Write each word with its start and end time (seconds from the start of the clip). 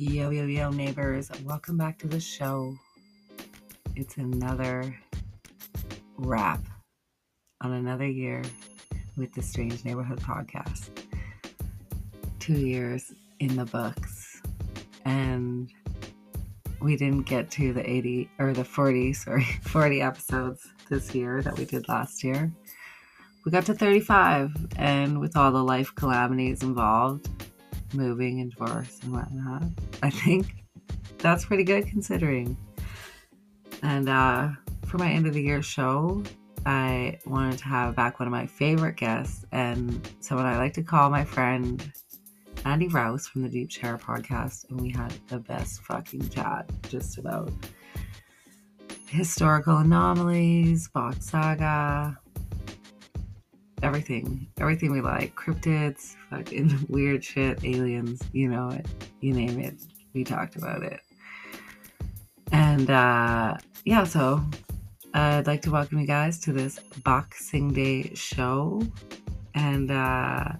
Yo, 0.00 0.30
yo, 0.30 0.46
yo, 0.46 0.70
neighbors. 0.70 1.28
Welcome 1.42 1.76
back 1.76 1.98
to 1.98 2.06
the 2.06 2.20
show. 2.20 2.72
It's 3.96 4.16
another 4.16 4.96
wrap 6.16 6.64
on 7.62 7.72
another 7.72 8.06
year 8.06 8.42
with 9.16 9.32
the 9.34 9.42
Strange 9.42 9.84
Neighborhood 9.84 10.20
podcast. 10.20 10.90
Two 12.38 12.60
years 12.60 13.12
in 13.40 13.56
the 13.56 13.64
books. 13.64 14.40
And 15.04 15.68
we 16.80 16.96
didn't 16.96 17.26
get 17.26 17.50
to 17.52 17.72
the 17.72 17.82
80 17.90 18.30
or 18.38 18.52
the 18.52 18.64
40, 18.64 19.12
sorry, 19.14 19.48
40 19.64 20.00
episodes 20.00 20.64
this 20.88 21.12
year 21.12 21.42
that 21.42 21.58
we 21.58 21.64
did 21.64 21.88
last 21.88 22.22
year. 22.22 22.52
We 23.44 23.50
got 23.50 23.66
to 23.66 23.74
35, 23.74 24.54
and 24.76 25.18
with 25.18 25.36
all 25.36 25.50
the 25.50 25.64
life 25.64 25.92
calamities 25.96 26.62
involved, 26.62 27.28
moving 27.94 28.40
and 28.40 28.50
divorce 28.50 28.98
and 29.02 29.12
whatnot. 29.12 29.64
I 30.02 30.10
think 30.10 30.64
that's 31.18 31.44
pretty 31.44 31.64
good 31.64 31.86
considering. 31.86 32.56
And 33.82 34.08
uh, 34.08 34.50
for 34.86 34.98
my 34.98 35.10
end 35.10 35.26
of 35.26 35.34
the 35.34 35.42
year 35.42 35.62
show, 35.62 36.22
I 36.66 37.18
wanted 37.24 37.58
to 37.58 37.64
have 37.64 37.96
back 37.96 38.20
one 38.20 38.26
of 38.26 38.32
my 38.32 38.46
favorite 38.46 38.96
guests 38.96 39.44
and 39.52 40.08
someone 40.20 40.46
I 40.46 40.58
like 40.58 40.74
to 40.74 40.82
call 40.82 41.10
my 41.10 41.24
friend 41.24 41.92
Andy 42.64 42.88
Rouse 42.88 43.26
from 43.26 43.42
the 43.42 43.48
Deep 43.48 43.70
Share 43.70 43.96
podcast. 43.96 44.68
And 44.68 44.80
we 44.80 44.90
had 44.90 45.14
the 45.28 45.38
best 45.38 45.82
fucking 45.82 46.28
chat 46.28 46.70
just 46.88 47.18
about 47.18 47.52
historical 49.06 49.78
anomalies, 49.78 50.88
Bock's 50.88 51.30
Saga, 51.30 52.18
everything, 53.82 54.46
everything 54.58 54.92
we 54.92 55.00
like, 55.00 55.34
cryptids, 55.34 56.14
fucking 56.30 56.86
weird 56.88 57.24
shit, 57.24 57.64
aliens, 57.64 58.22
you 58.32 58.48
know 58.48 58.70
it, 58.70 58.86
you 59.20 59.32
name 59.32 59.60
it, 59.60 59.74
we 60.14 60.24
talked 60.24 60.56
about 60.56 60.82
it. 60.82 61.00
And 62.52 62.90
uh, 62.90 63.56
yeah, 63.84 64.04
so 64.04 64.42
I'd 65.14 65.46
like 65.46 65.62
to 65.62 65.70
welcome 65.70 65.98
you 65.98 66.06
guys 66.06 66.38
to 66.40 66.52
this 66.52 66.78
Boxing 67.04 67.72
Day 67.72 68.14
show. 68.14 68.82
And 69.54 69.90
uh, 69.90 70.52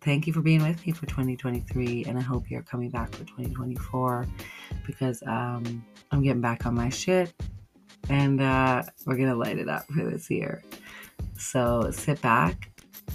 thank 0.00 0.26
you 0.26 0.32
for 0.32 0.40
being 0.40 0.62
with 0.62 0.84
me 0.86 0.92
for 0.92 1.06
2023. 1.06 2.04
And 2.06 2.18
I 2.18 2.22
hope 2.22 2.50
you're 2.50 2.62
coming 2.62 2.90
back 2.90 3.12
for 3.12 3.24
2024 3.24 4.26
because 4.86 5.22
um, 5.26 5.84
I'm 6.10 6.22
getting 6.22 6.40
back 6.40 6.66
on 6.66 6.74
my 6.74 6.88
shit 6.88 7.32
and 8.08 8.40
uh, 8.40 8.82
we're 9.06 9.16
to 9.16 9.34
light 9.34 9.58
it 9.58 9.68
up 9.68 9.86
for 9.86 10.04
this 10.04 10.30
year. 10.30 10.62
So 11.36 11.90
sit 11.90 12.20
back 12.20 12.70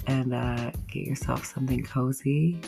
and 0.06 0.34
uh, 0.34 0.70
get 0.88 1.06
yourself 1.06 1.44
something 1.44 1.82
cozy 1.84 2.60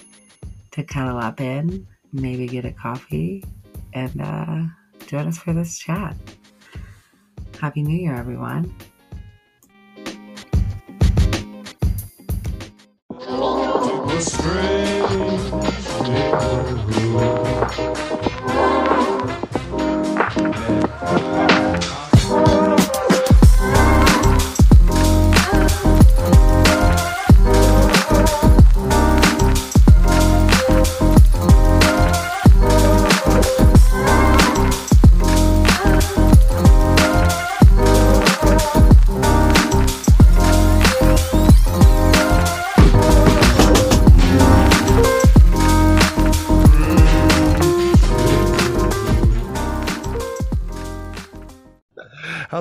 to 0.73 0.83
cuddle 0.83 1.19
up 1.19 1.41
in. 1.41 1.87
Maybe 2.12 2.47
get 2.47 2.65
a 2.65 2.73
coffee 2.73 3.45
and 3.92 4.20
uh, 4.20 4.62
join 5.06 5.27
us 5.27 5.39
for 5.39 5.53
this 5.53 5.78
chat. 5.78 6.17
Happy 7.61 7.83
New 7.83 7.97
Year, 7.97 8.15
everyone. 8.15 8.75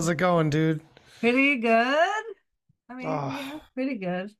How's 0.02 0.10
it 0.10 0.16
going, 0.16 0.50
dude? 0.50 0.82
Pretty 1.20 1.58
good. 1.58 2.24
I 2.90 2.96
mean, 2.96 3.06
Oh. 3.06 3.28
yeah, 3.40 3.60
pretty 3.76 4.00
good. 4.00 4.32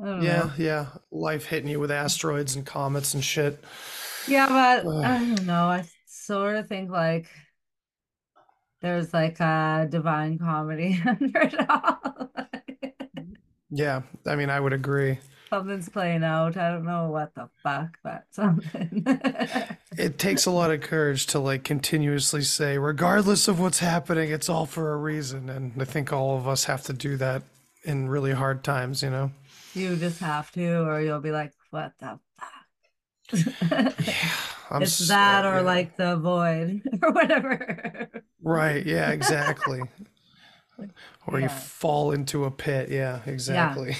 I 0.00 0.06
don't 0.06 0.22
Yeah, 0.22 0.36
know. 0.44 0.52
yeah. 0.56 0.86
Life 1.10 1.46
hitting 1.46 1.68
you 1.68 1.80
with 1.80 1.90
asteroids 1.90 2.54
and 2.54 2.64
comets 2.64 3.14
and 3.14 3.24
shit. 3.24 3.58
Yeah, 4.28 4.46
but 4.46 4.86
Ugh. 4.86 5.04
I 5.04 5.18
don't 5.18 5.44
know. 5.44 5.64
I 5.64 5.88
sort 6.06 6.54
of 6.54 6.68
think 6.68 6.92
like 6.92 7.26
there's 8.80 9.12
like 9.12 9.40
a 9.40 9.88
divine 9.90 10.38
comedy 10.38 11.02
under 11.06 11.40
it 11.40 11.68
all. 11.68 12.30
Yeah, 13.70 14.02
I 14.24 14.36
mean, 14.36 14.50
I 14.50 14.60
would 14.60 14.72
agree. 14.72 15.18
Something's 15.50 15.88
playing 15.88 16.24
out. 16.24 16.56
I 16.56 16.70
don't 16.70 16.84
know 16.84 17.08
what 17.10 17.34
the 17.34 17.48
fuck, 17.62 17.96
but 18.04 18.24
something. 18.30 19.02
It 19.96 20.18
takes 20.18 20.44
a 20.46 20.50
lot 20.50 20.70
of 20.70 20.80
courage 20.82 21.26
to 21.28 21.38
like 21.38 21.64
continuously 21.64 22.42
say, 22.42 22.76
regardless 22.78 23.48
of 23.48 23.58
what's 23.58 23.78
happening, 23.78 24.30
it's 24.30 24.48
all 24.48 24.66
for 24.66 24.92
a 24.92 24.96
reason. 24.96 25.48
And 25.48 25.72
I 25.80 25.84
think 25.84 26.12
all 26.12 26.36
of 26.36 26.46
us 26.46 26.64
have 26.64 26.82
to 26.84 26.92
do 26.92 27.16
that 27.16 27.42
in 27.84 28.08
really 28.08 28.32
hard 28.32 28.62
times, 28.62 29.02
you 29.02 29.10
know? 29.10 29.30
You 29.74 29.96
just 29.96 30.20
have 30.20 30.50
to, 30.52 30.82
or 30.86 31.00
you'll 31.00 31.20
be 31.20 31.30
like, 31.30 31.52
what 31.70 31.92
the 31.98 32.18
fuck? 32.38 33.54
yeah. 34.06 34.30
I'm 34.70 34.82
It's 34.82 35.00
s- 35.00 35.08
that 35.08 35.46
or 35.46 35.56
yeah. 35.56 35.60
like 35.60 35.96
the 35.96 36.16
void 36.16 36.82
or 37.02 37.12
whatever. 37.12 38.10
Right, 38.42 38.84
yeah, 38.84 39.10
exactly. 39.10 39.82
Or 41.28 41.38
you 41.40 41.48
Yeah. 41.48 41.48
fall 41.48 42.10
into 42.12 42.44
a 42.44 42.50
pit. 42.50 42.88
Yeah, 42.90 43.20
exactly. 43.26 43.96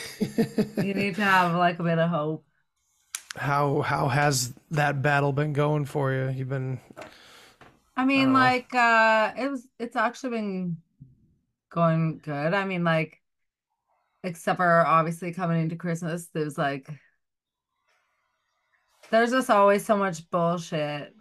You 0.77 0.95
need 0.95 1.17
to 1.17 1.23
have 1.25 1.55
like 1.55 1.79
a 1.79 1.83
bit 1.83 1.99
of 1.99 2.11
hope. 2.11 2.47
How 3.37 3.81
how 3.83 4.09
has 4.09 4.55
that 4.71 5.01
battle 5.03 5.33
been 5.33 5.53
going 5.53 5.85
for 5.87 6.13
you? 6.13 6.29
You've 6.31 6.49
been 6.49 6.81
I 7.97 8.05
mean, 8.05 8.33
don't 8.33 8.39
know. 8.39 8.53
like, 8.59 8.73
uh, 8.75 9.33
it 9.37 9.51
was, 9.51 9.67
it's 9.79 9.97
actually 9.97 10.31
been 10.31 10.77
going 11.71 12.21
good. 12.21 12.55
I 12.55 12.65
mean, 12.67 12.85
like, 12.85 13.23
except 14.25 14.57
for 14.59 14.87
obviously 14.87 15.33
coming 15.33 15.61
into 15.63 15.77
Christmas, 15.77 16.29
there's 16.33 16.59
like, 16.59 16.89
there's 19.11 19.31
just 19.31 19.51
always 19.51 19.85
so 19.85 19.97
much 19.97 20.29
bullshit 20.31 21.15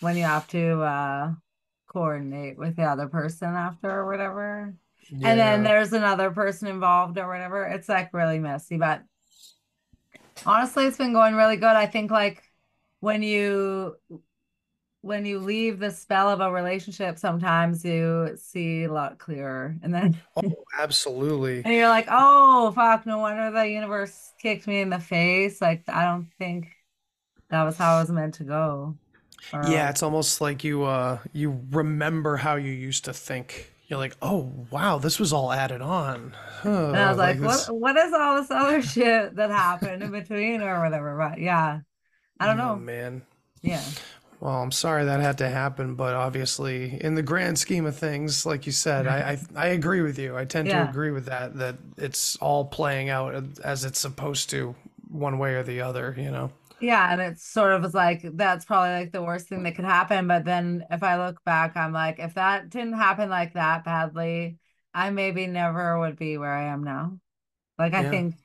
when 0.00 0.16
you 0.16 0.24
have 0.24 0.46
to, 0.48 0.80
uh, 0.82 1.32
coordinate 1.88 2.58
with 2.58 2.76
the 2.76 2.82
other 2.84 3.08
person 3.08 3.48
after 3.54 3.90
or 3.90 4.06
whatever. 4.06 4.74
And 5.10 5.38
then 5.38 5.62
there's 5.62 5.92
another 5.92 6.30
person 6.30 6.68
involved 6.68 7.18
or 7.18 7.28
whatever. 7.28 7.64
It's 7.64 7.88
like 7.88 8.12
really 8.12 8.38
messy, 8.38 8.76
but 8.76 9.02
honestly, 10.46 10.86
it's 10.86 10.96
been 10.98 11.12
going 11.12 11.34
really 11.34 11.56
good. 11.56 11.64
I 11.76 11.86
think 11.86 12.10
like 12.10 12.42
when 13.00 13.22
you 13.22 13.96
when 15.00 15.24
you 15.24 15.38
leave 15.38 15.78
the 15.78 15.90
spell 15.90 16.28
of 16.28 16.40
a 16.40 16.50
relationship, 16.50 17.18
sometimes 17.18 17.84
you 17.84 18.36
see 18.36 18.84
a 18.84 18.92
lot 18.92 19.18
clearer. 19.18 19.76
And 19.82 19.94
then 19.94 20.20
Oh, 20.36 20.64
absolutely. 20.78 21.60
and 21.64 21.74
you're 21.74 21.88
like, 21.88 22.06
oh 22.10 22.72
fuck, 22.72 23.06
no 23.06 23.18
wonder 23.18 23.50
the 23.50 23.68
universe 23.68 24.32
kicked 24.40 24.66
me 24.66 24.80
in 24.80 24.90
the 24.90 24.98
face. 24.98 25.60
Like 25.60 25.84
I 25.88 26.04
don't 26.04 26.28
think 26.38 26.68
that 27.50 27.64
was 27.64 27.76
how 27.76 27.98
it 27.98 28.02
was 28.02 28.10
meant 28.10 28.34
to 28.34 28.44
go. 28.44 28.98
Or 29.52 29.62
Yeah, 29.62 29.90
it's 29.90 30.02
almost 30.02 30.40
like 30.40 30.62
you 30.64 30.84
uh 30.84 31.18
you 31.32 31.60
remember 31.70 32.36
how 32.36 32.56
you 32.56 32.70
used 32.72 33.04
to 33.06 33.12
think. 33.12 33.72
You're 33.88 33.98
like, 33.98 34.16
"Oh, 34.22 34.66
wow, 34.70 34.98
this 34.98 35.18
was 35.18 35.32
all 35.32 35.50
added 35.52 35.80
on." 35.82 36.34
and 36.92 37.02
I 37.02 37.08
was 37.08 37.18
like, 37.18 37.40
this 37.40 37.68
what 37.68 37.74
what 37.74 37.96
is 37.96 38.12
all 38.12 38.40
this 38.40 38.50
other 38.50 38.82
shit 38.82 39.36
that 39.36 39.50
happened 39.50 40.02
in 40.02 40.10
between 40.10 40.60
or 40.62 40.80
whatever? 40.82 41.16
But 41.16 41.38
yeah, 41.40 41.80
I 42.40 42.46
don't 42.46 42.58
Oh 42.58 42.58
know. 42.58 42.84
man. 42.84 43.22
Yeah. 43.62 43.94
Well, 44.40 44.62
I'm 44.62 44.70
sorry 44.70 45.04
that 45.04 45.20
had 45.20 45.38
to 45.38 45.48
happen, 45.48 45.96
but 45.96 46.14
obviously, 46.14 47.02
in 47.02 47.16
the 47.16 47.22
grand 47.24 47.58
scheme 47.58 47.86
of 47.86 47.96
things, 47.96 48.46
like 48.46 48.66
you 48.66 48.72
said, 48.72 49.06
I 49.08 49.32
I, 49.32 49.38
I 49.56 49.66
agree 49.68 50.00
with 50.00 50.16
you. 50.18 50.36
I 50.36 50.44
tend 50.44 50.70
to 50.70 50.80
agree 50.80 51.10
with 51.10 51.24
that 51.26 51.56
that 51.58 51.76
it's 51.96 52.36
all 52.36 52.64
playing 52.64 53.08
out 53.08 53.34
as 53.64 53.84
it's 53.84 53.98
supposed 53.98 54.48
to, 54.50 54.76
one 55.10 55.38
way 55.38 55.54
or 55.54 55.64
the 55.64 55.80
other, 55.80 56.14
you 56.16 56.30
know. 56.30 56.52
Yeah, 56.80 57.12
and 57.12 57.20
it's 57.20 57.44
sort 57.44 57.72
of 57.72 57.82
was 57.82 57.94
like 57.94 58.22
that's 58.36 58.64
probably 58.64 58.90
like 58.94 59.12
the 59.12 59.22
worst 59.22 59.48
thing 59.48 59.64
that 59.64 59.74
could 59.74 59.84
happen. 59.84 60.28
But 60.28 60.44
then 60.44 60.84
if 60.90 61.02
I 61.02 61.16
look 61.26 61.42
back, 61.44 61.76
I'm 61.76 61.92
like, 61.92 62.18
if 62.20 62.34
that 62.34 62.70
didn't 62.70 62.92
happen 62.94 63.28
like 63.30 63.54
that 63.54 63.84
badly, 63.84 64.58
I 64.94 65.10
maybe 65.10 65.46
never 65.48 65.98
would 65.98 66.16
be 66.16 66.38
where 66.38 66.52
I 66.52 66.64
am 66.72 66.84
now. 66.84 67.18
Like 67.78 67.94
I 67.94 68.02
Yeah. 68.02 68.04
think 68.04 68.36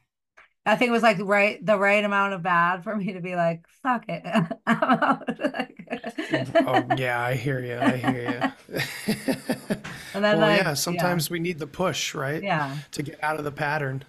I 0.66 0.76
think 0.78 0.90
it 0.90 0.94
was 0.94 1.04
like 1.04 1.20
right 1.22 1.66
the 1.66 1.78
right 1.80 2.04
amount 2.06 2.34
of 2.36 2.44
bad 2.44 2.84
for 2.84 2.96
me 2.96 3.14
to 3.14 3.22
be 3.22 3.36
like, 3.36 3.66
fuck 3.84 4.06
it. 4.10 4.24
Oh, 6.66 6.90
yeah, 6.90 7.22
I 7.22 7.36
hear 7.36 7.60
you. 7.60 7.78
I 7.78 7.98
hear 7.98 8.52
you. 8.70 8.80
and 10.14 10.24
then 10.24 10.40
Well, 10.40 10.42
like 10.42 10.66
yeah, 10.66 10.74
yeah, 10.88 11.20
sometimes 11.20 11.30
we 11.30 11.40
need 11.40 11.60
the 11.60 11.68
push, 11.68 12.16
right? 12.16 12.44
yeah. 12.44 12.78
To 12.92 13.04
get 13.04 13.24
out 13.24 13.38
of 13.38 13.44
the 13.46 13.52
pattern. 13.52 14.04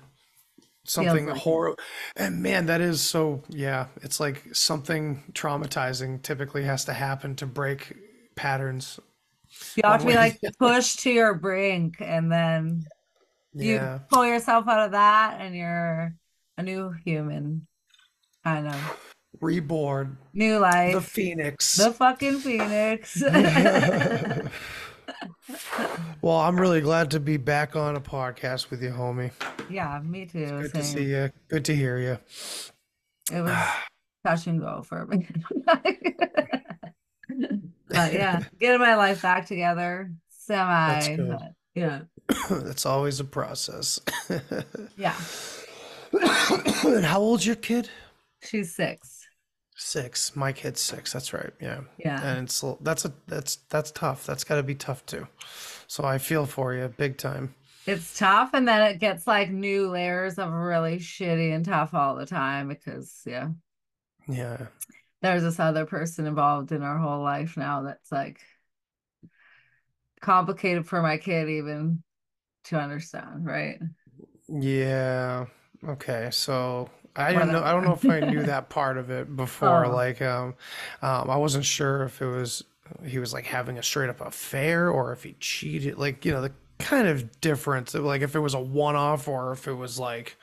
Something 0.84 1.26
like 1.26 1.36
horrible. 1.36 1.78
And 2.16 2.42
man, 2.42 2.66
that 2.66 2.80
is 2.80 3.00
so, 3.00 3.42
yeah, 3.48 3.86
it's 4.02 4.20
like 4.20 4.42
something 4.52 5.22
traumatizing 5.32 6.22
typically 6.22 6.64
has 6.64 6.84
to 6.86 6.92
happen 6.92 7.34
to 7.36 7.46
break 7.46 7.94
patterns. 8.36 9.00
You 9.76 9.82
have 9.84 10.00
to 10.00 10.06
be 10.06 10.14
like 10.14 10.40
pushed 10.58 11.00
to 11.00 11.10
your 11.10 11.34
brink 11.34 11.96
and 12.00 12.30
then 12.30 12.84
you 13.54 14.00
pull 14.10 14.26
yourself 14.26 14.68
out 14.68 14.86
of 14.86 14.92
that 14.92 15.40
and 15.40 15.54
you're 15.54 16.14
a 16.56 16.62
new 16.62 16.92
human. 17.04 17.66
I 18.44 18.60
know. 18.60 18.80
Reborn. 19.40 20.18
New 20.32 20.58
life. 20.58 20.94
The. 20.94 21.00
Phoenix. 21.00 21.76
The 21.76 21.92
fucking 21.92 22.38
phoenix. 22.38 23.22
Well, 26.22 26.36
I'm 26.36 26.58
really 26.58 26.80
glad 26.80 27.10
to 27.12 27.20
be 27.20 27.36
back 27.36 27.76
on 27.76 27.96
a 27.96 28.00
podcast 28.00 28.70
with 28.70 28.82
you, 28.82 28.90
homie. 28.90 29.30
yeah, 29.68 30.00
me 30.02 30.26
too. 30.26 30.46
Good 30.62 30.74
to 30.74 30.82
see 30.82 31.04
you. 31.04 31.30
Good 31.48 31.64
to 31.66 31.76
hear 31.76 31.98
you. 31.98 32.18
It 33.32 33.42
was 33.42 33.56
touch 34.26 34.46
and 34.46 34.60
go 34.60 34.82
for 34.82 34.98
a 34.98 35.06
minute. 35.06 35.36
but 37.88 38.12
yeah, 38.12 38.42
getting 38.58 38.80
my 38.80 38.94
life 38.96 39.22
back 39.22 39.46
together. 39.46 40.10
Semi. 40.30 41.16
but 41.16 41.52
yeah. 41.74 42.02
That's 42.50 42.86
always 42.86 43.20
a 43.20 43.24
process. 43.24 44.00
Yeah. 44.96 45.16
and 46.84 47.04
how 47.04 47.20
old's 47.20 47.44
your 47.44 47.56
kid? 47.56 47.90
She's 48.42 48.72
six. 48.74 49.13
Six. 49.76 50.36
My 50.36 50.52
kid's 50.52 50.80
six. 50.80 51.12
That's 51.12 51.32
right. 51.32 51.52
Yeah. 51.60 51.80
Yeah. 51.98 52.20
And 52.22 52.44
it's 52.44 52.64
that's 52.80 53.04
a 53.04 53.12
that's 53.26 53.56
that's 53.68 53.90
tough. 53.90 54.24
That's 54.26 54.44
got 54.44 54.56
to 54.56 54.62
be 54.62 54.74
tough 54.74 55.04
too. 55.06 55.26
So 55.86 56.04
I 56.04 56.18
feel 56.18 56.46
for 56.46 56.74
you 56.74 56.88
big 56.96 57.18
time. 57.18 57.54
It's 57.86 58.16
tough, 58.18 58.50
and 58.54 58.66
then 58.66 58.80
it 58.90 58.98
gets 58.98 59.26
like 59.26 59.50
new 59.50 59.88
layers 59.90 60.38
of 60.38 60.50
really 60.52 60.98
shitty 60.98 61.54
and 61.54 61.64
tough 61.64 61.92
all 61.92 62.14
the 62.14 62.24
time 62.24 62.68
because 62.68 63.22
yeah, 63.26 63.50
Yeah. 64.28 64.66
there's 65.22 65.42
this 65.42 65.60
other 65.60 65.86
person 65.86 66.26
involved 66.26 66.72
in 66.72 66.82
our 66.82 66.98
whole 66.98 67.22
life 67.22 67.56
now 67.56 67.82
that's 67.82 68.12
like 68.12 68.40
complicated 70.20 70.86
for 70.86 71.02
my 71.02 71.18
kid 71.18 71.48
even 71.48 72.02
to 72.64 72.78
understand, 72.78 73.46
right? 73.46 73.78
Yeah. 74.48 75.46
Okay. 75.86 76.28
So 76.32 76.90
I 77.16 77.32
didn't 77.32 77.52
know. 77.52 77.62
I 77.62 77.72
don't 77.72 77.84
know 77.84 77.92
if 77.94 78.04
I 78.08 78.20
knew 78.20 78.42
that 78.46 78.68
part 78.68 78.98
of 78.98 79.10
it 79.10 79.34
before. 79.36 79.86
Oh. 79.86 79.94
Like, 79.94 80.20
um, 80.20 80.54
um, 81.02 81.30
I 81.30 81.36
wasn't 81.36 81.64
sure 81.64 82.02
if 82.04 82.20
it 82.20 82.26
was 82.26 82.64
he 83.06 83.18
was 83.18 83.32
like 83.32 83.46
having 83.46 83.78
a 83.78 83.82
straight 83.82 84.10
up 84.10 84.20
affair 84.20 84.90
or 84.90 85.12
if 85.12 85.22
he 85.22 85.34
cheated. 85.40 85.96
Like, 85.98 86.24
you 86.24 86.32
know, 86.32 86.42
the 86.42 86.52
kind 86.78 87.06
of 87.08 87.40
difference. 87.40 87.94
Like, 87.94 88.22
if 88.22 88.34
it 88.34 88.40
was 88.40 88.54
a 88.54 88.60
one 88.60 88.96
off 88.96 89.28
or 89.28 89.52
if 89.52 89.66
it 89.68 89.74
was 89.74 89.98
like 89.98 90.36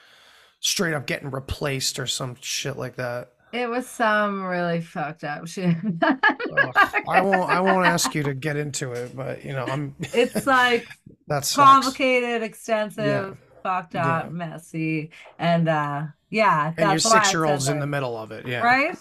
straight 0.60 0.94
up 0.94 1.06
getting 1.08 1.30
replaced 1.30 2.00
or 2.00 2.08
some 2.08 2.36
shit 2.42 2.78
like 2.78 2.96
that. 2.96 3.32
It 3.52 3.70
was 3.70 3.86
some 3.86 4.44
really 4.46 4.80
fucked 4.80 5.26
up 5.26 5.46
shit. 5.46 5.76
I 6.02 7.20
won't. 7.22 7.50
I 7.50 7.60
won't 7.60 7.86
ask 7.86 8.16
you 8.16 8.24
to 8.24 8.34
get 8.34 8.56
into 8.56 8.94
it, 8.94 9.14
but 9.16 9.44
you 9.44 9.52
know, 9.52 9.66
I'm. 9.66 9.94
It's 10.14 10.48
like 10.48 10.88
that's 11.28 11.54
complicated, 11.54 12.44
extensive, 12.44 13.38
fucked 13.62 13.96
Yeah. 13.96 14.20
up, 14.20 14.32
messy, 14.32 15.12
and 15.38 15.68
uh 15.68 16.04
yeah, 16.32 16.74
And 16.78 16.90
your 16.92 17.00
six 17.00 17.32
year 17.34 17.46
old's 17.46 17.68
in 17.68 17.80
the 17.80 17.88
middle 17.88 18.18
of 18.18 18.32
it. 18.32 18.48
Yeah. 18.48 18.62
right? 18.62 18.98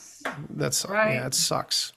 That's 0.50 0.84
Right. 0.84 1.14
yeah. 1.14 1.26
It 1.26 1.34
sucks. 1.34 1.92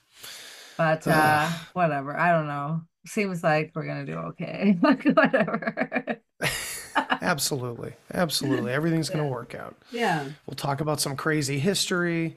But 0.78 1.06
uh 1.06 1.50
whatever. 1.74 2.16
I 2.16 2.32
don't 2.32 2.46
know. 2.46 2.82
Seems 3.06 3.42
like 3.42 3.72
we're 3.74 3.86
gonna 3.86 4.06
do 4.06 4.14
okay. 4.14 4.78
Like 4.82 5.04
whatever. 5.04 6.18
Absolutely. 6.96 7.92
Absolutely. 8.12 8.72
Everything's 8.72 9.10
gonna 9.10 9.28
work 9.28 9.54
out. 9.54 9.76
Yeah. 9.90 10.24
We'll 10.46 10.54
talk 10.54 10.80
about 10.80 11.00
some 11.00 11.16
crazy 11.16 11.58
history. 11.58 12.36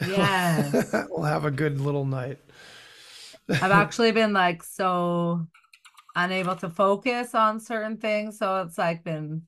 Yes. 0.00 0.94
we'll 1.10 1.24
have 1.24 1.44
a 1.44 1.50
good 1.50 1.80
little 1.80 2.04
night. 2.04 2.38
I've 3.48 3.70
actually 3.72 4.12
been 4.12 4.32
like 4.32 4.62
so 4.62 5.46
unable 6.14 6.56
to 6.56 6.68
focus 6.68 7.34
on 7.34 7.60
certain 7.60 7.96
things. 7.96 8.38
So 8.38 8.62
it's 8.62 8.78
like 8.78 9.04
been 9.04 9.42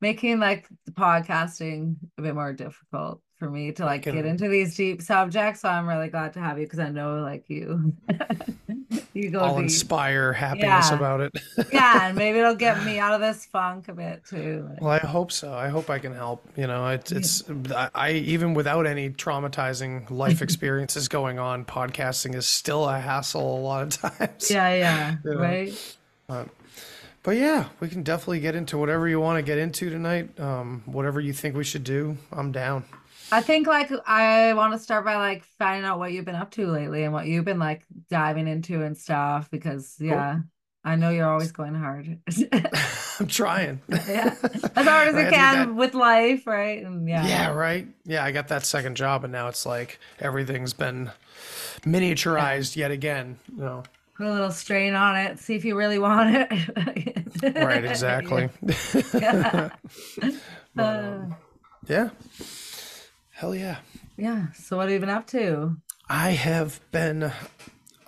making 0.00 0.38
like 0.38 0.68
the 0.86 0.92
podcasting 0.92 1.96
a 2.18 2.22
bit 2.22 2.34
more 2.34 2.52
difficult 2.52 3.20
for 3.36 3.48
me 3.48 3.70
to 3.70 3.84
like 3.84 4.02
get 4.02 4.24
into 4.26 4.48
these 4.48 4.74
deep 4.76 5.00
subjects. 5.00 5.60
So 5.60 5.68
I'm 5.68 5.86
really 5.88 6.08
glad 6.08 6.32
to 6.32 6.40
have 6.40 6.58
you 6.58 6.66
because 6.66 6.80
I 6.80 6.88
know 6.90 7.20
like 7.20 7.44
you 7.48 7.92
you 9.14 9.30
go 9.30 9.40
I'll 9.40 9.54
deep. 9.56 9.64
inspire 9.64 10.32
happiness 10.32 10.90
Yeah. 10.90 10.96
about 10.96 11.20
it. 11.20 11.32
Yeah, 11.72 12.08
and 12.08 12.16
maybe 12.18 12.38
it'll 12.38 12.54
get 12.56 12.82
me 12.84 12.98
out 13.04 13.12
of 13.14 13.20
this 13.20 13.46
funk 13.46 13.88
a 13.88 13.92
bit 13.94 14.24
too. 14.28 14.68
Well, 14.80 14.90
I 14.90 14.98
hope 14.98 15.30
so. 15.30 15.52
I 15.54 15.68
hope 15.68 15.88
I 15.90 15.98
can 16.00 16.12
help. 16.14 16.44
You 16.56 16.66
know, 16.66 16.88
it's 16.88 17.12
it's 17.12 17.44
I, 17.70 17.90
I 17.94 18.10
even 18.12 18.54
without 18.54 18.86
any 18.86 19.10
traumatizing 19.10 20.10
life 20.10 20.42
experiences 20.42 21.06
going 21.08 21.38
on, 21.38 21.64
podcasting 21.64 22.34
is 22.34 22.46
still 22.46 22.88
a 22.88 22.98
hassle 22.98 23.58
a 23.58 23.60
lot 23.60 23.82
of 24.02 24.18
times. 24.18 24.50
Yeah, 24.50 24.74
yeah, 24.74 25.16
You 25.24 25.34
know. 25.34 25.40
right. 25.40 25.94
But 26.26 26.48
yeah, 27.26 27.68
we 27.80 27.88
can 27.88 28.02
definitely 28.02 28.40
get 28.40 28.54
into 28.54 28.78
whatever 28.78 29.08
you 29.08 29.20
want 29.20 29.38
to 29.38 29.42
get 29.42 29.58
into 29.58 29.90
tonight. 29.90 30.38
Um, 30.40 30.82
whatever 30.86 31.20
you 31.20 31.32
think 31.32 31.56
we 31.56 31.64
should 31.64 31.84
do, 31.84 32.16
I'm 32.32 32.52
down. 32.52 32.84
I 33.30 33.42
think 33.42 33.66
like 33.66 33.90
I 34.06 34.54
want 34.54 34.72
to 34.72 34.78
start 34.78 35.04
by 35.04 35.16
like 35.16 35.44
finding 35.58 35.84
out 35.84 35.98
what 35.98 36.12
you've 36.12 36.24
been 36.24 36.34
up 36.34 36.50
to 36.52 36.66
lately 36.66 37.04
and 37.04 37.12
what 37.12 37.26
you've 37.26 37.44
been 37.44 37.58
like 37.58 37.82
diving 38.08 38.48
into 38.48 38.82
and 38.82 38.96
stuff 38.96 39.50
because 39.50 39.96
yeah, 40.00 40.38
I 40.84 40.96
know 40.96 41.10
you're 41.10 41.30
always 41.30 41.52
going 41.52 41.74
hard. 41.74 42.18
I'm 43.20 43.26
trying. 43.26 43.82
yeah, 43.88 44.34
as 44.42 44.86
hard 44.86 45.08
as 45.08 45.14
I 45.14 45.18
you 45.18 45.24
had 45.24 45.24
to 45.24 45.30
get 45.30 45.54
can 45.66 45.76
with 45.76 45.94
life, 45.94 46.46
right? 46.46 46.82
And 46.82 47.06
yeah, 47.08 47.26
Yeah, 47.26 47.52
right. 47.52 47.86
Yeah, 48.04 48.24
I 48.24 48.32
got 48.32 48.48
that 48.48 48.64
second 48.64 48.96
job, 48.96 49.24
and 49.24 49.32
now 49.32 49.48
it's 49.48 49.66
like 49.66 49.98
everything's 50.20 50.72
been 50.72 51.10
miniaturized 51.82 52.76
yet 52.76 52.90
again. 52.90 53.38
You 53.54 53.62
know, 53.62 53.82
put 54.18 54.26
a 54.26 54.32
little 54.32 54.50
strain 54.50 54.94
on 54.94 55.16
it, 55.16 55.38
see 55.38 55.54
if 55.54 55.64
you 55.64 55.76
really 55.76 55.98
want 55.98 56.34
it. 56.34 57.54
right? 57.56 57.84
Exactly. 57.84 58.50
Yeah. 59.14 59.70
But, 60.74 60.84
Uh, 60.84 61.08
um, 61.08 61.36
yeah. 61.88 62.10
Hell 63.32 63.54
yeah. 63.54 63.78
yeah. 64.16 64.46
So 64.54 64.76
what 64.76 64.84
have 64.84 64.92
you 64.92 65.00
been 65.00 65.08
up 65.08 65.26
to? 65.28 65.76
I 66.08 66.30
have 66.30 66.80
been 66.90 67.32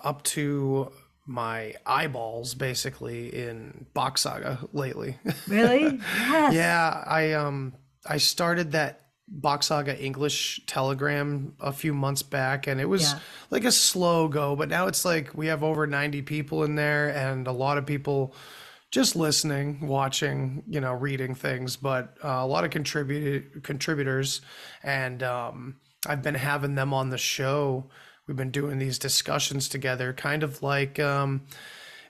up 0.03 0.23
to 0.23 0.91
my 1.25 1.75
eyeballs 1.85 2.53
basically 2.55 3.27
in 3.33 3.85
Bock's 3.93 4.21
Saga 4.21 4.59
lately. 4.73 5.17
Really? 5.47 5.99
Yes. 6.17 6.53
yeah, 6.53 7.03
I 7.07 7.33
um 7.33 7.73
I 8.05 8.17
started 8.17 8.71
that 8.73 9.01
Bock's 9.33 9.67
Saga 9.67 9.97
English 9.97 10.61
Telegram 10.67 11.53
a 11.61 11.71
few 11.71 11.93
months 11.93 12.21
back 12.21 12.67
and 12.67 12.81
it 12.81 12.85
was 12.89 13.13
Yeah. 13.13 13.19
like 13.49 13.63
a 13.63 13.71
slow 13.71 14.27
go, 14.27 14.55
but 14.57 14.67
now 14.67 14.87
it's 14.87 15.05
like 15.05 15.33
we 15.33 15.47
have 15.47 15.63
over 15.63 15.87
90 15.87 16.21
people 16.23 16.63
in 16.65 16.75
there 16.75 17.09
and 17.15 17.47
a 17.47 17.51
lot 17.53 17.77
of 17.77 17.85
people 17.85 18.35
just 18.91 19.15
listening, 19.15 19.87
watching, 19.87 20.63
you 20.67 20.81
know, 20.81 20.91
reading 20.91 21.33
things, 21.33 21.77
but 21.77 22.17
uh, 22.21 22.27
a 22.27 22.45
lot 22.45 22.65
of 22.65 22.71
contributed 22.71 23.63
contributors, 23.63 24.41
and 24.83 25.23
um, 25.23 25.77
I've 26.05 26.21
been 26.21 26.35
having 26.35 26.75
them 26.75 26.93
on 26.93 27.09
the 27.09 27.17
show. 27.17 27.89
We've 28.27 28.35
been 28.35 28.51
doing 28.51 28.79
these 28.79 28.99
discussions 28.99 29.69
together, 29.69 30.11
kind 30.11 30.43
of 30.43 30.61
like 30.61 30.99
um, 30.99 31.43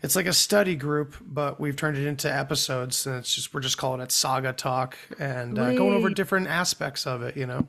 it's 0.01 0.15
like 0.15 0.25
a 0.25 0.33
study 0.33 0.75
group, 0.75 1.15
but 1.21 1.59
we've 1.59 1.75
turned 1.75 1.97
it 1.97 2.07
into 2.07 2.33
episodes, 2.33 3.05
and 3.05 3.17
it's 3.17 3.35
just 3.35 3.53
we're 3.53 3.61
just 3.61 3.77
calling 3.77 4.01
it 4.01 4.11
Saga 4.11 4.51
Talk 4.51 4.97
and 5.19 5.59
uh, 5.59 5.73
going 5.73 5.93
over 5.93 6.09
different 6.09 6.47
aspects 6.47 7.05
of 7.05 7.21
it, 7.21 7.37
you 7.37 7.45
know. 7.45 7.67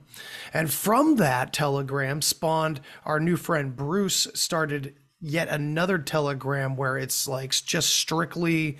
And 0.54 0.72
from 0.72 1.16
that 1.16 1.52
telegram 1.52 2.22
spawned 2.22 2.80
our 3.04 3.20
new 3.20 3.36
friend 3.36 3.76
Bruce 3.76 4.26
started 4.34 4.94
yet 5.20 5.48
another 5.48 5.98
telegram 5.98 6.76
where 6.76 6.96
it's 6.96 7.28
like 7.28 7.50
just 7.50 7.90
strictly 7.94 8.78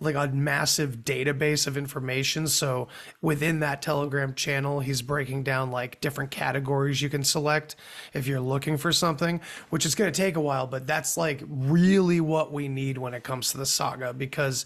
like 0.00 0.14
a 0.14 0.28
massive 0.28 0.98
database 1.04 1.66
of 1.66 1.76
information. 1.76 2.48
So 2.48 2.88
within 3.20 3.60
that 3.60 3.82
Telegram 3.82 4.34
channel, 4.34 4.80
he's 4.80 5.02
breaking 5.02 5.42
down 5.42 5.70
like 5.70 6.00
different 6.00 6.30
categories 6.30 7.02
you 7.02 7.10
can 7.10 7.22
select 7.22 7.76
if 8.14 8.26
you're 8.26 8.40
looking 8.40 8.78
for 8.78 8.92
something, 8.92 9.40
which 9.68 9.84
is 9.84 9.94
going 9.94 10.10
to 10.10 10.16
take 10.16 10.36
a 10.36 10.40
while, 10.40 10.66
but 10.66 10.86
that's 10.86 11.16
like 11.16 11.42
really 11.46 12.20
what 12.20 12.52
we 12.52 12.66
need 12.66 12.96
when 12.96 13.12
it 13.12 13.22
comes 13.22 13.52
to 13.52 13.58
the 13.58 13.66
saga 13.66 14.14
because 14.14 14.64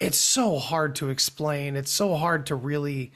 it's 0.00 0.18
so 0.18 0.58
hard 0.58 0.94
to 0.96 1.08
explain. 1.08 1.76
It's 1.76 1.90
so 1.90 2.14
hard 2.14 2.46
to 2.46 2.54
really 2.54 3.12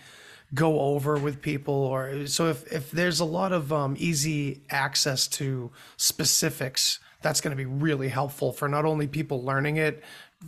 go 0.55 0.81
over 0.81 1.19
with 1.19 1.43
people 1.43 1.75
or 1.75 2.27
so 2.27 2.47
if, 2.47 2.73
if 2.73 2.91
there's 2.91 3.21
a 3.21 3.25
lot 3.25 3.53
of 3.53 3.71
um, 3.71 3.95
easy 3.99 4.63
access 4.71 5.29
to 5.29 5.71
specifics 5.99 7.01
that's 7.21 7.41
going 7.41 7.51
to 7.51 7.57
be 7.57 7.67
really 7.67 8.09
helpful 8.09 8.53
for 8.53 8.69
not 8.69 8.85
only 8.85 9.07
people 9.07 9.43
learning 9.43 9.77
it 9.77 10.03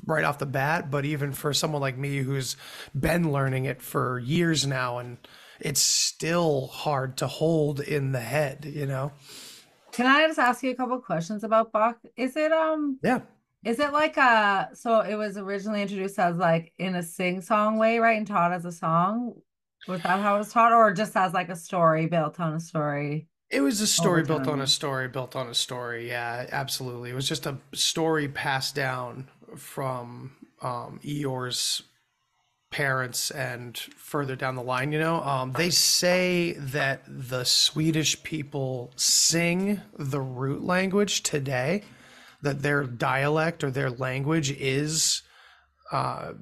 right 0.06 0.24
off 0.24 0.38
the 0.38 0.46
bat 0.46 0.90
but 0.90 1.04
even 1.04 1.32
for 1.32 1.52
someone 1.52 1.80
like 1.80 1.98
me 1.98 2.18
who's 2.18 2.56
been 2.98 3.32
learning 3.32 3.64
it 3.64 3.82
for 3.82 4.18
years 4.20 4.66
now 4.66 4.98
and 4.98 5.18
it's 5.60 5.80
still 5.80 6.68
hard 6.68 7.16
to 7.16 7.26
hold 7.26 7.80
in 7.80 8.12
the 8.12 8.20
head 8.20 8.64
you 8.64 8.86
know 8.86 9.12
Can 9.92 10.06
I 10.06 10.26
just 10.26 10.38
ask 10.38 10.62
you 10.62 10.70
a 10.70 10.74
couple 10.74 10.98
questions 11.00 11.44
about 11.44 11.72
Bock? 11.72 11.98
Is 12.16 12.36
it 12.36 12.52
um 12.52 12.98
yeah 13.02 13.20
is 13.64 13.78
it 13.78 13.92
like 13.92 14.16
a 14.16 14.70
so 14.74 15.00
it 15.00 15.16
was 15.16 15.36
originally 15.36 15.82
introduced 15.82 16.18
as 16.18 16.36
like 16.36 16.72
in 16.78 16.94
a 16.94 17.02
sing 17.02 17.40
song 17.42 17.76
way, 17.78 17.98
right? 17.98 18.16
And 18.16 18.26
taught 18.26 18.52
as 18.52 18.64
a 18.64 18.72
song. 18.72 19.34
Was 19.86 20.02
that 20.02 20.20
how 20.20 20.36
it 20.36 20.38
was 20.38 20.52
taught, 20.52 20.72
or 20.72 20.92
just 20.92 21.16
as 21.16 21.32
like 21.34 21.48
a 21.48 21.56
story 21.56 22.06
built 22.06 22.38
on 22.38 22.54
a 22.54 22.60
story? 22.60 23.28
It 23.50 23.62
was 23.62 23.80
a 23.80 23.86
story 23.86 24.22
built 24.22 24.46
on 24.46 24.60
a 24.60 24.66
story 24.66 25.08
built 25.08 25.34
on 25.34 25.48
a 25.48 25.54
story. 25.54 26.08
Yeah, 26.08 26.46
absolutely. 26.52 27.10
It 27.10 27.14
was 27.14 27.28
just 27.28 27.46
a 27.46 27.58
story 27.74 28.28
passed 28.28 28.74
down 28.76 29.28
from 29.56 30.32
um, 30.62 31.00
Ior's 31.04 31.82
parents 32.70 33.30
and 33.32 33.76
further 33.76 34.36
down 34.36 34.54
the 34.54 34.62
line, 34.62 34.92
you 34.92 34.98
know. 34.98 35.20
Um, 35.22 35.52
they 35.52 35.70
say 35.70 36.52
that 36.56 37.02
the 37.06 37.44
Swedish 37.44 38.22
people 38.22 38.92
sing 38.96 39.80
the 39.98 40.20
root 40.20 40.62
language 40.62 41.22
today, 41.22 41.82
that 42.42 42.62
their 42.62 42.84
dialect 42.84 43.64
or 43.64 43.70
their 43.70 43.90
language 43.90 44.52
is 44.52 45.22
uh, 45.90 46.32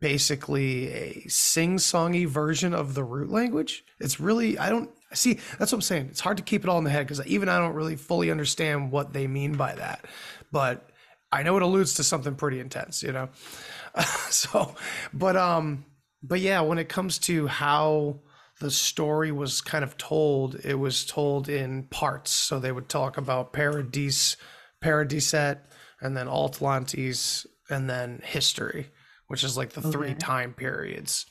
basically 0.00 0.92
a 0.92 1.28
sing-songy 1.28 2.26
version 2.26 2.74
of 2.74 2.94
the 2.94 3.04
root 3.04 3.30
language. 3.30 3.84
It's 4.00 4.18
really 4.18 4.58
I 4.58 4.68
don't 4.68 4.90
see 5.14 5.38
that's 5.58 5.72
what 5.72 5.78
I'm 5.78 5.82
saying. 5.82 6.08
It's 6.10 6.20
hard 6.20 6.36
to 6.38 6.42
keep 6.42 6.64
it 6.64 6.68
all 6.68 6.78
in 6.78 6.84
the 6.84 6.90
head 6.90 7.06
because 7.06 7.24
even 7.26 7.48
I 7.48 7.58
don't 7.58 7.74
really 7.74 7.96
fully 7.96 8.30
understand 8.30 8.90
what 8.90 9.12
they 9.12 9.26
mean 9.26 9.56
by 9.56 9.74
that, 9.76 10.04
but 10.50 10.87
I 11.30 11.42
know 11.42 11.56
it 11.56 11.62
alludes 11.62 11.94
to 11.94 12.04
something 12.04 12.34
pretty 12.34 12.60
intense, 12.60 13.02
you 13.02 13.12
know. 13.12 13.28
so, 14.30 14.74
but 15.12 15.36
um, 15.36 15.84
but 16.22 16.40
yeah, 16.40 16.60
when 16.60 16.78
it 16.78 16.88
comes 16.88 17.18
to 17.20 17.46
how 17.46 18.20
the 18.60 18.70
story 18.70 19.30
was 19.30 19.60
kind 19.60 19.84
of 19.84 19.96
told, 19.96 20.56
it 20.64 20.74
was 20.74 21.04
told 21.04 21.48
in 21.48 21.84
parts. 21.84 22.30
So 22.30 22.58
they 22.58 22.72
would 22.72 22.88
talk 22.88 23.16
about 23.16 23.52
Paradis, 23.52 24.36
Paradiset, 24.82 25.60
and 26.00 26.16
then 26.16 26.28
Atlantis, 26.28 27.46
and 27.70 27.88
then 27.88 28.20
history, 28.24 28.88
which 29.28 29.44
is 29.44 29.56
like 29.56 29.70
the 29.70 29.82
three 29.82 30.14
time 30.14 30.54
periods. 30.54 31.26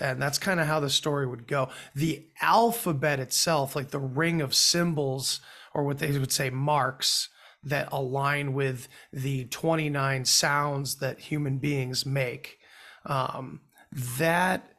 And 0.00 0.20
that's 0.20 0.38
kind 0.38 0.60
of 0.60 0.66
how 0.66 0.80
the 0.80 0.90
story 0.90 1.26
would 1.26 1.46
go. 1.46 1.70
The 1.94 2.26
alphabet 2.42 3.20
itself, 3.20 3.74
like 3.74 3.90
the 3.90 3.98
ring 3.98 4.42
of 4.42 4.54
symbols, 4.54 5.40
or 5.72 5.84
what 5.84 5.98
they 5.98 6.16
would 6.16 6.32
say 6.32 6.50
marks, 6.50 7.30
that 7.64 7.88
align 7.92 8.52
with 8.52 8.88
the 9.12 9.44
29 9.46 10.24
sounds 10.24 10.96
that 10.96 11.18
human 11.18 11.58
beings 11.58 12.06
make. 12.06 12.58
Um, 13.06 13.60
that 14.18 14.72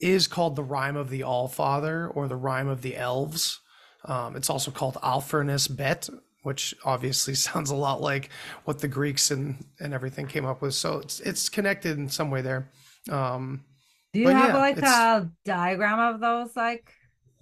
is 0.00 0.26
called 0.26 0.56
the 0.56 0.62
rhyme 0.62 0.96
of 0.96 1.10
the 1.10 1.20
Allfather 1.22 2.08
or 2.14 2.28
the 2.28 2.36
rhyme 2.36 2.68
of 2.68 2.82
the 2.82 2.96
elves. 2.96 3.60
Um, 4.04 4.36
it's 4.36 4.50
also 4.50 4.70
called 4.70 4.94
Alfernus 5.02 5.74
Bet, 5.74 6.08
which 6.42 6.74
obviously 6.84 7.34
sounds 7.48 7.70
a 7.70 7.76
lot 7.76 8.00
like 8.00 8.30
what 8.64 8.78
the 8.80 8.88
Greeks 8.88 9.30
and, 9.30 9.64
and 9.80 9.92
everything 9.94 10.26
came 10.26 10.44
up 10.44 10.62
with. 10.62 10.74
So 10.74 10.98
it's 10.98 11.20
it's 11.20 11.48
connected 11.48 11.98
in 11.98 12.08
some 12.08 12.30
way 12.30 12.42
there. 12.42 12.70
Um, 13.10 13.64
Do 14.12 14.20
you 14.20 14.28
have 14.28 14.50
yeah, 14.50 14.56
like 14.56 14.78
a 14.78 15.30
diagram 15.44 16.14
of 16.14 16.20
those, 16.20 16.54
like 16.56 16.92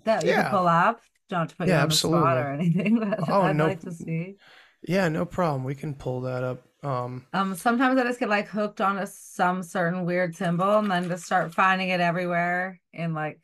that 0.04 0.24
you 0.24 0.30
Yeah. 0.30 0.42
can 0.42 0.50
pull 0.52 0.66
up? 0.68 1.00
Don't 1.28 1.48
to 1.50 1.56
put 1.56 1.66
you 1.66 1.72
Yeah, 1.74 1.82
on 1.82 1.88
the 1.88 1.94
spot 1.94 2.38
absolutely. 2.38 2.40
or 2.40 2.52
anything, 2.52 2.98
but 3.18 3.28
Oh, 3.28 3.42
I'd 3.42 3.56
no- 3.56 3.66
like 3.66 3.80
to 3.80 3.92
see. 3.92 4.36
Yeah, 4.82 5.08
no 5.08 5.24
problem. 5.24 5.64
We 5.64 5.74
can 5.74 5.94
pull 5.94 6.22
that 6.22 6.42
up. 6.44 6.62
Um, 6.84 7.26
Um, 7.32 7.54
sometimes 7.54 7.98
I 7.98 8.04
just 8.04 8.20
get 8.20 8.28
like 8.28 8.48
hooked 8.48 8.80
on 8.80 8.98
a, 8.98 9.06
some 9.06 9.62
certain 9.62 10.04
weird 10.04 10.34
symbol 10.36 10.78
and 10.78 10.90
then 10.90 11.08
just 11.08 11.24
start 11.26 11.54
finding 11.54 11.90
it 11.90 12.00
everywhere 12.00 12.80
in 12.92 13.14
like 13.14 13.40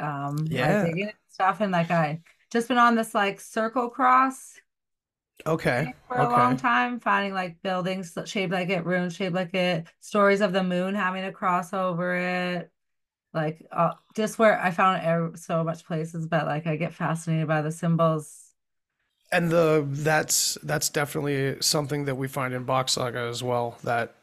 um 0.00 0.56
like, 0.58 0.78
Yeah. 0.78 0.80
digging 0.80 1.04
and 1.04 1.12
stuff 1.28 1.60
and 1.60 1.72
like 1.72 1.90
I 1.90 2.22
just 2.50 2.68
been 2.68 2.78
on 2.78 2.94
this 2.94 3.14
like 3.14 3.40
circle 3.40 3.90
cross 3.90 4.58
okay. 5.46 5.94
for 6.08 6.18
a 6.18 6.28
long 6.28 6.56
time, 6.56 7.00
finding 7.00 7.32
like 7.34 7.62
buildings 7.62 8.16
shaped 8.26 8.52
like 8.52 8.68
it, 8.68 8.84
runes 8.84 9.14
shaped 9.16 9.34
like 9.34 9.54
it, 9.54 9.86
stories 10.00 10.40
of 10.40 10.52
the 10.52 10.62
moon 10.62 10.94
having 10.94 11.24
a 11.24 11.32
cross 11.32 11.72
over 11.72 12.14
it. 12.14 12.70
Like 13.34 13.66
uh, 13.72 13.94
just 14.16 14.38
where 14.38 14.60
I 14.60 14.70
found 14.72 15.34
it 15.34 15.38
so 15.40 15.64
much 15.64 15.86
places, 15.86 16.26
but 16.26 16.46
like 16.46 16.66
I 16.66 16.76
get 16.76 16.94
fascinated 16.94 17.48
by 17.48 17.62
the 17.62 17.72
symbols. 17.72 18.43
And 19.36 19.50
the 19.50 19.84
that's 19.88 20.56
that's 20.62 20.88
definitely 20.90 21.56
something 21.60 22.04
that 22.06 22.14
we 22.16 22.28
find 22.28 22.54
in 22.54 22.64
Bock's 22.64 22.92
Saga 22.92 23.20
as 23.20 23.42
well. 23.42 23.78
That 23.84 24.14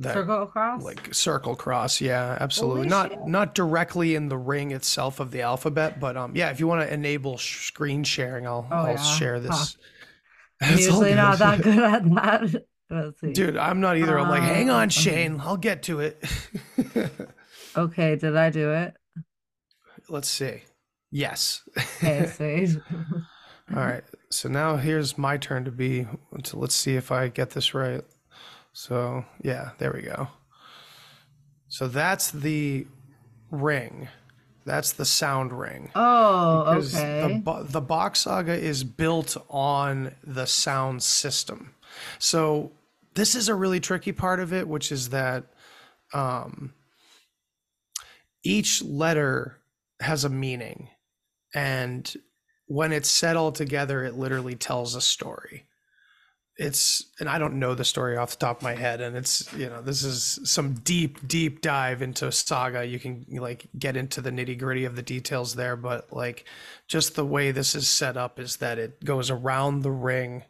that 0.00 0.14
Circle 0.14 0.42
across. 0.42 0.82
like 0.84 1.12
circle 1.12 1.56
cross 1.56 2.00
yeah 2.00 2.36
absolutely 2.40 2.82
Holy 2.82 2.88
not 2.88 3.10
shit. 3.10 3.26
not 3.26 3.54
directly 3.56 4.14
in 4.14 4.28
the 4.28 4.36
ring 4.38 4.70
itself 4.70 5.18
of 5.18 5.32
the 5.32 5.42
alphabet 5.42 5.98
but 5.98 6.16
um 6.16 6.36
yeah 6.36 6.50
if 6.50 6.60
you 6.60 6.68
want 6.68 6.86
to 6.86 6.94
enable 6.94 7.36
sh- 7.36 7.66
screen 7.66 8.04
sharing 8.04 8.46
i'll 8.46 8.64
Oh, 8.70 8.76
i'll 8.76 8.90
yeah. 8.92 9.02
share 9.02 9.40
this 9.40 9.76
I'm 10.62 10.74
It's 10.74 10.82
usually 10.86 11.14
not 11.14 11.40
that 11.40 11.62
good. 11.62 11.78
at 11.80 12.04
that. 12.14 12.64
Let's 12.88 13.20
see. 13.20 13.32
dude 13.32 13.56
i'm 13.56 13.80
not 13.80 13.96
either 13.96 14.16
i'm 14.16 14.28
like 14.28 14.44
hang 14.44 14.70
Um, 14.70 14.76
on 14.76 14.88
shane 14.88 15.40
i'll 15.40 15.56
get 15.56 15.82
to 15.84 15.98
it 15.98 16.22
Okay, 17.76 18.14
did 18.14 18.36
I 18.36 18.50
do 18.50 18.70
it? 18.72 18.94
let's 20.08 20.28
see 20.28 20.62
yes 21.10 21.62
Okay, 22.04 22.76
all 23.74 23.84
right 23.84 24.04
so 24.30 24.48
now 24.48 24.76
here's 24.76 25.16
my 25.16 25.36
turn 25.36 25.64
to 25.64 25.70
be 25.70 26.06
so 26.44 26.58
let's 26.58 26.74
see 26.74 26.96
if 26.96 27.10
i 27.10 27.28
get 27.28 27.50
this 27.50 27.74
right. 27.74 28.02
So 28.72 29.24
yeah 29.42 29.70
there 29.78 29.92
we 29.92 30.02
go. 30.02 30.28
So 31.68 31.88
that's 31.88 32.30
the 32.30 32.86
ring. 33.50 34.08
That's 34.64 34.92
the 34.92 35.04
sound 35.04 35.52
ring. 35.52 35.90
Oh, 35.94 36.64
because 36.64 36.92
the 36.92 37.24
okay. 37.24 37.38
bo- 37.38 37.62
the 37.62 37.80
Bock's 37.80 38.20
saga 38.20 38.52
is 38.52 38.84
built 38.84 39.36
on 39.48 40.14
the 40.22 40.46
sound 40.46 41.02
system. 41.02 41.74
So 42.18 42.72
this 43.14 43.34
is 43.34 43.48
a 43.48 43.54
really 43.54 43.80
tricky 43.80 44.12
part 44.12 44.40
of 44.40 44.52
it, 44.52 44.68
which 44.68 44.92
is 44.92 45.08
that 45.08 45.44
um, 46.12 46.74
each 48.42 48.82
letter 48.82 49.58
has 50.00 50.24
a 50.24 50.28
meaning, 50.28 50.88
and 51.54 52.14
when 52.68 52.92
it's 52.92 53.10
set 53.10 53.36
all 53.36 53.50
together, 53.50 54.04
it 54.04 54.16
literally 54.16 54.54
tells 54.54 54.94
a 54.94 55.00
story. 55.00 55.64
It's 56.56 57.04
and 57.20 57.28
I 57.28 57.38
don't 57.38 57.60
know 57.60 57.74
the 57.74 57.84
story 57.84 58.16
off 58.16 58.32
the 58.32 58.36
top 58.36 58.58
of 58.58 58.62
my 58.62 58.74
head, 58.74 59.00
and 59.00 59.16
it's 59.16 59.52
you 59.54 59.68
know 59.68 59.80
this 59.80 60.02
is 60.02 60.40
some 60.44 60.74
deep 60.74 61.26
deep 61.26 61.60
dive 61.60 62.02
into 62.02 62.30
saga. 62.32 62.84
You 62.84 62.98
can 62.98 63.24
like 63.30 63.68
get 63.78 63.96
into 63.96 64.20
the 64.20 64.32
nitty 64.32 64.58
gritty 64.58 64.84
of 64.84 64.96
the 64.96 65.02
details 65.02 65.54
there, 65.54 65.76
but 65.76 66.12
like 66.12 66.44
just 66.88 67.14
the 67.14 67.24
way 67.24 67.52
this 67.52 67.74
is 67.74 67.88
set 67.88 68.16
up 68.16 68.40
is 68.40 68.56
that 68.56 68.78
it 68.78 69.04
goes 69.04 69.30
around 69.30 69.82
the 69.82 69.92
ring 69.92 70.44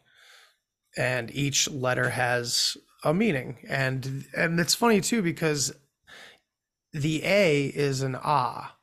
and 0.97 1.33
each 1.33 1.69
letter 1.69 2.09
has 2.09 2.75
a 3.03 3.13
meaning 3.13 3.57
and 3.69 4.25
and 4.35 4.59
it's 4.59 4.75
funny 4.75 4.99
too 4.99 5.21
because 5.21 5.73
the 6.91 7.23
a 7.23 7.67
is 7.67 8.01
an 8.01 8.17
ah 8.21 8.75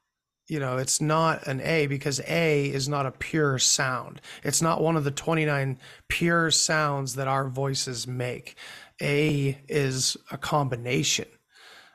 you 0.48 0.60
know 0.60 0.76
it's 0.76 1.00
not 1.00 1.46
an 1.46 1.60
a 1.60 1.86
because 1.86 2.20
a 2.28 2.66
is 2.66 2.88
not 2.88 3.06
a 3.06 3.10
pure 3.10 3.58
sound 3.58 4.20
it's 4.44 4.62
not 4.62 4.80
one 4.80 4.96
of 4.96 5.04
the 5.04 5.10
29 5.10 5.78
pure 6.08 6.50
sounds 6.50 7.14
that 7.14 7.28
our 7.28 7.48
voices 7.48 8.06
make 8.06 8.56
a 9.02 9.58
is 9.68 10.16
a 10.30 10.38
combination 10.38 11.26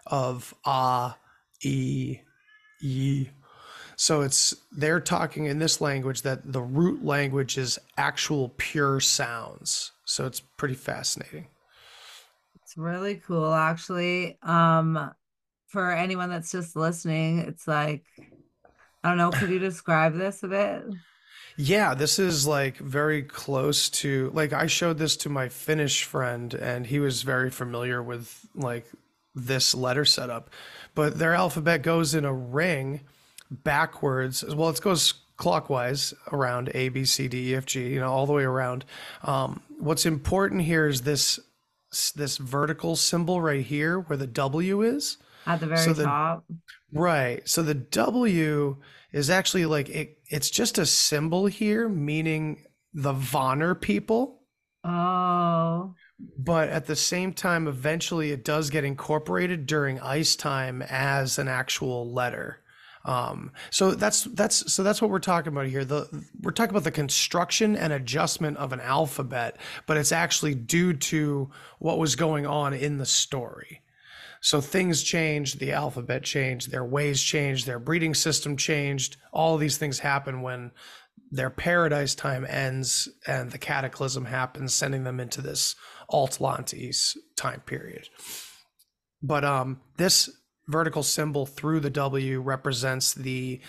of 0.07 0.53
ah 0.65 1.17
e 1.63 2.17
e 2.81 3.27
so 4.01 4.21
it's 4.21 4.55
they're 4.71 4.99
talking 4.99 5.45
in 5.45 5.59
this 5.59 5.79
language 5.79 6.23
that 6.23 6.51
the 6.51 6.63
root 6.63 7.05
language 7.05 7.55
is 7.55 7.77
actual 7.97 8.49
pure 8.57 8.99
sounds. 8.99 9.91
So 10.05 10.25
it's 10.25 10.39
pretty 10.39 10.73
fascinating. 10.73 11.45
It's 12.55 12.75
really 12.75 13.21
cool, 13.27 13.53
actually. 13.53 14.39
Um, 14.41 15.11
for 15.67 15.91
anyone 15.91 16.31
that's 16.31 16.51
just 16.51 16.75
listening, 16.75 17.41
it's 17.41 17.67
like, 17.67 18.03
I 19.03 19.09
don't 19.09 19.17
know, 19.17 19.31
could 19.31 19.49
you 19.49 19.59
describe 19.59 20.15
this 20.15 20.43
a 20.43 20.47
bit? 20.47 20.83
Yeah, 21.57 21.93
this 21.93 22.19
is 22.19 22.47
like 22.47 22.77
very 22.77 23.23
close 23.23 23.89
to 23.89 24.31
like 24.33 24.53
I 24.53 24.67
showed 24.67 24.97
this 24.97 25.17
to 25.17 25.29
my 25.29 25.49
Finnish 25.49 26.03
friend 26.03 26.53
and 26.53 26.87
he 26.87 26.99
was 26.99 27.23
very 27.23 27.49
familiar 27.49 28.01
with 28.01 28.45
like 28.55 28.85
this 29.35 29.75
letter 29.75 30.05
setup. 30.05 30.49
But 30.95 31.19
their 31.19 31.33
alphabet 31.33 31.83
goes 31.83 32.13
in 32.13 32.25
a 32.25 32.33
ring 32.33 33.01
backwards. 33.49 34.43
Well, 34.43 34.69
it 34.69 34.81
goes 34.81 35.13
clockwise 35.37 36.13
around 36.31 36.71
A, 36.73 36.89
B, 36.89 37.03
C, 37.03 37.27
D, 37.27 37.51
E, 37.51 37.55
F, 37.55 37.65
G, 37.65 37.87
you 37.87 37.99
know, 37.99 38.11
all 38.11 38.25
the 38.25 38.33
way 38.33 38.43
around. 38.43 38.85
Um, 39.23 39.61
what's 39.79 40.05
important 40.05 40.61
here 40.61 40.87
is 40.87 41.01
this 41.01 41.39
this 42.15 42.37
vertical 42.37 42.95
symbol 42.95 43.41
right 43.41 43.65
here 43.65 43.99
where 43.99 44.17
the 44.17 44.27
W 44.27 44.81
is. 44.81 45.17
At 45.45 45.59
the 45.59 45.67
very 45.67 45.79
So 45.79 45.93
the- 45.93 46.03
top. 46.03 46.45
Right. 46.93 47.47
So 47.47 47.63
the 47.63 47.73
W 47.73 48.77
is 49.11 49.29
actually 49.29 49.65
like 49.65 49.89
it, 49.89 50.19
it's 50.29 50.49
just 50.49 50.77
a 50.77 50.85
symbol 50.85 51.45
here, 51.45 51.87
meaning 51.89 52.65
the 52.93 53.13
Vonner 53.13 53.79
people. 53.79 54.41
Oh, 54.83 55.93
But 56.37 56.69
at 56.69 56.85
the 56.87 56.95
same 56.95 57.33
time, 57.33 57.67
eventually 57.67 58.31
it 58.31 58.43
does 58.43 58.69
get 58.69 58.83
incorporated 58.83 59.65
during 59.65 59.99
ice 59.99 60.35
time 60.35 60.81
as 60.81 61.37
an 61.39 61.47
actual 61.47 62.11
letter. 62.11 62.59
Um, 63.03 63.51
so 63.71 63.91
that's 63.91 64.25
that's 64.25 64.71
so 64.71 64.83
that's 64.83 65.01
what 65.01 65.09
we're 65.09 65.19
talking 65.19 65.51
about 65.51 65.65
here. 65.67 65.83
The 65.83 66.07
we're 66.41 66.51
talking 66.51 66.69
about 66.71 66.83
the 66.83 66.91
construction 66.91 67.75
and 67.75 67.91
adjustment 67.93 68.57
of 68.57 68.73
an 68.73 68.79
alphabet, 68.79 69.57
but 69.87 69.97
it's 69.97 70.11
actually 70.11 70.53
due 70.53 70.93
to 70.93 71.49
what 71.79 71.97
was 71.97 72.15
going 72.15 72.45
on 72.45 72.73
in 72.73 72.97
the 72.99 73.05
story. 73.05 73.81
So 74.41 74.59
things 74.59 75.03
changed, 75.03 75.59
the 75.59 75.71
alphabet 75.71 76.23
changed, 76.23 76.71
their 76.71 76.83
ways 76.83 77.21
changed, 77.21 77.67
their 77.67 77.79
breeding 77.79 78.15
system 78.15 78.57
changed. 78.57 79.17
All 79.31 79.57
these 79.57 79.77
things 79.77 79.99
happen 79.99 80.41
when 80.41 80.71
their 81.29 81.51
paradise 81.51 82.15
time 82.15 82.45
ends 82.49 83.07
and 83.27 83.51
the 83.51 83.59
cataclysm 83.59 84.25
happens, 84.25 84.73
sending 84.73 85.03
them 85.03 85.19
into 85.19 85.41
this 85.41 85.75
Atlantis 86.11 87.15
time 87.37 87.61
period. 87.61 88.09
But 89.21 89.45
um, 89.45 89.79
this 89.97 90.29
vertical 90.67 91.03
symbol 91.03 91.45
through 91.45 91.81
the 91.81 91.89
W 91.91 92.41
represents 92.41 93.13
the 93.13 93.61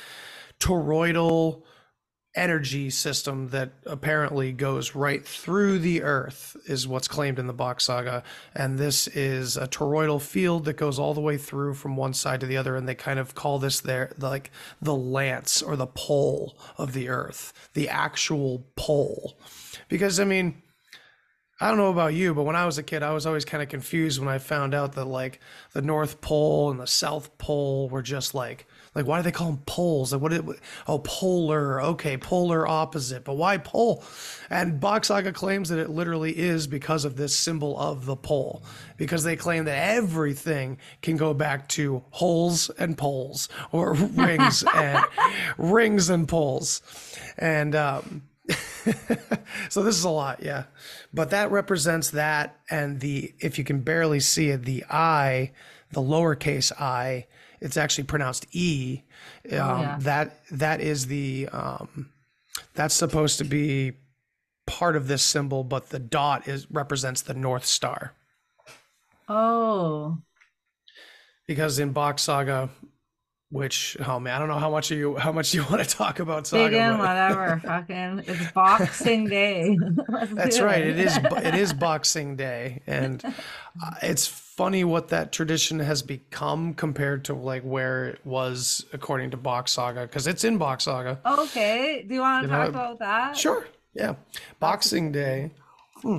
toroidal 0.59 1.63
energy 2.35 2.89
system 2.89 3.49
that 3.49 3.71
apparently 3.85 4.53
goes 4.53 4.95
right 4.95 5.27
through 5.27 5.79
the 5.79 6.03
earth 6.03 6.57
is 6.67 6.89
what's 6.89 7.09
claimed 7.09 7.39
in 7.39 7.47
the 7.47 7.53
Bock's 7.53 7.85
saga. 7.85 8.23
And 8.55 8.79
this 8.79 9.07
is 9.09 9.57
a 9.57 9.69
toroidal 9.69 10.21
field 10.21 10.65
that 10.65 10.75
goes 10.75 10.99
all 10.99 11.13
the 11.13 11.21
way 11.21 11.37
through 11.37 11.75
from 11.75 11.97
one 11.97 12.15
side 12.15 12.41
to 12.41 12.47
the 12.47 12.57
other 12.57 12.75
and 12.75 12.89
they 12.89 12.95
kind 12.95 13.19
of 13.19 13.35
call 13.35 13.59
this 13.59 13.81
their 13.81 14.13
like 14.19 14.51
the 14.81 14.95
lance 14.95 15.61
or 15.61 15.77
the 15.77 15.87
pole 15.87 16.57
of 16.79 16.95
the 16.95 17.09
earth 17.09 17.53
the 17.75 17.89
actual 17.89 18.67
pole. 18.77 19.37
Because 19.89 20.19
i 20.19 20.25
mean 20.25 20.63
I 21.61 21.69
don't 21.69 21.77
know 21.77 21.91
about 21.91 22.15
you, 22.15 22.35
but 22.35 22.43
when 22.43 22.57
I 22.57 22.67
was 22.67 22.79
a 22.79 22.83
kid, 22.83 23.05
I 23.05 23.13
was 23.13 23.25
always 23.25 23.45
kind 23.45 23.63
of 23.63 23.69
confused 23.69 24.19
when 24.19 24.29
I 24.29 24.39
found 24.39 24.75
out 24.75 24.95
that 24.95 25.05
like 25.05 25.39
the 25.75 25.81
North 25.81 26.21
Pole 26.21 26.73
and 26.73 26.81
the 26.81 26.89
South 26.89 27.39
Pole 27.39 27.89
were 27.89 28.03
just 28.03 28.35
like 28.35 28.67
like 28.95 29.07
why 29.07 29.19
do 29.19 29.23
they 29.23 29.33
call 29.33 29.49
them 29.49 29.63
poles? 29.65 30.13
Like 30.13 30.21
what? 30.21 30.33
It, 30.33 30.45
oh, 30.87 30.99
polar. 30.99 31.83
Okay, 31.83 32.17
polar 32.17 32.69
opposite. 32.69 33.25
But 33.25 33.35
why 33.35 33.57
pole? 33.59 34.05
And 34.51 34.79
Bock 34.81 35.05
Saga 35.05 35.33
claims 35.33 35.71
that 35.71 35.79
it 35.79 35.89
literally 35.89 36.37
is 36.37 36.67
because 36.67 37.05
of 37.05 37.17
this 37.17 37.35
symbol 37.35 37.79
of 37.79 38.05
the 38.05 38.17
pole, 38.17 38.63
because 38.99 39.25
they 39.25 39.37
claim 39.37 39.65
that 39.65 39.95
everything 39.95 40.79
can 41.01 41.17
go 41.17 41.33
back 41.33 41.69
to 41.71 42.05
holes 42.11 42.69
and 42.71 42.99
poles 42.99 43.49
or 43.71 43.93
rings 43.95 44.63
and 44.75 45.05
rings 45.59 46.11
and 46.11 46.29
poles, 46.29 46.83
and. 47.39 47.75
um 47.75 48.23
so 49.69 49.83
this 49.83 49.97
is 49.97 50.05
a 50.05 50.11
lot, 50.11 50.43
yeah. 50.43 50.65
But 51.15 51.31
that 51.31 51.53
represents 51.53 52.11
that, 52.11 52.59
and 52.69 53.01
the 53.01 53.33
if 53.39 53.57
you 53.57 53.65
can 53.65 53.81
barely 53.81 54.19
see 54.21 54.51
it, 54.51 54.65
the 54.65 54.85
I, 54.91 55.53
the 55.93 56.01
lowercase 56.01 56.73
I, 56.73 57.27
it's 57.63 57.77
actually 57.77 58.05
pronounced 58.05 58.47
E. 58.53 59.03
Um, 59.51 59.53
oh, 59.53 59.55
yeah. 59.55 59.97
That 60.01 60.41
that 60.51 60.81
is 60.81 61.07
the 61.07 61.49
um, 61.53 62.11
that's 62.75 62.95
supposed 62.95 63.39
to 63.39 63.45
be 63.45 63.93
part 64.67 64.97
of 64.97 65.07
this 65.07 65.23
symbol, 65.23 65.65
but 65.65 65.91
the 65.91 65.99
dot 65.99 66.49
is 66.49 66.71
represents 66.71 67.23
the 67.23 67.35
North 67.35 67.65
Star. 67.65 68.15
Oh. 69.29 70.19
Because 71.47 71.79
in 71.79 71.93
Bock 71.93 72.19
Saga, 72.19 72.69
which 73.51 73.97
oh 74.07 74.19
man, 74.19 74.35
I 74.35 74.39
don't 74.41 74.49
know 74.49 74.59
how 74.59 74.71
much 74.71 74.91
you 74.91 75.17
how 75.17 75.31
much 75.31 75.55
you 75.55 75.65
want 75.65 75.89
to 75.89 75.89
talk 75.89 76.19
about 76.19 76.49
Saga. 76.49 76.71
Big 76.71 76.99
whatever, 76.99 77.61
fucking 77.65 78.25
it's 78.27 78.51
Boxing 78.53 79.29
Day. 79.29 79.79
That's 80.33 80.61
right. 80.61 80.83
It. 80.83 80.99
it 80.99 81.07
is 81.07 81.17
it 81.17 81.55
is 81.55 81.73
Boxing 81.73 82.35
Day, 82.35 82.83
and 82.89 83.25
uh, 83.25 83.95
it's 84.03 84.27
funny 84.57 84.85
what 84.85 85.09
that 85.09 85.33
tradition 85.33 85.79
has 85.79 86.03
become 86.03 86.75
compared 86.75 87.25
to 87.25 87.35
like 87.35 87.63
where 87.63 88.07
it 88.07 88.21
was 88.25 88.85
according 88.93 89.31
to 89.31 89.37
Bock 89.37 89.69
Saga 89.69 90.03
because 90.03 90.27
it's 90.27 90.45
in 90.45 90.59
Bock 90.59 90.81
Saga. 90.81 91.19
Okay, 91.25 92.05
do 92.07 92.15
you 92.15 92.21
want 92.21 92.45
to 92.45 92.49
you 92.49 92.55
talk 92.55 92.73
know, 92.73 92.81
about 92.81 92.99
that? 92.99 93.37
Sure. 93.37 93.67
Yeah, 93.95 94.15
Boxing 94.61 95.13
Day. 95.13 95.53
Hmm. 96.03 96.19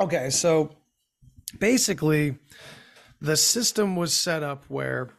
Okay, 0.00 0.30
so 0.30 0.74
basically, 1.58 2.38
the 3.20 3.36
system 3.36 3.96
was 3.96 4.12
set 4.12 4.42
up 4.42 4.64
where 4.68 5.10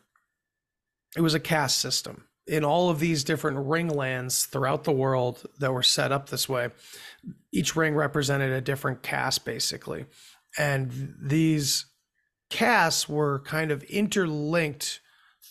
it 1.16 1.22
was 1.22 1.34
a 1.34 1.40
caste 1.40 1.80
system 1.80 2.26
in 2.48 2.64
all 2.64 2.90
of 2.90 3.00
these 3.00 3.24
different 3.24 3.58
ring 3.68 3.88
lands 3.88 4.46
throughout 4.46 4.84
the 4.84 4.92
world 4.92 5.44
that 5.60 5.74
were 5.74 5.84
set 5.84 6.12
up 6.12 6.30
this 6.30 6.48
way. 6.48 6.70
Each 7.52 7.76
ring 7.76 7.96
represented 7.96 8.52
a 8.52 8.62
different 8.62 9.02
caste, 9.02 9.46
basically. 9.46 10.06
And 10.58 11.16
these 11.20 11.86
castes 12.56 13.10
were 13.10 13.40
kind 13.40 13.70
of 13.70 13.84
interlinked 13.84 15.02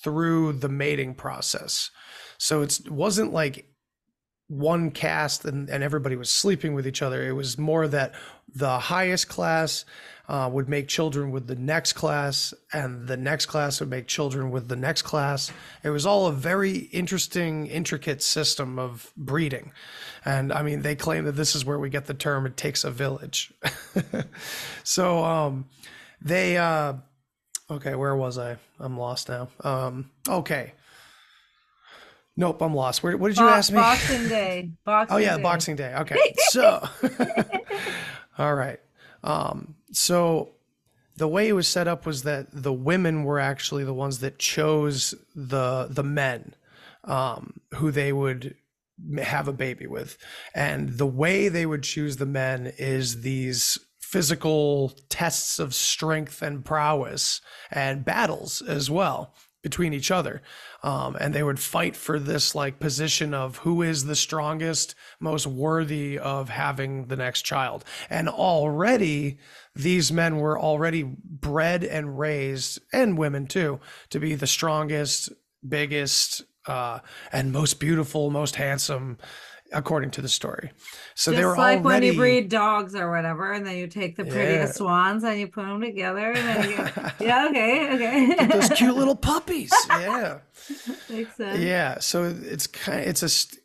through 0.02 0.54
the 0.54 0.70
mating 0.70 1.14
process. 1.14 1.90
So 2.38 2.62
it 2.62 2.80
wasn't 2.88 3.30
like 3.30 3.68
one 4.48 4.90
caste 4.90 5.44
and, 5.44 5.68
and 5.68 5.84
everybody 5.84 6.16
was 6.16 6.30
sleeping 6.30 6.72
with 6.72 6.86
each 6.86 7.02
other. 7.02 7.22
It 7.28 7.32
was 7.32 7.58
more 7.58 7.86
that 7.88 8.14
the 8.54 8.78
highest 8.78 9.28
class 9.28 9.84
uh, 10.28 10.48
would 10.50 10.66
make 10.66 10.88
children 10.88 11.30
with 11.30 11.46
the 11.46 11.56
next 11.56 11.92
class, 11.92 12.54
and 12.72 13.06
the 13.06 13.18
next 13.18 13.46
class 13.46 13.80
would 13.80 13.90
make 13.90 14.06
children 14.06 14.50
with 14.50 14.68
the 14.68 14.76
next 14.76 15.02
class. 15.02 15.52
It 15.82 15.90
was 15.90 16.06
all 16.06 16.26
a 16.26 16.32
very 16.32 16.76
interesting, 16.92 17.66
intricate 17.66 18.22
system 18.22 18.78
of 18.78 19.12
breeding. 19.18 19.72
And 20.24 20.50
I 20.50 20.62
mean, 20.62 20.80
they 20.80 20.94
claim 20.94 21.24
that 21.24 21.32
this 21.32 21.54
is 21.54 21.66
where 21.66 21.78
we 21.78 21.90
get 21.90 22.06
the 22.06 22.14
term 22.14 22.46
"it 22.46 22.56
takes 22.56 22.84
a 22.84 22.90
village." 22.90 23.52
so 24.82 25.22
um, 25.22 25.66
they, 26.24 26.56
uh, 26.56 26.94
okay, 27.70 27.94
where 27.94 28.16
was 28.16 28.38
I? 28.38 28.56
I'm 28.80 28.98
lost 28.98 29.28
now. 29.28 29.48
Um, 29.62 30.10
okay. 30.28 30.72
Nope, 32.36 32.60
I'm 32.62 32.74
lost. 32.74 33.02
Where, 33.02 33.16
what 33.16 33.28
did 33.28 33.36
you 33.36 33.44
Bo- 33.44 33.50
ask 33.50 33.70
me? 33.70 33.76
Boxing 33.78 34.28
Day. 34.28 34.70
Boxing 34.84 35.14
oh 35.14 35.18
yeah, 35.18 35.36
Day. 35.36 35.42
Boxing 35.42 35.76
Day. 35.76 35.94
Okay, 35.94 36.16
so 36.48 36.86
all 38.38 38.54
right. 38.54 38.80
Um, 39.22 39.76
so 39.92 40.50
the 41.16 41.28
way 41.28 41.48
it 41.48 41.52
was 41.52 41.68
set 41.68 41.86
up 41.86 42.06
was 42.06 42.24
that 42.24 42.48
the 42.50 42.72
women 42.72 43.22
were 43.22 43.38
actually 43.38 43.84
the 43.84 43.94
ones 43.94 44.18
that 44.18 44.38
chose 44.38 45.14
the 45.34 45.86
the 45.88 46.02
men 46.02 46.54
um, 47.04 47.60
who 47.74 47.92
they 47.92 48.12
would 48.12 48.56
have 49.22 49.46
a 49.46 49.52
baby 49.52 49.86
with, 49.86 50.18
and 50.54 50.98
the 50.98 51.06
way 51.06 51.48
they 51.48 51.66
would 51.66 51.84
choose 51.84 52.16
the 52.16 52.26
men 52.26 52.72
is 52.78 53.22
these 53.22 53.78
physical 54.14 54.90
tests 55.08 55.58
of 55.58 55.74
strength 55.74 56.40
and 56.40 56.64
prowess 56.64 57.40
and 57.72 58.04
battles 58.04 58.62
as 58.62 58.88
well 58.88 59.34
between 59.60 59.92
each 59.92 60.12
other. 60.12 60.40
Um, 60.84 61.16
and 61.18 61.34
they 61.34 61.42
would 61.42 61.58
fight 61.58 61.96
for 61.96 62.20
this 62.20 62.54
like 62.54 62.78
position 62.78 63.34
of 63.34 63.56
who 63.56 63.82
is 63.82 64.04
the 64.04 64.14
strongest, 64.14 64.94
most 65.18 65.48
worthy 65.48 66.16
of 66.16 66.48
having 66.48 67.08
the 67.08 67.16
next 67.16 67.42
child. 67.42 67.84
And 68.08 68.28
already 68.28 69.38
these 69.74 70.12
men 70.12 70.36
were 70.36 70.60
already 70.60 71.02
bred 71.02 71.82
and 71.82 72.16
raised, 72.16 72.78
and 72.92 73.18
women 73.18 73.48
too, 73.48 73.80
to 74.10 74.20
be 74.20 74.36
the 74.36 74.46
strongest, 74.46 75.32
biggest, 75.68 76.44
uh, 76.66 77.00
and 77.32 77.50
most 77.50 77.80
beautiful, 77.80 78.30
most 78.30 78.54
handsome 78.54 79.18
according 79.72 80.10
to 80.12 80.22
the 80.22 80.28
story. 80.28 80.70
So 81.14 81.30
Just 81.30 81.40
they 81.40 81.44
were 81.44 81.56
like 81.56 81.80
already... 81.80 82.06
when 82.06 82.14
you 82.14 82.18
breed 82.18 82.48
dogs 82.48 82.94
or 82.94 83.10
whatever, 83.10 83.52
and 83.52 83.66
then 83.66 83.76
you 83.76 83.86
take 83.86 84.16
the 84.16 84.24
prettiest 84.24 84.80
yeah. 84.80 84.86
ones 84.86 85.24
and 85.24 85.38
you 85.38 85.48
put 85.48 85.66
them 85.66 85.80
together, 85.80 86.32
and 86.32 86.36
then 86.36 86.70
you 86.70 86.76
get... 86.76 87.14
yeah, 87.20 87.46
okay, 87.48 87.94
okay, 87.94 88.46
those 88.46 88.68
cute 88.76 88.96
little 88.96 89.16
puppies. 89.16 89.72
Yeah, 89.88 90.38
makes 91.08 91.36
sense. 91.36 91.60
Yeah, 91.60 91.98
so 91.98 92.24
it's 92.24 92.66
kind 92.66 93.00
of, 93.00 93.06
it's 93.08 93.22
a. 93.22 93.58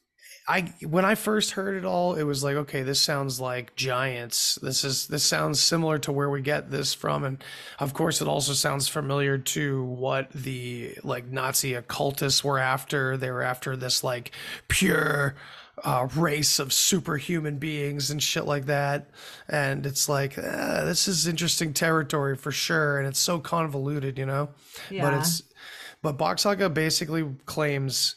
I 0.47 0.61
when 0.83 1.05
I 1.05 1.13
first 1.13 1.51
heard 1.51 1.77
it 1.77 1.85
all, 1.85 2.15
it 2.15 2.23
was 2.23 2.43
like, 2.43 2.55
okay, 2.55 2.81
this 2.81 2.99
sounds 2.99 3.39
like 3.39 3.75
giants. 3.75 4.57
This 4.63 4.83
is 4.83 5.05
this 5.05 5.23
sounds 5.23 5.59
similar 5.59 5.99
to 5.99 6.11
where 6.11 6.29
we 6.29 6.41
get 6.41 6.71
this 6.71 6.91
from, 6.91 7.23
and 7.23 7.43
of 7.77 7.93
course, 7.93 8.19
it 8.19 8.27
also 8.27 8.53
sounds 8.53 8.87
familiar 8.87 9.37
to 9.37 9.83
what 9.83 10.31
the 10.31 10.97
like 11.03 11.27
Nazi 11.27 11.75
occultists 11.75 12.43
were 12.43 12.57
after. 12.57 13.15
They 13.15 13.29
were 13.29 13.43
after 13.43 13.75
this 13.75 14.03
like 14.03 14.31
pure 14.67 15.35
uh, 15.83 16.07
race 16.15 16.59
of 16.59 16.73
superhuman 16.73 17.57
beings 17.57 18.11
and 18.11 18.21
shit 18.21 18.45
like 18.45 18.65
that. 18.65 19.09
And 19.47 19.85
it's 19.85 20.09
like, 20.09 20.37
uh, 20.37 20.85
this 20.85 21.07
is 21.07 21.27
interesting 21.27 21.73
territory 21.73 22.35
for 22.35 22.51
sure. 22.51 22.97
And 22.99 23.07
it's 23.07 23.19
so 23.19 23.39
convoluted, 23.39 24.17
you 24.17 24.25
know? 24.25 24.49
Yeah. 24.89 25.03
But 25.03 25.19
it's, 25.19 25.43
but 26.01 26.17
Bock 26.17 26.39
Saga 26.39 26.69
basically 26.69 27.25
claims, 27.45 28.15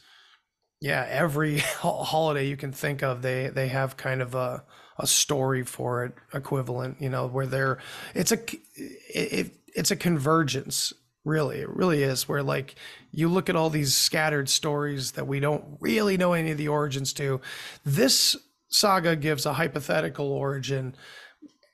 yeah, 0.80 1.06
every 1.08 1.58
holiday 1.80 2.46
you 2.48 2.56
can 2.56 2.72
think 2.72 3.02
of, 3.02 3.22
they, 3.22 3.48
they 3.48 3.68
have 3.68 3.96
kind 3.96 4.22
of 4.22 4.34
a, 4.34 4.64
a 4.98 5.06
story 5.06 5.62
for 5.62 6.04
it 6.04 6.14
equivalent, 6.34 7.00
you 7.00 7.08
know, 7.08 7.26
where 7.26 7.46
they're, 7.46 7.78
it's 8.14 8.32
a, 8.32 8.38
it, 8.76 9.56
it's 9.74 9.90
a 9.90 9.96
convergence 9.96 10.92
really 11.24 11.58
it 11.60 11.68
really 11.68 12.02
is 12.02 12.28
where 12.28 12.42
like 12.42 12.74
you 13.12 13.28
look 13.28 13.48
at 13.48 13.56
all 13.56 13.70
these 13.70 13.94
scattered 13.94 14.48
stories 14.48 15.12
that 15.12 15.26
we 15.26 15.38
don't 15.38 15.64
really 15.80 16.16
know 16.16 16.32
any 16.32 16.50
of 16.50 16.58
the 16.58 16.68
origins 16.68 17.12
to 17.12 17.40
this 17.84 18.36
saga 18.68 19.14
gives 19.14 19.46
a 19.46 19.52
hypothetical 19.52 20.32
origin 20.32 20.94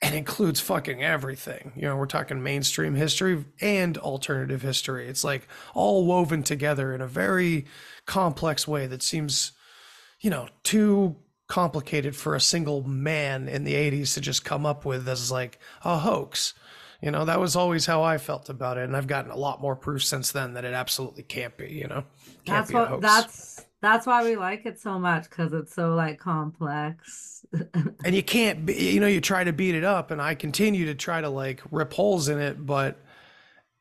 and 0.03 0.14
includes 0.14 0.61
fucking 0.61 1.03
everything. 1.03 1.72
You 1.74 1.83
know 1.83 1.96
we're 1.96 2.07
talking 2.07 2.42
mainstream 2.42 2.94
history 2.94 3.44
and 3.61 3.96
alternative 3.98 4.62
history. 4.62 5.09
It's 5.09 5.24
like 5.24 5.48
all 5.74 6.07
woven 6.07 6.42
together 6.42 6.94
in 6.94 7.01
a 7.01 7.07
very 7.07 7.66
complex 8.07 8.66
way 8.66 8.87
that 8.87 9.03
seems 9.03 9.53
you 10.20 10.31
know 10.31 10.48
too 10.62 11.16
complicated 11.48 12.14
for 12.14 12.35
a 12.35 12.40
single 12.40 12.87
man 12.87 13.48
in 13.48 13.64
the 13.64 13.74
80s 13.74 14.14
to 14.14 14.20
just 14.20 14.44
come 14.44 14.66
up 14.66 14.85
with 14.85 15.09
as 15.09 15.33
like 15.33 15.59
a 15.83 15.98
hoax 15.98 16.53
You 17.01 17.13
know, 17.13 17.25
that 17.25 17.39
was 17.39 17.55
always 17.55 17.87
how 17.87 18.03
I 18.03 18.19
felt 18.19 18.49
about 18.49 18.77
it, 18.77 18.85
and 18.85 18.97
I've 18.97 19.07
gotten 19.07 19.31
a 19.31 19.37
lot 19.37 19.61
more 19.61 19.77
proof 19.77 20.03
since 20.03 20.33
then 20.33 20.55
that 20.55 20.65
it 20.65 20.75
absolutely 20.75 21.23
can't 21.23 21.57
be. 21.57 21.69
You 21.69 21.87
know, 21.87 22.05
can't 22.45 22.67
that's 22.67 22.73
what 22.73 23.01
that's 23.01 23.65
that's 23.81 24.07
why 24.07 24.25
we 24.25 24.37
like 24.37 24.67
it 24.67 24.81
so 24.81 24.99
much 24.99 25.31
because 25.31 25.53
it's 25.53 25.73
so 25.73 25.95
like 25.95 26.19
complex. 26.19 27.47
and 28.05 28.15
you 28.15 28.23
can't, 28.23 28.67
be, 28.67 28.75
you 28.75 29.01
know, 29.01 29.07
you 29.07 29.21
try 29.21 29.45
to 29.45 29.53
beat 29.53 29.77
it 29.77 29.85
up, 29.85 30.11
and 30.11 30.21
I 30.21 30.35
continue 30.35 30.87
to 30.87 30.95
try 30.95 31.21
to 31.21 31.29
like 31.29 31.63
rip 31.71 31.93
holes 31.93 32.29
in 32.29 32.41
it, 32.41 32.67
but 32.67 32.99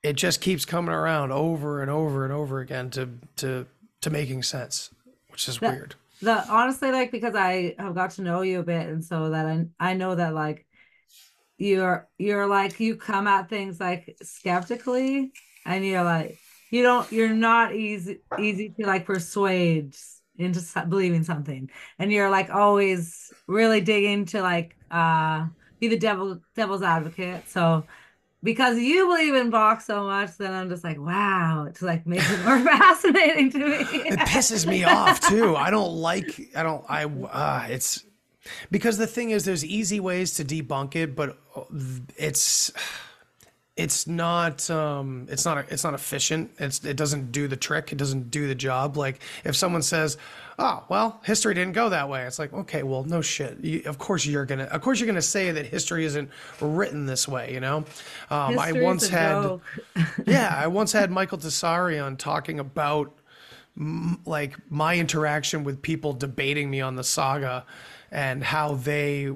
it 0.03 0.13
just 0.13 0.39
keeps 0.39 0.63
coming 0.63 0.93
around 0.93 1.32
over 1.32 1.82
and 1.82 1.89
over 1.89 2.23
and 2.23 2.32
over 2.32 2.60
again 2.60 2.91
to 2.91 3.10
to 3.38 3.65
to 4.01 4.10
making 4.12 4.43
sense, 4.43 4.91
which 5.30 5.47
is 5.47 5.60
weird. 5.60 5.95
The 6.21 6.47
honestly, 6.47 6.91
like 6.91 7.12
because 7.12 7.34
I 7.34 7.73
have 7.80 7.95
got 7.95 8.12
to 8.12 8.21
know 8.21 8.41
you 8.41 8.60
a 8.60 8.63
bit, 8.63 8.88
and 8.88 9.03
so 9.03 9.32
that 9.32 9.47
I 9.47 9.65
I 9.80 9.93
know 9.95 10.13
that 10.13 10.36
like 10.36 10.66
you're 11.57 12.07
you're 12.17 12.47
like 12.47 12.79
you 12.79 12.95
come 12.95 13.27
at 13.27 13.49
things 13.49 13.79
like 13.79 14.15
skeptically, 14.21 15.31
and 15.65 15.85
you're 15.85 16.03
like 16.03 16.37
you 16.71 16.83
don't 16.83 17.11
you're 17.11 17.33
not 17.33 17.75
easy 17.75 18.21
easy 18.39 18.73
to 18.79 18.85
like 18.85 19.05
persuade 19.05 19.95
into 20.37 20.61
believing 20.87 21.23
something, 21.23 21.69
and 21.99 22.11
you're 22.11 22.29
like 22.29 22.49
always 22.49 23.33
really 23.47 23.81
digging 23.81 24.25
to 24.25 24.41
like 24.41 24.75
uh 24.91 25.45
be 25.79 25.87
the 25.87 25.97
devil 25.97 26.39
devil's 26.55 26.83
advocate. 26.83 27.47
So 27.49 27.85
because 28.43 28.77
you 28.77 29.07
believe 29.07 29.33
in 29.33 29.49
Bock 29.49 29.81
so 29.81 30.03
much, 30.03 30.37
then 30.37 30.53
I'm 30.53 30.69
just 30.69 30.83
like, 30.83 30.99
wow, 30.99 31.65
it's 31.67 31.81
like 31.81 32.05
makes 32.05 32.31
it 32.31 32.45
more 32.45 32.59
fascinating 32.63 33.51
to 33.51 33.57
me. 33.57 33.75
it 33.75 34.19
pisses 34.19 34.67
me 34.67 34.83
off 34.83 35.19
too. 35.19 35.55
I 35.57 35.71
don't 35.71 35.95
like, 35.95 36.39
I 36.55 36.63
don't, 36.63 36.85
I, 36.87 37.05
uh, 37.05 37.65
it's 37.69 38.05
because 38.71 38.97
the 38.97 39.07
thing 39.07 39.31
is, 39.31 39.45
there's 39.45 39.65
easy 39.65 39.99
ways 39.99 40.33
to 40.36 40.45
debunk 40.45 40.95
it, 40.95 41.15
but 41.15 41.38
it's, 42.17 42.71
it's 43.75 44.07
not 44.07 44.67
um 44.71 45.27
it's 45.29 45.45
not 45.45 45.71
it's 45.71 45.83
not 45.83 45.93
efficient. 45.93 46.49
It's 46.57 46.83
it 46.83 46.97
doesn't 46.97 47.31
do 47.31 47.47
the 47.47 47.55
trick. 47.55 47.91
It 47.91 47.97
doesn't 47.97 48.31
do 48.31 48.47
the 48.47 48.55
job. 48.55 48.97
Like 48.97 49.21
if 49.43 49.55
someone 49.55 49.83
says 49.83 50.17
oh 50.60 50.83
well 50.89 51.21
history 51.23 51.53
didn't 51.53 51.73
go 51.73 51.89
that 51.89 52.10
way 52.10 52.23
it's 52.23 52.39
like 52.39 52.51
okay 52.53 52.83
well 52.83 53.03
no 53.03 53.21
shit. 53.21 53.60
You, 53.60 53.83
of 53.86 53.97
course 53.97 54.25
you're 54.25 54.45
gonna 54.45 54.63
of 54.65 54.81
course 54.81 54.99
you're 54.99 55.07
gonna 55.07 55.21
say 55.21 55.51
that 55.51 55.65
history 55.67 56.05
isn't 56.05 56.29
written 56.60 57.05
this 57.05 57.27
way 57.27 57.53
you 57.53 57.60
know? 57.60 57.86
Um, 58.29 58.57
i 58.57 58.71
once 58.71 59.07
had 59.07 59.60
yeah 60.25 60.53
i 60.57 60.67
once 60.67 60.91
had 60.91 61.12
michael 61.12 61.38
Tessari 61.38 62.03
on 62.03 62.17
talking 62.17 62.60
about 62.60 63.13
m- 63.77 64.19
like 64.25 64.55
my 64.71 64.97
interaction 64.97 65.63
with 65.63 65.81
people 65.81 66.13
debating 66.13 66.69
me 66.69 66.81
on 66.81 66.95
the 66.95 67.03
saga 67.03 67.65
and 68.11 68.43
how 68.43 68.75
they 68.75 69.31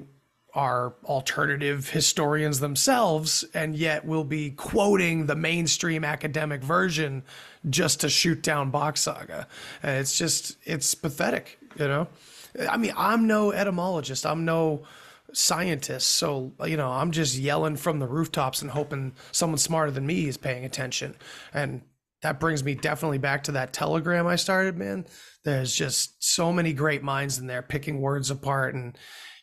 are 0.54 0.94
alternative 1.04 1.88
historians 1.90 2.60
themselves 2.60 3.42
and 3.54 3.74
yet 3.74 4.04
will 4.04 4.24
be 4.24 4.50
quoting 4.50 5.26
the 5.26 5.34
mainstream 5.34 6.04
academic 6.04 6.62
version 6.62 7.22
just 7.70 8.00
to 8.00 8.08
shoot 8.08 8.42
down 8.42 8.70
Bock's 8.70 9.00
Saga. 9.00 9.46
And 9.82 9.98
it's 9.98 10.16
just, 10.16 10.56
it's 10.64 10.94
pathetic, 10.94 11.58
you 11.78 11.88
know? 11.88 12.06
I 12.68 12.76
mean, 12.76 12.92
I'm 12.96 13.26
no 13.26 13.50
etymologist, 13.50 14.26
I'm 14.26 14.44
no 14.44 14.82
scientist. 15.32 16.10
So, 16.10 16.52
you 16.66 16.76
know, 16.76 16.90
I'm 16.90 17.12
just 17.12 17.36
yelling 17.36 17.76
from 17.76 17.98
the 17.98 18.06
rooftops 18.06 18.60
and 18.60 18.70
hoping 18.70 19.14
someone 19.32 19.58
smarter 19.58 19.90
than 19.90 20.06
me 20.06 20.26
is 20.26 20.36
paying 20.36 20.66
attention. 20.66 21.14
And 21.54 21.80
that 22.22 22.40
brings 22.40 22.64
me 22.64 22.74
definitely 22.74 23.18
back 23.18 23.44
to 23.44 23.52
that 23.52 23.72
telegram 23.72 24.26
I 24.26 24.36
started, 24.36 24.76
man. 24.76 25.06
There's 25.44 25.74
just 25.74 26.22
so 26.22 26.52
many 26.52 26.72
great 26.72 27.02
minds 27.02 27.38
in 27.38 27.46
there 27.46 27.62
picking 27.62 28.00
words 28.00 28.30
apart 28.30 28.74
and 28.74 28.96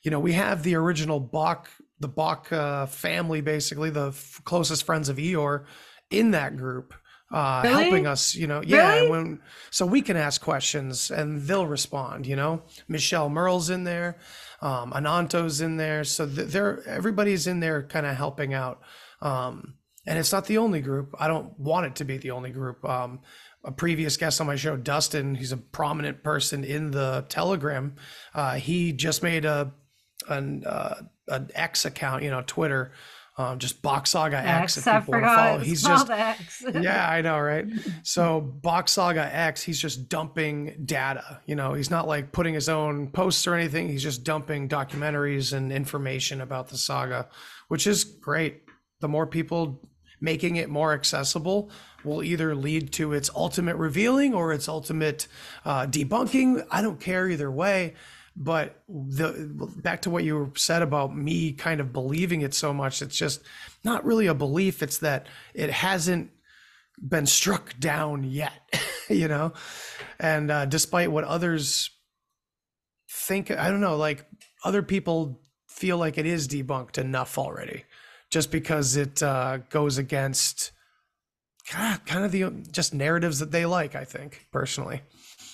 you 0.04 0.12
know, 0.12 0.20
we 0.20 0.34
have 0.34 0.64
the 0.64 0.76
original 0.76 1.20
Bock, 1.20 1.70
the 2.00 2.08
Bock 2.08 2.52
uh, 2.52 2.86
family, 2.86 3.42
basically 3.42 3.90
the 3.90 4.08
f- 4.08 4.42
closest 4.46 4.86
friends 4.86 5.10
of 5.10 5.18
Ior 5.18 5.66
in 6.10 6.32
that 6.32 6.58
group. 6.58 6.94
Uh, 7.32 7.62
really? 7.64 7.84
helping 7.84 8.08
us, 8.08 8.34
you 8.34 8.48
know, 8.48 8.62
yeah. 8.66 8.96
Really? 8.96 9.10
When 9.10 9.42
so 9.70 9.86
we 9.86 10.02
can 10.02 10.18
ask 10.18 10.42
questions 10.42 11.12
and 11.12 11.42
they'll 11.42 11.68
respond. 11.68 12.26
You 12.26 12.36
know, 12.36 12.64
Michelle 12.88 13.30
Merle's 13.30 13.70
in 13.70 13.84
there, 13.84 14.18
um, 14.62 14.94
Ananto's 14.94 15.62
in 15.62 15.78
there, 15.78 16.04
so 16.04 16.26
they're 16.26 16.82
everybody's 16.88 17.46
in 17.46 17.60
there, 17.60 17.84
kind 17.84 18.08
of 18.08 18.16
helping 18.16 18.56
out. 18.56 18.82
Um, 19.22 19.76
and 20.10 20.18
it's 20.18 20.32
not 20.32 20.48
the 20.48 20.58
only 20.58 20.82
group. 20.82 21.16
I 21.20 21.28
don't 21.28 21.58
want 21.60 21.86
it 21.86 21.96
to 21.98 22.04
be 22.04 22.18
the 22.18 22.32
only 22.32 22.50
group. 22.50 22.84
Um, 22.84 23.20
a 23.64 23.72
previous 23.72 24.18
guest 24.18 24.42
on 24.42 24.48
my 24.48 24.56
show, 24.56 24.76
Dustin, 24.76 25.36
he's 25.36 25.52
a 25.52 25.58
prominent 25.58 26.24
person 26.24 26.64
in 26.64 26.90
the 26.92 27.26
Telegram. 27.30 27.96
Uh, 28.34 28.56
he 28.56 28.92
just 28.92 29.22
made 29.22 29.46
a 29.46 29.72
an 30.28 30.66
uh, 30.66 30.96
an 31.28 31.52
X 31.54 31.86
account, 31.86 32.24
you 32.24 32.32
know, 32.32 32.44
Twitter, 32.46 32.92
um, 33.38 33.60
just 33.60 33.84
Bock's 33.84 34.10
Saga 34.10 34.38
X. 34.38 34.80
X 34.80 34.88
I 34.88 35.00
forgot. 35.00 35.62
He's 35.62 35.84
just 35.84 36.10
X. 36.10 36.64
yeah, 36.74 37.08
I 37.08 37.22
know, 37.22 37.40
right? 37.40 37.68
So 38.02 38.42
Bock's 38.42 38.94
Saga 38.94 39.34
X, 39.34 39.62
he's 39.62 39.80
just 39.80 40.10
dumping 40.10 40.82
data. 40.86 41.40
You 41.46 41.56
know, 41.56 41.74
he's 41.74 41.92
not 41.92 42.08
like 42.08 42.32
putting 42.32 42.56
his 42.56 42.68
own 42.68 43.12
posts 43.12 43.46
or 43.46 43.54
anything. 43.54 43.90
He's 43.90 44.04
just 44.04 44.24
dumping 44.24 44.68
documentaries 44.68 45.54
and 45.54 45.72
information 45.72 46.42
about 46.42 46.68
the 46.68 46.78
saga, 46.78 47.30
which 47.68 47.86
is 47.86 48.04
great. 48.04 48.64
The 49.02 49.08
more 49.08 49.26
people 49.26 49.89
making 50.22 50.56
it 50.56 50.70
more 50.70 50.94
accessible 50.94 51.70
will 52.04 52.24
either 52.24 52.56
lead 52.56 52.92
to 52.94 53.14
its 53.14 53.30
ultimate 53.36 53.76
revealing 53.76 54.34
or 54.34 54.54
its 54.54 54.68
ultimate 54.68 55.28
uh, 55.66 55.86
debunking. 55.86 56.66
I 56.72 56.82
don't 56.82 57.00
care 57.00 57.28
either 57.30 57.52
way 57.52 57.96
but 58.42 58.84
the 58.88 59.50
back 59.84 60.04
to 60.04 60.10
what 60.10 60.24
you 60.24 60.54
said 60.56 60.82
about 60.82 61.14
me 61.14 61.52
kind 61.52 61.82
of 61.82 61.92
believing 61.92 62.42
it 62.42 62.54
so 62.54 62.74
much 62.74 63.02
it's 63.02 63.18
just 63.18 63.42
not 63.84 64.06
really 64.06 64.28
a 64.28 64.34
belief. 64.34 64.82
It's 64.82 65.00
that 65.00 65.28
it 65.54 65.70
hasn't 65.70 66.32
been 67.06 67.26
struck 67.26 67.78
down 67.80 68.24
yet 68.24 68.54
you 69.10 69.28
know? 69.28 69.54
And 70.20 70.52
uh, 70.52 70.66
despite 70.66 71.12
what 71.12 71.24
others 71.24 71.90
think 73.12 73.52
i 73.52 73.70
don't 73.70 73.82
know 73.82 73.98
like 73.98 74.26
other 74.64 74.84
people 74.84 75.42
feel 75.68 75.98
like 75.98 76.18
it 76.18 76.26
is 76.26 76.48
debunked 76.48 76.98
enough 76.98 77.38
already 77.38 77.84
just 78.30 78.52
because 78.52 78.96
it 78.96 79.22
uh, 79.24 79.58
goes 79.70 79.98
against 79.98 80.72
kind 81.66 82.26
of 82.26 82.32
the 82.32 82.50
just 82.72 82.94
narratives 82.94 83.38
that 83.40 83.52
they 83.52 83.66
like 83.66 83.94
i 83.96 84.04
think 84.04 84.48
personally 84.52 85.02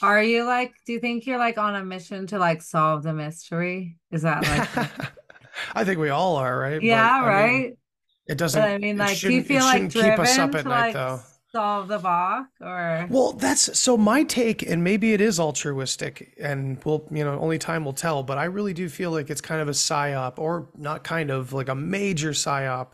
are 0.02 0.22
you 0.22 0.46
like, 0.46 0.74
do 0.86 0.94
you 0.94 1.00
think 1.00 1.26
you're 1.26 1.40
like 1.40 1.58
on 1.58 1.76
a 1.76 1.84
mission 1.84 2.28
to 2.28 2.40
like 2.40 2.62
solve 2.62 3.04
the 3.04 3.14
mystery? 3.14 3.98
Is 4.12 4.24
that 4.24 4.44
like, 4.44 5.12
I 5.74 5.84
think 5.84 6.00
we 6.00 6.10
all 6.10 6.36
are, 6.36 6.58
right? 6.58 6.82
Yeah, 6.82 7.22
but, 7.22 7.28
right. 7.28 7.64
Mean, 7.64 7.78
it 8.28 8.38
doesn't, 8.38 8.62
but, 8.62 8.70
I 8.70 8.78
mean, 8.78 8.98
like, 8.98 9.18
do 9.20 9.32
you 9.32 9.44
feel 9.44 9.62
like 9.62 9.90
keep 9.92 10.20
us 10.20 10.38
up 10.38 10.54
at 10.56 10.66
night 10.66 10.70
like, 10.70 10.94
though? 10.94 11.20
Solve 11.56 11.88
the 11.88 12.00
Bock 12.00 12.48
or 12.60 13.08
well, 13.10 13.32
that's 13.32 13.80
so 13.80 13.96
my 13.96 14.24
take, 14.24 14.62
and 14.62 14.84
maybe 14.84 15.14
it 15.14 15.22
is 15.22 15.40
altruistic, 15.40 16.36
and 16.38 16.84
we'll, 16.84 17.08
you 17.10 17.24
know, 17.24 17.40
only 17.40 17.58
time 17.58 17.86
will 17.86 17.94
tell. 17.94 18.24
But 18.24 18.38
I 18.38 18.44
really 18.44 18.74
do 18.74 18.90
feel 18.90 19.12
like 19.12 19.30
it's 19.30 19.40
kind 19.40 19.62
of 19.62 19.70
a 19.70 19.72
psyop, 19.72 20.38
or 20.38 20.68
not 20.78 21.06
kind 21.06 21.32
of 21.32 21.54
like 21.54 21.70
a 21.70 21.76
major 21.76 22.32
psyop 22.32 22.88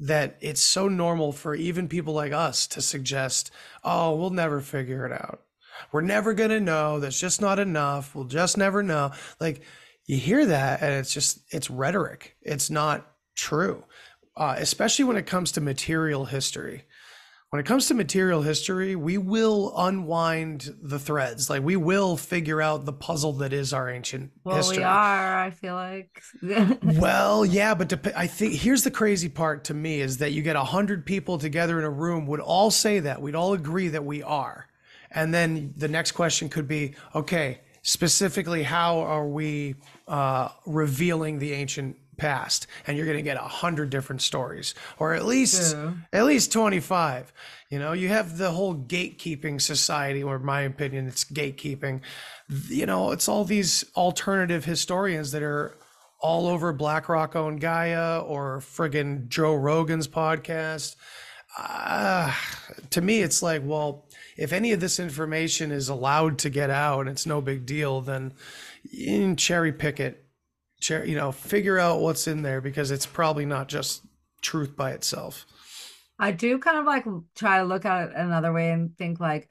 that 0.00 0.36
it's 0.40 0.62
so 0.62 0.88
normal 0.88 1.32
for 1.32 1.54
even 1.54 1.86
people 1.86 2.14
like 2.14 2.32
us 2.32 2.66
to 2.68 2.80
suggest, 2.80 3.50
oh, 3.84 4.14
we'll 4.14 4.30
never 4.30 4.60
figure 4.60 5.04
it 5.04 5.12
out. 5.12 5.42
We're 5.92 6.00
never 6.00 6.34
going 6.34 6.50
to 6.50 6.60
know. 6.60 7.00
That's 7.00 7.20
just 7.20 7.40
not 7.40 7.58
enough. 7.58 8.14
We'll 8.14 8.24
just 8.24 8.56
never 8.56 8.82
know. 8.82 9.12
Like 9.40 9.62
you 10.06 10.16
hear 10.16 10.46
that 10.46 10.82
and 10.82 10.94
it's 10.94 11.12
just, 11.12 11.40
it's 11.50 11.70
rhetoric. 11.70 12.36
It's 12.42 12.70
not 12.70 13.06
true, 13.34 13.84
uh, 14.36 14.54
especially 14.58 15.04
when 15.04 15.16
it 15.16 15.26
comes 15.26 15.52
to 15.52 15.60
material 15.60 16.26
history. 16.26 16.84
When 17.50 17.60
it 17.60 17.66
comes 17.66 17.86
to 17.88 17.94
material 17.94 18.42
history, 18.42 18.96
we 18.96 19.18
will 19.18 19.72
unwind 19.76 20.74
the 20.82 20.98
threads. 20.98 21.48
Like 21.48 21.62
we 21.62 21.76
will 21.76 22.16
figure 22.16 22.60
out 22.60 22.84
the 22.84 22.92
puzzle 22.92 23.34
that 23.34 23.52
is 23.52 23.72
our 23.72 23.88
ancient 23.88 24.32
well, 24.42 24.56
history. 24.56 24.78
we 24.78 24.82
are. 24.82 25.38
I 25.38 25.50
feel 25.50 25.74
like. 25.74 26.22
well, 26.82 27.46
yeah, 27.46 27.74
but 27.74 28.04
I 28.16 28.26
think 28.26 28.54
here's 28.54 28.82
the 28.82 28.90
crazy 28.90 29.28
part 29.28 29.64
to 29.64 29.74
me 29.74 30.00
is 30.00 30.18
that 30.18 30.32
you 30.32 30.42
get 30.42 30.56
a 30.56 30.64
hundred 30.64 31.06
people 31.06 31.38
together 31.38 31.78
in 31.78 31.84
a 31.84 31.90
room 31.90 32.26
would 32.26 32.40
all 32.40 32.72
say 32.72 32.98
that 33.00 33.22
we'd 33.22 33.36
all 33.36 33.52
agree 33.52 33.88
that 33.88 34.04
we 34.04 34.24
are. 34.24 34.66
And 35.12 35.32
then 35.32 35.72
the 35.76 35.88
next 35.88 36.12
question 36.12 36.48
could 36.48 36.66
be, 36.66 36.94
okay, 37.14 37.60
specifically, 37.82 38.64
how 38.64 38.98
are 38.98 39.26
we 39.26 39.76
uh, 40.08 40.48
revealing 40.66 41.38
the 41.38 41.52
ancient 41.52 41.96
past? 42.16 42.66
And 42.86 42.96
you're 42.96 43.06
going 43.06 43.18
to 43.18 43.22
get 43.22 43.36
a 43.36 43.40
hundred 43.40 43.90
different 43.90 44.22
stories, 44.22 44.74
or 44.98 45.14
at 45.14 45.24
least 45.24 45.74
yeah. 45.74 45.92
at 46.12 46.24
least 46.24 46.52
twenty 46.52 46.80
five. 46.80 47.32
You 47.70 47.78
know, 47.78 47.92
you 47.92 48.08
have 48.08 48.38
the 48.38 48.52
whole 48.52 48.74
gatekeeping 48.76 49.60
society, 49.60 50.22
or 50.22 50.38
my 50.38 50.62
opinion, 50.62 51.08
it's 51.08 51.24
gatekeeping. 51.24 52.00
You 52.68 52.86
know, 52.86 53.10
it's 53.10 53.28
all 53.28 53.44
these 53.44 53.84
alternative 53.96 54.64
historians 54.64 55.32
that 55.32 55.42
are 55.42 55.76
all 56.20 56.46
over 56.46 56.72
BlackRock 56.72 57.36
owned 57.36 57.60
Gaia 57.60 58.20
or 58.20 58.60
friggin' 58.60 59.28
Joe 59.28 59.54
Rogan's 59.54 60.08
podcast. 60.08 60.96
Uh, 61.58 62.32
to 62.90 63.00
me, 63.00 63.20
it's 63.22 63.42
like, 63.42 63.62
well, 63.64 64.06
if 64.36 64.52
any 64.52 64.72
of 64.72 64.80
this 64.80 65.00
information 65.00 65.72
is 65.72 65.88
allowed 65.88 66.38
to 66.38 66.50
get 66.50 66.68
out 66.68 67.00
and 67.00 67.08
it's 67.08 67.26
no 67.26 67.40
big 67.40 67.64
deal, 67.64 68.00
then 68.00 68.34
cherry 69.36 69.72
pick 69.72 69.98
it, 69.98 70.25
you 70.90 71.16
know, 71.16 71.32
figure 71.32 71.78
out 71.78 72.00
what's 72.00 72.26
in 72.26 72.42
there 72.42 72.60
because 72.60 72.90
it's 72.90 73.06
probably 73.06 73.46
not 73.46 73.68
just 73.68 74.02
truth 74.40 74.76
by 74.76 74.92
itself. 74.92 75.46
I 76.18 76.32
do 76.32 76.58
kind 76.58 76.78
of 76.78 76.86
like 76.86 77.04
try 77.34 77.58
to 77.58 77.64
look 77.64 77.84
at 77.84 78.08
it 78.08 78.16
another 78.16 78.52
way 78.52 78.70
and 78.70 78.96
think 78.96 79.20
like, 79.20 79.48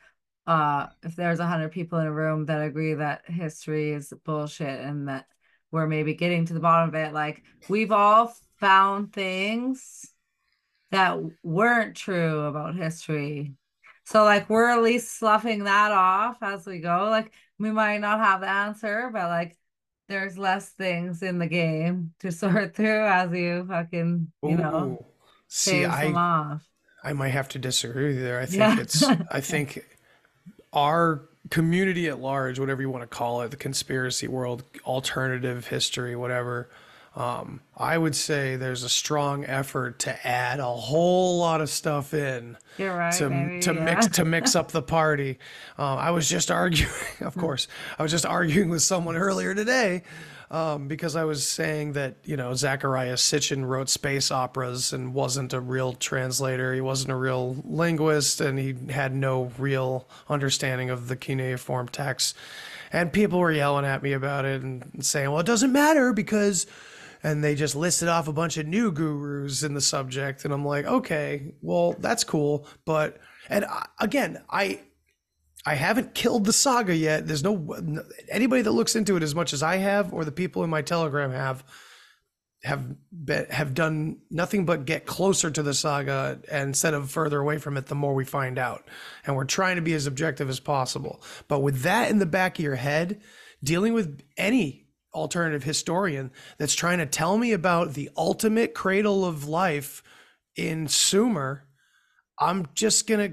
uh, 0.47 0.87
if 1.03 1.15
there's 1.15 1.39
a 1.39 1.47
hundred 1.47 1.71
people 1.71 1.99
in 1.99 2.07
a 2.07 2.13
room 2.13 2.45
that 2.45 2.61
agree 2.61 2.93
that 2.93 3.21
history 3.25 3.91
is 3.91 4.13
bullshit 4.23 4.79
and 4.79 5.07
that 5.07 5.25
we're 5.71 5.87
maybe 5.87 6.13
getting 6.13 6.45
to 6.45 6.53
the 6.53 6.59
bottom 6.59 6.89
of 6.89 6.95
it, 6.95 7.13
like 7.13 7.43
we've 7.67 7.91
all 7.91 8.33
found 8.59 9.11
things 9.11 10.05
that 10.91 11.19
weren't 11.43 11.95
true 11.95 12.41
about 12.41 12.75
history. 12.75 13.53
So 14.05 14.23
like 14.23 14.49
we're 14.49 14.69
at 14.69 14.83
least 14.83 15.17
sloughing 15.17 15.63
that 15.63 15.91
off 15.91 16.37
as 16.41 16.65
we 16.65 16.79
go. 16.79 17.07
Like 17.09 17.33
we 17.57 17.71
might 17.71 17.97
not 17.97 18.19
have 18.19 18.41
the 18.41 18.49
answer, 18.49 19.09
but 19.11 19.27
like 19.29 19.57
there's 20.07 20.37
less 20.37 20.69
things 20.69 21.23
in 21.23 21.39
the 21.39 21.47
game 21.47 22.13
to 22.19 22.31
sort 22.43 22.75
through 22.75 23.05
as 23.05 23.31
you 23.31 23.65
fucking 23.67 24.31
you 24.43 24.57
know 24.57 24.97
Ooh. 24.99 25.05
See, 25.47 25.85
I 25.85 26.11
off. 26.11 26.63
I 27.03 27.13
might 27.13 27.29
have 27.29 27.47
to 27.49 27.59
disagree 27.59 28.17
there. 28.17 28.39
I 28.39 28.45
think 28.45 28.59
Yeah. 28.59 28.79
it's 28.79 29.03
I 29.31 29.39
think 29.41 29.85
our 30.73 31.21
community 31.49 32.07
at 32.07 32.19
large, 32.19 32.59
whatever 32.59 32.81
you 32.81 32.89
want 32.89 33.03
to 33.03 33.07
call 33.07 33.41
it, 33.41 33.51
the 33.51 33.57
conspiracy 33.57 34.27
world, 34.27 34.63
alternative 34.85 35.67
history, 35.67 36.15
whatever. 36.15 36.69
Um, 37.15 37.61
I 37.77 37.97
would 37.97 38.15
say 38.15 38.57
there's 38.57 38.83
a 38.83 38.89
strong 38.89 39.45
effort 39.45 39.99
to 39.99 40.27
add 40.27 40.59
a 40.59 40.65
whole 40.65 41.39
lot 41.39 41.61
of 41.61 41.69
stuff 41.69 42.13
in 42.13 42.57
right. 42.77 43.13
to 43.13 43.29
maybe, 43.29 43.61
to 43.61 43.73
yeah. 43.73 43.83
mix 43.85 44.07
to 44.07 44.25
mix 44.25 44.55
up 44.57 44.71
the 44.71 44.81
party. 44.81 45.39
Um, 45.77 45.97
I 45.97 46.11
was 46.11 46.27
just 46.29 46.51
arguing, 46.51 46.91
of 47.21 47.37
course, 47.37 47.69
I 47.97 48.03
was 48.03 48.11
just 48.11 48.25
arguing 48.25 48.69
with 48.69 48.81
someone 48.81 49.15
earlier 49.15 49.55
today 49.55 50.03
um, 50.51 50.87
because 50.87 51.15
I 51.15 51.23
was 51.23 51.45
saying 51.45 51.93
that 51.93 52.17
you 52.23 52.37
know 52.37 52.51
Zecharia 52.51 53.13
Sitchin 53.13 53.65
wrote 53.65 53.89
space 53.89 54.31
operas 54.31 54.93
and 54.93 55.13
wasn't 55.13 55.53
a 55.53 55.59
real 55.59 55.93
translator. 55.93 56.73
He 56.73 56.81
wasn't 56.81 57.11
a 57.11 57.15
real 57.15 57.57
linguist, 57.65 58.41
and 58.41 58.59
he 58.59 58.75
had 58.91 59.13
no 59.13 59.51
real 59.57 60.07
understanding 60.29 60.89
of 60.89 61.07
the 61.07 61.15
cuneiform 61.15 61.87
text. 61.87 62.35
And 62.91 63.11
people 63.11 63.39
were 63.39 63.51
yelling 63.51 63.85
at 63.85 64.03
me 64.03 64.13
about 64.13 64.45
it 64.45 64.61
and 64.61 65.03
saying, 65.05 65.29
"Well, 65.31 65.39
it 65.39 65.45
doesn't 65.45 65.71
matter 65.71 66.13
because." 66.13 66.65
And 67.25 67.43
they 67.43 67.55
just 67.55 67.75
listed 67.75 68.07
off 68.07 68.27
a 68.27 68.33
bunch 68.33 68.55
of 68.57 68.67
new 68.67 68.91
gurus 68.91 69.63
in 69.63 69.73
the 69.73 69.81
subject. 69.81 70.45
And 70.45 70.53
i'm 70.53 70.63
like 70.63 70.85
okay 70.85 71.53
well 71.61 71.93
that's 71.93 72.23
cool. 72.23 72.67
But 72.85 73.17
and 73.49 73.65
I, 73.65 73.87
again 73.99 74.43
i 74.49 74.79
i 75.65 75.73
haven't 75.73 76.13
killed 76.13 76.45
the 76.45 76.53
saga 76.53 76.95
yet. 76.95 77.27
There's 77.27 77.43
no 77.43 77.75
anybody 78.29 78.61
that 78.61 78.71
looks 78.71 78.95
into 78.95 79.17
it 79.17 79.23
as 79.23 79.33
much 79.33 79.53
as 79.53 79.63
i 79.63 79.77
have 79.77 80.13
or 80.13 80.23
the 80.23 80.31
people 80.31 80.63
in 80.63 80.69
my 80.69 80.83
telegram 80.83 81.31
have 81.31 81.63
have 82.63 82.95
been, 83.11 83.45
have 83.49 83.73
done 83.73 84.17
nothing 84.29 84.65
but 84.65 84.85
get 84.85 85.05
closer 85.05 85.49
to 85.49 85.63
the 85.63 85.73
saga 85.73 86.39
instead 86.51 86.93
of 86.93 87.09
further 87.11 87.39
away 87.39 87.57
from 87.57 87.77
it 87.77 87.87
the 87.87 87.95
more 87.95 88.15
we 88.15 88.25
find 88.25 88.57
out. 88.57 88.87
And 89.25 89.35
we're 89.35 89.45
trying 89.45 89.75
to 89.75 89.83
be 89.83 89.93
as 89.93 90.07
objective 90.07 90.49
as 90.49 90.59
possible. 90.59 91.21
But 91.47 91.59
with 91.59 91.81
that 91.81 92.09
in 92.09 92.17
the 92.17 92.25
back 92.25 92.57
of 92.57 92.65
your 92.65 92.75
head 92.75 93.21
dealing 93.63 93.93
with 93.93 94.21
any 94.37 94.84
alternative 95.15 95.63
historian 95.63 96.31
that's 96.57 96.75
trying 96.75 96.97
to 96.99 97.05
tell 97.05 97.37
me 97.37 97.53
about 97.53 97.93
the 97.93 98.09
ultimate 98.17 98.73
cradle 98.73 99.25
of 99.25 99.47
life 99.47 100.03
in 100.55 100.87
Sumer, 100.87 101.65
I'm 102.39 102.67
just 102.75 103.07
gonna 103.07 103.31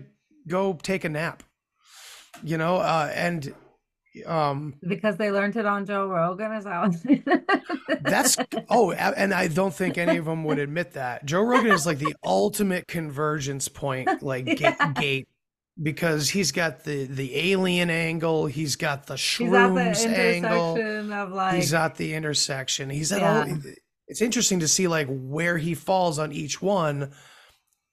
go 0.48 0.78
take 0.82 1.04
a 1.04 1.08
nap. 1.08 1.42
You 2.42 2.56
know, 2.56 2.76
uh, 2.76 3.12
and 3.14 3.54
um, 4.26 4.74
because 4.86 5.16
they 5.16 5.30
learned 5.30 5.56
it 5.56 5.66
on 5.66 5.86
Joe 5.86 6.06
Rogan. 6.06 6.52
Is 6.52 6.64
that 6.64 8.00
that's 8.02 8.36
oh, 8.68 8.92
and 8.92 9.32
I 9.32 9.48
don't 9.48 9.74
think 9.74 9.96
any 9.96 10.16
of 10.16 10.26
them 10.26 10.44
would 10.44 10.58
admit 10.58 10.92
that. 10.92 11.24
Joe 11.24 11.42
Rogan 11.42 11.72
is 11.72 11.86
like 11.86 11.98
the 11.98 12.14
ultimate 12.24 12.88
convergence 12.88 13.68
point, 13.68 14.22
like 14.22 14.44
gate, 14.56 14.76
gate 14.94 15.28
because 15.80 16.30
he's 16.30 16.52
got 16.52 16.84
the 16.84 17.04
the 17.06 17.36
alien 17.52 17.90
angle, 17.90 18.46
he's 18.46 18.76
got 18.76 19.06
the 19.06 19.14
He's 19.14 19.40
at 19.40 19.44
the 19.44 19.44
shrooms 19.44 20.06
angle. 20.06 21.12
of 21.12 21.32
like 21.32 21.54
he's 21.56 21.72
at 21.74 21.94
the 21.96 22.14
intersection. 22.14 22.90
He's 22.90 23.12
at 23.12 23.22
all. 23.22 23.56
It's 24.08 24.20
interesting 24.20 24.60
to 24.60 24.68
see 24.68 24.88
like 24.88 25.06
where 25.08 25.56
he 25.58 25.74
falls 25.74 26.18
on 26.18 26.32
each 26.32 26.60
one. 26.60 27.12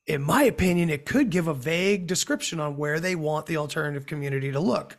In 0.07 0.21
my 0.23 0.43
opinion, 0.43 0.89
it 0.89 1.05
could 1.05 1.29
give 1.29 1.47
a 1.47 1.53
vague 1.53 2.07
description 2.07 2.59
on 2.59 2.75
where 2.77 2.99
they 2.99 3.15
want 3.15 3.45
the 3.45 3.57
alternative 3.57 4.05
community 4.07 4.51
to 4.51 4.59
look 4.59 4.97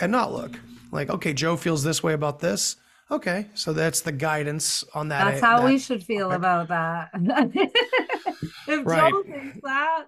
and 0.00 0.12
not 0.12 0.32
look. 0.32 0.52
Like, 0.92 1.10
okay, 1.10 1.32
Joe 1.32 1.56
feels 1.56 1.82
this 1.82 2.02
way 2.02 2.12
about 2.12 2.38
this. 2.38 2.76
Okay, 3.10 3.48
so 3.54 3.72
that's 3.74 4.00
the 4.02 4.12
guidance 4.12 4.84
on 4.94 5.08
that. 5.08 5.24
that's 5.24 5.40
how 5.42 5.58
that- 5.60 5.66
we 5.66 5.78
should 5.78 6.02
feel 6.04 6.28
topic. 6.30 6.38
about 6.38 6.68
that. 6.68 7.10
if 8.68 8.86
Right. 8.86 9.10
Joe 9.12 9.22
thinks 9.24 9.58
that, 9.64 10.04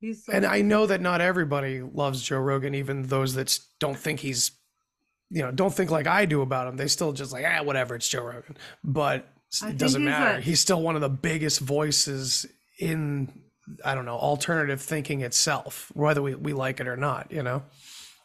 he's 0.00 0.24
so 0.24 0.32
and 0.32 0.44
I 0.46 0.62
know 0.62 0.86
that 0.86 1.00
not 1.00 1.20
everybody 1.20 1.80
loves 1.82 2.22
Joe 2.22 2.38
Rogan, 2.38 2.74
even 2.74 3.02
those 3.02 3.34
that 3.34 3.58
don't 3.80 3.98
think 3.98 4.20
he's, 4.20 4.50
you 5.30 5.42
know, 5.42 5.50
don't 5.50 5.72
think 5.74 5.90
like 5.90 6.06
I 6.06 6.24
do 6.24 6.40
about 6.42 6.66
him. 6.68 6.76
They 6.76 6.88
still 6.88 7.12
just 7.12 7.32
like, 7.32 7.44
ah, 7.46 7.62
whatever, 7.62 7.94
it's 7.94 8.08
Joe 8.08 8.22
Rogan. 8.24 8.56
But 8.84 9.26
I 9.62 9.70
it 9.70 9.78
doesn't 9.78 10.02
he's 10.02 10.06
matter. 10.08 10.38
a- 10.38 10.40
he's 10.40 10.60
still 10.60 10.82
one 10.82 10.94
of 10.94 11.00
the 11.00 11.08
biggest 11.08 11.60
voices 11.60 12.46
in, 12.78 13.28
I 13.84 13.94
don't 13.94 14.04
know, 14.04 14.16
alternative 14.16 14.80
thinking 14.80 15.20
itself, 15.22 15.90
whether 15.94 16.22
we, 16.22 16.34
we 16.34 16.52
like 16.52 16.80
it 16.80 16.88
or 16.88 16.96
not, 16.96 17.30
you 17.32 17.42
know? 17.42 17.62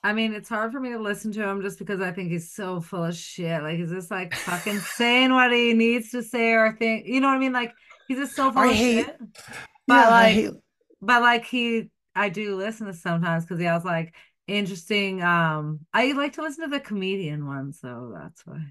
I 0.05 0.12
mean, 0.12 0.33
it's 0.33 0.49
hard 0.49 0.73
for 0.73 0.81
me 0.81 0.89
to 0.89 0.99
listen 0.99 1.31
to 1.31 1.47
him 1.47 1.62
just 1.62 1.79
because 1.79 2.01
I 2.01 2.12
think 2.12 2.29
he's 2.29 2.51
so 2.53 2.81
full 2.81 3.05
of 3.05 3.15
shit. 3.15 3.63
Like, 3.63 3.77
he's 3.77 3.89
just 3.89 4.12
like 4.12 4.36
fucking 4.36 4.79
saying 4.97 5.31
what 5.33 5.53
he 5.53 5.73
needs 5.73 6.12
to 6.12 6.21
say 6.21 6.51
or 6.51 6.75
think. 6.77 7.05
You 7.07 7.21
know 7.21 7.27
what 7.29 7.36
I 7.36 7.39
mean? 7.39 7.53
Like, 7.53 7.73
he's 8.09 8.17
just 8.17 8.36
so 8.36 8.51
full 8.51 8.63
I 8.63 8.67
of 8.67 8.73
hate- 8.73 9.05
shit. 9.05 9.17
But 9.88 9.93
Yeah, 9.95 10.07
I 10.07 10.09
like, 10.09 10.33
hate- 10.33 10.53
but 11.06 11.22
like 11.22 11.46
he, 11.46 11.89
I 12.16 12.30
do 12.30 12.56
listen 12.56 12.88
to 12.88 12.94
sometimes 12.94 13.46
because 13.46 13.60
he 13.60 13.66
has 13.66 13.86
like 13.86 14.16
interesting. 14.48 15.22
Um, 15.24 15.82
I 15.94 16.12
like 16.13 16.34
to 16.34 16.42
listen 16.44 16.63
to 16.66 16.70
the 16.70 16.80
comedian 16.80 17.46
one, 17.48 17.74
so 17.74 18.13
that's 18.16 18.46
why. 18.46 18.62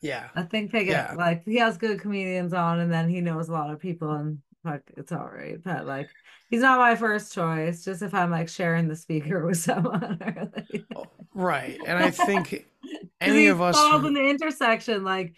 yeah. 0.00 0.28
I 0.34 0.42
think 0.42 0.72
they 0.72 0.84
get 0.84 1.10
Yeah. 1.10 1.14
like 1.16 1.44
he 1.44 1.56
has 1.56 1.78
good 1.78 2.00
comedians 2.00 2.52
on, 2.52 2.80
and 2.80 2.92
then 2.92 3.08
he 3.08 3.20
knows 3.20 3.48
a 3.48 3.52
lot 3.52 3.70
of 3.70 3.80
people, 3.80 4.12
and 4.12 4.38
like 4.64 4.82
it's 4.96 5.12
all 5.12 5.28
right. 5.28 5.62
But 5.62 5.86
like, 5.86 6.10
he's 6.50 6.62
not 6.62 6.78
my 6.78 6.96
first 6.96 7.32
choice. 7.34 7.84
Just 7.84 8.02
if 8.02 8.14
I'm 8.14 8.30
like 8.30 8.48
sharing 8.48 8.88
the 8.88 8.96
speaker 8.96 9.44
with 9.46 9.58
someone, 9.58 10.18
or 10.22 11.06
Right. 11.34 11.78
And 11.86 11.98
I 11.98 12.10
think 12.10 12.66
any 13.20 13.46
of 13.46 13.60
us. 13.60 13.76
falls 13.76 14.02
who- 14.02 14.08
in 14.08 14.14
the 14.14 14.28
intersection, 14.28 15.04
like 15.04 15.34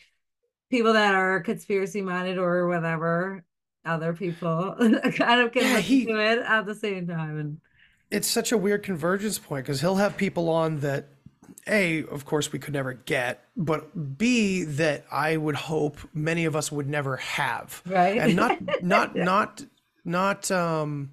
people 0.71 0.95
that 0.95 1.15
are 1.15 1.41
conspiracy 1.41 2.03
minded 2.03 2.39
or 2.39 2.69
whatever, 2.69 3.45
other 3.85 4.13
people. 4.13 4.75
Kind 4.79 5.41
of 5.41 5.53
can 5.53 5.63
Yeah, 5.63 5.79
he- 5.79 6.07
to 6.07 6.19
it 6.19 6.39
at 6.39 6.67
the 6.67 6.75
same 6.75 7.07
time, 7.07 7.39
and 7.39 7.61
it's 8.11 8.29
such 8.29 8.53
a 8.53 8.59
weird 8.59 8.83
convergence 8.83 9.39
point 9.39 9.65
because 9.67 9.81
he'll 9.81 9.97
have 9.97 10.17
people 10.17 10.49
on 10.49 10.81
that 10.81 11.09
a 11.69 12.03
of 12.07 12.25
course 12.25 12.51
we 12.53 12.59
could 12.59 12.75
never 12.75 12.93
get 12.93 13.45
but 13.57 14.19
b 14.19 14.65
that 14.65 15.05
i 15.13 15.37
would 15.37 15.55
hope 15.55 15.97
many 16.13 16.45
of 16.45 16.57
us 16.57 16.73
would 16.73 16.89
never 16.89 17.17
have. 17.19 17.81
Right, 17.87 18.19
and 18.19 18.35
not 18.37 18.83
not 18.83 19.13
Yeah. 19.17 19.25
not 19.25 19.65
not 20.05 20.51
um 20.51 21.13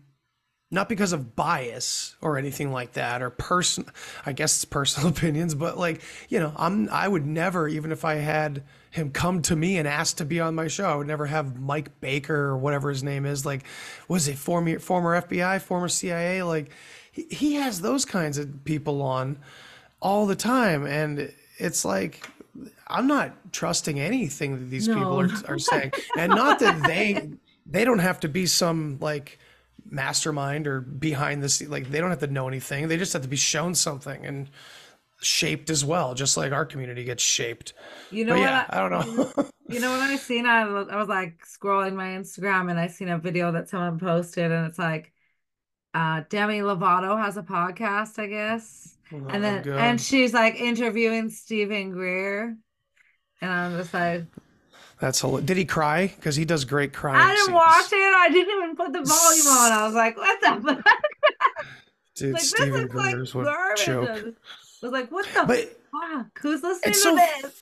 not 0.72 0.88
because 0.88 1.14
of 1.14 1.36
bias 1.36 2.16
or 2.22 2.38
anything 2.38 2.72
like 2.72 2.94
that 2.94 3.22
or 3.22 3.30
person 3.30 3.86
i 4.26 4.32
guess 4.32 4.58
it's 4.58 4.66
personal 4.66 5.10
opinions 5.16 5.56
but 5.56 5.78
like 5.78 6.02
you 6.30 6.40
know 6.40 6.54
i'm 6.58 6.90
i 6.90 7.08
would 7.08 7.26
never 7.26 7.68
even 7.68 7.92
if 7.92 8.06
i 8.06 8.16
had 8.16 8.64
him 8.92 9.12
come 9.12 9.42
to 9.42 9.56
me 9.56 9.78
and 9.78 9.88
ask 9.88 10.18
to 10.18 10.26
be 10.26 10.40
on 10.40 10.56
my 10.56 10.68
show 10.68 10.86
i 10.86 10.96
would 10.96 11.08
never 11.08 11.26
have 11.26 11.60
mike 11.60 12.00
baker 12.02 12.36
or 12.36 12.58
whatever 12.58 12.90
his 12.90 13.04
name 13.04 13.26
is 13.26 13.46
like 13.46 13.64
was 14.08 14.28
it 14.28 14.38
former 14.38 14.80
former 14.80 15.20
fbi 15.22 15.62
former 15.62 15.88
cia 15.88 16.44
like 16.44 16.72
he, 17.12 17.28
he 17.30 17.54
has 17.56 17.82
those 17.82 18.06
kinds 18.06 18.38
of 18.38 18.64
people 18.64 19.02
on 19.02 19.38
all 20.02 20.26
the 20.26 20.36
time 20.36 20.86
and 20.86 21.32
it's 21.58 21.84
like 21.84 22.28
i'm 22.88 23.08
not 23.08 23.34
trusting 23.52 24.00
anything 24.00 24.58
that 24.60 24.66
these 24.66 24.88
people 24.88 25.20
are, 25.20 25.30
are 25.48 25.60
saying. 25.60 25.92
And 26.18 26.34
not 26.34 26.60
that 26.60 26.84
they 26.84 27.30
they 27.66 27.86
don't 27.86 28.00
have 28.00 28.20
to 28.22 28.28
be 28.28 28.46
some 28.46 28.98
like 29.00 29.40
mastermind 29.90 30.68
or 30.68 30.82
behind 30.82 31.42
the 31.44 31.50
scene 31.50 31.70
like 31.70 31.90
they 31.90 32.00
don't 32.00 32.10
have 32.10 32.20
to 32.20 32.28
know 32.28 32.48
anything 32.48 32.88
they 32.88 32.98
just 32.98 33.14
have 33.14 33.22
to 33.24 33.28
be 33.28 33.36
shown 33.36 33.74
something 33.76 34.26
and 34.26 34.50
shaped 35.22 35.70
as 35.70 35.84
well 35.84 36.14
just 36.14 36.38
like 36.38 36.52
our 36.52 36.66
community 36.66 37.04
gets 37.04 37.24
shaped 37.24 37.74
you 38.12 38.24
know 38.24 38.34
but 38.34 38.40
what? 38.40 38.46
yeah 38.46 38.66
I, 38.70 38.78
i, 38.78 38.90
don't 38.90 38.92
know 38.92 39.46
You 39.70 39.80
know 39.80 39.92
what 39.92 40.00
I 40.00 40.16
seen? 40.16 40.48
I 40.48 40.66
was, 40.66 40.88
I 40.90 40.96
was 40.96 41.08
like 41.08 41.46
scrolling 41.46 41.94
my 41.94 42.08
Instagram 42.08 42.72
and 42.72 42.80
I 42.80 42.88
seen 42.88 43.08
a 43.08 43.20
video 43.20 43.52
that 43.52 43.70
someone 43.70 44.00
posted 44.00 44.52
and 44.52 44.66
it's 44.66 44.80
like 44.80 45.14
uh 45.94 46.24
Demi 46.30 46.60
Lovato 46.60 47.22
has 47.22 47.38
a 47.38 47.44
podcast, 47.44 48.18
I 48.18 48.26
guess. 48.26 48.98
And 49.12 49.44
then 49.44 49.60
Oh, 49.60 49.64
God. 49.64 49.80
and 49.80 50.02
she's 50.02 50.34
like 50.34 50.56
interviewing 50.56 51.30
Steven 51.30 51.92
Greer. 51.92 52.58
And 53.42 53.52
I'm 53.52 53.78
just 53.78 53.94
like, 53.94 54.26
that's 55.00 55.22
hila- 55.22 55.46
did 55.46 55.58
he 55.58 55.66
cry 55.66 56.08
because 56.08 56.36
he 56.36 56.46
does 56.46 56.66
great 56.66 56.94
crying 56.94 57.20
I 57.22 57.32
didn't 57.32 57.46
scenes. 57.46 57.56
watch 57.56 57.92
it. 57.92 57.96
I 57.96 58.30
didn't 58.32 58.56
even 58.64 58.76
put 58.76 58.92
the 58.94 59.02
volume 59.04 59.48
on. 59.48 59.72
I 59.72 59.86
was 59.86 59.94
like, 59.96 60.18
what 60.18 60.40
the 60.42 60.62
fuck? 60.84 60.96
dude 62.16 62.34
like 62.34 62.42
this 62.42 62.50
Steven 62.52 62.88
is 62.88 62.94
like 62.94 63.14
Greer's 63.14 63.36
what 63.36 63.46
garbage. 63.46 63.86
joke 63.86 64.10
I 64.10 64.86
was 64.86 64.92
like, 64.94 65.12
what 65.12 65.26
the 65.34 65.44
but 65.46 65.78
fuck? 65.92 66.40
Who's 66.42 66.64
listening 66.64 66.94
to 66.94 67.00
so 67.00 67.16
this? 67.16 67.62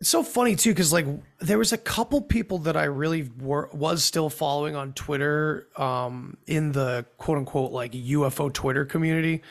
It's 0.00 0.08
so 0.10 0.24
funny 0.24 0.56
too, 0.56 0.70
because 0.70 0.92
like 0.92 1.06
there 1.40 1.58
was 1.58 1.72
a 1.72 1.78
couple 1.78 2.20
people 2.20 2.58
that 2.58 2.76
I 2.76 2.84
really 2.84 3.30
were 3.40 3.68
was 3.72 4.02
still 4.02 4.28
following 4.30 4.74
on 4.74 4.92
Twitter, 4.94 5.68
um, 5.76 6.36
in 6.48 6.72
the 6.72 7.06
quote 7.18 7.38
unquote 7.38 7.70
like 7.70 7.92
UFO 7.92 8.52
Twitter 8.52 8.84
community. 8.84 9.42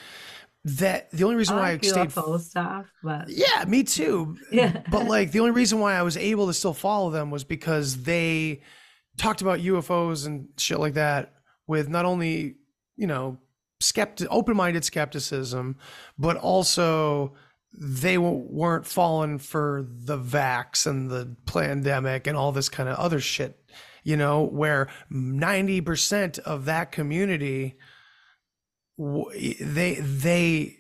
That 0.63 1.09
the 1.11 1.23
only 1.23 1.37
reason 1.37 1.57
I 1.57 1.59
why 1.59 1.71
I 1.71 1.77
stayed, 1.77 2.09
UFO 2.09 2.39
stuff, 2.39 2.85
but 3.01 3.29
yeah, 3.29 3.65
me 3.67 3.83
too. 3.83 4.37
yeah. 4.51 4.83
But 4.91 5.07
like 5.07 5.31
the 5.31 5.39
only 5.39 5.51
reason 5.51 5.79
why 5.79 5.95
I 5.95 6.03
was 6.03 6.17
able 6.17 6.47
to 6.47 6.53
still 6.53 6.73
follow 6.73 7.09
them 7.09 7.31
was 7.31 7.43
because 7.43 8.03
they 8.03 8.61
talked 9.17 9.41
about 9.41 9.59
UFOs 9.59 10.27
and 10.27 10.49
shit 10.57 10.79
like 10.79 10.93
that 10.93 11.33
with 11.65 11.89
not 11.89 12.05
only 12.05 12.57
you 12.95 13.07
know 13.07 13.39
skeptic, 13.79 14.27
open-minded 14.29 14.85
skepticism, 14.85 15.77
but 16.17 16.37
also 16.37 17.33
they 17.73 18.17
weren't 18.17 18.85
falling 18.85 19.37
for 19.37 19.87
the 19.87 20.17
vax 20.17 20.85
and 20.85 21.09
the 21.09 21.35
pandemic 21.45 22.27
and 22.27 22.37
all 22.37 22.51
this 22.51 22.69
kind 22.69 22.89
of 22.89 22.97
other 22.97 23.19
shit, 23.19 23.59
you 24.03 24.17
know, 24.17 24.43
where 24.43 24.87
90% 25.11 26.39
of 26.39 26.65
that 26.65 26.91
community 26.91 27.77
they 29.61 29.95
they 29.95 30.77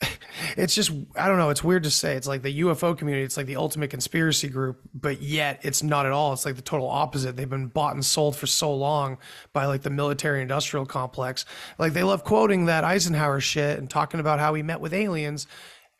it's 0.56 0.74
just 0.74 0.90
I 1.16 1.28
don't 1.28 1.38
know, 1.38 1.50
it's 1.50 1.64
weird 1.64 1.84
to 1.84 1.90
say. 1.90 2.16
It's 2.16 2.26
like 2.26 2.42
the 2.42 2.60
UFO 2.60 2.96
community, 2.96 3.24
it's 3.24 3.36
like 3.36 3.46
the 3.46 3.56
ultimate 3.56 3.88
conspiracy 3.88 4.48
group, 4.48 4.80
but 4.94 5.22
yet 5.22 5.60
it's 5.62 5.82
not 5.82 6.06
at 6.06 6.12
all. 6.12 6.32
It's 6.32 6.44
like 6.44 6.56
the 6.56 6.62
total 6.62 6.88
opposite. 6.88 7.36
They've 7.36 7.48
been 7.48 7.68
bought 7.68 7.94
and 7.94 8.04
sold 8.04 8.36
for 8.36 8.46
so 8.46 8.74
long 8.74 9.18
by 9.52 9.66
like 9.66 9.82
the 9.82 9.90
military 9.90 10.42
industrial 10.42 10.86
complex. 10.86 11.44
Like 11.78 11.92
they 11.92 12.02
love 12.02 12.24
quoting 12.24 12.66
that 12.66 12.84
Eisenhower 12.84 13.40
shit 13.40 13.78
and 13.78 13.88
talking 13.88 14.20
about 14.20 14.38
how 14.38 14.54
he 14.54 14.62
met 14.62 14.80
with 14.80 14.92
aliens, 14.92 15.46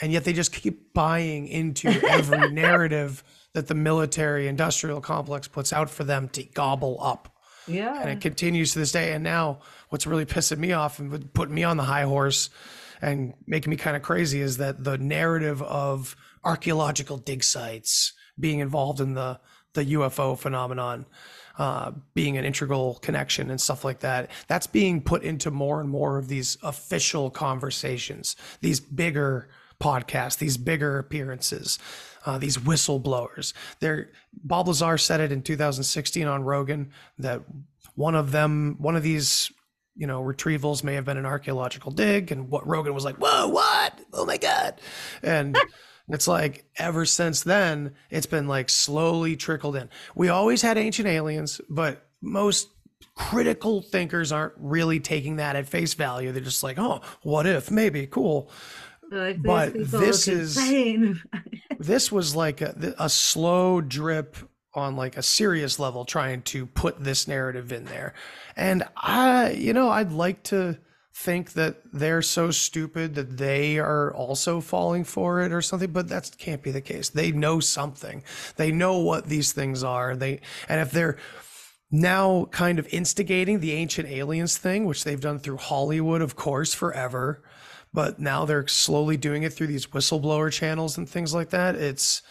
and 0.00 0.12
yet 0.12 0.24
they 0.24 0.32
just 0.32 0.52
keep 0.52 0.92
buying 0.92 1.48
into 1.48 1.88
every 1.88 2.50
narrative 2.52 3.24
that 3.54 3.68
the 3.68 3.74
military 3.74 4.48
industrial 4.48 5.00
complex 5.00 5.48
puts 5.48 5.72
out 5.72 5.88
for 5.88 6.04
them 6.04 6.28
to 6.28 6.42
gobble 6.42 6.98
up 7.00 7.34
Yeah, 7.66 7.98
and 7.98 8.10
it 8.10 8.20
continues 8.20 8.74
to 8.74 8.78
this 8.80 8.92
day. 8.92 9.12
And 9.12 9.24
now, 9.24 9.60
what's 9.88 10.06
really 10.06 10.26
pissing 10.26 10.58
me 10.58 10.72
off 10.72 10.98
and 10.98 11.10
would 11.10 11.32
put 11.34 11.50
me 11.50 11.64
on 11.64 11.76
the 11.76 11.84
high 11.84 12.02
horse 12.02 12.50
and 13.00 13.34
making 13.46 13.70
me 13.70 13.76
kind 13.76 13.96
of 13.96 14.02
crazy 14.02 14.40
is 14.40 14.56
that 14.56 14.82
the 14.82 14.98
narrative 14.98 15.62
of 15.62 16.16
archaeological 16.44 17.18
dig 17.18 17.44
sites 17.44 18.12
being 18.38 18.60
involved 18.60 19.00
in 19.00 19.14
the 19.14 19.40
the 19.76 19.84
UFO 19.94 20.36
phenomenon, 20.36 21.06
uh, 21.58 21.92
being 22.14 22.36
an 22.36 22.44
integral 22.44 22.94
connection 23.02 23.50
and 23.50 23.60
stuff 23.60 23.84
like 23.84 24.00
that, 24.00 24.30
that's 24.48 24.66
being 24.66 25.00
put 25.02 25.22
into 25.22 25.50
more 25.50 25.80
and 25.80 25.88
more 25.88 26.18
of 26.18 26.28
these 26.28 26.58
official 26.62 27.30
conversations, 27.30 28.36
these 28.62 28.80
bigger 28.80 29.48
podcasts, 29.80 30.38
these 30.38 30.56
bigger 30.56 30.98
appearances, 30.98 31.78
uh, 32.24 32.38
these 32.38 32.56
whistleblowers. 32.56 33.52
They're 33.80 34.10
Bob 34.32 34.66
Lazar 34.66 34.98
said 34.98 35.20
it 35.20 35.30
in 35.30 35.42
2016 35.42 36.26
on 36.26 36.42
Rogan 36.42 36.90
that 37.18 37.42
one 37.94 38.14
of 38.14 38.32
them, 38.32 38.76
one 38.78 38.96
of 38.96 39.02
these, 39.02 39.50
you 39.96 40.06
know, 40.06 40.22
retrievals 40.22 40.84
may 40.84 40.94
have 40.94 41.04
been 41.04 41.16
an 41.16 41.26
archaeological 41.26 41.90
dig, 41.90 42.30
and 42.32 42.48
what 42.50 42.66
Rogan 42.66 42.94
was 42.94 43.04
like, 43.04 43.16
"Whoa, 43.16 43.48
what? 43.48 43.98
Oh 44.12 44.24
my 44.24 44.36
god!" 44.36 44.80
And 45.22 45.56
it's 46.08 46.28
like 46.28 46.66
ever 46.76 47.04
since 47.06 47.42
then, 47.42 47.94
it's 48.10 48.26
been 48.26 48.46
like 48.46 48.68
slowly 48.70 49.36
trickled 49.36 49.76
in. 49.76 49.88
We 50.14 50.28
always 50.28 50.62
had 50.62 50.78
ancient 50.78 51.08
aliens, 51.08 51.60
but 51.68 52.06
most 52.22 52.68
critical 53.14 53.82
thinkers 53.82 54.30
aren't 54.32 54.54
really 54.58 55.00
taking 55.00 55.36
that 55.36 55.56
at 55.56 55.68
face 55.68 55.94
value. 55.94 56.32
They're 56.32 56.42
just 56.42 56.62
like, 56.62 56.78
"Oh, 56.78 57.00
what 57.22 57.46
if? 57.46 57.70
Maybe, 57.70 58.06
cool." 58.06 58.50
Like 59.10 59.40
But 59.42 59.72
this 59.74 60.26
is- 60.28 60.56
this 61.78 62.10
was 62.10 62.34
like 62.34 62.60
a, 62.60 62.94
a 62.98 63.08
slow 63.08 63.80
drip 63.80 64.36
on 64.76 64.96
like 64.96 65.16
a 65.16 65.22
serious 65.22 65.78
level 65.78 66.04
trying 66.04 66.42
to 66.42 66.66
put 66.66 67.02
this 67.02 67.26
narrative 67.26 67.72
in 67.72 67.84
there. 67.86 68.14
And 68.56 68.84
i 68.96 69.50
you 69.50 69.72
know 69.72 69.90
i'd 69.90 70.12
like 70.12 70.42
to 70.42 70.78
think 71.14 71.54
that 71.54 71.80
they're 71.92 72.20
so 72.20 72.50
stupid 72.50 73.14
that 73.14 73.38
they 73.38 73.78
are 73.78 74.12
also 74.14 74.60
falling 74.60 75.02
for 75.02 75.40
it 75.40 75.50
or 75.50 75.62
something 75.62 75.90
but 75.90 76.08
that 76.08 76.30
can't 76.38 76.62
be 76.62 76.70
the 76.70 76.82
case. 76.82 77.08
They 77.08 77.32
know 77.32 77.58
something. 77.58 78.22
They 78.56 78.70
know 78.70 78.98
what 78.98 79.26
these 79.26 79.52
things 79.52 79.82
are. 79.82 80.14
They 80.14 80.40
and 80.68 80.80
if 80.80 80.90
they're 80.90 81.16
now 81.90 82.44
kind 82.46 82.78
of 82.78 82.86
instigating 82.88 83.60
the 83.60 83.72
ancient 83.72 84.08
aliens 84.08 84.58
thing 84.58 84.84
which 84.84 85.04
they've 85.04 85.20
done 85.20 85.38
through 85.38 85.56
hollywood 85.56 86.20
of 86.20 86.34
course 86.34 86.74
forever 86.74 87.44
but 87.94 88.18
now 88.18 88.44
they're 88.44 88.66
slowly 88.66 89.16
doing 89.16 89.44
it 89.44 89.52
through 89.52 89.68
these 89.68 89.86
whistleblower 89.86 90.50
channels 90.50 90.98
and 90.98 91.08
things 91.08 91.32
like 91.32 91.50
that 91.50 91.76
it's 91.76 92.22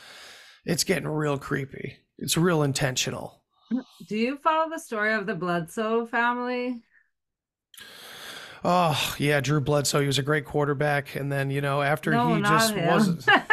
it's 0.65 0.83
getting 0.83 1.07
real 1.07 1.37
creepy 1.37 1.97
it's 2.17 2.37
real 2.37 2.63
intentional 2.63 3.41
Do 4.07 4.17
you 4.17 4.37
follow 4.37 4.69
the 4.69 4.79
story 4.79 5.13
of 5.13 5.25
the 5.25 5.35
Bledsoe 5.35 6.05
family? 6.05 6.83
oh 8.63 9.15
yeah 9.19 9.39
drew 9.41 9.61
bledsoe 9.61 10.01
he 10.01 10.07
was 10.07 10.17
a 10.17 10.23
great 10.23 10.43
quarterback 10.43 11.15
and 11.15 11.31
then 11.31 11.51
you 11.51 11.61
know 11.61 11.83
after 11.83 12.11
no, 12.11 12.35
he 12.35 12.41
just 12.41 12.73
him. 12.73 12.87
wasn't 12.87 13.23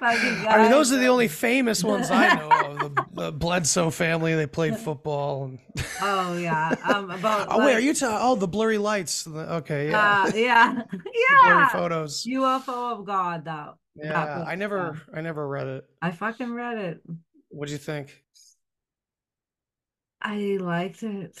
I 0.00 0.62
mean, 0.62 0.70
those 0.70 0.92
are 0.92 0.98
the 0.98 1.06
only 1.06 1.28
famous 1.28 1.82
ones 1.82 2.10
I 2.10 2.34
know 2.34 2.48
of. 2.50 2.78
The, 2.78 3.04
the 3.12 3.32
Bledsoe 3.32 3.90
family, 3.90 4.34
they 4.34 4.46
played 4.46 4.76
football. 4.78 5.44
And... 5.44 5.58
Oh 6.00 6.36
yeah, 6.36 6.74
um, 6.84 7.10
about 7.18 7.48
Oh, 7.50 7.64
wait, 7.64 7.74
are 7.74 7.80
you 7.80 7.94
talking? 7.94 8.18
Oh, 8.20 8.34
the 8.34 8.48
blurry 8.48 8.78
lights. 8.78 9.26
Okay, 9.26 9.90
yeah. 9.90 10.24
Uh, 10.24 10.32
yeah, 10.34 10.82
blurry 10.90 11.02
yeah. 11.44 11.68
photos. 11.68 12.24
UFO 12.24 12.98
of 12.98 13.04
God, 13.04 13.44
though. 13.44 13.74
Yeah, 14.02 14.44
I 14.46 14.54
never, 14.54 15.00
I 15.14 15.20
never 15.20 15.46
read 15.46 15.66
it. 15.66 15.84
I 16.00 16.10
fucking 16.10 16.52
read 16.52 16.78
it. 16.78 17.02
What'd 17.48 17.72
you 17.72 17.78
think? 17.78 18.22
I 20.20 20.58
liked 20.60 21.02
it. 21.02 21.38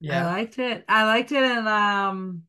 Yeah, 0.00 0.26
I 0.26 0.32
liked 0.32 0.58
it. 0.58 0.84
I 0.88 1.04
liked 1.04 1.32
it, 1.32 1.42
and 1.42 1.66
um, 1.68 2.42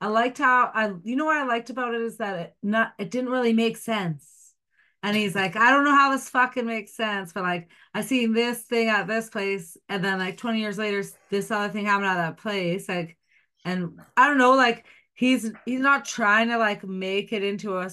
I 0.00 0.08
liked 0.08 0.38
how 0.38 0.70
I. 0.72 0.92
You 1.02 1.16
know 1.16 1.24
what 1.24 1.36
I 1.36 1.44
liked 1.44 1.70
about 1.70 1.94
it 1.94 2.02
is 2.02 2.18
that 2.18 2.38
it 2.38 2.56
not. 2.62 2.92
It 2.98 3.10
didn't 3.10 3.30
really 3.30 3.52
make 3.52 3.76
sense. 3.76 4.54
And 5.02 5.16
he's 5.16 5.34
like, 5.34 5.54
I 5.54 5.70
don't 5.70 5.84
know 5.84 5.94
how 5.94 6.10
this 6.10 6.28
fucking 6.28 6.66
makes 6.66 6.92
sense, 6.96 7.32
but 7.32 7.44
like, 7.44 7.70
I 7.94 8.02
seen 8.02 8.32
this 8.32 8.62
thing 8.62 8.88
at 8.88 9.06
this 9.06 9.30
place, 9.30 9.76
and 9.88 10.04
then 10.04 10.18
like 10.18 10.36
20 10.36 10.60
years 10.60 10.76
later, 10.76 11.04
this 11.30 11.50
other 11.50 11.72
thing 11.72 11.86
happened 11.86 12.06
at 12.06 12.14
that 12.14 12.38
place. 12.38 12.88
Like, 12.88 13.16
and 13.64 14.00
I 14.16 14.26
don't 14.26 14.38
know, 14.38 14.54
like 14.54 14.86
he's 15.14 15.50
he's 15.64 15.80
not 15.80 16.04
trying 16.04 16.48
to 16.48 16.58
like 16.58 16.84
make 16.84 17.32
it 17.32 17.42
into 17.42 17.78
a 17.78 17.90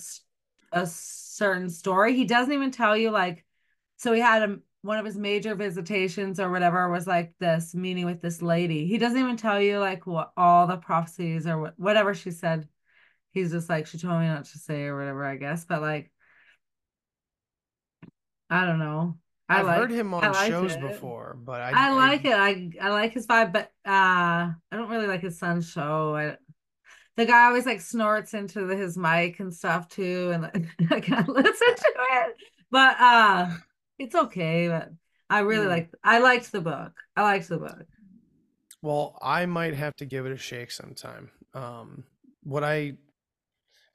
a 0.75 0.85
certain 0.85 1.69
story. 1.69 2.15
He 2.15 2.25
doesn't 2.25 2.53
even 2.53 2.69
tell 2.69 2.95
you 2.95 3.09
like, 3.09 3.43
so 3.97 4.13
he 4.13 4.21
had 4.21 4.43
a 4.43 4.57
one 4.83 4.99
of 4.99 5.05
his 5.05 5.17
major 5.17 5.55
visitations 5.55 6.39
or 6.39 6.51
whatever 6.51 6.87
was 6.91 7.07
like 7.07 7.33
this 7.39 7.73
meeting 7.73 8.05
with 8.05 8.21
this 8.21 8.43
lady. 8.43 8.85
He 8.85 8.99
doesn't 8.99 9.17
even 9.17 9.35
tell 9.35 9.59
you 9.59 9.79
like 9.79 10.05
what 10.05 10.31
all 10.37 10.67
the 10.67 10.77
prophecies 10.77 11.47
or 11.47 11.59
what, 11.59 11.73
whatever 11.77 12.13
she 12.13 12.29
said. 12.29 12.67
He's 13.31 13.51
just 13.51 13.67
like, 13.67 13.87
she 13.87 13.97
told 13.97 14.19
me 14.19 14.27
not 14.27 14.45
to 14.45 14.57
say 14.59 14.83
or 14.83 14.95
whatever, 14.95 15.25
I 15.25 15.37
guess. 15.37 15.65
But 15.65 15.81
like, 15.81 16.11
I 18.49 18.65
don't 18.65 18.77
know. 18.77 19.17
I 19.49 19.59
I've 19.59 19.65
like 19.65 19.77
heard 19.77 19.91
him 19.91 20.13
on 20.13 20.33
shows 20.47 20.73
it. 20.73 20.81
before, 20.81 21.37
but 21.43 21.61
I, 21.61 21.71
I 21.87 21.91
like 21.93 22.25
it. 22.25 22.33
I 22.33 22.69
I 22.81 22.89
like 22.89 23.13
his 23.13 23.27
vibe, 23.27 23.53
but 23.53 23.71
uh 23.85 24.53
I 24.53 24.55
don't 24.71 24.89
really 24.89 25.07
like 25.07 25.21
his 25.21 25.37
son's 25.39 25.69
show. 25.69 26.15
I, 26.15 26.37
the 27.17 27.25
guy 27.25 27.45
always 27.45 27.65
like 27.65 27.81
snorts 27.81 28.33
into 28.33 28.65
the, 28.65 28.75
his 28.75 28.97
mic 28.97 29.39
and 29.39 29.53
stuff 29.53 29.87
too, 29.89 30.31
and 30.33 30.69
I 30.91 30.99
can't 30.99 31.29
listen 31.29 31.75
to 31.75 31.93
it. 31.97 32.35
But 32.71 32.97
uh 32.99 33.49
it's 33.99 34.15
okay. 34.15 34.67
But 34.67 34.91
I 35.29 35.39
really 35.39 35.67
Hmm. 35.67 35.67
like 35.67 35.91
I 36.03 36.19
liked 36.19 36.51
the 36.51 36.61
book. 36.61 36.93
I 37.15 37.23
liked 37.23 37.49
the 37.49 37.57
book. 37.59 37.85
Well, 38.81 39.17
I 39.21 39.45
might 39.45 39.73
have 39.73 39.95
to 39.97 40.05
give 40.05 40.25
it 40.25 40.31
a 40.31 40.37
shake 40.37 40.71
sometime. 40.71 41.31
Um, 41.53 42.03
what 42.43 42.63
I, 42.63 42.93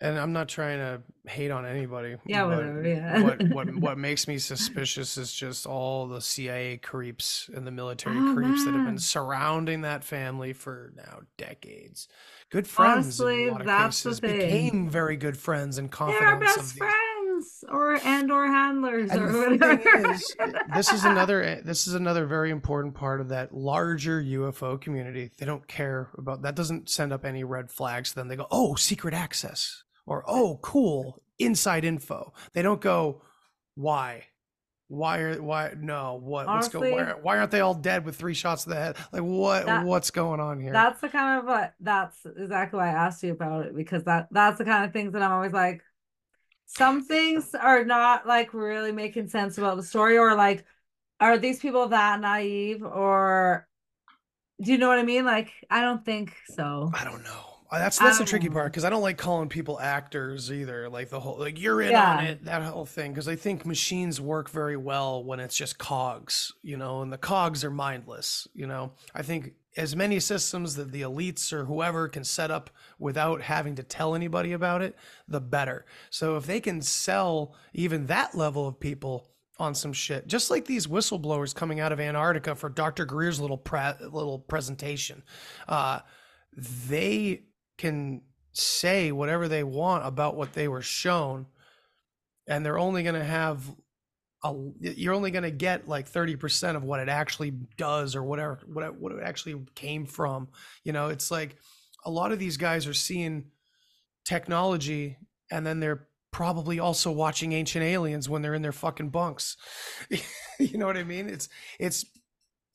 and 0.01 0.19
I'm 0.19 0.33
not 0.33 0.49
trying 0.49 0.79
to 0.79 1.03
hate 1.31 1.51
on 1.51 1.67
anybody. 1.67 2.17
Yeah, 2.25 2.45
whatever, 2.45 2.87
yeah. 2.87 3.23
what 3.23 3.43
what 3.47 3.75
what 3.75 3.99
makes 3.99 4.27
me 4.27 4.39
suspicious 4.39 5.19
is 5.19 5.33
just 5.33 5.67
all 5.67 6.07
the 6.07 6.21
CIA 6.21 6.79
creeps 6.79 7.51
and 7.55 7.67
the 7.67 7.71
military 7.71 8.23
Oh, 8.23 8.23
creeps 8.23 8.65
that 8.65 8.75
have 8.75 8.83
been 8.83 8.99
surrounding 8.99 9.83
that 9.83 10.05
family 10.05 10.53
for 10.53 10.93
now 10.97 11.21
decades. 11.37 12.09
Good 12.51 12.67
friends 12.67 13.21
Honestly, 13.21 13.45
in 13.45 13.49
a 13.49 13.53
lot 13.53 13.61
of 13.61 13.67
that's 13.67 14.03
the 14.03 14.15
thing. 14.15 14.39
became 14.39 14.91
very 14.91 15.17
good 15.17 15.37
friends 15.37 15.79
and 15.79 15.91
They're 15.91 16.07
our 16.09 16.39
confidants 16.41 16.57
best 16.57 16.77
friends 16.79 17.65
or 17.69 17.95
and 18.05 18.31
or 18.33 18.47
handlers 18.47 19.11
and 19.11 19.23
or 19.23 19.51
whatever. 19.51 20.13
is, 20.13 20.37
this 20.75 20.93
is 20.93 21.05
another 21.05 21.61
this 21.65 21.87
is 21.87 21.95
another 21.95 22.27
very 22.27 22.51
important 22.51 22.95
part 22.95 23.21
of 23.21 23.29
that 23.29 23.55
larger 23.55 24.21
UFO 24.21 24.81
community. 24.81 25.31
They 25.39 25.47
don't 25.47 25.67
care 25.69 26.11
about 26.19 26.43
that. 26.43 26.57
Doesn't 26.57 26.91
send 26.91 27.13
up 27.13 27.25
any 27.25 27.45
red 27.45 27.71
flags. 27.71 28.13
Then 28.15 28.27
they 28.29 28.37
go, 28.37 28.49
"Oh, 28.51 28.75
secret 28.75 29.15
access," 29.15 29.85
or 30.05 30.25
"Oh, 30.27 30.59
cool, 30.61 31.23
inside 31.39 31.85
info." 31.85 32.33
They 32.53 32.63
don't 32.63 32.81
go, 32.81 33.23
"Why? 33.77 34.25
Why 34.91 35.19
are 35.21 35.41
why 35.41 35.73
no? 35.79 36.21
What 36.21 36.49
what's 36.49 36.67
going? 36.67 36.93
Why, 36.93 37.13
why 37.23 37.39
aren't 37.39 37.53
they 37.53 37.61
all 37.61 37.75
dead 37.75 38.05
with 38.05 38.17
three 38.17 38.35
shots 38.35 38.65
to 38.65 38.71
the 38.71 38.75
head? 38.75 38.97
Like 39.13 39.23
what 39.23 39.67
That- 39.67 39.85
what's 39.87 40.11
going 40.11 40.41
on 40.41 40.59
here?" 40.61 40.73
That's 40.73 41.01
the 41.01 41.09
kind 41.09 41.39
of 41.39 41.47
what 41.47 41.75
that's 41.79 42.27
exactly 42.27 42.77
why 42.79 42.89
I 42.89 43.07
asked 43.07 43.23
you 43.23 43.31
about 43.31 43.67
it 43.67 43.77
because 43.77 44.03
that 44.05 44.27
that's 44.33 44.59
the 44.59 44.65
kind 44.65 44.85
of 44.85 44.93
things 44.93 45.13
that 45.13 45.23
I'm 45.23 45.31
always 45.31 45.53
like, 45.53 45.85
some 46.67 47.05
things 47.05 47.55
are 47.55 47.85
not 47.85 48.27
like 48.27 48.53
really 48.53 48.91
making 48.91 49.29
sense 49.29 49.59
about 49.59 49.77
the 49.77 49.85
story, 49.85 50.19
or 50.19 50.35
like, 50.35 50.65
are 51.21 51.39
these 51.39 51.61
people 51.61 51.87
that 51.89 52.21
naive, 52.21 52.83
or 52.83 53.69
do 54.61 54.73
you 54.73 54.79
know 54.79 54.89
what 54.89 54.99
I 54.99 55.05
mean? 55.05 55.25
Like, 55.25 55.53
I 55.71 55.83
don't 55.83 56.05
think 56.05 56.35
so. 56.49 56.91
I 56.93 57.05
don't 57.05 57.23
know. 57.23 57.50
Uh, 57.71 57.79
That's 57.79 57.99
that's 57.99 58.19
the 58.19 58.25
tricky 58.25 58.49
part 58.49 58.73
because 58.73 58.85
I 58.85 58.91
don't 58.91 59.03
like 59.03 59.17
calling 59.17 59.49
people 59.49 59.79
actors 59.79 60.51
either. 60.51 60.89
Like 60.89 61.09
the 61.09 61.21
whole 61.21 61.39
like 61.39 61.61
you're 61.61 61.81
in 61.81 61.93
on 62.19 62.25
it, 62.25 62.45
that 62.45 62.63
whole 62.63 62.85
thing. 62.85 63.13
Because 63.13 63.29
I 63.29 63.37
think 63.37 63.65
machines 63.65 64.21
work 64.21 64.51
very 64.51 64.77
well 64.77 65.23
when 65.23 65.39
it's 65.39 65.57
just 65.57 65.79
cogs, 65.79 66.53
you 66.63 66.77
know, 66.77 67.03
and 67.03 67.13
the 67.13 67.19
cogs 67.19 67.63
are 67.63 67.71
mindless. 67.71 68.49
You 68.55 68.67
know, 68.67 68.93
I 69.15 69.23
think 69.23 69.53
as 69.77 69.95
many 69.95 70.19
systems 70.19 70.75
that 70.75 70.91
the 70.91 71.03
elites 71.03 71.53
or 71.53 71.65
whoever 71.65 72.09
can 72.09 72.25
set 72.25 72.51
up 72.51 72.71
without 72.99 73.41
having 73.41 73.77
to 73.77 73.85
tell 73.85 74.17
anybody 74.17 74.53
about 74.53 74.83
it, 74.83 74.97
the 75.29 75.41
better. 75.41 75.87
So 76.11 76.37
if 76.37 76.47
they 76.47 76.59
can 76.59 76.83
sell 76.83 77.55
even 77.73 78.07
that 78.07 78.35
level 78.35 78.67
of 78.67 78.81
people 78.81 79.31
on 79.61 79.77
some 79.77 79.93
shit, 79.93 80.27
just 80.27 80.51
like 80.51 80.65
these 80.65 80.89
whistleblowers 80.89 81.55
coming 81.55 81.79
out 81.79 81.93
of 81.93 82.01
Antarctica 82.01 82.57
for 82.57 82.69
Dr. 82.69 83.05
Greer's 83.05 83.39
little 83.39 83.59
pre- 83.59 83.93
little 84.01 84.41
presentation, 84.41 85.23
uh, 85.69 86.01
they 86.89 87.45
can 87.81 88.21
say 88.53 89.11
whatever 89.11 89.49
they 89.49 89.65
want 89.65 90.07
about 90.07 90.37
what 90.37 90.53
they 90.53 90.69
were 90.69 90.83
shown 90.83 91.47
and 92.47 92.65
they're 92.65 92.79
only 92.79 93.03
going 93.03 93.15
to 93.15 93.25
have 93.25 93.65
a, 94.45 94.55
you're 94.81 95.15
only 95.15 95.31
going 95.31 95.45
to 95.45 95.51
get 95.51 95.89
like 95.89 96.11
30% 96.11 96.77
of 96.77 96.85
what 96.85 97.01
it 97.01 97.09
actually 97.09 97.53
does 97.79 98.15
or 98.15 98.23
whatever 98.23 98.61
what 98.67 98.85
it, 98.85 98.95
what 98.95 99.13
it 99.13 99.23
actually 99.23 99.65
came 99.75 100.05
from 100.05 100.49
you 100.85 100.93
know? 100.93 101.09
It's 101.09 101.31
like 101.31 101.57
a 102.05 102.11
lot 102.11 102.33
of 102.33 102.39
these 102.39 102.59
guys 102.59 102.87
are 102.87 102.95
seeing 102.95 103.47
technology 104.25 105.17
and 105.51 105.67
then 105.67 105.81
they're 105.81 106.07
probably 106.33 106.79
also 106.79 107.11
watching 107.11 107.53
ancient 107.53 107.85
aliens 107.85 108.29
when 108.29 108.43
they're 108.43 108.55
in 108.55 108.63
their 108.63 108.73
fucking 108.73 109.09
bunks. 109.11 109.57
You 110.59 110.77
know 110.77 110.85
what 110.85 110.99
i 110.99 111.05
mean? 111.05 111.27
It's 111.27 111.49
it's 111.79 112.05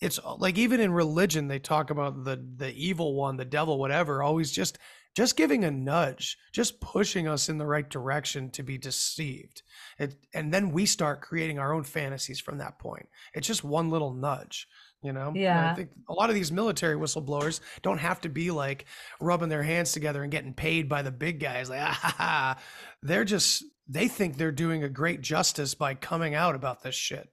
it's 0.02 0.20
like 0.40 0.58
even 0.58 0.80
in 0.80 0.92
religion 0.92 1.48
they 1.48 1.60
talk 1.60 1.90
about 1.90 2.24
the 2.24 2.44
the 2.58 2.74
evil 2.74 3.16
one 3.16 3.38
the 3.38 3.46
devil 3.46 3.80
whatever 3.80 4.22
always 4.22 4.52
just 4.52 4.78
just 5.16 5.38
giving 5.38 5.64
a 5.64 5.72
nudge 5.72 6.38
just 6.54 6.80
pushing 6.82 7.28
us 7.28 7.50
in 7.50 7.58
the 7.58 7.66
right 7.66 7.90
direction 7.90 8.50
to 8.52 8.64
be 8.64 8.78
deceived 8.78 9.64
it, 10.00 10.16
and 10.34 10.54
then 10.54 10.72
we 10.72 10.86
start 10.86 11.22
creating 11.22 11.60
our 11.60 11.74
own 11.74 11.84
fantasies 11.84 12.40
from 12.40 12.58
that 12.58 12.80
point 12.80 13.08
it's 13.34 13.48
just 13.48 13.64
one 13.64 13.90
little 13.90 14.14
nudge 14.14 14.68
you 15.02 15.14
know 15.14 15.40
And 15.50 15.60
i 15.60 15.68
Yeah. 15.68 15.74
think 15.76 15.90
a 16.10 16.14
lot 16.14 16.30
of 16.30 16.36
these 16.36 16.52
military 16.52 16.96
whistleblowers 16.96 17.60
don't 17.82 18.00
have 18.00 18.22
to 18.22 18.30
be 18.30 18.52
like 18.52 18.86
rubbing 19.20 19.50
their 19.50 19.64
hands 19.64 19.92
together 19.92 20.24
and 20.24 20.32
getting 20.32 20.54
paid 20.54 20.90
by 20.90 21.02
the 21.02 21.12
big 21.12 21.40
guys 21.40 21.70
like 21.70 21.82
ah, 21.84 22.00
ha, 22.02 22.16
ha. 22.18 22.58
they're 23.02 23.26
just 23.26 23.64
they 23.88 24.08
think 24.08 24.38
they're 24.38 24.52
doing 24.52 24.84
a 24.84 24.90
great 24.90 25.22
justice 25.22 25.76
by 25.76 25.94
coming 25.94 26.34
out 26.36 26.56
about 26.56 26.82
this 26.84 26.96
shit 26.96 27.30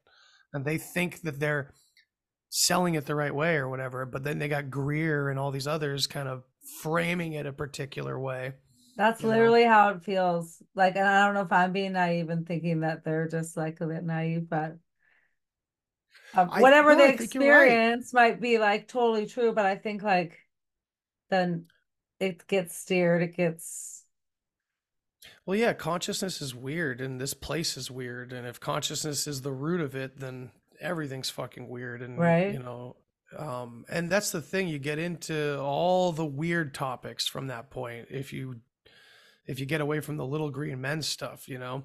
and 0.52 0.64
they 0.64 0.76
think 0.78 1.22
that 1.22 1.40
they're 1.40 1.72
selling 2.50 2.94
it 2.94 3.06
the 3.06 3.14
right 3.14 3.34
way 3.34 3.56
or 3.56 3.68
whatever. 3.68 4.04
But 4.04 4.24
then 4.24 4.38
they 4.38 4.48
got 4.48 4.70
Greer 4.70 5.30
and 5.30 5.38
all 5.38 5.50
these 5.50 5.66
others 5.66 6.06
kind 6.06 6.28
of 6.28 6.44
framing 6.62 7.32
it 7.34 7.46
a 7.46 7.52
particular 7.52 8.18
way. 8.18 8.52
That's 8.96 9.22
you 9.22 9.28
know? 9.28 9.28
literally 9.28 9.64
how 9.64 9.90
it 9.90 10.02
feels. 10.04 10.62
Like, 10.74 10.96
and 10.96 11.06
I 11.06 11.24
don't 11.24 11.34
know 11.34 11.42
if 11.42 11.52
I'm 11.52 11.72
being 11.72 11.92
naive 11.92 12.28
and 12.28 12.46
thinking 12.46 12.80
that 12.80 13.04
they're 13.04 13.28
just 13.28 13.56
like 13.56 13.80
a 13.80 13.86
bit 13.86 14.04
naive, 14.04 14.48
but 14.48 14.76
um, 16.34 16.48
whatever 16.56 16.94
no, 16.94 17.04
I 17.04 17.12
you're 17.34 17.46
right. 17.48 17.78
experience 17.78 18.12
might 18.14 18.40
be 18.40 18.58
like 18.58 18.88
totally 18.88 19.26
true. 19.26 19.52
But 19.52 19.66
I 19.66 19.76
think 19.76 20.02
like 20.02 20.38
then 21.30 21.66
it 22.20 22.46
gets 22.46 22.76
steered. 22.76 23.22
It 23.22 23.36
gets 23.36 24.04
Well, 25.46 25.56
yeah, 25.58 25.72
consciousness 25.72 26.40
is 26.40 26.54
weird 26.54 27.00
and 27.00 27.20
this 27.20 27.34
place 27.34 27.76
is 27.76 27.90
weird. 27.90 28.32
And 28.32 28.46
if 28.46 28.60
consciousness 28.60 29.26
is 29.26 29.42
the 29.42 29.52
root 29.52 29.80
of 29.80 29.94
it, 29.94 30.18
then 30.18 30.50
everything's 30.80 31.30
fucking 31.30 31.68
weird. 31.68 32.02
And, 32.02 32.24
Right. 32.24 32.46
you 32.46 32.58
know, 32.58 32.96
um, 33.36 33.84
and 33.88 34.10
that's 34.10 34.30
the 34.30 34.42
thing, 34.42 34.68
you 34.68 34.78
get 34.78 34.98
into 34.98 35.58
all 35.60 36.12
the 36.12 36.24
weird 36.24 36.74
topics 36.74 37.26
from 37.26 37.48
that 37.48 37.70
point 37.70 38.08
if 38.10 38.32
you 38.32 38.60
if 39.46 39.58
you 39.58 39.66
get 39.66 39.80
away 39.80 40.00
from 40.00 40.16
the 40.16 40.26
little 40.26 40.50
green 40.50 40.80
men 40.80 41.02
stuff, 41.02 41.48
you 41.48 41.58
know. 41.58 41.84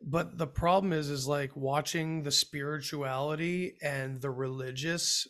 But 0.00 0.38
the 0.38 0.46
problem 0.46 0.92
is 0.92 1.10
is 1.10 1.26
like 1.26 1.56
watching 1.56 2.22
the 2.22 2.30
spirituality 2.30 3.76
and 3.82 4.20
the 4.20 4.30
religious 4.30 5.26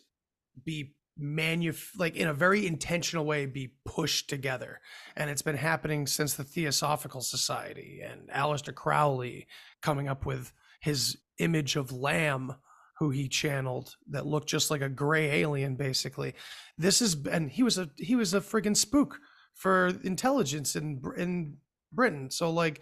be 0.63 0.93
manuf 1.19 1.89
like 1.97 2.15
in 2.15 2.27
a 2.27 2.33
very 2.33 2.67
intentional 2.67 3.25
way 3.25 3.47
be 3.47 3.73
pushed 3.85 4.29
together 4.29 4.79
and 5.15 5.31
it's 5.31 5.41
been 5.41 5.57
happening 5.57 6.05
since 6.05 6.35
the 6.35 6.43
theosophical 6.43 7.21
society 7.21 8.01
and 8.07 8.29
Aleister 8.29 8.73
crowley 8.73 9.47
coming 9.81 10.07
up 10.07 10.27
with 10.27 10.51
his 10.79 11.17
image 11.39 11.75
of 11.75 11.91
Lam 11.91 12.53
who 12.99 13.11
he 13.11 13.27
channeled 13.27 13.95
that 14.09 14.25
looked 14.25 14.49
just 14.49 14.71
like 14.71 14.81
a 14.81 14.89
gray 14.89 15.41
alien 15.41 15.75
basically. 15.75 16.33
This 16.77 17.01
is 17.01 17.15
and 17.27 17.49
he 17.49 17.63
was 17.63 17.77
a 17.77 17.89
he 17.97 18.15
was 18.15 18.33
a 18.33 18.41
friggin 18.41 18.75
spook 18.75 19.19
for 19.53 19.93
intelligence 20.03 20.75
in 20.75 21.01
in 21.15 21.57
britain. 21.91 22.31
So 22.31 22.49
like 22.51 22.81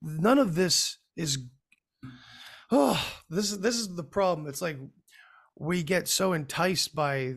none 0.00 0.38
of 0.38 0.54
this 0.54 0.98
is 1.16 1.38
oh 2.70 3.04
this 3.28 3.50
is 3.50 3.60
this 3.60 3.76
is 3.76 3.94
the 3.94 4.04
problem. 4.04 4.46
It's 4.46 4.62
like 4.62 4.78
we 5.58 5.82
get 5.82 6.06
so 6.06 6.32
enticed 6.32 6.94
by 6.94 7.36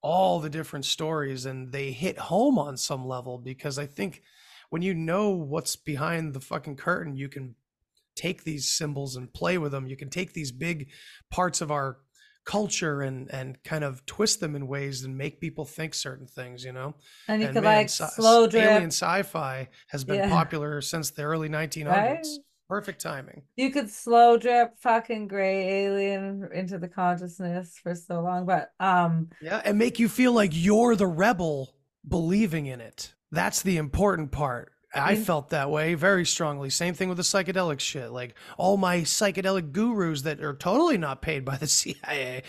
all 0.00 0.40
the 0.40 0.50
different 0.50 0.84
stories 0.84 1.44
and 1.46 1.72
they 1.72 1.92
hit 1.92 2.18
home 2.18 2.58
on 2.58 2.76
some 2.76 3.06
level 3.06 3.38
because 3.38 3.78
I 3.78 3.86
think 3.86 4.22
when 4.70 4.82
you 4.82 4.94
know 4.94 5.30
what's 5.30 5.76
behind 5.76 6.34
the 6.34 6.40
fucking 6.40 6.76
curtain, 6.76 7.16
you 7.16 7.28
can 7.28 7.54
take 8.18 8.44
these 8.44 8.68
symbols 8.68 9.16
and 9.16 9.32
play 9.32 9.56
with 9.58 9.72
them. 9.72 9.86
You 9.86 9.96
can 9.96 10.10
take 10.10 10.32
these 10.34 10.52
big 10.52 10.90
parts 11.30 11.60
of 11.60 11.70
our 11.70 11.98
culture 12.44 13.02
and 13.02 13.30
and 13.30 13.62
kind 13.62 13.84
of 13.84 14.04
twist 14.06 14.40
them 14.40 14.56
in 14.56 14.66
ways 14.66 15.04
and 15.04 15.16
make 15.16 15.38
people 15.40 15.64
think 15.66 15.94
certain 15.94 16.26
things, 16.26 16.64
you 16.64 16.72
know. 16.72 16.94
and 17.28 17.40
you 17.42 17.46
and 17.48 17.54
could 17.54 17.62
man, 17.64 17.76
like 17.76 17.90
slow 17.90 18.46
drip. 18.46 18.64
alien 18.64 18.90
sci-fi 18.90 19.68
has 19.88 20.02
been 20.04 20.16
Yeah. 20.16 20.30
popular 20.30 20.80
since 20.80 21.10
the 21.10 21.22
early 21.22 21.48
1900s. 21.48 21.86
Right? 21.86 22.26
Perfect 22.68 23.00
timing. 23.00 23.42
You 23.56 23.70
could 23.70 23.88
slow 23.90 24.36
drip 24.36 24.78
fucking 24.78 25.28
gray 25.28 25.84
alien 25.86 26.48
into 26.54 26.78
the 26.78 26.88
consciousness 26.88 27.78
for 27.82 27.94
so 27.94 28.20
long, 28.20 28.44
but 28.46 28.72
um, 28.80 29.30
Yeah, 29.40 29.62
and 29.64 29.78
make 29.78 29.98
you 29.98 30.08
feel 30.08 30.32
like 30.32 30.50
you're 30.52 30.94
the 30.96 31.06
rebel 31.06 31.74
believing 32.06 32.66
in 32.66 32.80
it. 32.80 33.14
That's 33.30 33.62
the 33.62 33.76
important 33.78 34.32
part. 34.32 34.72
I 34.94 35.16
felt 35.16 35.50
that 35.50 35.70
way 35.70 35.94
very 35.94 36.24
strongly. 36.24 36.70
Same 36.70 36.94
thing 36.94 37.08
with 37.08 37.18
the 37.18 37.22
psychedelic 37.22 37.78
shit. 37.78 38.10
Like 38.10 38.34
all 38.56 38.76
my 38.78 38.98
psychedelic 39.00 39.72
gurus 39.72 40.22
that 40.22 40.40
are 40.40 40.54
totally 40.54 40.96
not 40.96 41.20
paid 41.20 41.44
by 41.44 41.56
the 41.56 41.66
CIA. 41.78 42.42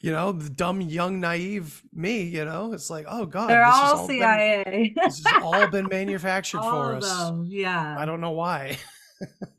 You 0.00 0.12
know, 0.12 0.32
the 0.32 0.48
dumb, 0.48 0.80
young, 0.80 1.20
naive 1.20 1.82
me. 1.92 2.22
You 2.22 2.44
know, 2.46 2.72
it's 2.72 2.88
like, 2.90 3.04
oh 3.08 3.26
god, 3.26 3.50
they're 3.50 3.64
all 3.64 4.06
been- 4.06 4.20
CIA. 4.20 4.94
this 4.96 5.22
has 5.26 5.42
all 5.42 5.66
been 5.68 5.86
manufactured 5.90 6.58
all 6.60 6.70
for 6.70 6.94
us. 6.96 7.18
them, 7.28 7.44
yeah. 7.46 7.96
I 7.98 8.04
don't 8.06 8.20
know 8.20 8.32
why. 8.32 8.78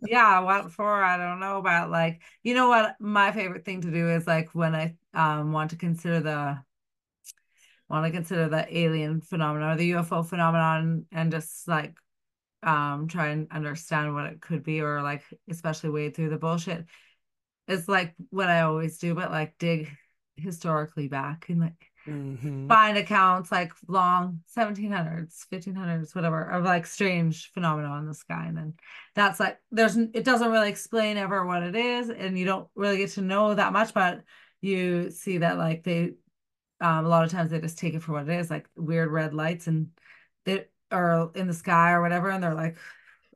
yeah 0.06 0.40
what 0.42 0.74
for 0.74 1.02
i 1.02 1.16
don't 1.16 1.40
know 1.40 1.58
about 1.58 1.90
like 1.90 2.22
you 2.44 2.54
know 2.54 2.68
what 2.68 2.96
my 3.00 3.32
favorite 3.32 3.64
thing 3.64 3.80
to 3.80 3.90
do 3.92 4.10
is 4.10 4.28
like 4.28 4.50
when 4.54 4.76
i 4.76 4.94
um 5.14 5.54
want 5.54 5.70
to 5.70 5.78
consider 5.78 6.20
the 6.20 6.60
want 7.90 8.06
to 8.06 8.12
consider 8.12 8.50
the 8.50 8.78
alien 8.78 9.22
phenomenon 9.22 9.72
or 9.72 9.78
the 9.78 9.92
ufo 9.92 10.26
phenomenon 10.28 11.06
and 11.14 11.32
just 11.32 11.66
like 11.68 11.94
um 12.64 13.08
try 13.08 13.28
and 13.28 13.48
understand 13.52 14.14
what 14.14 14.26
it 14.26 14.42
could 14.42 14.64
be 14.64 14.82
or 14.82 15.02
like 15.02 15.24
especially 15.50 15.90
wade 15.90 16.16
through 16.16 16.30
the 16.30 16.38
bullshit 16.38 16.86
it's 17.68 17.88
like 17.88 18.14
what 18.30 18.50
i 18.50 18.62
always 18.62 18.98
do 18.98 19.14
but 19.16 19.32
like 19.32 19.58
dig 19.58 19.90
historically 20.36 21.08
back 21.08 21.46
and 21.50 21.62
like 21.62 21.92
Mhm. 22.08 22.68
find 22.68 22.98
accounts 22.98 23.52
like 23.52 23.72
long 23.88 24.42
1700s 24.48 25.46
1500s 25.50 26.16
whatever 26.16 26.44
of 26.44 26.64
like 26.64 26.86
strange 26.86 27.52
phenomena 27.54 27.98
in 28.00 28.08
the 28.08 28.14
sky 28.14 28.46
and 28.48 28.58
then 28.58 28.74
that's 29.16 29.40
like 29.40 29.60
there's 29.72 29.96
it 29.96 30.24
doesn't 30.24 30.52
really 30.52 30.70
explain 30.70 31.18
ever 31.18 31.46
what 31.46 31.64
it 31.64 31.76
is 31.76 32.10
and 32.10 32.38
you 32.38 32.46
don't 32.46 32.68
really 32.76 32.98
get 32.98 33.10
to 33.12 33.22
know 33.22 33.54
that 33.54 33.74
much 33.74 33.94
but 33.94 34.22
you 34.62 35.12
see 35.12 35.40
that 35.40 35.58
like 35.58 35.84
they 35.84 36.14
um 36.82 37.06
a 37.06 37.10
lot 37.10 37.24
of 37.24 37.32
times 37.32 37.52
they 37.52 37.60
just 37.60 37.78
take 37.78 37.94
it 37.94 38.02
for 38.02 38.14
what 38.14 38.28
it 38.30 38.40
is 38.40 38.50
like 38.50 38.68
weird 38.76 39.12
red 39.12 39.34
lights 39.34 39.68
and 39.68 39.90
they 40.46 40.66
are 40.94 41.32
in 41.36 41.48
the 41.48 41.54
sky 41.54 41.92
or 41.92 42.02
whatever 42.02 42.30
and 42.30 42.44
they're 42.44 42.54
like 42.54 42.78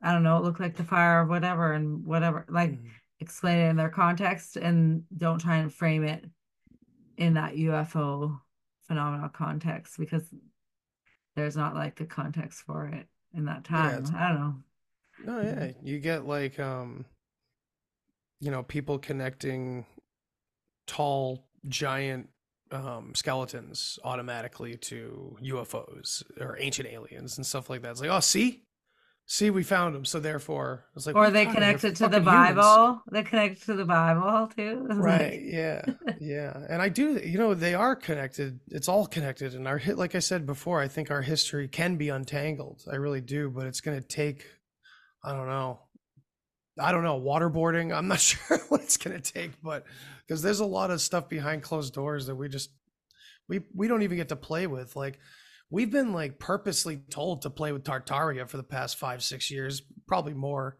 I 0.02 0.12
don't 0.12 0.22
know 0.22 0.36
it 0.38 0.44
looked 0.44 0.60
like 0.60 0.76
the 0.76 0.84
fire 0.84 1.22
or 1.22 1.26
whatever 1.26 1.72
and 1.72 2.04
whatever 2.04 2.46
like 2.48 2.70
Mhm. 2.72 2.90
explain 3.20 3.58
it 3.58 3.68
in 3.70 3.76
their 3.76 3.90
context 3.90 4.56
and 4.56 5.04
don't 5.16 5.40
try 5.40 5.56
and 5.58 5.72
frame 5.72 6.04
it 6.04 6.24
in 7.16 7.34
that 7.34 7.56
UFO 7.56 8.40
phenomenal 8.86 9.28
context 9.28 9.98
because 9.98 10.32
there's 11.34 11.56
not 11.56 11.74
like 11.74 11.96
the 11.96 12.06
context 12.06 12.62
for 12.62 12.86
it 12.86 13.06
in 13.34 13.44
that 13.46 13.64
time. 13.64 13.98
it's- 13.98 14.12
I 14.14 14.28
don't 14.28 14.40
know. 14.40 14.62
No, 15.24 15.42
yeah, 15.42 15.72
you 15.82 15.98
get 15.98 16.26
like 16.26 16.58
um 16.60 17.04
you 18.40 18.52
know, 18.52 18.62
people 18.62 18.98
connecting 19.00 19.84
tall 20.86 21.44
giant 21.66 22.30
um 22.72 23.14
skeletons 23.14 23.98
automatically 24.04 24.76
to 24.76 25.36
UFOs 25.42 26.22
or 26.40 26.56
ancient 26.60 26.88
aliens 26.88 27.36
and 27.38 27.46
stuff 27.46 27.70
like 27.70 27.82
that. 27.82 27.92
It's 27.92 28.00
like, 28.00 28.10
"Oh, 28.10 28.20
see? 28.20 28.64
See, 29.30 29.50
we 29.50 29.62
found 29.62 29.94
them, 29.94 30.06
so 30.06 30.20
therefore, 30.20 30.86
it's 30.96 31.06
like, 31.06 31.14
or 31.14 31.30
they 31.30 31.40
you 31.40 31.44
talking 31.44 31.60
connected 31.60 31.96
to 31.96 32.04
the 32.04 32.18
Fucking 32.18 32.32
humans. 32.32 32.56
Bible. 32.56 33.02
They 33.12 33.22
connected 33.22 33.64
to 33.66 33.74
the 33.74 33.84
Bible 33.84 34.48
too. 34.56 34.86
Right 34.94 35.42
yeah 35.44 35.82
yeah 36.20 36.56
and 36.68 36.80
i 36.82 36.88
do 36.88 37.18
you 37.24 37.38
know 37.38 37.54
they 37.54 37.74
are 37.74 37.94
connected 37.96 38.60
it's 38.68 38.88
all 38.88 39.06
connected 39.06 39.54
and 39.54 39.66
our 39.68 39.78
hit 39.78 39.96
like 39.98 40.14
i 40.14 40.18
said 40.18 40.46
before 40.46 40.80
i 40.80 40.88
think 40.88 41.10
our 41.10 41.22
history 41.22 41.68
can 41.68 41.96
be 41.96 42.08
untangled 42.08 42.82
i 42.90 42.96
really 42.96 43.20
do 43.20 43.50
but 43.50 43.66
it's 43.66 43.80
going 43.80 43.98
to 44.00 44.06
take 44.06 44.46
i 45.24 45.32
don't 45.32 45.46
know 45.46 45.80
i 46.78 46.92
don't 46.92 47.04
know 47.04 47.20
waterboarding 47.20 47.94
i'm 47.96 48.08
not 48.08 48.20
sure 48.30 48.58
what 48.68 48.80
it's 48.82 48.96
going 48.96 49.20
to 49.20 49.32
take 49.32 49.52
but 49.62 49.84
because 50.28 50.42
there's 50.42 50.60
a 50.60 50.66
lot 50.66 50.90
of 50.90 51.00
stuff 51.00 51.28
behind 51.28 51.62
closed 51.62 51.94
doors 51.94 52.26
that 52.26 52.36
we 52.36 52.48
just 52.48 52.70
we 53.48 53.60
we 53.74 53.88
don't 53.88 54.02
even 54.02 54.18
get 54.18 54.28
to 54.28 54.36
play 54.36 54.66
with 54.66 54.94
like 54.94 55.18
we've 55.70 55.90
been 55.90 56.12
like 56.12 56.38
purposely 56.38 56.98
told 57.10 57.42
to 57.42 57.50
play 57.50 57.72
with 57.72 57.84
tartaria 57.84 58.48
for 58.48 58.58
the 58.58 58.62
past 58.62 58.98
five 58.98 59.22
six 59.22 59.50
years 59.50 59.82
probably 60.06 60.34
more. 60.34 60.76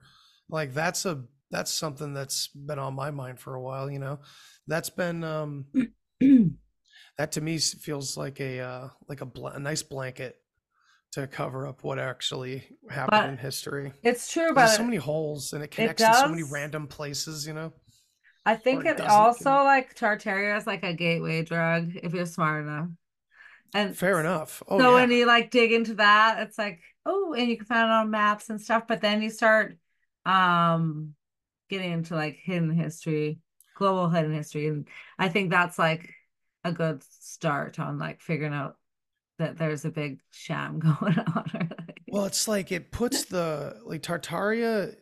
Like 0.50 0.74
that's 0.74 1.06
a 1.06 1.24
that's 1.50 1.72
something 1.72 2.12
that's 2.12 2.48
been 2.48 2.78
on 2.78 2.94
my 2.94 3.10
mind 3.10 3.40
for 3.40 3.54
a 3.54 3.62
while 3.62 3.90
you 3.90 3.98
know? 3.98 4.20
That's 4.66 4.90
been 4.90 5.24
um 5.24 5.66
that 7.18 7.32
to 7.32 7.40
me 7.40 7.58
feels 7.58 8.16
like 8.16 8.40
a 8.40 8.60
uh 8.60 8.88
like 9.08 9.20
a, 9.22 9.26
bl- 9.26 9.48
a 9.48 9.58
nice 9.58 9.82
blanket 9.82 10.36
to 11.12 11.26
cover 11.26 11.66
up 11.66 11.84
what 11.84 11.98
actually 11.98 12.64
happened 12.90 13.22
But 13.22 13.28
in 13.30 13.38
history. 13.38 13.92
it's 14.02 14.30
true 14.30 14.48
but 14.48 14.56
there's 14.56 14.76
so 14.76 14.84
many 14.84 14.98
holes 14.98 15.54
and 15.54 15.62
it 15.64 15.70
connects 15.70 16.02
to 16.02 16.12
so 16.14 16.28
many 16.28 16.42
random 16.42 16.86
places 16.86 17.46
you 17.46 17.54
know 17.54 17.72
I 18.48 18.56
think 18.56 18.86
it 18.86 18.98
it 18.98 19.06
also 19.06 19.50
like 19.50 19.94
Tartaria 19.94 20.56
is 20.56 20.66
like 20.66 20.82
a 20.82 20.94
gateway 20.94 21.42
drug 21.42 21.92
if 21.96 22.14
you're 22.14 22.24
smart 22.24 22.64
enough. 22.64 22.88
And 23.74 23.94
fair 23.94 24.18
enough 24.18 24.62
oh 24.66 24.78
so 24.80 24.88
yeah. 24.88 24.94
when 24.94 25.10
you 25.10 25.26
like 25.26 25.50
dig 25.50 25.72
into 25.72 25.94
that, 25.96 26.40
it's 26.40 26.56
like, 26.56 26.80
oh, 27.04 27.34
and 27.34 27.50
you 27.50 27.58
can 27.58 27.66
find 27.66 27.90
it 27.90 27.92
on 27.92 28.10
maps 28.10 28.48
and 28.48 28.58
stuff, 28.58 28.84
but 28.88 29.02
then 29.02 29.20
you 29.20 29.28
start 29.28 29.76
um 30.24 31.14
getting 31.68 31.92
into 31.92 32.14
like 32.14 32.38
hidden 32.42 32.70
history, 32.70 33.40
global 33.76 34.08
hidden 34.08 34.32
history. 34.32 34.68
And 34.68 34.88
I 35.18 35.28
think 35.28 35.50
that's 35.50 35.78
like 35.78 36.14
a 36.64 36.72
good 36.72 37.02
start 37.20 37.78
on 37.78 37.98
like 37.98 38.22
figuring 38.22 38.54
out 38.54 38.76
that 39.38 39.58
there's 39.58 39.84
a 39.84 39.90
big 39.90 40.20
sham 40.30 40.78
going 41.00 41.18
on. 41.18 41.70
Well, 42.08 42.24
it's 42.24 42.48
like 42.48 42.72
it 42.72 42.90
puts 42.92 43.26
the 43.26 43.76
like 43.84 44.02
Tartaria. 44.02 44.96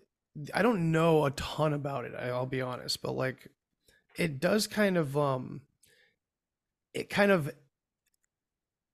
I 0.55 0.63
don't 0.63 0.93
know 0.93 1.25
a 1.25 1.31
ton 1.33 1.73
about 1.73 2.05
it. 2.05 2.15
I'll 2.15 2.47
be 2.47 2.61
honest, 2.63 3.03
but 3.03 3.13
like 3.13 3.49
it 4.17 4.41
does 4.41 4.67
kind 4.67 4.97
of 4.97 5.17
um, 5.17 5.63
it 6.95 7.09
kind 7.11 7.31
of 7.31 7.51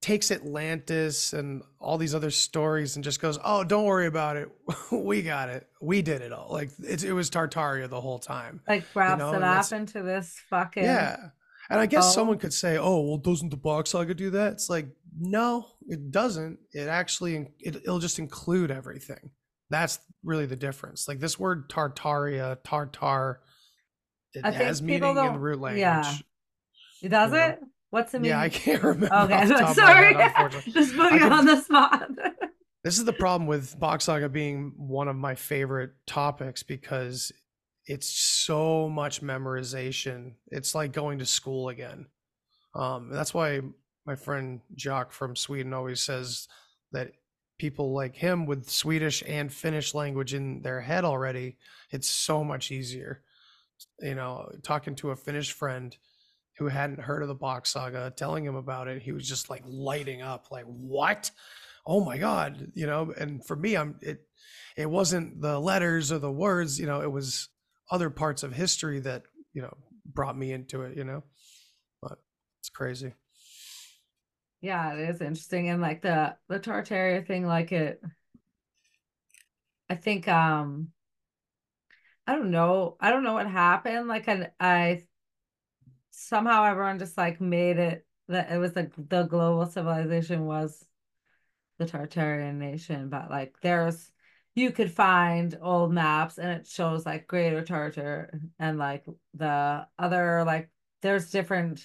takes 0.01 0.33
Atlantis 0.33 1.33
and 1.33 1.63
all 1.79 1.97
these 1.97 2.15
other 2.15 2.31
stories 2.31 2.97
and 2.97 3.05
just 3.05 3.21
goes, 3.21 3.39
"Oh, 3.45 3.65
don't 3.65 3.85
worry 3.85 4.07
about 4.07 4.37
it. 4.37 4.49
we 4.93 5.23
got 5.23 5.49
it. 5.49 5.67
We 5.81 6.03
did 6.03 6.23
it 6.23 6.33
all." 6.33 6.49
Like 6.51 6.71
it, 6.81 7.05
it 7.05 7.13
was 7.13 7.31
Tartaria 7.31 7.89
the 7.89 8.01
whole 8.01 8.19
time. 8.19 8.61
like 8.69 8.85
wraps 8.95 9.19
know, 9.19 9.33
it 9.33 9.37
and 9.37 9.45
up 9.45 9.73
into 9.73 10.03
this 10.03 10.41
fucking 10.51 10.85
Yeah. 10.85 11.17
And 11.71 11.81
I 11.81 11.87
guess 11.87 12.05
Oh. 12.09 12.11
someone 12.11 12.39
could 12.39 12.53
say, 12.53 12.77
"Oh, 12.77 13.01
well, 13.01 13.17
doesn't 13.19 13.49
the 13.51 13.57
Bock's 13.57 13.91
saga 13.91 14.15
do 14.15 14.31
that?" 14.31 14.55
It's 14.55 14.69
like, 14.69 14.89
no, 15.19 15.67
it 15.87 16.11
doesn't. 16.11 16.59
It 16.73 16.89
actually 16.89 17.49
it, 17.61 17.77
it'll 17.77 17.99
just 18.01 18.19
include 18.19 18.71
everything. 18.71 19.31
That's 19.73 19.99
really 20.23 20.47
the 20.47 20.55
difference. 20.57 21.09
Like 21.09 21.19
this 21.19 21.39
word 21.39 21.69
Tartaria, 21.69 22.59
Tartar, 22.63 23.41
it 24.35 24.45
I 24.45 24.51
has 24.53 24.81
meaning 24.81 25.03
in 25.11 25.15
don't- 25.17 25.37
root 25.41 25.61
language. 25.61 25.81
yeah. 25.81 26.03
Does 26.03 26.23
you 27.01 27.09
know. 27.09 27.45
it? 27.47 27.59
What's 27.91 28.13
the 28.13 28.21
meaning? 28.21 28.31
Yeah, 28.37 28.41
I 28.41 28.49
can't 28.49 28.83
remember. 28.85 29.15
Okay, 29.15 29.47
the 29.47 29.75
sorry. 29.75 30.15
head. 30.15 30.53
Just 30.69 30.95
put 30.97 31.13
I 31.13 31.29
on 31.29 31.45
the 31.47 31.57
spot. 31.61 32.09
This 32.85 32.99
is 32.99 33.05
the 33.05 33.13
problem 33.13 33.47
with 33.47 33.79
Bock's 33.79 34.07
Saga 34.07 34.29
being 34.29 34.73
one 34.77 35.07
of 35.07 35.15
my 35.15 35.37
favorite 35.37 35.93
topics 36.05 36.65
because 36.65 37.31
it's 37.87 38.09
so 38.09 38.89
much 38.89 39.23
memorization. 39.23 40.33
It's 40.49 40.75
like 40.75 40.93
going 40.93 41.21
to 41.21 41.25
school 41.27 41.69
again. 41.69 42.07
Um, 42.75 43.09
that's 43.13 43.33
why 43.33 43.61
my 44.05 44.17
friend 44.17 44.63
Jock 44.75 45.13
from 45.13 45.37
Sweden 45.37 45.73
always 45.75 46.01
says 46.01 46.49
that 46.91 47.13
people 47.63 47.93
like 47.93 48.17
him 48.17 48.45
with 48.45 48.69
Swedish 48.69 49.23
and 49.25 49.53
Finnish 49.53 49.95
language 49.95 50.35
in 50.35 50.63
their 50.63 50.81
head 50.81 51.05
already, 51.05 51.57
it's 51.93 52.09
so 52.09 52.43
much 52.43 52.73
easier. 52.73 53.23
You 54.01 54.17
know, 54.17 54.51
talking 54.65 54.97
to 54.97 55.13
a 55.13 55.17
Finnish 55.17 55.53
friend 55.53 55.97
who 56.59 56.67
hadn't 56.67 56.99
heard 56.99 57.23
of 57.23 57.29
the 57.29 57.37
Bock's 57.37 57.71
Saga, 57.71 58.13
telling 58.17 58.45
him 58.45 58.57
about 58.57 58.89
it, 58.89 59.01
he 59.01 59.13
was 59.13 59.29
just 59.29 59.49
like 59.49 59.63
lighting 59.65 60.23
up, 60.23 60.47
like, 60.51 60.65
what? 60.67 61.31
oh 61.85 62.05
my 62.05 62.17
god 62.17 62.71
you 62.75 62.87
know 62.87 63.13
and 63.19 63.45
for 63.45 63.57
me 63.57 63.77
i'm 63.77 63.97
it 64.03 64.21
it 64.77 64.89
wasn't 64.89 65.41
the 65.41 65.59
letters 65.59 66.13
or 66.13 66.19
the 66.21 66.31
words 66.31 66.79
you 66.79 66.87
know 66.87 67.01
it 67.01 67.11
was 67.11 67.49
other 67.91 68.09
parts 68.09 68.45
of 68.45 68.53
history 68.53 69.01
that 69.01 69.25
you 69.53 69.61
know 69.61 69.77
brought 70.07 70.39
me 70.39 70.53
into 70.53 70.83
it 70.83 70.97
you 70.97 71.03
know 71.03 71.25
but 72.01 72.19
it's 72.61 72.69
crazy 72.69 73.15
yeah, 74.63 74.95
it 74.95 75.11
is 75.11 75.21
interesting. 75.21 75.69
And 75.69 75.83
like 75.83 76.03
the 76.03 76.37
the 76.49 76.61
Tartaria 76.61 77.27
thing, 77.27 77.45
like 77.47 77.73
it 77.73 78.01
I 79.91 79.97
think 79.97 80.29
um 80.29 80.93
I 82.27 82.35
don't 82.37 82.51
know. 82.53 82.97
I 83.01 83.11
don't 83.11 83.25
know 83.25 83.33
what 83.35 83.49
happened. 83.49 84.09
Like 84.09 84.29
I, 84.29 84.51
I 84.61 85.03
somehow 86.11 86.65
everyone 86.65 86.99
just 86.99 87.19
like 87.19 87.41
made 87.41 87.79
it 87.79 88.07
that 88.29 88.53
it 88.53 88.59
was 88.59 88.77
like 88.77 88.93
the 88.97 89.25
global 89.25 89.67
civilization 89.67 90.47
was 90.47 90.85
the 91.79 91.87
Tartarian 91.87 92.55
nation, 92.59 93.09
but 93.09 93.31
like 93.31 93.57
there's 93.63 94.11
you 94.55 94.71
could 94.71 94.93
find 94.93 95.59
old 95.61 95.93
maps 95.93 96.39
and 96.39 96.51
it 96.51 96.67
shows 96.67 97.05
like 97.07 97.27
Greater 97.27 97.65
Tartar 97.65 98.31
and 98.59 98.79
like 98.79 99.05
the 99.35 99.87
other 99.99 100.45
like 100.45 100.71
there's 101.01 101.31
different 101.31 101.83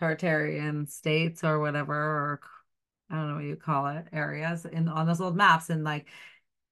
Tartarian 0.00 0.88
states 0.88 1.42
or 1.44 1.58
whatever 1.60 1.94
or 1.94 2.40
I 3.10 3.16
don't 3.16 3.28
know 3.28 3.34
what 3.36 3.44
you 3.44 3.56
call 3.56 3.86
it 3.88 4.06
areas 4.12 4.64
in 4.66 4.88
on 4.88 5.06
those 5.06 5.20
old 5.20 5.36
maps. 5.36 5.70
And 5.70 5.84
like 5.84 6.06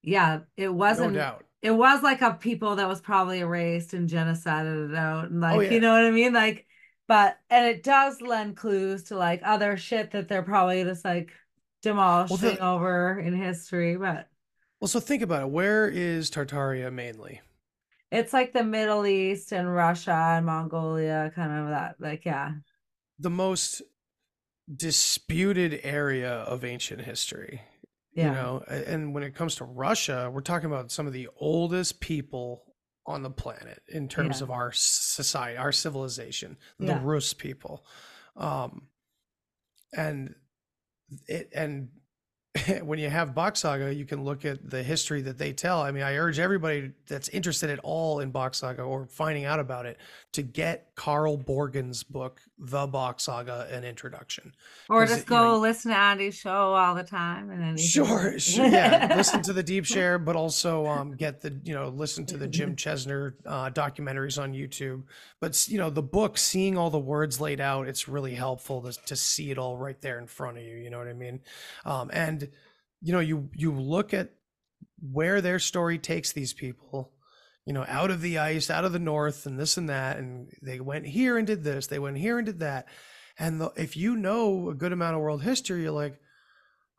yeah 0.02 0.40
it 0.56 0.68
wasn't 0.72 1.14
doubt. 1.14 1.44
it 1.62 1.70
was 1.72 2.02
like 2.02 2.22
a 2.22 2.34
people 2.34 2.76
that 2.76 2.88
was 2.88 3.00
probably 3.00 3.40
erased 3.40 3.94
and 3.94 4.08
genocided 4.08 4.96
out 4.96 5.30
and 5.30 5.42
oh, 5.50 5.54
like 5.54 5.56
Oh, 5.56 5.60
yeah. 5.60 5.70
you 5.70 5.80
know 5.80 5.92
what 5.92 6.04
I 6.04 6.10
mean? 6.10 6.32
Like 6.32 6.66
but 7.08 7.38
and 7.50 7.66
it 7.66 7.82
does 7.82 8.20
lend 8.20 8.56
clues 8.56 9.04
to 9.04 9.16
like 9.16 9.40
other 9.44 9.76
shit 9.76 10.10
that 10.12 10.28
they're 10.28 10.42
probably 10.42 10.82
just 10.84 11.04
like 11.04 11.32
demolishing 11.82 12.58
over 12.60 13.18
in 13.20 13.34
history 13.34 13.96
but 13.96 14.28
well 14.80 14.88
so 14.88 15.00
think 15.00 15.22
about 15.22 15.42
it. 15.42 15.48
Where 15.50 15.88
is 15.88 16.30
tartaria 16.30 16.92
mainly? 16.92 17.40
It's 18.12 18.32
like 18.32 18.52
the 18.52 18.64
Middle 18.64 19.06
East 19.06 19.52
and 19.52 19.72
Russia 19.74 20.12
and 20.36 20.46
Mongolia 20.46 21.32
kind 21.34 21.52
of 21.52 21.68
that 21.70 21.96
like 22.00 22.24
yeah 22.24 22.52
the 23.18 23.30
most 23.30 23.82
disputed 24.74 25.80
area 25.82 26.32
of 26.32 26.64
ancient 26.64 27.00
history 27.02 27.62
yeah 28.12 28.26
you 28.26 28.32
know 28.32 28.62
and 28.68 29.14
when 29.14 29.22
it 29.22 29.34
comes 29.34 29.54
to 29.54 29.64
russia 29.64 30.28
we're 30.32 30.40
talking 30.40 30.66
about 30.66 30.90
some 30.90 31.06
of 31.06 31.12
the 31.12 31.28
oldest 31.36 32.00
people 32.00 32.64
on 33.06 33.22
the 33.22 33.30
planet 33.30 33.80
in 33.88 34.08
terms 34.08 34.40
Yeah. 34.40 34.44
of 34.44 34.50
our 34.50 34.72
society 34.74 35.56
our 35.56 35.70
civilization 35.70 36.56
the 36.80 36.86
Yeah. 36.86 37.00
rus 37.02 37.32
people 37.32 37.86
um 38.36 38.88
and 39.96 40.34
it 41.28 41.48
and 41.54 41.90
when 42.82 42.98
you 42.98 43.08
have 43.10 43.34
Bock's 43.34 43.60
Saga, 43.60 43.94
you 43.94 44.04
can 44.04 44.24
look 44.24 44.44
at 44.44 44.68
the 44.70 44.82
history 44.82 45.22
that 45.22 45.38
they 45.38 45.52
tell. 45.52 45.80
I 45.80 45.90
mean, 45.90 46.02
I 46.02 46.16
urge 46.16 46.38
everybody 46.38 46.92
that's 47.06 47.28
interested 47.28 47.70
at 47.70 47.78
all 47.80 48.20
in 48.20 48.30
Bock's 48.30 48.58
Saga 48.58 48.82
or 48.82 49.06
finding 49.06 49.44
out 49.44 49.60
about 49.60 49.86
it 49.86 49.98
to 50.32 50.42
get 50.42 50.90
Carl 50.94 51.36
Borgen's 51.36 52.02
book, 52.02 52.40
The 52.58 52.86
Bock's 52.86 53.24
Saga, 53.24 53.66
an 53.70 53.84
introduction. 53.84 54.52
Or 54.88 55.06
just 55.06 55.22
it- 55.22 55.30
you 55.30 55.36
know, 55.36 55.54
go 55.54 55.58
listen 55.58 55.90
to 55.92 55.96
Andy's 55.98 56.34
show 56.34 56.74
all 56.74 56.94
the 56.94 57.02
time 57.04 57.50
and 57.50 57.60
then 57.60 57.68
you 57.70 57.76
can- 57.76 58.06
Sure, 58.06 58.38
sure, 58.38 58.66
yeah. 58.66 59.14
listen 59.16 59.42
to 59.42 59.52
the 59.52 59.62
Deep 59.62 59.84
Share, 59.84 60.18
but 60.18 60.36
also 60.36 60.86
um, 60.86 61.14
get 61.16 61.40
the 61.40 61.58
you 61.64 61.74
know 61.74 61.88
listen 61.88 62.26
to 62.26 62.36
the 62.36 62.46
Jim 62.46 62.76
Chesner 62.76 63.34
uh, 63.46 63.70
documentaries 63.70 64.40
on 64.40 64.52
YouTube. 64.52 65.02
But 65.40 65.68
you 65.68 65.78
know 65.78 65.90
the 65.90 66.02
book, 66.02 66.38
seeing 66.38 66.76
all 66.78 66.90
the 66.90 66.98
words 66.98 67.40
laid 67.40 67.60
out, 67.60 67.88
it's 67.88 68.08
really 68.08 68.34
helpful 68.34 68.82
to 68.82 68.92
to 69.06 69.16
see 69.16 69.50
it 69.50 69.58
all 69.58 69.76
right 69.76 70.00
there 70.00 70.18
in 70.18 70.26
front 70.26 70.58
of 70.58 70.64
you. 70.64 70.76
You 70.76 70.90
know 70.90 70.98
what 70.98 71.08
I 71.08 71.12
mean? 71.12 71.40
Um, 71.84 72.10
and 72.12 72.45
you 73.00 73.12
know 73.12 73.20
you 73.20 73.50
you 73.54 73.72
look 73.72 74.14
at 74.14 74.30
where 75.00 75.40
their 75.40 75.58
story 75.58 75.98
takes 75.98 76.32
these 76.32 76.52
people. 76.52 77.12
You 77.64 77.72
know, 77.72 77.84
out 77.88 78.12
of 78.12 78.20
the 78.20 78.38
ice, 78.38 78.70
out 78.70 78.84
of 78.84 78.92
the 78.92 79.00
north, 79.00 79.44
and 79.44 79.58
this 79.58 79.76
and 79.76 79.88
that, 79.88 80.18
and 80.18 80.52
they 80.62 80.78
went 80.78 81.04
here 81.06 81.36
and 81.36 81.44
did 81.46 81.64
this. 81.64 81.88
They 81.88 81.98
went 81.98 82.16
here 82.16 82.38
and 82.38 82.46
did 82.46 82.60
that. 82.60 82.86
And 83.40 83.60
the, 83.60 83.72
if 83.76 83.96
you 83.96 84.14
know 84.14 84.68
a 84.70 84.74
good 84.74 84.92
amount 84.92 85.16
of 85.16 85.20
world 85.20 85.42
history, 85.42 85.82
you're 85.82 85.90
like, 85.90 86.20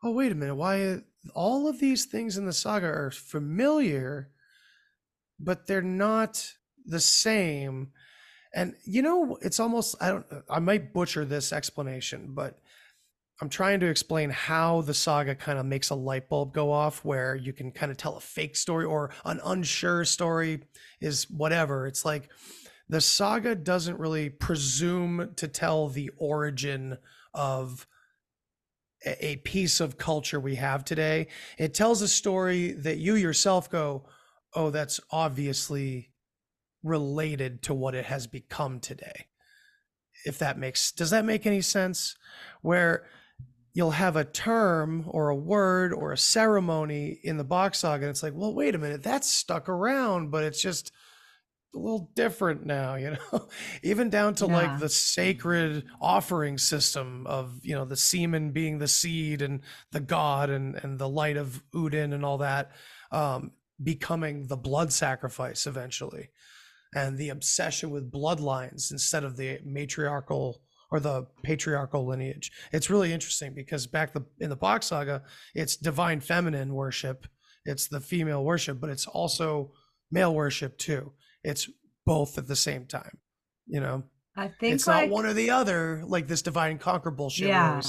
oh 0.02 0.10
wait 0.10 0.32
a 0.32 0.34
minute 0.34 0.54
why 0.54 0.98
all 1.34 1.68
of 1.68 1.80
these 1.80 2.04
things 2.04 2.36
in 2.36 2.46
the 2.46 2.52
saga 2.52 2.86
are 2.86 3.10
familiar 3.10 4.30
but 5.40 5.66
they're 5.66 5.82
not 5.82 6.52
the 6.86 7.00
same 7.00 7.90
and 8.54 8.74
you 8.84 9.02
know 9.02 9.36
it's 9.42 9.60
almost 9.60 9.94
i 10.00 10.08
don't 10.08 10.26
i 10.48 10.58
might 10.58 10.92
butcher 10.92 11.24
this 11.24 11.52
explanation 11.52 12.32
but 12.34 12.58
I'm 13.40 13.48
trying 13.48 13.78
to 13.80 13.86
explain 13.86 14.30
how 14.30 14.80
the 14.80 14.94
saga 14.94 15.34
kind 15.34 15.58
of 15.58 15.66
makes 15.66 15.90
a 15.90 15.94
light 15.94 16.28
bulb 16.28 16.52
go 16.52 16.72
off 16.72 17.04
where 17.04 17.36
you 17.36 17.52
can 17.52 17.70
kind 17.70 17.92
of 17.92 17.96
tell 17.96 18.16
a 18.16 18.20
fake 18.20 18.56
story 18.56 18.84
or 18.84 19.10
an 19.24 19.40
unsure 19.44 20.04
story 20.04 20.64
is 21.00 21.30
whatever. 21.30 21.86
It's 21.86 22.04
like 22.04 22.30
the 22.88 23.00
saga 23.00 23.54
doesn't 23.54 23.98
really 23.98 24.28
presume 24.28 25.34
to 25.36 25.46
tell 25.46 25.88
the 25.88 26.10
origin 26.16 26.98
of 27.32 27.86
a 29.04 29.36
piece 29.36 29.78
of 29.78 29.98
culture 29.98 30.40
we 30.40 30.56
have 30.56 30.84
today. 30.84 31.28
It 31.58 31.74
tells 31.74 32.02
a 32.02 32.08
story 32.08 32.72
that 32.72 32.98
you 32.98 33.14
yourself 33.14 33.70
go, 33.70 34.08
oh, 34.54 34.70
that's 34.70 34.98
obviously 35.12 36.10
related 36.82 37.62
to 37.64 37.74
what 37.74 37.94
it 37.94 38.06
has 38.06 38.26
become 38.26 38.80
today. 38.80 39.26
If 40.24 40.38
that 40.38 40.58
makes, 40.58 40.90
does 40.90 41.10
that 41.10 41.24
make 41.24 41.46
any 41.46 41.60
sense? 41.60 42.16
Where 42.62 43.06
you'll 43.72 43.92
have 43.92 44.16
a 44.16 44.24
term 44.24 45.04
or 45.08 45.28
a 45.28 45.36
word 45.36 45.92
or 45.92 46.12
a 46.12 46.18
ceremony 46.18 47.18
in 47.22 47.36
the 47.36 47.44
Bock 47.44 47.74
saga, 47.74 48.04
and 48.04 48.10
it's 48.10 48.22
like, 48.22 48.34
well, 48.34 48.54
wait 48.54 48.74
a 48.74 48.78
minute, 48.78 49.02
that's 49.02 49.30
stuck 49.30 49.68
around, 49.68 50.30
but 50.30 50.44
it's 50.44 50.60
just 50.60 50.92
a 51.74 51.78
little 51.78 52.10
different 52.14 52.64
now, 52.64 52.94
you 52.96 53.10
know, 53.10 53.48
even 53.82 54.10
down 54.10 54.34
to 54.36 54.46
yeah. 54.46 54.52
like 54.52 54.80
the 54.80 54.88
sacred 54.88 55.84
offering 56.00 56.58
system 56.58 57.26
of, 57.26 57.60
you 57.62 57.74
know, 57.74 57.84
the 57.84 57.96
semen 57.96 58.50
being 58.50 58.78
the 58.78 58.88
seed 58.88 59.42
and 59.42 59.60
the 59.92 60.00
God 60.00 60.50
and, 60.50 60.74
and 60.76 60.98
the 60.98 61.08
light 61.08 61.36
of 61.36 61.62
Udin 61.74 62.12
and 62.14 62.24
all 62.24 62.38
that, 62.38 62.72
um, 63.12 63.52
becoming 63.82 64.46
the 64.46 64.56
blood 64.56 64.92
sacrifice 64.92 65.66
eventually. 65.66 66.30
And 66.94 67.18
the 67.18 67.28
obsession 67.28 67.90
with 67.90 68.10
bloodlines 68.10 68.90
instead 68.90 69.22
of 69.22 69.36
the 69.36 69.60
matriarchal 69.62 70.62
or 70.90 71.00
the 71.00 71.26
patriarchal 71.42 72.06
lineage. 72.06 72.50
It's 72.72 72.90
really 72.90 73.12
interesting 73.12 73.54
because 73.54 73.86
back 73.86 74.12
the, 74.12 74.24
in 74.40 74.50
the 74.50 74.56
Bock 74.56 74.82
saga, 74.82 75.22
it's 75.54 75.76
divine 75.76 76.20
feminine 76.20 76.74
worship, 76.74 77.26
it's 77.64 77.88
the 77.88 78.00
female 78.00 78.44
worship, 78.44 78.80
but 78.80 78.90
it's 78.90 79.06
also 79.06 79.72
male 80.10 80.34
worship 80.34 80.78
too 80.78 81.12
it's 81.44 81.68
both 82.04 82.38
at 82.38 82.46
the 82.46 82.56
same 82.56 82.86
time. 82.86 83.18
You 83.66 83.80
know, 83.80 84.02
I 84.36 84.48
think 84.48 84.74
it's 84.74 84.86
like, 84.86 85.08
not 85.08 85.14
one 85.14 85.26
or 85.26 85.34
the 85.34 85.50
other, 85.50 86.02
like 86.06 86.26
this 86.26 86.42
divine 86.42 86.78
conquer 86.78 87.10
bullshit. 87.10 87.48
Yeah. 87.48 87.80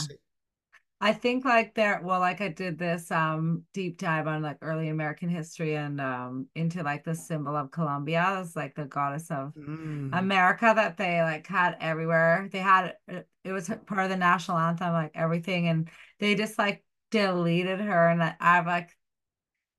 I 1.02 1.14
think 1.14 1.46
like 1.46 1.76
there, 1.76 2.02
well, 2.04 2.20
like 2.20 2.42
I 2.42 2.50
did 2.50 2.78
this 2.78 3.10
um 3.10 3.64
deep 3.74 3.98
dive 3.98 4.28
on 4.28 4.42
like 4.42 4.58
early 4.62 4.90
American 4.90 5.30
history 5.30 5.76
and 5.76 6.02
um 6.02 6.48
into 6.56 6.84
like 6.84 7.06
the 7.06 7.16
symbol 7.16 7.56
of 7.56 7.72
Columbia 7.72 8.22
as 8.40 8.56
like 8.56 8.76
the 8.76 8.86
goddess 8.86 9.32
of 9.32 9.54
mm. 9.56 10.18
America 10.18 10.74
that 10.76 10.98
they 10.98 11.22
like 11.22 11.48
had 11.48 11.78
everywhere. 11.80 12.50
They 12.52 12.60
had 12.60 12.96
it 13.08 13.52
was 13.52 13.70
part 13.88 14.04
of 14.04 14.10
the 14.10 14.18
national 14.18 14.58
anthem, 14.58 14.92
like 14.92 15.12
everything, 15.16 15.68
and 15.68 15.90
they 16.20 16.36
just 16.36 16.58
like 16.58 16.84
deleted 17.12 17.80
her. 17.80 18.10
And 18.10 18.22
I 18.22 18.36
have 18.40 18.68
like 18.68 18.90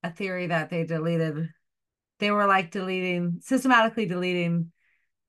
a 0.03 0.11
theory 0.11 0.47
that 0.47 0.71
they 0.71 0.85
deleted 0.85 1.51
they 2.18 2.31
were 2.31 2.47
like 2.47 2.71
deleting 2.71 3.39
systematically 3.43 4.07
deleting 4.07 4.71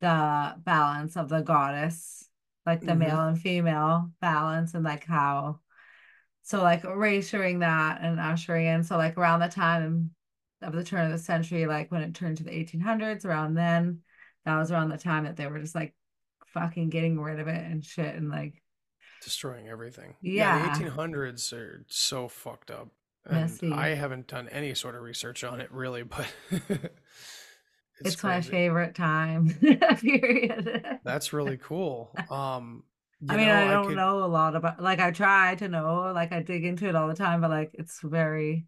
the 0.02 0.56
balance 0.64 1.16
of 1.16 1.30
the 1.30 1.42
goddess 1.42 2.28
like 2.66 2.82
the 2.82 2.88
mm-hmm. 2.88 3.00
male 3.00 3.20
and 3.22 3.40
female 3.40 4.12
balance 4.20 4.74
and 4.74 4.84
like 4.84 5.06
how 5.06 5.60
so 6.52 6.62
like 6.62 6.84
erasing 6.84 7.60
that 7.60 8.02
and 8.02 8.20
ushering 8.20 8.66
in. 8.66 8.84
So 8.84 8.98
like 8.98 9.18
around 9.18 9.40
the 9.40 9.48
time 9.48 10.12
of 10.62 10.74
the 10.74 10.84
turn 10.84 11.06
of 11.06 11.12
the 11.12 11.18
century 11.18 11.66
like 11.66 11.90
when 11.92 12.02
it 12.04 12.14
turned 12.14 12.38
to 12.38 12.44
the 12.44 12.52
1800s 12.52 13.26
around 13.26 13.56
then 13.56 14.02
that 14.46 14.60
was 14.60 14.72
around 14.72 14.90
the 14.90 14.98
time 14.98 15.24
that 15.24 15.36
they 15.38 15.48
were 15.48 15.58
just 15.58 15.74
like 15.74 15.96
fucking 16.48 16.90
getting 16.90 17.20
rid 17.20 17.40
of 17.40 17.48
it 17.48 17.66
and 17.66 17.84
shit 17.84 18.14
and 18.16 18.30
like 18.30 18.62
destroying 19.24 19.70
everything. 19.70 20.16
Yeah, 20.22 20.66
yeah. 20.66 20.78
the 20.78 20.84
1800s 20.86 21.54
are 21.54 21.86
so 21.88 22.28
fucked 22.28 22.70
up. 22.70 22.90
And 23.26 23.74
I 23.74 23.90
haven't 23.90 24.28
done 24.28 24.50
any 24.50 24.74
sort 24.74 24.96
of 24.96 25.04
research 25.04 25.44
on 25.46 25.62
it 25.62 25.72
really, 25.72 26.04
but 26.04 26.28
it's, 26.52 26.90
it's 28.02 28.24
my 28.24 28.42
favorite 28.42 28.94
time 28.94 29.50
period. 30.02 31.00
That's 31.06 31.32
really 31.32 31.58
cool. 31.58 32.14
Um, 32.30 32.84
I 33.30 33.38
mean, 33.38 33.48
know, 33.48 33.56
I 33.56 33.68
don't 33.68 33.84
I 33.84 33.88
could... 33.88 33.96
know 33.98 34.24
a 34.24 34.26
lot 34.26 34.56
about. 34.56 34.82
Like, 34.82 35.00
I 35.00 35.12
try 35.12 35.56
to 35.56 35.68
know. 35.68 36.12
Like, 36.14 36.32
I 36.32 36.42
dig 36.42 36.66
into 36.66 36.88
it 36.88 36.96
all 36.96 37.08
the 37.08 37.16
time, 37.16 37.42
but 37.42 37.50
like, 37.50 37.72
it's 37.74 38.00
very, 38.02 38.66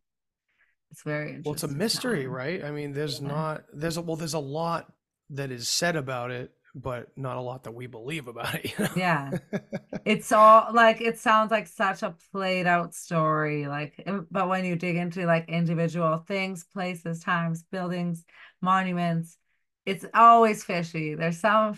it's 0.92 1.04
very. 1.04 1.42
Well, 1.44 1.54
it's 1.54 1.64
a 1.64 1.68
mystery, 1.68 2.28
right? 2.28 2.64
I 2.64 2.72
mean, 2.72 2.94
there's 2.94 3.20
yeah. 3.20 3.28
not. 3.28 3.64
There's 3.74 3.98
a 3.98 4.02
well. 4.02 4.16
There's 4.16 4.36
a 4.36 4.40
lot 4.40 4.92
that 5.32 5.52
is 5.52 5.68
said 5.68 5.96
about 5.96 6.32
it 6.32 6.52
but 6.76 7.10
not 7.16 7.38
a 7.38 7.42
lot 7.42 7.64
that 7.64 7.74
we 7.74 7.88
believe 7.88 8.28
about 8.28 8.56
it. 8.56 8.74
You 8.78 8.86
know? 8.86 8.92
Yeah. 8.96 9.32
it's 10.06 10.32
all 10.32 10.70
like 10.74 11.02
it 11.02 11.20
sounds 11.20 11.52
like 11.52 11.68
such 11.68 12.02
a 12.04 12.16
played 12.32 12.66
out 12.66 12.96
story. 12.96 13.68
Like, 13.68 14.02
eh, 14.06 14.20
but 14.32 14.50
when 14.50 14.66
you 14.66 14.76
dig 14.76 14.96
into 14.96 15.26
like 15.26 15.48
individual 15.50 16.18
things, 16.28 16.64
places, 16.64 17.20
times, 17.20 17.64
buildings, 17.64 18.26
monuments, 18.62 19.38
it's 19.86 20.06
always 20.14 20.64
fishy. 20.64 21.16
There's 21.16 21.40
some 21.40 21.76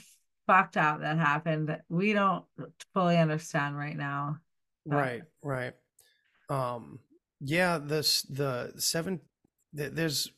fucked 0.48 0.78
up 0.78 1.02
that 1.02 1.18
happened 1.18 1.70
that 1.70 1.84
we 1.90 2.14
don't 2.14 2.46
fully 2.94 3.18
understand 3.18 3.78
right 3.78 3.98
now. 3.98 4.40
But... 4.86 4.96
Right, 4.96 5.22
right. 5.42 5.74
Um, 6.50 7.00
yeah, 7.40 7.80
this 7.80 8.22
the 8.24 8.74
seven. 8.78 9.22
There's 9.74 10.32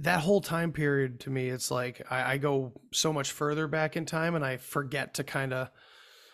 that 0.00 0.20
whole 0.20 0.40
time 0.40 0.72
period 0.72 1.20
to 1.20 1.30
me, 1.30 1.48
it's 1.48 1.70
like 1.70 2.02
I, 2.10 2.34
I 2.34 2.38
go 2.38 2.72
so 2.92 3.12
much 3.12 3.32
further 3.32 3.66
back 3.66 3.96
in 3.96 4.06
time 4.06 4.34
and 4.34 4.44
I 4.44 4.56
forget 4.56 5.14
to 5.14 5.24
kind 5.24 5.52
of 5.52 5.70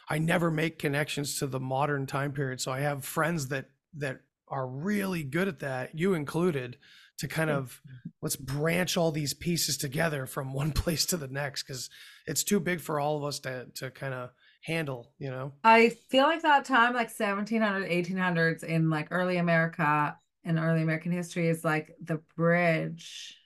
I 0.09 0.19
never 0.19 0.51
make 0.51 0.79
connections 0.79 1.39
to 1.39 1.47
the 1.47 1.61
modern 1.61 2.07
time 2.07 2.33
period. 2.33 2.61
So 2.61 2.71
I 2.71 2.81
have 2.81 3.05
friends 3.05 3.49
that 3.49 3.67
that 3.97 4.21
are 4.49 4.67
really 4.67 5.23
good 5.23 5.49
at 5.49 5.61
that, 5.61 5.99
you 5.99 6.13
included, 6.13 6.77
to 7.19 7.29
kind 7.29 7.49
of 7.49 7.81
let's 8.21 8.37
branch 8.37 8.97
all 8.97 9.11
these 9.11 9.33
pieces 9.33 9.79
together 9.79 10.27
from 10.27 10.53
one 10.53 10.73
place 10.83 11.07
to 11.07 11.17
the 11.17 11.29
next 11.29 11.63
because 11.63 11.89
it's 12.27 12.45
too 12.45 12.61
big 12.61 12.81
for 12.81 13.01
all 13.01 13.17
of 13.17 13.25
us 13.25 13.39
to 13.41 13.67
to 13.77 13.91
kind 13.91 14.15
of 14.15 14.31
handle, 14.63 15.13
you 15.19 15.31
know. 15.31 15.53
I 15.63 15.91
feel 16.09 16.25
like 16.25 16.43
that 16.43 16.65
time 16.65 16.95
like 16.95 17.11
1700 17.11 17.89
1800s 17.89 18.65
in 18.65 18.91
like 18.91 19.09
early 19.11 19.37
America 19.37 20.17
and 20.45 20.59
early 20.59 20.83
American 20.83 21.13
history 21.13 21.49
is 21.49 21.65
like 21.65 21.95
the 22.03 22.21
bridge 22.37 23.37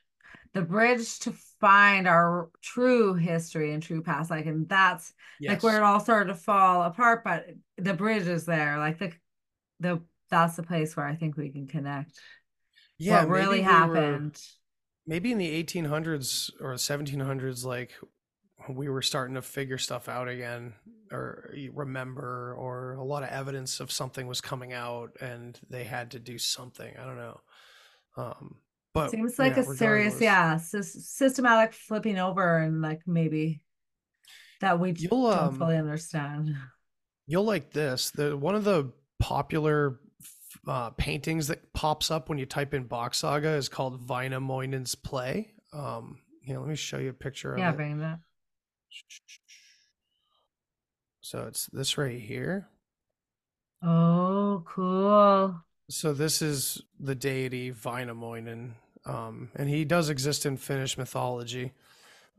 the 0.55 0.63
bridge 0.63 1.19
to 1.21 1.33
find 1.61 2.09
our 2.09 2.51
true 2.63 3.15
history 3.15 3.73
and 3.73 3.83
true 3.83 4.03
past 4.03 4.31
like 4.31 4.47
and 4.47 4.69
that's 4.69 5.13
yes. 5.41 5.51
like 5.51 5.63
where 5.63 5.77
it 5.77 5.83
all 5.83 6.01
started 6.01 6.33
to 6.33 6.35
fall 6.35 6.83
apart 6.83 7.23
but 7.25 7.47
the 7.77 7.95
bridge 7.95 8.27
is 8.27 8.45
there 8.45 8.79
like 8.79 8.99
the 8.99 9.13
the 9.81 10.01
that's 10.31 10.57
the 10.57 10.63
place 10.63 10.97
where 10.97 11.07
i 11.07 11.15
think 11.15 11.37
we 11.37 11.51
can 11.51 11.67
connect 11.67 12.19
yeah 12.99 13.21
what 13.21 13.29
really 13.31 13.61
happened 13.61 14.41
we 15.07 15.13
were, 15.13 15.15
maybe 15.15 15.33
in 15.33 15.39
the 15.39 15.65
1800s 15.65 16.51
or 16.61 16.75
1700s 16.75 17.65
like 17.65 17.93
we 18.69 18.89
were 18.89 19.03
starting 19.03 19.35
to 19.35 19.43
figure 19.43 19.79
stuff 19.79 20.09
out 20.09 20.29
again 20.29 20.75
or 21.11 21.51
remember 21.73 22.55
or 22.59 22.95
a 22.95 23.05
lot 23.05 23.23
of 23.23 23.31
evidence 23.31 23.81
of 23.81 23.91
something 23.91 24.27
was 24.27 24.41
coming 24.41 24.73
out 24.73 25.17
and 25.21 25.59
they 25.71 25.85
had 25.85 26.11
to 26.11 26.19
do 26.19 26.39
something 26.39 26.95
i 27.01 27.05
don't 27.05 27.17
know 27.17 27.41
um 28.17 28.57
but 28.95 29.11
seems 29.11 29.39
like 29.39 29.57
yeah, 29.57 29.63
a 29.63 29.65
serious, 29.65 30.21
yeah, 30.21 30.57
systematic 30.57 31.73
flipping 31.73 32.19
over 32.19 32.59
and 32.59 32.83
like 32.83 33.03
maybe 33.07 33.61
that 34.61 34.81
we 34.81 34.93
you'll, 34.97 35.31
don't 35.31 35.39
um, 35.39 35.59
fully 35.59 35.77
understand. 35.77 36.57
You'll 37.27 37.45
like 37.45 37.73
this. 37.73 38.11
The 38.11 38.37
one 38.37 38.55
of 38.55 38.65
the 38.65 38.93
popular 39.21 40.01
uh, 40.67 40.91
paintings 40.91 41.49
that 41.49 41.73
pops 41.75 42.11
up 42.11 42.29
when 42.29 42.39
you 42.39 42.47
type 42.47 42.75
in 42.75 42.85
Bock's 42.85 43.19
Saga 43.19 43.51
is 43.51 43.69
called 43.69 44.09
Wainamoinen's 44.09 44.95
Play. 44.95 45.53
Um, 45.73 46.19
here, 46.43 46.59
let 46.59 46.69
me 46.69 46.75
show 46.75 46.99
you 46.99 47.11
a 47.11 47.15
picture 47.15 47.53
of 47.53 47.59
yeah, 47.59 47.69
it. 47.69 47.73
Yeah, 47.73 47.77
bring 47.77 47.99
that. 48.01 48.19
So 51.21 51.47
it's 51.47 51.67
this 51.67 51.99
right 51.99 52.21
here. 52.21 52.69
Oh, 53.83 54.63
cool. 54.67 55.61
So 55.91 56.13
this 56.13 56.43
is 56.43 56.83
the 56.99 57.15
deity 57.15 57.71
Wainamoinen 57.71 58.75
um, 59.09 59.51
and 59.55 59.69
he 59.69 59.85
does 59.85 60.11
exist 60.11 60.47
in 60.47 60.57
Finnish 60.57 60.99
mythology. 60.99 61.73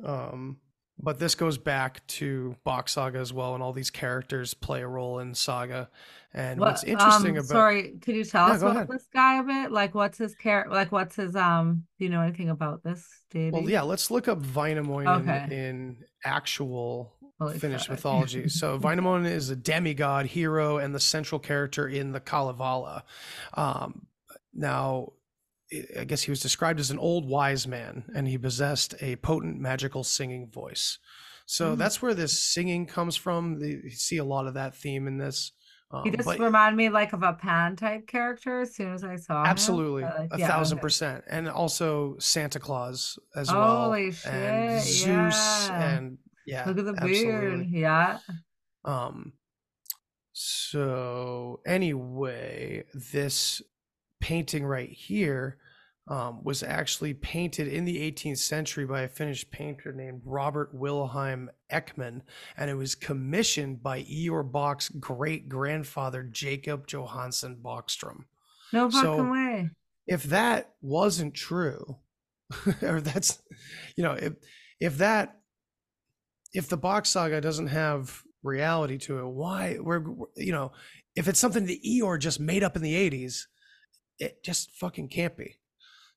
Um, 0.03 0.57
but 1.01 1.19
this 1.19 1.35
goes 1.35 1.57
back 1.57 2.05
to 2.07 2.55
Bock's 2.63 2.93
Saga 2.93 3.19
as 3.19 3.31
well, 3.31 3.53
and 3.53 3.63
all 3.63 3.73
these 3.73 3.89
characters 3.89 4.53
play 4.53 4.81
a 4.81 4.87
role 4.87 5.19
in 5.19 5.33
Saga. 5.33 5.89
And 6.33 6.59
what, 6.59 6.71
what's 6.71 6.83
interesting 6.83 7.31
um, 7.31 7.37
about 7.37 7.47
sorry, 7.47 7.93
could 8.01 8.15
you 8.15 8.25
tell 8.25 8.47
yeah, 8.47 8.53
us 8.53 8.61
about 8.61 8.75
ahead. 8.75 8.87
this 8.89 9.07
guy 9.13 9.39
a 9.39 9.43
bit? 9.43 9.71
Like, 9.71 9.95
what's 9.95 10.17
his 10.17 10.35
character? 10.35 10.71
Like, 10.73 10.91
what's 10.91 11.15
his 11.15 11.35
um? 11.35 11.85
Do 11.97 12.05
you 12.05 12.11
know 12.11 12.21
anything 12.21 12.49
about 12.49 12.83
this 12.83 13.07
deity? 13.31 13.51
Well, 13.51 13.69
yeah, 13.69 13.81
let's 13.81 14.11
look 14.11 14.27
up 14.27 14.39
Wainamoinen 14.39 15.21
okay. 15.21 15.47
in 15.55 15.97
actual 16.23 17.13
Holy 17.39 17.57
Finnish 17.57 17.83
fuck. 17.83 17.91
mythology. 17.91 18.49
So 18.49 18.77
Wainamoinen 18.81 19.31
is 19.31 19.49
a 19.49 19.55
demigod 19.55 20.25
hero 20.25 20.77
and 20.77 20.93
the 20.93 20.99
central 20.99 21.39
character 21.39 21.87
in 21.87 22.11
the 22.11 22.19
Kalevala. 22.19 23.05
Um, 23.53 24.05
now 24.53 25.13
I 25.97 26.03
guess 26.03 26.23
he 26.23 26.31
was 26.31 26.41
described 26.41 26.79
as 26.79 26.91
an 26.91 26.99
old 26.99 27.27
wise 27.27 27.67
man, 27.67 28.05
and 28.15 28.27
he 28.27 28.37
possessed 28.37 28.95
a 29.01 29.15
potent 29.17 29.59
magical 29.59 30.03
singing 30.03 30.49
voice. 30.49 30.97
So 31.45 31.71
mm-hmm. 31.71 31.79
that's 31.79 32.01
where 32.01 32.13
this 32.13 32.39
singing 32.41 32.85
comes 32.85 33.15
from. 33.15 33.59
You 33.61 33.89
see 33.91 34.17
a 34.17 34.23
lot 34.23 34.47
of 34.47 34.53
that 34.55 34.75
theme 34.75 35.07
in 35.07 35.17
this, 35.17 35.51
He 36.03 36.09
Um, 36.09 36.15
just 36.15 36.25
but 36.25 36.39
reminded 36.39 36.77
me 36.77 36.89
like 36.89 37.13
of 37.13 37.23
a 37.23 37.33
Pan 37.33 37.75
type 37.75 38.05
character 38.07 38.61
as 38.61 38.75
soon 38.75 38.93
as 38.93 39.03
I 39.03 39.15
saw 39.15 39.41
him. 39.41 39.47
absolutely, 39.47 40.03
a 40.03 40.27
yeah, 40.37 40.47
thousand 40.47 40.77
okay. 40.77 40.83
percent, 40.83 41.23
and 41.27 41.49
also 41.49 42.15
Santa 42.19 42.59
Claus 42.59 43.17
as 43.35 43.51
well, 43.51 43.85
Holy 43.85 44.11
shit, 44.11 44.31
and 44.31 44.81
Zeus, 44.83 45.67
yeah. 45.69 45.89
and 45.95 46.17
yeah, 46.45 46.63
Look 46.67 46.77
at 46.79 46.85
the 46.85 46.91
absolutely. 46.91 47.23
beard. 47.23 47.67
Yeah. 47.69 48.19
Um, 48.85 49.33
so 50.33 51.61
anyway, 51.65 52.85
this 52.93 53.61
painting 54.19 54.65
right 54.65 54.89
here 54.89 55.57
um, 56.07 56.43
was 56.43 56.63
actually 56.63 57.13
painted 57.13 57.67
in 57.67 57.85
the 57.85 58.11
18th 58.11 58.39
century 58.39 58.85
by 58.85 59.01
a 59.01 59.07
Finnish 59.07 59.49
painter 59.51 59.93
named 59.93 60.21
Robert 60.25 60.73
Wilhelm 60.73 61.51
Ekman, 61.71 62.21
and 62.57 62.69
it 62.69 62.73
was 62.73 62.95
commissioned 62.95 63.83
by 63.83 64.03
Ior 64.09 64.41
Bock's 64.43 64.89
great 64.89 65.47
grandfather 65.47 66.23
Jacob 66.23 66.87
Johansson 66.87 67.57
Bachstrom. 67.63 68.23
No 68.73 68.89
fucking 68.89 69.01
So- 69.03 69.31
way. 69.31 69.69
If 70.07 70.23
that 70.23 70.73
wasn't 70.81 71.35
true, 71.35 71.97
or 72.81 72.99
that's, 72.99 73.39
you 73.95 74.03
know, 74.03 74.13
if 74.13 74.33
if 74.79 74.97
that 74.97 75.37
if 76.51 76.67
the 76.67 76.77
Bock 76.77 77.05
saga 77.05 77.39
doesn't 77.39 77.67
have 77.67 78.23
reality 78.41 78.97
to 78.97 79.19
it, 79.19 79.27
why 79.27 79.77
we're 79.79 80.03
you 80.35 80.51
know, 80.51 80.71
if 81.15 81.27
it's 81.27 81.39
something 81.39 81.67
that 81.67 81.83
Ior 81.85 82.17
just 82.17 82.39
made 82.39 82.63
up 82.63 82.75
in 82.75 82.81
the 82.81 82.95
80s, 82.95 83.43
it 84.19 84.43
just 84.43 84.71
fucking 84.75 85.07
can't 85.09 85.35
be. 85.37 85.55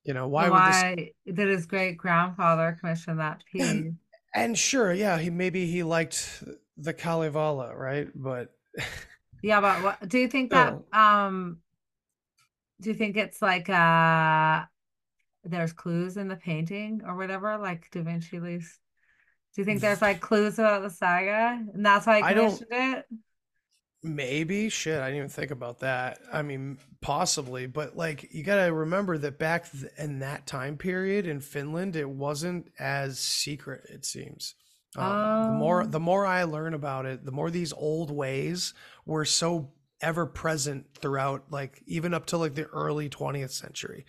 You 0.05 0.15
know, 0.15 0.27
why, 0.29 0.49
would 0.49 0.59
this 0.59 0.83
Why 0.83 1.11
did 1.33 1.49
his 1.49 1.67
great 1.67 1.97
grandfather 1.97 2.77
commission 2.81 3.19
that 3.19 3.43
piece? 3.51 3.63
And- 3.71 3.97
and 4.35 4.57
sure, 4.59 4.93
yeah, 4.95 5.19
he 5.19 5.29
maybe 5.29 5.67
he 5.67 5.83
liked 5.83 6.43
the 6.79 6.95
Kalevala, 6.95 7.77
right? 7.77 8.09
But 8.15 8.49
Yeah, 9.43 9.61
but 9.61 9.83
what 9.83 10.09
do 10.09 10.19
you 10.19 10.27
think 10.29 10.51
that 10.53 10.73
Oh. 10.93 10.99
um 10.99 11.59
do 12.81 12.89
you 12.89 12.95
think 12.97 13.17
it's 13.19 13.43
like 13.43 13.69
uh 13.69 14.63
there's 15.45 15.73
clues 15.75 16.17
in 16.17 16.29
the 16.29 16.37
painting 16.37 17.03
or 17.07 17.15
whatever, 17.17 17.59
like 17.59 17.91
Da 17.93 18.03
Vinci 18.03 18.41
leaves? 18.41 18.79
Do 19.55 19.61
you 19.61 19.67
think 19.67 19.81
there's 19.83 20.01
like 20.01 20.21
clues 20.21 20.59
about 20.59 20.81
the 20.83 20.89
saga 20.91 21.61
and 21.75 21.85
that's 21.85 22.07
why 22.07 22.17
he 22.19 22.23
I 22.23 22.33
don't- 22.33 22.47
commissioned 22.57 22.69
it? 22.99 23.07
Maybe 24.05 24.69
shit. 24.69 25.01
I 25.01 25.07
didn't 25.07 25.17
even 25.19 25.29
think 25.29 25.53
about 25.53 25.81
that. 25.81 26.19
I 26.33 26.43
mean, 26.43 26.79
possibly, 27.01 27.67
but 27.67 27.97
like 27.97 28.29
you 28.33 28.43
got 28.43 28.65
to 28.65 28.73
remember 28.73 29.17
that 29.19 29.39
back 29.39 29.71
th- 29.71 29.93
in 29.97 30.19
that 30.21 30.47
time 30.47 30.77
period 30.77 31.27
in 31.27 31.41
Finland, 31.41 31.95
it 31.95 32.09
wasn't 32.09 32.71
as 32.81 33.21
secret. 33.21 33.83
It 33.89 34.05
seems. 34.05 34.55
Um, 34.97 35.45
the 35.45 35.53
more 35.53 35.83
Oh. 35.83 35.87
the 35.87 36.01
more 36.01 36.27
I 36.27 36.43
learn 36.45 36.75
about 36.75 37.07
it, 37.07 37.25
the 37.25 37.31
more 37.33 37.49
these 37.51 37.73
old 37.73 38.11
ways 38.11 38.75
were 39.07 39.25
so 39.25 39.73
ever 40.01 40.27
present 40.27 40.87
throughout, 40.99 41.45
like 41.51 41.81
even 41.87 42.13
up 42.13 42.27
to 42.27 42.37
like 42.37 42.55
the 42.55 42.67
early 42.67 43.09
20th 43.09 43.53
century. 43.53 44.05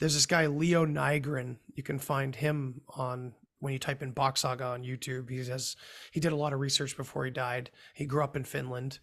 There's 0.00 0.14
this 0.14 0.26
guy 0.26 0.46
Leo 0.46 0.84
Nigrin. 0.84 1.56
You 1.74 1.84
can 1.84 2.00
find 2.00 2.34
him 2.34 2.80
on 2.96 3.32
when 3.60 3.72
you 3.72 3.78
type 3.78 4.02
in 4.02 4.10
Bock 4.10 4.36
Saga 4.36 4.64
on 4.64 4.82
YouTube. 4.82 5.30
He 5.30 5.38
has 5.48 5.76
he 6.10 6.18
did 6.18 6.32
a 6.32 6.36
lot 6.36 6.52
of 6.52 6.58
research 6.58 6.96
before 6.96 7.24
he 7.24 7.30
died. 7.30 7.70
He 7.94 8.04
grew 8.06 8.24
up 8.24 8.34
in 8.36 8.42
Finland, 8.44 8.98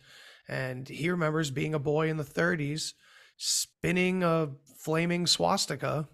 and 0.47 0.87
he 0.87 1.09
remembers 1.09 1.51
being 1.51 1.73
a 1.73 1.79
boy 1.79 2.09
in 2.09 2.17
the 2.17 2.23
30s, 2.23 2.93
spinning 3.37 4.23
a 4.23 4.49
flaming 4.79 5.27
swastika 5.27 6.07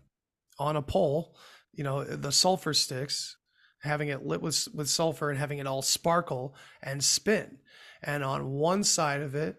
on 0.58 0.76
a 0.76 0.82
pole. 0.82 1.36
You 1.74 1.84
know 1.84 2.04
the 2.04 2.32
sulfur 2.32 2.74
sticks, 2.74 3.38
having 3.82 4.10
it 4.10 4.26
lit 4.26 4.42
with 4.42 4.68
with 4.74 4.90
sulfur 4.90 5.30
and 5.30 5.40
having 5.40 5.60
it 5.60 5.68
all 5.68 5.82
sparkle 5.82 6.56
and 6.82 7.04
spin. 7.04 7.60
And 8.02 8.24
on 8.24 8.52
one 8.52 8.84
side 8.84 9.22
of 9.22 9.36
it, 9.36 9.58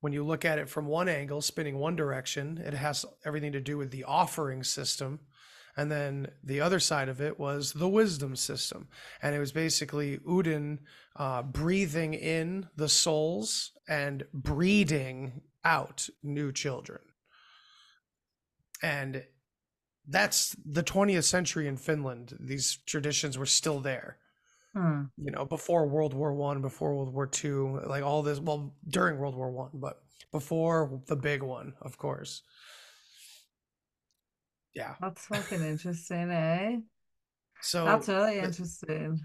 when 0.00 0.12
you 0.12 0.24
look 0.24 0.44
at 0.44 0.58
it 0.58 0.68
from 0.68 0.86
one 0.86 1.08
angle, 1.08 1.40
spinning 1.40 1.78
one 1.78 1.96
direction, 1.96 2.58
it 2.64 2.74
has 2.74 3.04
everything 3.24 3.52
to 3.52 3.60
do 3.60 3.76
with 3.76 3.90
the 3.90 4.04
offering 4.04 4.62
system. 4.62 5.20
And 5.78 5.90
then 5.92 6.32
the 6.42 6.60
other 6.60 6.80
side 6.80 7.08
of 7.08 7.20
it 7.20 7.38
was 7.38 7.72
the 7.72 7.88
wisdom 7.88 8.34
system. 8.36 8.88
And 9.22 9.34
it 9.34 9.38
was 9.38 9.52
basically 9.52 10.18
Udin 10.18 10.80
uh, 11.16 11.42
breathing 11.42 12.14
in 12.14 12.68
the 12.76 12.88
souls 12.88 13.70
and 13.88 14.24
breeding 14.34 15.40
out 15.64 16.08
new 16.22 16.50
children. 16.52 17.00
And 18.82 19.24
that's 20.08 20.56
the 20.64 20.82
20th 20.82 21.24
century 21.24 21.68
in 21.68 21.76
Finland. 21.76 22.36
These 22.40 22.78
traditions 22.84 23.38
were 23.38 23.46
still 23.46 23.80
there 23.80 24.18
Hmm. 24.74 25.04
you 25.16 25.30
know 25.30 25.46
before 25.46 25.88
world 25.88 26.12
war 26.12 26.34
one 26.34 26.60
before 26.60 26.94
world 26.94 27.12
war 27.14 27.26
two 27.26 27.80
like 27.86 28.04
all 28.04 28.22
this 28.22 28.38
well 28.38 28.74
during 28.86 29.18
world 29.18 29.34
war 29.34 29.50
one 29.50 29.70
but 29.72 30.02
before 30.30 31.00
the 31.06 31.16
big 31.16 31.42
one 31.42 31.72
of 31.80 31.96
course 31.96 32.42
yeah 34.74 34.94
That's 35.00 35.26
fucking 35.26 35.62
interesting, 35.62 36.30
eh? 36.30 36.76
so 37.62 37.84
That's 37.84 38.08
really 38.08 38.38
interesting. 38.38 39.20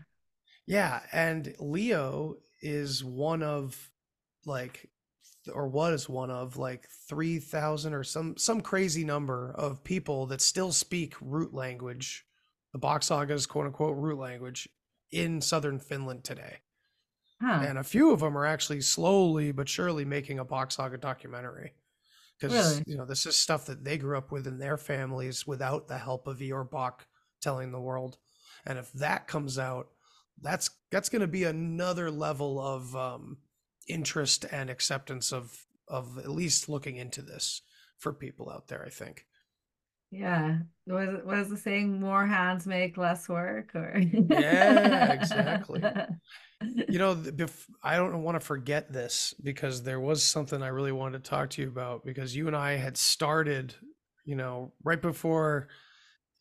yeah 0.65 1.01
and 1.11 1.53
leo 1.59 2.35
is 2.61 3.03
one 3.03 3.43
of 3.43 3.91
like 4.45 4.89
or 5.53 5.67
was 5.67 6.07
one 6.07 6.31
of 6.31 6.55
like 6.57 6.87
3000 7.09 7.93
or 7.93 8.03
some 8.03 8.37
some 8.37 8.61
crazy 8.61 9.03
number 9.03 9.53
of 9.57 9.83
people 9.83 10.25
that 10.27 10.41
still 10.41 10.71
speak 10.71 11.15
root 11.21 11.53
language 11.53 12.25
the 12.71 12.79
Bock 12.79 13.03
saga's 13.03 13.45
quote 13.45 13.65
unquote 13.65 13.97
root 13.97 14.17
language 14.17 14.69
in 15.11 15.41
southern 15.41 15.79
finland 15.79 16.23
today 16.23 16.57
Huh. 17.41 17.65
and 17.67 17.77
a 17.77 17.83
few 17.83 18.11
of 18.13 18.21
them 18.21 18.37
are 18.37 18.45
actually 18.45 18.79
slowly 18.79 19.51
but 19.51 19.67
surely 19.67 20.05
making 20.05 20.39
a 20.39 20.45
Bock 20.45 20.71
Saga 20.71 20.97
documentary 20.97 21.73
because 22.39 22.53
Really? 22.53 22.83
you 22.87 22.97
know 22.97 23.05
this 23.05 23.25
is 23.25 23.35
stuff 23.35 23.65
that 23.67 23.83
they 23.83 23.97
grew 23.97 24.17
up 24.17 24.31
with 24.31 24.47
in 24.47 24.57
their 24.57 24.77
families 24.77 25.45
without 25.47 25.87
the 25.87 25.97
help 25.97 26.27
of 26.27 26.41
Ior 26.41 26.63
Bock 26.63 27.05
telling 27.41 27.71
the 27.71 27.81
world, 27.81 28.17
and 28.65 28.77
if 28.77 28.91
that 28.93 29.27
comes 29.27 29.57
out, 29.59 29.87
that's 30.41 30.69
that's 30.91 31.09
going 31.09 31.21
to 31.21 31.27
be 31.27 31.43
another 31.43 32.11
level 32.11 32.59
of 32.59 32.95
um, 32.95 33.37
interest 33.87 34.45
and 34.51 34.69
acceptance 34.69 35.31
of 35.31 35.65
of 35.87 36.17
at 36.17 36.29
least 36.29 36.69
looking 36.69 36.97
into 36.97 37.21
this 37.21 37.61
for 37.97 38.13
people 38.13 38.49
out 38.49 38.67
there. 38.67 38.83
I 38.85 38.89
think. 38.89 39.25
Yeah. 40.11 40.59
What 40.85 41.39
is 41.39 41.49
the 41.49 41.57
saying? 41.57 41.99
More 41.99 42.27
hands 42.27 42.67
make 42.67 42.97
less 42.97 43.27
work, 43.27 43.73
or 43.73 43.97
Yeah, 43.99 45.11
exactly. 45.11 45.83
You 46.87 46.99
know, 46.99 47.15
bef- 47.15 47.69
I 47.81 47.95
don't 47.97 48.23
want 48.23 48.35
to 48.39 48.45
forget 48.45 48.91
this 48.91 49.33
because 49.43 49.83
there 49.83 49.99
was 49.99 50.23
something 50.23 50.61
I 50.61 50.67
really 50.67 50.91
wanted 50.91 51.23
to 51.23 51.29
talk 51.29 51.49
to 51.51 51.61
you 51.61 51.67
about 51.67 52.05
because 52.05 52.35
you 52.35 52.47
and 52.47 52.55
I 52.55 52.73
had 52.73 52.97
started, 52.97 53.75
you 54.25 54.35
know, 54.35 54.73
right 54.83 55.01
before 55.01 55.67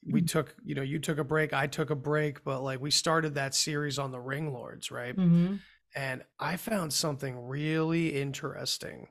we 0.04 0.22
Mhm. 0.22 0.28
took, 0.28 0.56
you 0.64 0.74
know, 0.74 0.82
you 0.82 0.98
took 0.98 1.18
a 1.18 1.24
break, 1.24 1.52
I 1.52 1.66
took 1.66 1.90
a 1.90 1.94
break, 1.96 2.44
but 2.44 2.62
like 2.62 2.80
we 2.80 2.90
started 2.90 3.34
that 3.34 3.54
series 3.54 3.98
on 3.98 4.10
the 4.10 4.20
Ring 4.20 4.52
Lords, 4.52 4.90
right? 4.90 5.14
hmm 5.14 5.56
And 5.94 6.24
I 6.38 6.56
found 6.56 6.92
something 6.92 7.38
really 7.46 8.20
interesting 8.20 9.08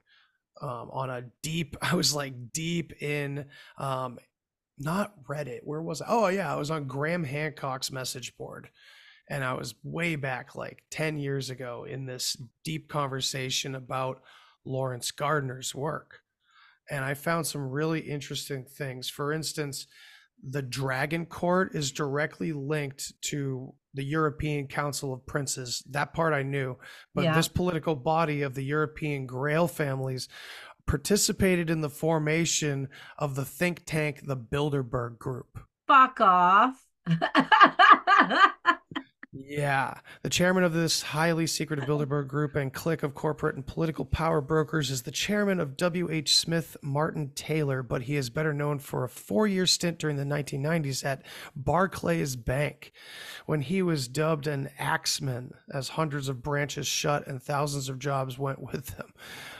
um, 0.62 0.89
on 0.91 1.09
a 1.09 1.24
deep, 1.43 1.76
I 1.84 1.95
was 1.95 2.14
like 2.16 2.51
deep 2.53 3.01
in, 3.01 3.47
um, 3.78 4.20
not 4.78 5.24
Reddit. 5.26 5.62
Where 5.64 5.82
was 5.82 6.01
I? 6.01 6.07
Oh, 6.09 6.28
yeah, 6.28 6.51
I 6.53 6.57
was 6.57 6.72
on 6.72 6.88
Graham 6.88 7.24
Hancock's 7.24 7.91
message 7.91 8.36
board. 8.38 8.70
And 9.32 9.45
I 9.45 9.53
was 9.53 9.75
way 9.82 10.17
back 10.17 10.55
like 10.55 10.84
10 10.91 11.17
years 11.17 11.49
ago 11.49 11.86
in 11.89 12.05
this 12.05 12.36
deep 12.65 12.89
conversation 12.89 13.75
about 13.75 14.21
Laurence 14.65 15.09
Gardner's 15.11 15.73
work. 15.73 16.19
And 16.89 17.05
I 17.05 17.13
found 17.13 17.47
some 17.47 17.69
really 17.69 18.01
interesting 18.01 18.65
things. 18.65 19.09
For 19.09 19.32
instance, 19.32 19.88
the 20.43 20.61
Dragon 20.61 21.25
Court 21.25 21.73
is 21.73 21.93
directly 21.93 22.51
linked 22.51 23.13
to 23.29 23.73
the 23.93 24.03
European 24.03 24.67
Council 24.67 25.13
of 25.13 25.25
Princes. 25.25 25.82
That 25.89 26.13
part 26.13 26.34
I 26.34 26.43
knew. 26.43 26.77
But 27.15 27.23
Yeah. 27.23 27.36
this 27.36 27.47
political 27.47 27.95
body 27.95 28.41
of 28.41 28.53
the 28.53 28.65
European 28.65 29.25
Grail 29.25 29.69
families 29.69 30.27
participated 30.86 31.69
in 31.69 31.79
the 31.79 31.89
formation 31.89 32.89
of 33.17 33.36
the 33.36 33.45
think 33.45 33.84
tank, 33.86 34.23
the 34.25 34.36
Bilderberg 34.36 35.17
Group. 35.19 35.61
Fuck 35.88 36.19
off. 36.19 36.86
Yeah. 39.34 39.93
The 40.23 40.29
chairman 40.29 40.65
of 40.65 40.73
this 40.73 41.01
highly 41.01 41.47
secretive 41.47 41.86
Bilderberg 41.86 42.27
group 42.27 42.53
and 42.57 42.73
clique 42.73 43.01
of 43.01 43.15
corporate 43.15 43.55
and 43.55 43.65
political 43.65 44.03
power 44.03 44.41
brokers 44.41 44.91
is 44.91 45.03
the 45.03 45.11
chairman 45.11 45.61
of 45.61 45.77
W.H. 45.77 46.36
Smith 46.36 46.75
Martin 46.82 47.32
Taylor, 47.34 47.82
but 47.82 48.01
he 48.03 48.17
is 48.17 48.29
better 48.29 48.53
known 48.53 48.77
for 48.77 49.05
a 49.05 49.09
four 49.09 49.47
year 49.47 49.65
stint 49.65 49.99
during 49.99 50.17
the 50.17 50.25
1990s 50.25 51.05
at 51.05 51.23
Barclays 51.55 52.36
Bank 52.36 52.91
when 53.45 53.61
he 53.61 53.82
was 53.82 54.09
dubbed 54.09 54.47
an 54.47 54.69
axeman 54.77 55.53
as 55.73 55.89
hundreds 55.89 56.27
of 56.27 56.43
branches 56.43 56.86
shut 56.86 57.25
and 57.25 57.41
thousands 57.41 57.88
of 57.88 57.99
jobs 57.99 58.38
went 58.38 58.59
with 58.59 58.88
them. 58.97 59.13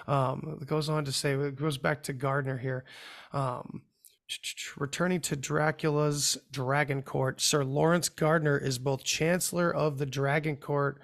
Um, 0.06 0.60
it 0.62 0.68
goes 0.68 0.90
on 0.90 1.06
to 1.06 1.14
say, 1.14 1.32
it 1.32 1.56
goes 1.56 1.78
back 1.78 2.04
to 2.04 2.14
Gardner 2.14 2.58
here. 2.58 2.84
Um, 3.32 3.84
returning 4.78 5.22
to 5.22 5.36
Dracula's 5.36 6.38
Dragon 6.52 7.02
Court, 7.02 7.42
Sir 7.42 7.64
Laurence 7.64 8.10
Gardner 8.10 8.58
is 8.58 8.80
both 8.80 9.04
Chancellor 9.04 9.74
of 9.74 9.98
the 9.98 10.06
Dragon 10.06 10.56
Court 10.58 11.00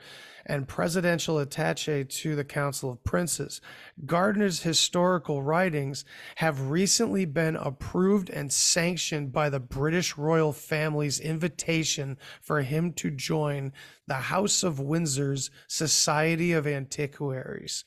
and 0.45 0.67
presidential 0.67 1.39
attache 1.39 2.05
to 2.05 2.35
the 2.35 2.43
Council 2.43 2.89
of 2.89 3.03
Princes. 3.03 3.59
Gardner's 4.05 4.61
historical 4.61 5.43
writings 5.43 6.05
have 6.35 6.69
recently 6.69 7.25
been 7.25 7.57
approved 7.57 8.29
and 8.29 8.51
sanctioned 8.51 9.33
by 9.33 9.49
the 9.49 9.59
British 9.59 10.17
royal 10.17 10.53
family's 10.53 11.19
invitation 11.19 12.17
for 12.41 12.61
him 12.61 12.93
to 12.93 13.11
join 13.11 13.73
the 14.07 14.15
House 14.15 14.63
of 14.63 14.79
Windsor's 14.79 15.51
Society 15.67 16.53
of 16.53 16.65
Antiquaries 16.65 17.83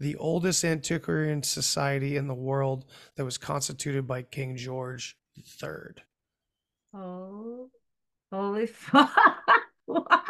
the 0.00 0.16
oldest 0.16 0.64
antiquarian 0.64 1.42
society 1.42 2.16
in 2.16 2.26
the 2.26 2.34
world 2.34 2.84
that 3.16 3.24
was 3.24 3.38
constituted 3.38 4.06
by 4.06 4.22
King 4.22 4.56
George 4.56 5.16
III. 5.36 6.02
Oh, 6.94 7.70
holy 8.32 8.66
fuck! 8.68 9.10
what? 9.86 10.24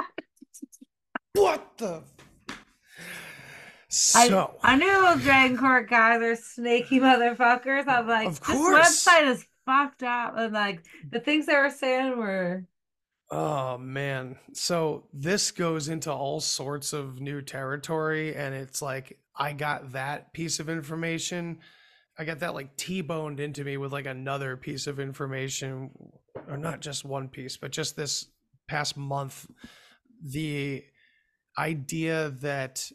What 1.34 1.78
the? 1.78 2.02
So 3.88 4.56
I, 4.62 4.72
I 4.72 4.76
knew 4.76 4.90
those 4.90 5.22
Dragon 5.22 5.56
Court 5.56 5.88
guys 5.88 6.20
are 6.20 6.34
snaky 6.36 6.98
motherfuckers. 7.00 7.86
I'm 7.86 8.08
like, 8.08 8.26
Of 8.26 8.40
this 8.40 8.56
course. 8.56 9.06
website 9.06 9.28
is 9.28 9.46
fucked 9.66 10.02
up, 10.02 10.34
and 10.36 10.52
like 10.52 10.84
the 11.10 11.20
things 11.20 11.46
they 11.46 11.56
were 11.56 11.70
saying 11.70 12.18
were 12.18 12.64
Oh 13.30 13.78
man. 13.78 14.36
So 14.52 15.04
this 15.12 15.50
goes 15.50 15.88
into 15.88 16.12
all 16.12 16.40
sorts 16.40 16.92
of 16.92 17.20
new 17.20 17.40
territory 17.40 18.34
and 18.36 18.54
it's 18.54 18.82
like 18.82 19.18
I 19.36 19.52
got 19.52 19.92
that 19.92 20.32
piece 20.32 20.60
of 20.60 20.68
information. 20.68 21.58
I 22.18 22.24
got 22.24 22.40
that 22.40 22.54
like 22.54 22.76
T-boned 22.76 23.40
into 23.40 23.64
me 23.64 23.76
with 23.76 23.92
like 23.92 24.06
another 24.06 24.56
piece 24.56 24.86
of 24.86 25.00
information 25.00 25.90
or 26.48 26.56
not 26.56 26.80
just 26.80 27.04
one 27.04 27.28
piece, 27.28 27.56
but 27.56 27.72
just 27.72 27.96
this 27.96 28.26
past 28.68 28.96
month 28.96 29.46
the 30.22 30.82
idea 31.58 32.30
that 32.40 32.90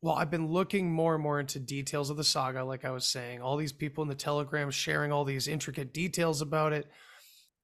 well, 0.00 0.14
I've 0.14 0.30
been 0.30 0.46
looking 0.46 0.92
more 0.92 1.14
and 1.14 1.22
more 1.22 1.40
into 1.40 1.58
details 1.58 2.08
of 2.08 2.16
the 2.16 2.22
saga 2.22 2.64
like 2.64 2.84
I 2.84 2.92
was 2.92 3.04
saying. 3.04 3.42
All 3.42 3.56
these 3.56 3.72
people 3.72 4.02
in 4.02 4.08
the 4.08 4.14
Telegram 4.14 4.70
sharing 4.70 5.10
all 5.10 5.24
these 5.24 5.48
intricate 5.48 5.92
details 5.92 6.40
about 6.40 6.72
it 6.72 6.88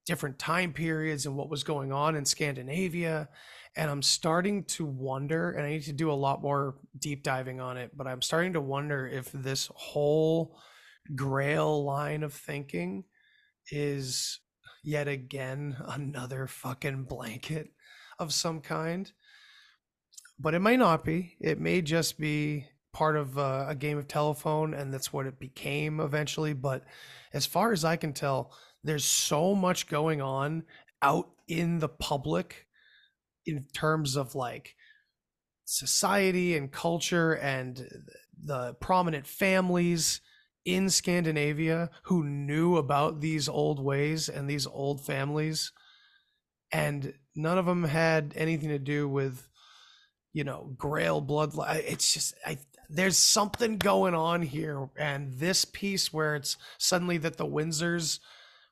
different 0.05 0.37
time 0.37 0.71
periods 0.71 1.25
and 1.25 1.35
what 1.35 1.49
was 1.49 1.63
going 1.63 1.91
on 1.91 2.15
in 2.15 2.25
Scandinavia. 2.25 3.29
And 3.75 3.91
I'm 3.91 4.01
starting 4.01 4.63
to 4.65 4.85
wonder, 4.85 5.51
and 5.51 5.65
I 5.65 5.71
need 5.71 5.83
to 5.83 5.93
do 5.93 6.09
a 6.09 6.13
lot 6.13 6.41
more 6.41 6.75
deep 6.97 7.23
diving 7.23 7.59
on 7.59 7.77
it, 7.77 7.91
but 7.95 8.07
I'm 8.07 8.21
starting 8.21 8.53
to 8.53 8.61
wonder 8.61 9.05
if 9.05 9.31
this 9.33 9.69
whole 9.75 10.57
grail 11.13 11.83
line 11.83 12.23
of 12.23 12.33
thinking 12.33 13.03
is 13.69 14.39
yet 14.83 15.07
again 15.07 15.75
another 15.87 16.47
fucking 16.47 17.03
blanket 17.03 17.69
of 18.19 18.33
some 18.33 18.61
kind. 18.61 19.11
But 20.39 20.53
it 20.53 20.59
might 20.59 20.79
not 20.79 21.03
be. 21.03 21.35
It 21.39 21.59
may 21.59 21.81
just 21.81 22.17
be 22.17 22.67
part 22.93 23.17
of 23.17 23.37
uh, 23.37 23.65
a 23.67 23.75
game 23.75 23.97
of 23.97 24.07
telephone, 24.07 24.73
and 24.73 24.93
that's 24.93 25.11
what 25.11 25.25
it 25.25 25.39
became 25.39 25.99
eventually. 25.99 26.53
But 26.53 26.83
as 27.33 27.45
far 27.45 27.71
as 27.73 27.83
I 27.83 27.97
can 27.97 28.13
tell, 28.13 28.53
there's 28.83 29.05
so 29.05 29.55
much 29.55 29.87
going 29.87 30.21
on 30.21 30.63
out 31.01 31.29
in 31.47 31.79
the 31.79 31.89
public 31.89 32.64
in 33.45 33.65
terms 33.73 34.15
of 34.15 34.35
like 34.35 34.75
society 35.65 36.55
and 36.55 36.71
culture 36.71 37.33
and 37.33 37.87
the 38.43 38.73
prominent 38.75 39.25
families 39.25 40.21
in 40.63 40.89
Scandinavia 40.89 41.89
who 42.03 42.23
knew 42.23 42.77
about 42.77 43.21
these 43.21 43.47
old 43.47 43.83
ways 43.83 44.29
and 44.29 44.49
these 44.49 44.67
old 44.67 45.05
families 45.05 45.71
and 46.71 47.13
none 47.35 47.57
of 47.57 47.65
them 47.65 47.83
had 47.83 48.33
anything 48.35 48.69
to 48.69 48.79
do 48.79 49.07
with 49.07 49.47
you 50.33 50.43
know 50.43 50.73
grail 50.77 51.21
bloodline 51.21 51.83
it's 51.87 52.13
just 52.13 52.33
i 52.45 52.57
there's 52.89 53.17
something 53.17 53.77
going 53.77 54.13
on 54.13 54.41
here 54.41 54.89
and 54.97 55.33
this 55.37 55.65
piece 55.65 56.11
where 56.11 56.35
it's 56.35 56.57
suddenly 56.77 57.17
that 57.17 57.37
the 57.37 57.45
windsors 57.45 58.19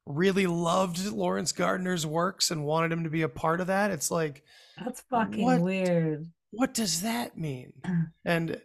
really 0.06 0.48
loved 0.48 1.06
laurence 1.12 1.52
gardner's 1.52 2.06
works 2.06 2.52
and 2.52 2.66
wanted 2.66 2.92
him 2.92 3.04
to 3.06 3.10
be 3.10 3.22
a 3.22 3.30
part 3.30 3.62
of 3.62 3.68
that 3.68 3.90
it's 3.92 4.12
like 4.12 4.44
that's 4.84 5.02
fucking 5.10 5.44
What? 5.44 5.62
weird. 5.62 6.26
what 6.52 6.74
does 6.74 7.02
that 7.04 7.38
mean 7.38 7.72
and 8.26 8.60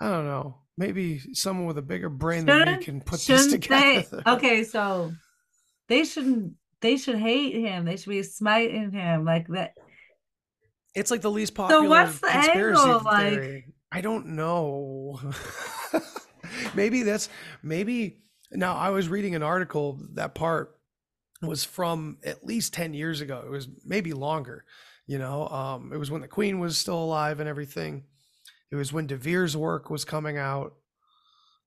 i 0.00 0.08
don't 0.08 0.26
know 0.26 0.58
maybe 0.76 1.20
someone 1.32 1.66
with 1.66 1.78
a 1.78 1.82
bigger 1.82 2.08
brain 2.08 2.46
than 2.46 2.78
me 2.78 2.84
can 2.84 3.00
put 3.00 3.20
this 3.20 3.24
Shouldn't 3.24 3.68
they? 3.68 4.02
together 4.04 4.22
Okay, 4.28 4.62
so 4.62 5.12
they 5.88 6.04
shouldn't. 6.04 6.52
They 6.80 6.96
should 6.96 7.16
hate 7.18 7.54
him. 7.56 7.84
They 7.84 7.96
should 7.96 8.10
be 8.10 8.22
smiting 8.22 8.92
him 8.92 9.24
like 9.24 9.48
that. 9.48 9.72
It's 10.94 11.10
like 11.10 11.22
the 11.22 11.30
least 11.32 11.54
popular 11.56 11.82
so 11.82 11.88
what's 11.88 12.20
the 12.20 12.28
conspiracy 12.28 12.80
angle, 12.80 13.00
like- 13.04 13.32
theory. 13.32 13.64
I 13.90 14.00
don't 14.02 14.26
know. 14.36 15.18
maybe 16.74 17.02
that's 17.02 17.28
maybe 17.62 18.20
now 18.52 18.74
I 18.74 18.90
was 18.90 19.08
reading 19.08 19.34
an 19.34 19.42
article 19.42 19.98
that 20.14 20.34
part 20.34 20.76
was 21.42 21.64
from 21.64 22.18
at 22.24 22.44
least 22.44 22.74
10 22.74 22.94
years 22.94 23.20
ago. 23.20 23.42
It 23.44 23.50
was 23.50 23.68
maybe 23.84 24.12
longer, 24.12 24.64
you 25.06 25.18
know. 25.18 25.48
Um 25.48 25.92
it 25.92 25.98
was 25.98 26.10
when 26.10 26.22
the 26.22 26.28
queen 26.28 26.58
was 26.58 26.78
still 26.78 27.02
alive 27.02 27.40
and 27.40 27.48
everything. 27.48 28.04
It 28.70 28.76
was 28.76 28.92
when 28.92 29.06
De 29.06 29.16
Vere's 29.16 29.56
work 29.56 29.90
was 29.90 30.04
coming 30.04 30.36
out. 30.36 30.74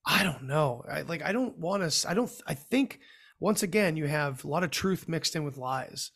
I 0.06 0.24
don't 0.24 0.44
know. 0.44 0.84
I 0.90 1.02
like 1.02 1.22
I 1.24 1.32
don't 1.32 1.58
want 1.58 1.90
to 1.90 2.10
I 2.10 2.14
don't 2.14 2.32
I 2.48 2.54
think 2.54 3.00
once 3.40 3.64
again 3.64 3.98
you 3.98 4.08
have 4.08 4.44
a 4.44 4.48
lot 4.48 4.64
of 4.64 4.72
truth 4.72 5.08
mixed 5.08 5.36
in 5.36 5.44
with 5.44 5.58
lies 5.58 6.12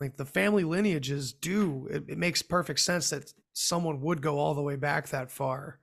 like 0.00 0.16
the 0.16 0.24
family 0.24 0.64
lineages 0.64 1.32
do 1.32 1.86
it, 1.90 2.04
it 2.08 2.18
makes 2.18 2.42
perfect 2.42 2.80
sense 2.80 3.10
that 3.10 3.32
someone 3.52 4.00
would 4.00 4.22
go 4.22 4.38
all 4.38 4.54
the 4.54 4.62
way 4.62 4.76
back 4.76 5.08
that 5.08 5.30
far 5.30 5.78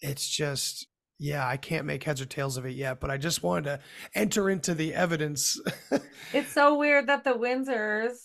it's 0.00 0.26
just 0.26 0.86
yeah 1.18 1.46
i 1.46 1.56
can't 1.56 1.86
make 1.86 2.04
heads 2.04 2.20
or 2.20 2.26
tails 2.26 2.56
of 2.56 2.66
it 2.66 2.74
yet 2.74 3.00
but 3.00 3.10
i 3.10 3.16
just 3.16 3.42
wanted 3.42 3.64
to 3.64 3.80
enter 4.14 4.50
into 4.50 4.74
the 4.74 4.94
evidence 4.94 5.58
It's 6.32 6.52
so 6.52 6.76
weird 6.76 7.06
that 7.06 7.24
the 7.24 7.30
Windsors. 7.34 8.18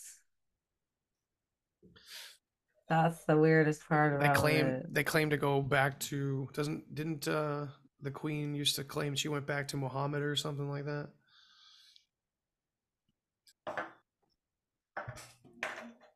That's 2.89 3.23
the 3.25 3.37
weirdest 3.37 3.87
part 3.87 4.19
they 4.19 4.25
about 4.25 4.35
claim 4.35 4.65
it. 4.65 4.93
they 4.93 5.03
claim 5.03 5.29
to 5.29 5.37
go 5.37 5.61
back 5.61 5.97
to 6.11 6.49
doesn't 6.53 6.93
didn't 6.93 7.27
uh 7.27 7.67
the 8.01 8.11
queen 8.11 8.53
used 8.53 8.75
to 8.75 8.83
claim 8.83 9.15
she 9.15 9.29
went 9.29 9.45
back 9.45 9.67
to 9.69 9.77
muhammad 9.77 10.21
or 10.23 10.35
something 10.35 10.69
like 10.69 10.85
that 10.85 11.09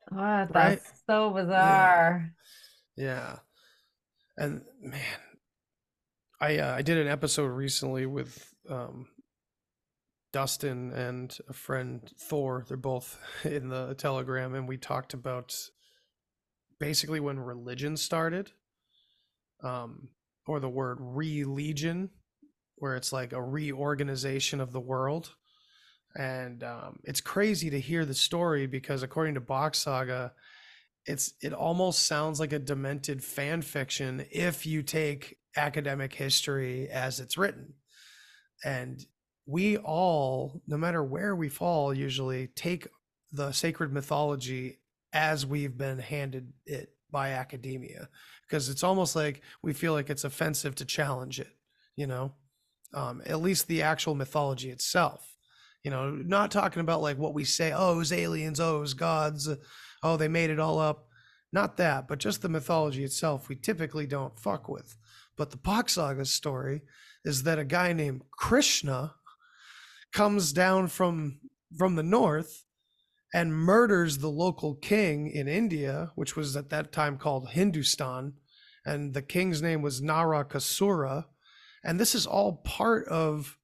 What? 0.10 0.54
Right? 0.54 0.80
That's 0.80 1.04
so 1.08 1.32
bizarre. 1.32 2.32
Yeah. 2.96 3.38
And 4.38 4.62
man, 4.82 5.02
I 6.40 6.58
uh, 6.58 6.76
I 6.76 6.82
did 6.82 6.98
an 6.98 7.08
episode 7.08 7.48
recently 7.48 8.06
with 8.06 8.54
um 8.70 9.08
Dustin 10.34 10.92
and 10.92 11.36
a 11.50 11.54
friend 11.54 12.02
Thor. 12.20 12.66
They're 12.68 12.78
both 12.78 13.20
in 13.44 13.70
the 13.70 13.96
Telegram 13.96 14.56
and 14.56 14.68
we 14.68 14.78
talked 14.78 15.14
about 15.14 15.56
basically 16.80 17.20
when 17.20 17.40
religion 17.40 17.96
started 17.96 18.52
um 19.64 20.10
or 20.48 20.60
the 20.60 20.70
word 20.70 20.98
religion 21.00 22.10
where 22.78 22.96
it's 22.96 23.14
like 23.14 23.34
a 23.34 23.42
reorganization 23.42 24.60
of 24.60 24.72
the 24.72 24.80
world. 24.80 25.34
And 26.18 26.64
um, 26.64 27.00
it's 27.04 27.22
crazy 27.22 27.70
to 27.70 27.80
hear 27.80 28.06
the 28.06 28.14
story 28.14 28.68
because 28.68 29.04
according 29.04 29.36
to 29.36 29.42
Bock's 29.42 29.80
Saga, 29.80 30.34
it's 31.06 31.34
it 31.42 31.54
almost 31.54 32.08
sounds 32.08 32.40
like 32.40 32.54
a 32.54 32.60
demented 32.60 33.24
fan 33.24 33.62
fiction 33.62 34.26
if 34.32 34.66
you 34.66 34.82
take 34.82 35.38
academic 35.56 36.14
history 36.14 36.90
as 36.90 37.20
it's 37.20 37.38
written. 37.38 37.74
And 38.64 39.06
we 39.46 39.78
all 39.78 40.62
no 40.68 40.78
matter 40.78 41.04
where 41.04 41.36
we 41.36 41.50
fall 41.50 41.94
usually 41.94 42.48
take 42.48 42.88
the 43.32 43.52
sacred 43.52 43.94
mythology 43.94 44.80
as 45.14 45.46
we've 45.46 45.78
been 45.78 46.00
handed 46.00 46.52
it 46.66 46.90
by 47.12 47.32
academia 47.32 48.10
because 48.48 48.70
it's 48.70 48.84
almost 48.84 49.16
like 49.16 49.42
we 49.62 49.72
feel 49.72 49.94
like 49.94 50.10
it's 50.10 50.24
offensive 50.24 50.74
to 50.76 50.86
challenge 50.86 51.40
it 51.40 51.56
you 51.96 52.08
know? 52.08 52.34
Um, 52.94 53.22
at 53.26 53.42
least 53.42 53.68
the 53.68 53.82
actual 53.82 54.16
mythology 54.16 54.70
itself. 54.70 55.36
You 55.84 55.92
know 55.92 56.10
not 56.10 56.50
talking 56.50 56.80
about 56.80 57.04
like 57.04 57.20
what 57.20 57.36
we 57.36 57.44
say 57.44 57.72
oh 57.72 57.94
it 57.94 57.98
was 57.98 58.12
aliens 58.12 58.60
oh 58.60 58.78
it 58.78 58.80
was 58.80 58.96
gods 58.96 59.48
oh 60.02 60.18
they 60.18 60.28
made 60.28 60.50
it 60.50 60.60
all 60.60 60.80
up. 60.80 61.08
Not 61.54 61.78
that 61.78 62.08
but 62.08 62.18
just 62.18 62.42
the 62.42 62.50
mythology 62.50 63.04
itself 63.04 63.48
we 63.50 63.56
typically 63.56 64.08
don't 64.08 64.40
fuck 64.40 64.68
with 64.68 64.98
but 65.38 65.52
the 65.52 65.84
Saga 65.88 66.26
story 66.26 66.82
is 67.24 67.44
that 67.44 67.60
a 67.60 67.66
guy 67.66 67.94
named 67.94 68.22
Krishna 68.32 69.16
comes 70.14 70.54
down 70.54 70.88
from 70.88 71.40
from 71.78 71.96
the 71.96 72.04
north 72.04 72.64
and 73.34 73.54
murders 73.54 74.20
the 74.20 74.30
local 74.30 74.76
king 74.76 75.30
in 75.30 75.48
India, 75.48 76.12
which 76.16 76.38
was 76.38 76.56
at 76.56 76.70
that 76.70 76.94
time 76.94 77.18
called 77.18 77.50
Hindustan, 77.50 78.34
and 78.86 79.14
the 79.14 79.22
king's 79.22 79.62
name 79.62 79.82
was 79.82 80.02
Narakasura, 80.02 81.26
and 81.84 82.00
this 82.00 82.16
is 82.16 82.26
all 82.26 82.62
part 82.64 83.08
of 83.08 83.58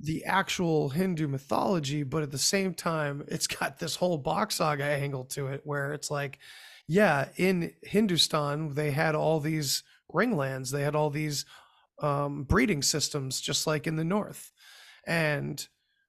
the 0.00 0.24
actual 0.24 0.88
Hindu 0.88 1.28
mythology, 1.28 2.02
but 2.02 2.22
at 2.22 2.32
the 2.32 2.38
same 2.38 2.74
time, 2.74 3.24
it's 3.28 3.46
got 3.46 3.78
this 3.78 3.96
whole 3.96 4.18
Bock's 4.18 4.56
saga 4.56 4.84
angle 4.84 5.24
to 5.26 5.46
it 5.46 5.60
where 5.64 5.92
it's 5.92 6.10
like, 6.10 6.38
yeah, 6.88 7.28
in 7.36 7.72
Hindustan, 7.82 8.74
they 8.74 8.90
had 8.90 9.14
all 9.14 9.40
these 9.40 9.82
ringlands, 10.14 10.70
they 10.70 10.82
had 10.82 10.94
all 10.94 11.10
these 11.10 11.44
um, 12.00 12.44
breeding 12.44 12.82
systems, 12.82 13.40
just 13.40 13.66
like 13.66 13.86
in 13.86 13.96
the 13.96 14.04
north. 14.04 14.52
And 15.06 15.66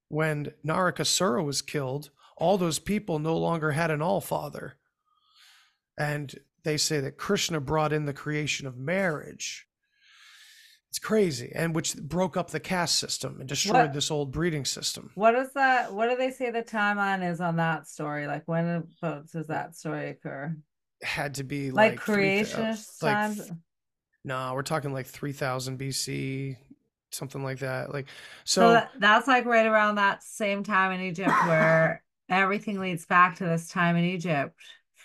when 0.07 0.51
Narakasura 0.65 1.43
was 1.43 1.61
killed, 1.61 2.11
all 2.37 2.57
those 2.57 2.79
people 2.79 3.19
no 3.19 3.37
longer 3.37 3.71
had 3.71 3.91
an 3.91 4.01
all 4.01 4.21
father. 4.21 4.75
And 5.97 6.33
they 6.63 6.77
say 6.77 6.99
that 7.01 7.17
Krishna 7.17 7.59
brought 7.59 7.93
in 7.93 8.05
the 8.05 8.13
creation 8.13 8.67
of 8.67 8.77
marriage. 8.77 9.65
It's 10.89 10.99
crazy, 10.99 11.51
and 11.53 11.75
which 11.75 11.95
broke 11.97 12.37
up 12.37 12.51
the 12.51 12.59
caste 12.59 12.97
system 12.97 13.37
and 13.39 13.49
destroyed 13.49 13.75
What- 13.87 13.93
this 13.93 14.09
old 14.11 14.31
breeding 14.31 14.63
system. 14.63 15.11
What 15.15 15.35
is 15.35 15.51
that? 15.53 15.93
What 15.93 16.09
do 16.09 16.15
they 16.15 16.31
say 16.31 16.51
the 16.51 16.63
timeline 16.63 17.29
is 17.29 17.41
on 17.41 17.57
that 17.57 17.87
story? 17.87 18.27
Like 18.27 18.43
when 18.47 18.87
does 19.01 19.47
that 19.47 19.75
story 19.75 20.09
occur? 20.11 20.55
Had 21.03 21.35
to 21.35 21.43
be 21.43 21.71
Like, 21.71 21.91
like, 21.99 22.05
thou- 22.05 22.13
creationist 22.13 23.03
like 23.03 23.37
No, 24.26 24.53
we're 24.55 24.63
talking 24.63 24.91
like 24.91 25.05
3000 25.05 25.78
BC, 25.78 26.57
something 27.11 27.43
like 27.43 27.59
that. 27.59 27.93
Like, 27.93 28.07
So 28.43 28.61
so 28.61 28.69
that, 28.73 28.91
that's 28.99 29.28
like 29.28 29.45
right 29.45 29.67
around 29.67 29.95
that 29.95 30.23
same 30.23 30.63
time 30.63 30.91
in 30.91 31.01
Egypt 31.01 31.30
where 31.45 32.03
everything 32.30 32.80
leads 32.80 33.05
back 33.05 33.36
to 33.38 33.45
this 33.45 33.69
time 33.69 33.95
in 33.95 34.03
Egypt 34.05 34.59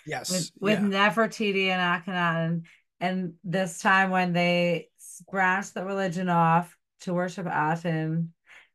yes, 0.07 0.31
with 0.31 0.51
with 0.59 0.91
yeah. 0.91 1.09
Nefertiti 1.09 1.67
and 1.67 2.03
Akhenaten, 2.03 2.65
and 2.99 3.33
this 3.43 3.79
time 3.79 4.09
when 4.09 4.33
they 4.33 4.89
branched 5.31 5.75
the 5.75 5.85
religion 5.85 6.27
off 6.27 6.75
to 7.01 7.13
worship 7.13 7.45
Aten. 7.45 8.33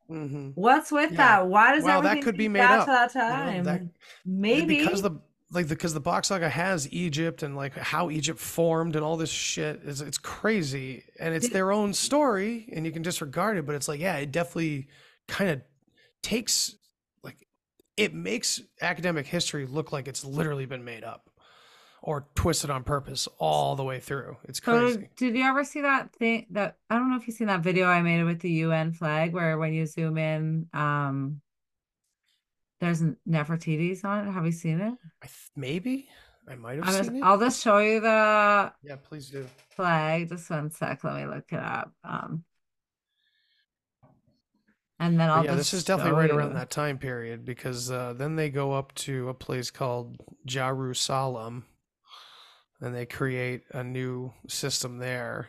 mhm. 0.08 0.52
What's 0.54 0.92
with 0.92 1.10
Yeah. 1.10 1.16
that? 1.16 1.48
Why 1.48 1.74
does 1.74 1.82
Well, 1.84 2.02
that 2.02 2.08
everything 2.08 2.24
could 2.24 2.38
be 2.38 2.48
made 2.48 2.62
up, 2.62 2.86
to 2.86 2.92
that 2.92 3.14
you 3.56 3.58
know, 3.58 3.64
that- 3.64 3.82
Maybe 4.24 4.78
because 4.78 5.02
the 5.02 5.18
like 5.52 5.68
because 5.68 5.94
the 5.94 6.00
Bock's 6.00 6.28
saga 6.28 6.48
has 6.48 6.92
Egypt 6.92 7.42
and 7.42 7.56
like 7.56 7.76
how 7.76 8.10
Egypt 8.10 8.38
formed 8.38 8.96
and 8.96 9.04
all 9.04 9.16
this 9.16 9.30
shit 9.30 9.80
is 9.84 10.00
it's 10.00 10.18
crazy 10.18 11.04
and 11.20 11.34
it's 11.34 11.48
their 11.50 11.70
own 11.70 11.92
story 11.92 12.68
and 12.72 12.84
you 12.84 12.92
can 12.92 13.02
disregard 13.02 13.56
it, 13.56 13.66
but 13.66 13.74
it's 13.74 13.88
like 13.88 14.00
yeah, 14.00 14.16
it 14.16 14.32
definitely 14.32 14.88
kind 15.28 15.50
of 15.50 15.62
takes 16.22 16.74
like 17.22 17.46
it 17.96 18.12
makes 18.12 18.60
academic 18.80 19.26
history 19.26 19.66
look 19.66 19.92
like 19.92 20.08
it's 20.08 20.24
literally 20.24 20.66
been 20.66 20.84
made 20.84 21.04
up 21.04 21.30
or 22.02 22.26
twisted 22.34 22.70
on 22.70 22.84
purpose 22.84 23.28
all 23.38 23.76
the 23.76 23.84
way 23.84 23.98
through. 24.00 24.36
It's 24.44 24.60
crazy. 24.60 25.08
did 25.16 25.36
you 25.36 25.44
ever 25.44 25.64
see 25.64 25.82
that 25.82 26.12
thing 26.14 26.46
that 26.50 26.76
I 26.90 26.96
don't 26.96 27.10
know 27.10 27.16
if 27.16 27.26
you've 27.26 27.36
seen 27.36 27.48
that 27.48 27.62
video 27.62 27.86
I 27.86 28.02
made 28.02 28.22
with 28.24 28.40
the 28.40 28.50
UN 28.50 28.92
flag 28.92 29.32
where 29.32 29.58
when 29.58 29.72
you 29.72 29.86
zoom 29.86 30.18
in, 30.18 30.68
um, 30.72 31.40
there's 32.80 33.02
Nefertiti's 33.28 34.04
on 34.04 34.28
it. 34.28 34.32
Have 34.32 34.44
you 34.44 34.52
seen 34.52 34.80
it? 34.80 34.94
I 35.22 35.26
th- 35.26 35.50
maybe 35.56 36.08
I 36.48 36.54
might 36.56 36.76
have 36.76 36.86
just, 36.86 37.04
seen 37.04 37.16
it. 37.16 37.22
I'll 37.22 37.38
just 37.38 37.62
show 37.62 37.78
you 37.78 38.00
the 38.00 38.72
Yeah, 38.82 38.96
please 39.02 39.30
do. 39.30 39.46
flag. 39.70 40.28
Just 40.28 40.50
one 40.50 40.70
sec. 40.70 41.02
Let 41.02 41.14
me 41.16 41.26
look 41.26 41.52
it 41.52 41.58
up. 41.58 41.92
Um, 42.04 42.44
and 44.98 45.20
then 45.20 45.28
I'll 45.28 45.44
yeah, 45.44 45.54
this 45.54 45.74
is 45.74 45.84
definitely 45.84 46.12
right 46.18 46.30
you. 46.30 46.36
around 46.36 46.54
that 46.54 46.70
time 46.70 46.98
period 46.98 47.44
because 47.44 47.90
uh, 47.90 48.14
then 48.16 48.36
they 48.36 48.48
go 48.48 48.72
up 48.72 48.94
to 48.94 49.28
a 49.28 49.34
place 49.34 49.70
called 49.70 50.16
Jerusalem 50.46 51.66
and 52.80 52.94
they 52.94 53.06
create 53.06 53.62
a 53.72 53.84
new 53.84 54.32
system 54.48 54.98
there. 54.98 55.48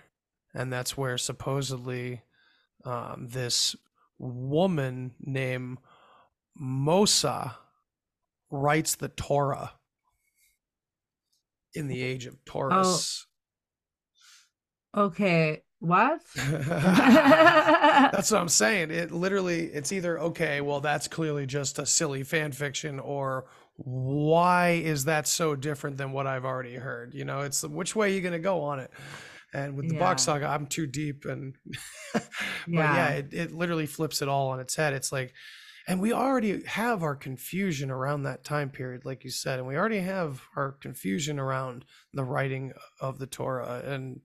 And 0.53 0.71
that's 0.71 0.97
where 0.97 1.17
supposedly 1.17 2.23
um, 2.83 3.27
this 3.29 3.75
woman 4.17 5.13
named 5.19 5.77
Mosa 6.61 7.55
writes 8.49 8.95
the 8.95 9.09
Torah 9.09 9.73
in 11.73 11.87
the 11.87 12.01
age 12.01 12.25
of 12.25 12.43
Taurus. 12.45 13.25
Oh. 14.95 15.03
Okay, 15.05 15.61
what? 15.79 16.21
that's 16.35 18.31
what 18.31 18.41
I'm 18.41 18.49
saying. 18.49 18.89
It 18.89 19.11
literally, 19.11 19.65
it's 19.65 19.91
either 19.91 20.19
okay, 20.19 20.61
well, 20.61 20.79
that's 20.79 21.07
clearly 21.07 21.45
just 21.45 21.77
a 21.77 21.85
silly 21.85 22.23
fan 22.23 22.51
fiction, 22.51 22.99
or 22.99 23.45
why 23.75 24.71
is 24.71 25.05
that 25.05 25.27
so 25.27 25.55
different 25.55 25.97
than 25.97 26.13
what 26.13 26.25
I've 26.25 26.45
already 26.45 26.75
heard? 26.75 27.13
You 27.13 27.25
know, 27.25 27.41
it's 27.41 27.63
which 27.63 27.95
way 27.95 28.09
are 28.09 28.13
you 28.15 28.21
gonna 28.21 28.39
go 28.39 28.61
on 28.61 28.79
it? 28.79 28.91
And 29.53 29.75
with 29.77 29.87
the 29.87 29.95
Bock's 29.95 30.23
saga, 30.23 30.47
I'm 30.47 30.65
too 30.65 30.87
deep, 30.87 31.25
and 31.25 31.55
but 32.13 32.23
Yeah. 32.67 32.95
yeah, 32.95 33.09
it, 33.09 33.33
it 33.33 33.51
literally 33.51 33.85
flips 33.85 34.21
it 34.21 34.27
all 34.27 34.49
on 34.49 34.59
its 34.59 34.75
head. 34.75 34.93
It's 34.93 35.11
like, 35.11 35.33
and 35.87 36.01
we 36.01 36.11
already 36.11 36.63
have 36.65 37.01
our 37.01 37.15
confusion 37.15 37.89
around 37.89 38.23
that 38.23 38.43
time 38.43 38.69
period, 38.69 39.05
like 39.05 39.23
you 39.23 39.31
said, 39.31 39.59
and 39.59 39.67
we 39.67 39.77
already 39.77 39.99
have 39.99 40.41
our 40.55 40.73
confusion 40.73 41.39
around 41.39 41.85
the 42.13 42.23
writing 42.23 42.73
of 42.99 43.19
the 43.19 43.27
Torah 43.27 43.81
and 43.85 44.19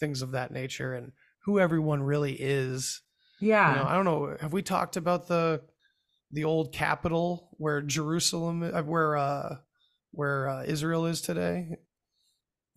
things 0.00 0.20
of 0.20 0.32
that 0.32 0.50
nature, 0.50 0.94
and 0.94 1.12
who 1.44 1.60
everyone 1.60 2.02
really 2.02 2.32
is. 2.32 3.02
Yeah. 3.40 3.70
You 3.70 3.76
know, 3.76 3.84
I 3.88 3.94
don't 3.94 4.04
know. 4.04 4.36
Have 4.40 4.52
we 4.52 4.62
talked 4.62 4.96
about 4.96 5.28
the 5.28 5.62
the 6.32 6.44
old 6.44 6.72
capital 6.72 7.50
where 7.52 7.80
Jerusalem, 7.82 8.62
uh, 8.62 8.82
where 8.82 9.16
uh, 9.16 9.56
where 10.10 10.48
uh, 10.48 10.64
Israel 10.64 11.06
is 11.06 11.20
today? 11.20 11.76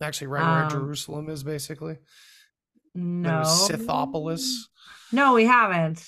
Actually, 0.02 0.28
right 0.28 0.42
where 0.42 0.64
Um, 0.64 0.70
Jerusalem 0.70 1.28
is, 1.28 1.42
basically. 1.42 1.98
No. 2.94 3.40
was 3.40 3.68
Scythopolis. 3.68 4.48
No, 5.12 5.34
we 5.34 5.44
haven't. 5.44 6.02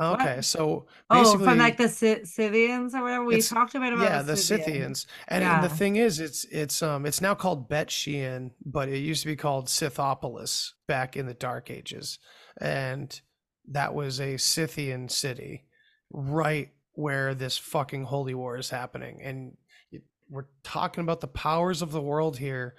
What? 0.00 0.20
Okay, 0.22 0.40
so 0.40 0.86
Oh, 1.10 1.22
basically, 1.22 1.44
from 1.44 1.58
like 1.58 1.76
the 1.76 1.84
Scyth- 1.84 2.26
Scythians 2.26 2.94
or 2.94 3.02
whatever. 3.02 3.24
We 3.24 3.34
It's- 3.34 3.50
talked 3.50 3.74
about 3.74 3.92
about 3.92 4.04
yeah, 4.04 4.22
the 4.22 4.36
Scythians, 4.36 5.06
and, 5.28 5.44
and 5.44 5.62
the 5.62 5.68
Yeah. 5.68 5.74
thing 5.76 5.96
is, 5.96 6.20
it's 6.20 6.44
it's 6.44 6.82
um 6.82 7.04
it's 7.04 7.20
now 7.20 7.34
called 7.34 7.68
Bet 7.68 7.90
Shean, 7.90 8.52
but 8.64 8.88
it 8.88 8.98
used 8.98 9.20
to 9.22 9.28
be 9.28 9.36
called 9.36 9.66
Scythopolis 9.66 10.70
back 10.88 11.16
in 11.18 11.26
the 11.26 11.34
Dark 11.34 11.70
Ages, 11.70 12.18
and 12.58 13.20
that 13.68 13.92
was 13.94 14.20
a 14.20 14.38
Scythian 14.38 15.10
city, 15.10 15.66
right 16.10 16.70
where 16.94 17.34
this 17.34 17.58
fucking 17.58 18.04
holy 18.04 18.34
war 18.34 18.56
is 18.56 18.70
happening, 18.70 19.20
and 19.22 19.56
y- 19.92 20.00
we're 20.30 20.46
talking 20.64 21.02
about 21.04 21.20
the 21.20 21.28
powers 21.28 21.82
of 21.82 21.92
the 21.92 22.00
world 22.00 22.38
here, 22.38 22.74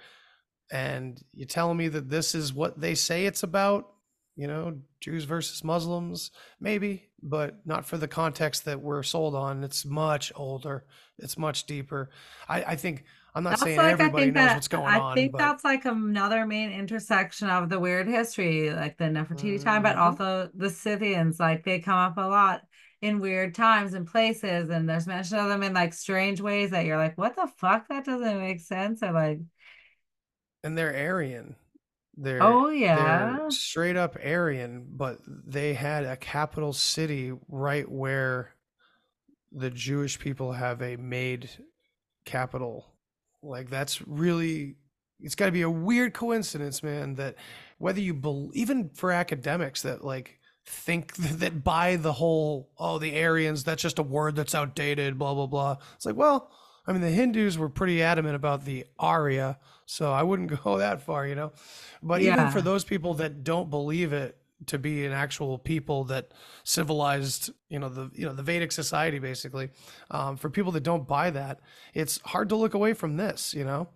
and 0.72 1.22
you're 1.32 1.46
telling 1.46 1.76
me 1.76 1.86
that 1.86 2.10
this 2.10 2.34
is 2.34 2.52
what 2.52 2.80
they 2.80 2.96
say 2.96 3.26
it's 3.26 3.44
about, 3.44 3.91
you 4.36 4.46
know, 4.46 4.78
Jews 5.00 5.24
versus 5.24 5.62
Muslims, 5.64 6.30
maybe, 6.60 7.08
but 7.22 7.66
not 7.66 7.84
for 7.86 7.98
the 7.98 8.08
context 8.08 8.64
that 8.64 8.80
we're 8.80 9.02
sold 9.02 9.34
on. 9.34 9.62
It's 9.64 9.84
much 9.84 10.32
older. 10.36 10.84
It's 11.18 11.38
much 11.38 11.64
deeper. 11.66 12.10
I, 12.48 12.62
I 12.64 12.76
think 12.76 13.04
I'm 13.34 13.44
not 13.44 13.58
That's 13.58 13.60
saying 13.60 13.84
like 13.84 13.88
everybody 13.88 14.30
knows 14.30 14.54
that 14.54 14.54
what's 14.54 14.68
going 14.68 14.94
I 14.94 14.96
on, 14.96 15.18
I 15.18 15.20
think 15.20 15.30
but 15.30 15.52
that's 15.52 15.64
like 15.64 15.84
another 15.84 16.46
main 16.46 16.70
intersection 16.72 17.48
of 17.50 17.68
the 17.68 17.78
weird 17.78 18.08
history, 18.08 18.70
like 18.72 18.96
the 18.96 19.04
Nefertiti 19.04 19.62
time, 19.62 19.82
but 19.82 19.96
Mhm. 19.96 19.98
also 19.98 20.50
the 20.54 20.70
Scythians. 20.70 21.38
Like 21.38 21.64
they 21.64 21.80
come 21.80 21.98
up 21.98 22.16
a 22.16 22.22
lot 22.22 22.62
in 23.02 23.20
weird 23.20 23.54
times 23.54 23.94
and 23.94 24.06
places, 24.06 24.70
and 24.70 24.88
there's 24.88 25.06
mention 25.06 25.38
of 25.38 25.48
them 25.48 25.62
in 25.62 25.74
like 25.74 25.92
strange 25.92 26.40
ways 26.40 26.70
that 26.70 26.86
you're 26.86 26.96
like, 26.96 27.18
what 27.18 27.36
the 27.36 27.48
fuck? 27.58 27.88
That 27.88 28.04
doesn't 28.06 28.38
make 28.40 28.60
sense. 28.60 29.02
Or 29.02 29.12
like, 29.12 29.40
and 30.64 30.76
they're 30.76 30.94
Aryan. 30.94 31.56
They're 32.14 32.42
oh 32.42 32.66
they're 32.66 32.74
yeah, 32.76 33.48
straight 33.48 33.96
up 33.96 34.16
Aryan, 34.22 34.86
but 34.90 35.18
they 35.26 35.74
had 35.74 36.04
a 36.04 36.16
capital 36.16 36.72
city 36.72 37.32
right 37.48 37.90
where 37.90 38.54
the 39.50 39.70
Jewish 39.70 40.18
people 40.18 40.52
have 40.52 40.82
a 40.82 40.96
made 40.96 41.48
capital. 42.24 42.94
Like 43.42 43.70
that's 43.70 44.06
really 44.06 44.76
it's 45.20 45.34
got 45.34 45.46
to 45.46 45.52
be 45.52 45.62
a 45.62 45.70
weird 45.70 46.14
coincidence, 46.14 46.82
man, 46.82 47.14
that 47.14 47.36
whether 47.78 48.00
you 48.00 48.14
believe, 48.14 48.54
even 48.54 48.90
for 48.90 49.12
academics 49.12 49.82
that 49.82 50.04
like 50.04 50.38
think 50.66 51.14
that 51.16 51.64
by 51.64 51.96
the 51.96 52.12
whole 52.12 52.70
oh 52.78 52.98
the 52.98 53.20
Aryans 53.20 53.64
that's 53.64 53.82
just 53.82 53.98
a 53.98 54.02
word 54.02 54.36
that's 54.36 54.54
outdated 54.54 55.18
blah 55.18 55.34
blah 55.34 55.46
blah. 55.46 55.76
It's 55.94 56.06
like, 56.06 56.16
well, 56.16 56.50
I 56.86 56.92
mean 56.92 57.00
the 57.00 57.10
Hindus 57.10 57.58
were 57.58 57.68
pretty 57.68 58.02
adamant 58.02 58.34
about 58.34 58.64
the 58.64 58.86
Arya, 58.98 59.58
so 59.86 60.12
I 60.12 60.22
wouldn't 60.22 60.50
go 60.64 60.78
that 60.78 61.02
far, 61.02 61.26
you 61.26 61.34
know. 61.34 61.52
But 62.02 62.22
even 62.22 62.50
for 62.50 62.60
those 62.60 62.84
people 62.84 63.14
that 63.14 63.44
don't 63.44 63.70
believe 63.70 64.12
it 64.12 64.36
to 64.66 64.78
be 64.78 65.04
an 65.04 65.12
actual 65.12 65.58
people 65.58 66.04
that 66.04 66.32
civilized, 66.64 67.50
you 67.68 67.78
know, 67.78 67.88
the 67.88 68.10
you 68.14 68.26
know 68.26 68.32
the 68.32 68.42
Vedic 68.42 68.72
society 68.72 69.18
basically, 69.18 69.70
um, 70.10 70.36
for 70.36 70.50
people 70.50 70.72
that 70.72 70.82
don't 70.82 71.06
buy 71.06 71.30
that, 71.30 71.60
it's 71.94 72.20
hard 72.24 72.48
to 72.48 72.56
look 72.56 72.74
away 72.74 72.94
from 72.94 73.16
this. 73.16 73.54
You 73.54 73.64
know, 73.64 73.88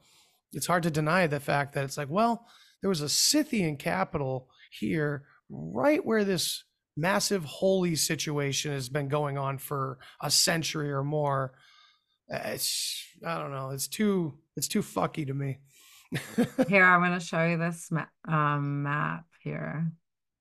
it's 0.53 0.67
hard 0.67 0.83
to 0.85 0.91
deny 0.91 1.27
the 1.27 1.41
fact 1.41 1.75
that 1.75 1.85
it's 1.85 1.97
like, 1.97 2.11
well, 2.11 2.47
there 2.81 2.89
was 2.89 3.01
a 3.01 3.09
Scythian 3.09 3.77
capital 3.77 4.49
here, 4.71 5.25
right 5.49 6.05
where 6.05 6.25
this 6.25 6.65
massive 6.97 7.45
holy 7.45 7.95
situation 7.95 8.73
has 8.73 8.89
been 8.89 9.09
going 9.09 9.37
on 9.37 9.59
for 9.59 9.99
a 10.21 10.31
century 10.31 10.91
or 10.91 11.05
more. 11.05 11.53
Uh, 12.33 12.41
It's 12.45 13.05
I 13.25 13.39
don't 13.39 13.51
know. 13.53 13.71
It's 13.71 13.89
too 13.89 14.35
it's 14.57 14.69
too 14.69 14.83
fucky 14.83 15.27
to 15.27 15.35
me. 15.35 15.59
here 16.69 16.85
I'm 16.85 17.01
gonna 17.03 17.21
show 17.21 17.45
you 17.47 17.57
this 17.59 17.91
ma 17.91 18.05
um, 18.27 18.83
map 18.83 19.25
here. 19.41 19.91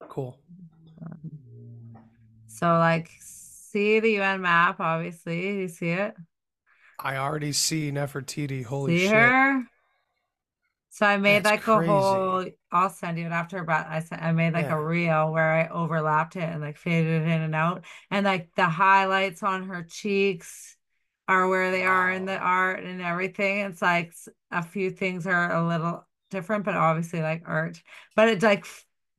cool. 0.08 0.40
So 2.48 2.68
like 2.78 3.10
see 3.20 4.00
the 4.00 4.12
UN 4.14 4.42
map, 4.42 4.80
obviously. 4.80 5.62
You 5.62 5.68
see 5.68 5.90
it? 5.90 6.16
I 7.00 7.18
already 7.18 7.52
see 7.54 7.92
Nefertiti. 7.92 8.64
Holy 8.66 8.96
see 8.96 9.06
shit. 9.08 9.12
her? 9.12 9.64
So 10.90 11.06
I 11.06 11.18
made 11.18 11.44
That's 11.44 11.52
like 11.52 11.68
a 11.68 11.82
whole. 11.82 12.46
I'll 12.72 12.90
send 12.90 13.18
you 13.18 13.26
it 13.26 13.32
after 13.32 13.64
but 13.64 13.86
I 13.88 14.00
sent 14.00 14.22
I 14.22 14.32
made 14.32 14.54
like 14.54 14.66
Yeah. 14.66 14.76
a 14.76 14.82
reel 14.82 15.32
where 15.34 15.52
I 15.52 15.68
overlapped 15.68 16.38
it 16.38 16.44
and 16.44 16.62
like 16.62 16.78
faded 16.78 17.22
it 17.24 17.26
in 17.26 17.42
and 17.42 17.56
out. 17.56 17.84
And 18.10 18.26
like 18.26 18.50
the 18.56 18.66
highlights 18.66 19.44
on 19.44 19.68
her 19.68 19.84
cheeks 19.84 20.75
are 21.28 21.48
where 21.48 21.72
they 21.72 21.84
are 21.84 22.12
in 22.12 22.26
the 22.26 22.38
art 22.38 22.84
and 22.84 23.02
everything. 23.02 23.60
It's 23.60 23.82
like 23.82 24.14
a 24.52 24.64
few 24.64 24.92
things 24.92 25.26
are 25.28 25.52
a 25.54 25.68
little 25.68 26.08
different, 26.32 26.66
but 26.66 26.76
obviously 26.76 27.22
like 27.22 27.44
art. 27.46 27.82
But 28.16 28.30
it's 28.30 28.44
like 28.44 28.66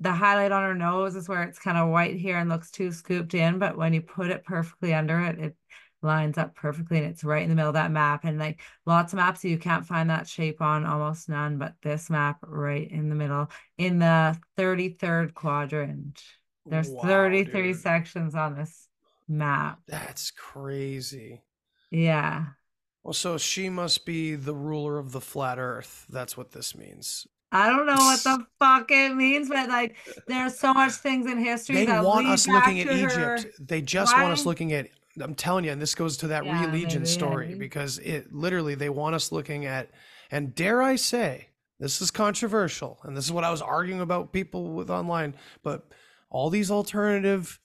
the 0.01 0.13
highlight 0.13 0.53
on 0.53 0.63
her 0.63 0.75
nose 0.75 1.17
is 1.17 1.29
where 1.29 1.43
it's 1.43 1.59
kind 1.59 1.79
of 1.79 1.89
white 1.89 2.17
here 2.17 2.37
and 2.39 2.49
looks 2.49 2.71
too 2.71 2.93
scooped 2.93 3.35
in. 3.35 3.59
But 3.59 3.77
when 3.77 3.93
you 3.93 4.03
put 4.03 4.31
it 4.31 4.45
perfectly 4.45 4.95
under 4.95 5.21
it, 5.21 5.39
it 5.39 5.57
lines 6.03 6.39
up 6.39 6.55
perfectly 6.55 6.99
and 6.99 7.07
it's 7.07 7.25
right 7.25 7.43
in 7.43 7.49
the 7.49 7.55
middle 7.55 7.71
of 7.71 7.75
that 7.75 7.91
map. 7.91 8.25
And 8.25 8.39
like 8.39 8.61
lots 8.85 9.13
of 9.13 9.17
maps 9.17 9.45
you 9.45 9.59
can't 9.59 9.87
find 9.87 10.11
that 10.11 10.29
shape 10.29 10.61
on, 10.61 10.85
almost 10.85 11.29
none, 11.29 11.59
but 11.59 11.75
this 11.83 12.11
map 12.11 12.39
right 12.43 12.89
in 12.91 13.09
the 13.09 13.15
middle 13.15 13.49
in 13.79 13.99
the 13.99 14.39
33rd 14.57 15.35
quadrant. 15.35 16.23
There's 16.69 16.89
Wow, 16.89 17.03
33 17.03 17.73
dude. 17.73 17.81
sections 17.81 18.35
on 18.35 18.55
this 18.57 18.89
map. 19.29 19.81
That's 19.87 20.31
crazy. 20.31 21.43
Yeah. 21.91 22.55
Well, 23.03 23.13
so 23.15 23.39
she 23.39 23.69
must 23.69 24.05
be 24.05 24.35
the 24.35 24.55
ruler 24.55 24.99
of 24.99 25.13
the 25.13 25.21
flat 25.21 25.59
earth. 25.59 26.07
That's 26.11 26.37
what 26.37 26.53
this 26.53 26.77
means. 26.77 27.27
I 27.53 27.69
don't 27.69 27.87
know 27.87 28.05
what 28.05 28.25
the 28.25 28.45
fuck 28.59 28.91
it 28.91 29.15
means, 29.15 29.49
but 29.49 29.69
like 29.69 29.97
there's 30.27 30.59
so 30.59 30.75
much 30.75 30.93
things 30.95 31.31
in 31.31 31.39
history 31.39 31.77
They 31.77 31.87
that 31.87 32.05
want 32.05 32.27
us 32.27 32.49
looking 32.49 32.81
at 32.81 32.89
Egypt. 32.89 33.47
her. 33.47 33.53
They 33.59 33.81
just 33.83 34.17
want 34.17 34.33
us 34.33 34.47
looking 34.47 34.73
at. 34.73 34.89
I'm 35.21 35.35
telling 35.35 35.65
you, 35.65 35.71
and 35.71 35.81
this 35.81 35.95
goes 35.95 36.19
to 36.19 36.27
that 36.29 36.45
Yeah, 36.45 36.51
religion 36.63 37.03
maybe, 37.03 37.07
story 37.07 37.47
maybe. 37.49 37.59
because 37.59 37.99
it 38.01 38.33
literally 38.35 38.75
they 38.75 38.91
want 38.91 39.15
us 39.15 39.33
looking 39.33 39.65
at, 39.65 39.91
and 40.31 40.55
dare 40.55 40.83
I 40.83 40.97
say, 40.97 41.49
this 41.81 42.03
is 42.03 42.11
controversial, 42.11 42.99
and 43.03 43.17
this 43.17 43.25
is 43.25 43.33
what 43.33 43.45
I 43.45 43.51
was 43.51 43.63
arguing 43.63 44.03
about 44.03 44.33
people 44.35 44.73
with 44.75 44.91
online, 44.91 45.35
but 45.63 45.87
all 46.29 46.51
these 46.51 46.71
alternative, 46.71 47.59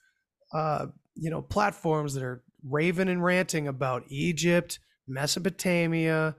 uh, 0.53 0.88
you 1.15 1.30
know, 1.30 1.41
platforms 1.41 2.13
that 2.13 2.24
are 2.24 2.43
raving 2.64 3.09
and 3.09 3.24
ranting 3.24 3.68
about 3.68 4.03
Egypt, 4.07 4.80
Mesopotamia, 5.07 6.36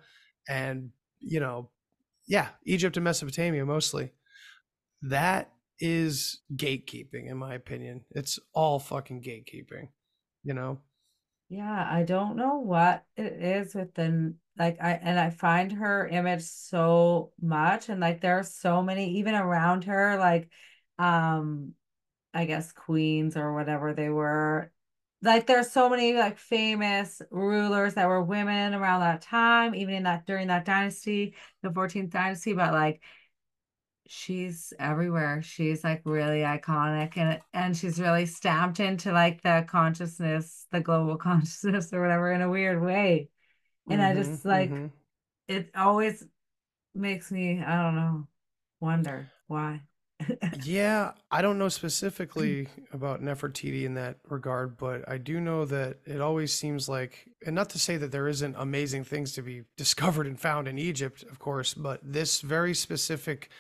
and 0.48 0.90
you 1.20 1.40
know, 1.40 1.70
yeah, 2.26 2.48
Egypt 2.64 2.96
and 2.96 3.04
Mesopotamia 3.04 3.64
mostly. 3.64 4.10
That 5.02 5.50
is 5.78 6.40
gatekeeping, 6.54 7.28
in 7.28 7.36
my 7.36 7.54
opinion. 7.54 8.04
It's 8.12 8.38
all 8.54 8.78
fucking 8.78 9.22
gatekeeping, 9.22 9.88
you 10.44 10.54
know? 10.54 10.78
Yeah, 11.48 11.86
I 11.90 12.04
don't 12.04 12.36
know 12.36 12.60
what 12.60 13.04
it 13.16 13.32
is 13.32 13.74
with 13.74 13.92
the 13.94 14.34
like 14.58 14.78
I 14.80 14.92
and 14.92 15.18
I 15.18 15.30
find 15.30 15.72
her 15.72 16.06
image 16.08 16.42
so 16.42 17.32
much 17.40 17.88
and 17.88 18.00
like 18.00 18.20
there 18.20 18.38
are 18.38 18.42
so 18.42 18.82
many 18.82 19.18
even 19.18 19.34
around 19.34 19.84
her 19.84 20.18
like 20.18 20.48
um 20.98 21.74
I 22.32 22.46
guess 22.46 22.72
queens 22.72 23.36
or 23.36 23.54
whatever 23.54 23.92
they 23.92 24.08
were 24.08 24.72
like 25.22 25.46
there's 25.46 25.70
so 25.70 25.88
many 25.88 26.14
like 26.14 26.38
famous 26.38 27.22
rulers 27.30 27.94
that 27.94 28.08
were 28.08 28.22
women 28.22 28.74
around 28.74 29.00
that 29.00 29.22
time 29.22 29.74
even 29.74 29.94
in 29.94 30.02
that 30.04 30.26
during 30.26 30.48
that 30.48 30.64
dynasty 30.64 31.34
the 31.62 31.70
14th 31.70 32.10
dynasty 32.10 32.52
but 32.54 32.72
like 32.72 33.00
she's 34.06 34.72
everywhere. 34.78 35.42
She's 35.42 35.84
like 35.84 36.02
really 36.04 36.40
iconic 36.40 37.16
and 37.16 37.40
and 37.52 37.76
she's 37.76 38.00
really 38.00 38.26
stamped 38.26 38.80
into 38.80 39.12
like 39.12 39.42
the 39.42 39.64
consciousness, 39.68 40.66
the 40.70 40.80
global 40.80 41.16
consciousness 41.18 41.92
or 41.92 42.00
whatever 42.00 42.32
in 42.32 42.42
a 42.42 42.50
weird 42.50 42.82
way. 42.82 43.28
And 43.90 44.02
I 44.02 44.14
Mhm, 44.14 44.14
just 44.14 44.44
like 44.44 44.74
mhm. 44.74 44.92
it 45.48 45.70
always 45.76 46.26
makes 46.94 47.32
me, 47.32 47.62
I 47.62 47.82
don't 47.84 47.96
know, 47.96 48.28
wonder 48.80 49.32
why. 49.48 49.82
Yeah, 50.64 51.12
I 51.30 51.42
don't 51.42 51.58
know 51.58 51.68
specifically 51.68 52.68
about 52.92 53.22
Nefertiti 53.22 53.84
in 53.84 53.94
that 53.94 54.18
regard, 54.28 54.76
but 54.76 55.08
I 55.08 55.18
do 55.18 55.40
know 55.40 55.64
that 55.64 55.98
it 56.06 56.20
always 56.20 56.52
seems 56.52 56.88
like, 56.88 57.26
and 57.44 57.54
not 57.54 57.70
to 57.70 57.78
say 57.78 57.96
that 57.96 58.12
there 58.12 58.28
isn't 58.28 58.54
amazing 58.58 59.04
things 59.04 59.32
to 59.32 59.42
be 59.42 59.62
discovered 59.76 60.26
and 60.26 60.38
found 60.38 60.68
in 60.68 60.78
Egypt, 60.78 61.24
of 61.30 61.38
course, 61.38 61.74
but 61.74 62.00
this 62.02 62.40
very 62.40 62.74
specific, 62.74 63.50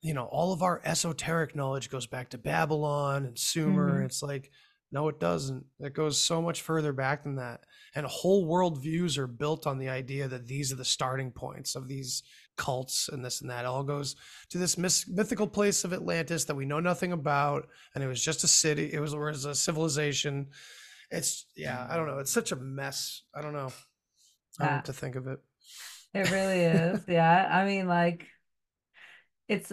you 0.00 0.14
know, 0.14 0.24
all 0.26 0.52
of 0.52 0.62
our 0.62 0.80
esoteric 0.84 1.54
knowledge 1.56 1.90
goes 1.90 2.06
back 2.06 2.30
to 2.30 2.38
Babylon 2.38 3.24
and 3.24 3.38
Sumer. 3.38 4.00
Mhm. 4.02 4.06
It's 4.06 4.22
like, 4.22 4.50
no, 4.90 5.08
it 5.08 5.18
doesn't. 5.18 5.64
It 5.80 5.94
goes 5.94 6.18
so 6.18 6.42
much 6.42 6.60
further 6.60 6.92
back 6.92 7.22
than 7.22 7.36
that. 7.36 7.60
And 7.94 8.04
whole 8.06 8.44
world 8.46 8.82
views 8.82 9.16
are 9.16 9.26
built 9.26 9.66
on 9.66 9.78
the 9.78 9.88
idea 9.88 10.28
that 10.28 10.46
these 10.46 10.70
are 10.72 10.76
the 10.76 10.84
starting 10.84 11.30
points 11.30 11.74
of 11.74 11.88
these 11.88 12.22
cults 12.56 13.08
and 13.08 13.24
this 13.24 13.40
and 13.40 13.50
that. 13.50 13.64
It 13.64 13.66
all 13.66 13.84
goes 13.84 14.16
to 14.50 14.58
this 14.58 14.76
myth- 14.78 15.04
mythical 15.08 15.46
place 15.46 15.84
of 15.84 15.92
Atlantis 15.92 16.44
that 16.44 16.56
we 16.56 16.64
know 16.64 16.80
nothing 16.80 17.12
about, 17.12 17.68
and 17.94 18.02
it 18.02 18.06
was 18.06 18.22
just 18.22 18.44
a 18.44 18.48
city. 18.48 18.90
It 18.92 19.00
was, 19.00 19.12
it 19.14 19.18
was 19.18 19.44
a 19.44 19.54
civilization. 19.54 20.48
It's 21.10 21.46
yeah, 21.56 21.86
I 21.88 21.96
don't 21.96 22.06
know. 22.06 22.18
It's 22.18 22.30
such 22.30 22.52
a 22.52 22.56
mess. 22.56 23.22
I 23.34 23.42
don't 23.42 23.52
know. 23.52 23.72
I 24.60 24.66
don't 24.66 24.76
know 24.76 24.82
to 24.84 24.92
think 24.92 25.16
of 25.16 25.26
it. 25.26 25.38
It 26.14 26.30
really 26.30 26.60
is. 26.64 27.00
Yeah. 27.08 27.48
I 27.50 27.64
mean, 27.64 27.86
like 27.86 28.26
it's 29.48 29.72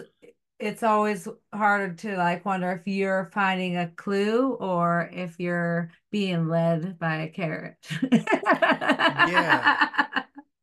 it's 0.58 0.82
always 0.82 1.26
harder 1.54 1.94
to 1.94 2.16
like 2.16 2.44
wonder 2.44 2.72
if 2.72 2.86
you're 2.86 3.30
finding 3.32 3.78
a 3.78 3.88
clue 3.88 4.52
or 4.52 5.08
if 5.12 5.40
you're 5.40 5.90
being 6.10 6.48
led 6.48 6.98
by 6.98 7.22
a 7.22 7.28
carrot. 7.28 7.76
Yeah. 8.12 9.88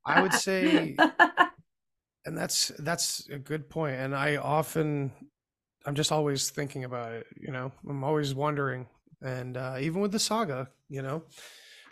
I 0.05 0.21
would 0.21 0.33
say, 0.33 0.95
and 2.27 2.37
that's 2.37 2.71
that's 2.77 3.27
a 3.29 3.39
good. 3.39 3.65
And 3.75 4.15
I 4.15 4.35
often, 4.35 5.11
I'm 5.85 5.95
just 5.95 6.11
always 6.11 6.49
thinking 6.49 6.83
about 6.83 7.13
it. 7.13 7.25
You 7.39 7.51
know, 7.51 7.71
I'm 7.89 8.03
always 8.03 8.35
wondering, 8.35 8.87
and 9.21 9.55
uh, 9.55 9.77
even 9.79 10.01
with 10.01 10.11
the 10.11 10.19
saga, 10.19 10.67
you 10.89 11.01
know, 11.01 11.23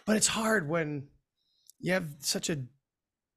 but 0.06 0.18
it's 0.18 0.28
hard 0.28 0.68
when 0.68 1.08
you 1.80 1.94
have 1.94 2.10
such 2.20 2.50
a 2.50 2.64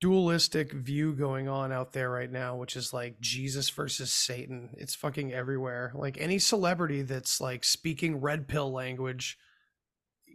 dualistic 0.00 0.72
view 0.72 1.12
going 1.12 1.48
on 1.48 1.72
out 1.72 1.92
there 1.92 2.10
right 2.10 2.30
now, 2.30 2.56
which 2.56 2.76
is 2.76 2.92
like 2.92 3.20
Jesus 3.20 3.70
versus 3.70 4.12
Satan. 4.12 4.70
It's 4.76 4.94
fucking 4.94 5.32
everywhere. 5.32 5.92
Like 5.94 6.20
any 6.20 6.38
celebrity 6.38 7.02
that's 7.02 7.40
like 7.40 7.64
speaking 7.64 8.20
red 8.20 8.48
pill 8.48 8.72
language 8.72 9.38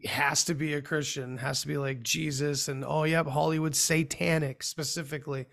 has 0.06 0.46
to 0.46 0.56
be 0.56 0.74
a 0.74 0.82
Christian, 0.82 1.38
has 1.38 1.62
to 1.62 1.68
be 1.68 1.78
like 1.78 2.04
Jesus 2.04 2.68
and 2.70 2.86
oh 2.86 3.04
yep, 3.04 3.28
Hollywood 3.28 3.76
satanic 3.76 4.64
specifically. 4.64 5.46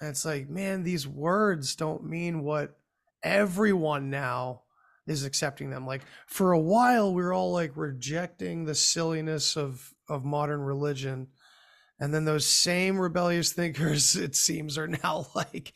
And 0.00 0.10
it's 0.10 0.24
like, 0.24 0.48
man, 0.48 0.82
these 0.82 1.06
words 1.06 1.76
don't 1.76 2.04
mean 2.04 2.42
what 2.42 2.76
everyone 3.22 4.10
now 4.10 4.62
is 5.06 5.24
accepting 5.24 5.70
them. 5.70 5.86
Like 5.86 6.02
for 6.26 6.52
a 6.52 6.58
while 6.60 7.12
we 7.12 7.22
were 7.22 7.32
all 7.34 7.52
like 7.52 7.72
rejecting 7.76 8.64
the 8.64 8.74
silliness 8.74 9.56
of 9.56 9.92
of 10.08 10.24
modern 10.24 10.60
religion. 10.60 11.28
And 11.98 12.14
then 12.14 12.24
those 12.24 12.46
same 12.46 12.98
rebellious 12.98 13.52
thinkers, 13.54 14.16
it 14.16 14.34
seems, 14.34 14.78
are 14.78 14.88
now 14.88 15.26
like, 15.34 15.72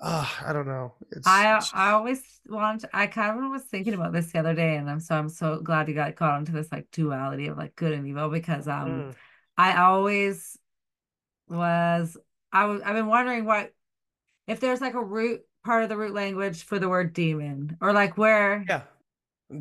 uh, 0.00 0.28
I 0.44 0.52
don't 0.52 0.66
know. 0.66 0.94
It's, 1.12 1.26
I 1.26 1.64
I 1.72 1.92
always 1.92 2.22
want 2.46 2.84
I 2.92 3.06
kind 3.06 3.42
of 3.42 3.50
was 3.50 3.62
thinking 3.64 3.94
about 3.94 4.12
this 4.12 4.32
the 4.32 4.38
other 4.40 4.54
day 4.54 4.76
and 4.76 4.90
I'm 4.90 5.00
so 5.00 5.14
I'm 5.14 5.28
so 5.30 5.60
glad 5.60 5.88
you 5.88 5.94
got 5.94 6.14
caught 6.16 6.32
onto 6.34 6.52
this 6.52 6.70
like 6.70 6.90
duality 6.92 7.46
of 7.46 7.56
like 7.56 7.74
good 7.76 7.92
and 7.92 8.06
evil 8.06 8.28
because 8.28 8.68
um 8.68 8.88
Mm. 8.90 9.14
I 9.56 9.82
always 9.84 10.58
was 11.48 12.16
I 12.54 12.66
was 12.66 12.80
I've 12.82 12.94
been 12.94 13.08
wondering 13.08 13.44
what 13.44 13.72
if 14.46 14.60
there's 14.60 14.80
like 14.80 14.94
a 14.94 15.04
root 15.04 15.42
part 15.64 15.82
of 15.82 15.88
the 15.88 15.96
root 15.96 16.14
language 16.14 16.64
for 16.64 16.78
the 16.78 16.88
word 16.88 17.12
demon 17.12 17.76
or 17.80 17.92
like 17.92 18.16
where 18.16 18.64
yeah. 18.68 18.82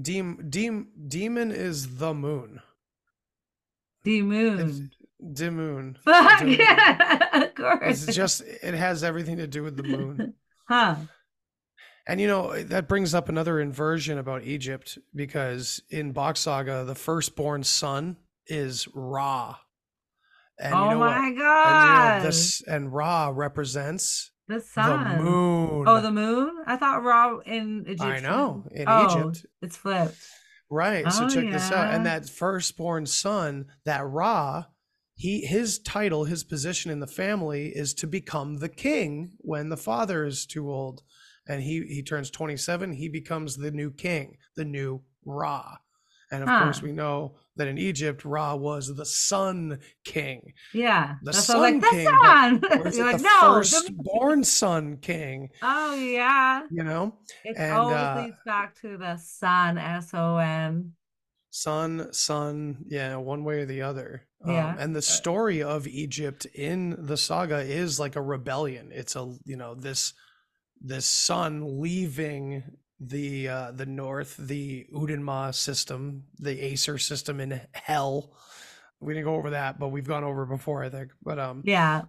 Dem, 0.02 0.50
dem, 0.50 0.88
demon 1.08 1.52
is 1.52 1.98
the 1.98 2.14
moon. 2.14 2.62
the 4.04 4.22
moon. 4.22 4.92
Demoon. 5.22 5.98
Fuck 6.00 6.42
Demoon. 6.42 6.58
yeah, 6.58 7.44
of 7.44 7.56
course. 7.56 8.08
It's 8.08 8.16
just 8.16 8.42
it 8.42 8.74
has 8.74 9.04
everything 9.04 9.38
to 9.38 9.48
do 9.48 9.64
with 9.64 9.78
the 9.78 9.84
moon. 9.84 10.34
huh. 10.68 10.96
And 12.08 12.20
you 12.20 12.28
know, 12.28 12.62
that 12.64 12.88
brings 12.88 13.14
up 13.14 13.30
another 13.30 13.60
inversion 13.60 14.18
about 14.18 14.44
Egypt 14.44 14.98
because 15.16 15.82
in 15.90 16.12
Bock 16.12 16.38
Saga, 16.38 16.84
the 16.84 16.96
firstborn 16.96 17.64
son 17.64 18.18
is 18.48 18.88
Ra. 18.94 19.58
And 20.60 20.74
oh 20.74 20.84
you 20.84 20.90
know 20.92 21.00
my 21.00 21.08
what? 21.08 21.18
And 21.18 21.36
you 21.36 21.42
god. 21.42 22.18
know 22.18 22.26
this 22.26 22.62
and 22.62 22.94
Ra 22.94 23.32
represents 23.34 24.32
the 24.48 24.60
sun, 24.60 25.18
the 25.18 25.24
moon. 25.24 25.86
Oh, 25.88 26.02
the 26.02 26.12
moon? 26.12 26.64
I 26.68 26.76
thought 26.76 27.04
Ra 27.04 27.40
in 27.46 27.86
Egypt. 27.88 28.02
I 28.02 28.20
know, 28.20 28.66
in 28.72 28.86
oh, 28.88 29.06
Egypt. 29.06 29.46
It's 29.62 29.78
flipped. 29.78 30.18
Right. 30.70 31.12
So 31.12 31.26
Oh, 31.26 31.30
check 31.30 31.52
this 31.52 31.72
out. 31.72 31.94
And 31.94 32.04
yeah. 32.04 32.20
that 32.20 32.30
firstborn 32.30 33.06
son, 33.06 33.68
that 33.86 34.06
Ra, 34.06 34.66
he 35.16 35.46
his 35.46 35.80
title, 35.80 36.26
his 36.26 36.44
position 36.44 36.92
in 36.92 37.00
the 37.00 37.08
family 37.08 37.68
is 37.68 37.94
to 37.96 38.08
become 38.08 38.56
the 38.56 38.70
king 38.70 39.34
when 39.38 39.70
the 39.70 39.78
father 39.78 40.26
is 40.26 40.46
too 40.46 40.72
old. 40.72 41.04
And 41.48 41.62
he 41.62 41.86
he 41.88 42.02
turns 42.02 42.30
27, 42.30 42.94
he 42.94 43.10
becomes 43.10 43.58
the 43.58 43.72
new 43.72 43.92
king, 43.92 44.38
the 44.56 44.66
new 44.66 45.04
Ra. 45.26 45.78
And 46.34 46.44
of 46.44 46.50
course, 46.64 46.82
we 46.82 46.92
know 46.92 47.36
that 47.56 47.68
in 47.68 47.78
Egypt, 47.78 48.26
Ra 48.26 48.56
was 48.56 48.94
the 48.96 49.06
Sun 49.06 49.80
King. 50.04 50.54
Yeah. 50.74 51.16
The 51.22 51.32
That's 51.32 51.48
why 51.50 51.56
like 51.56 51.74
Sun 51.74 51.80
the 51.82 51.88
King, 51.90 52.08
sun. 52.08 52.62
You're 52.96 53.06
like, 53.06 53.18
the 53.18 53.24
no. 53.24 54.38
the- 54.40 54.44
Sun 54.44 54.98
King? 54.98 55.50
Oh 55.62 55.94
yeah. 55.96 56.64
You 56.72 56.84
know, 56.84 57.16
It 57.46 57.56
And, 57.58 57.74
always 57.74 57.96
uh, 57.98 58.22
leads 58.26 58.38
back 58.46 58.76
to 58.82 58.98
the 58.98 59.18
sun, 59.18 59.78
S 59.78 60.10
O 60.14 60.38
N. 60.38 60.94
Sun, 61.52 62.12
Sun, 62.14 62.86
yeah, 62.88 63.16
one 63.18 63.44
way 63.44 63.60
or 63.60 63.66
the 63.66 63.84
other. 63.84 64.26
Yeah. 64.46 64.70
Um, 64.72 64.76
and 64.80 64.96
the 64.96 65.04
story 65.04 65.62
of 65.62 65.88
Egypt 65.88 66.46
in 66.56 66.96
the 66.98 67.16
saga 67.16 67.60
is 67.60 68.00
like 68.00 68.16
a 68.16 68.22
rebellion. 68.24 68.90
It's 68.92 69.16
a 69.16 69.36
you 69.46 69.56
know 69.56 69.76
this 69.76 70.14
this 70.82 71.06
sun 71.06 71.80
leaving 71.80 72.64
the 73.00 73.48
uh, 73.48 73.72
the 73.72 73.86
north, 73.86 74.38
the 74.38 74.88
Udenma 74.94 75.54
system, 75.54 76.26
the 76.40 76.60
Acer 76.62 76.98
system 76.98 77.40
in 77.40 77.62
hell. 77.74 78.36
We 79.00 79.14
didn't 79.14 79.26
go 79.26 79.36
over 79.36 79.52
that, 79.52 79.80
but 79.80 79.90
we've 79.90 80.08
gone 80.08 80.24
over 80.24 80.44
it 80.44 80.50
before, 80.50 80.84
I 80.84 80.90
think. 80.90 81.12
But 81.22 81.40
um, 81.40 81.66
Yeah. 81.66 82.04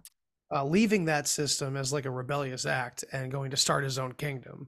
uh, 0.51 0.65
leaving 0.65 1.05
that 1.05 1.27
system 1.27 1.75
as 1.75 1.91
like 1.91 2.05
a 2.05 2.11
rebellious 2.11 2.65
act 2.65 3.03
and 3.11 3.31
going 3.31 3.51
to 3.51 3.57
start 3.57 3.83
his 3.83 3.97
own 3.97 4.13
kingdom 4.13 4.67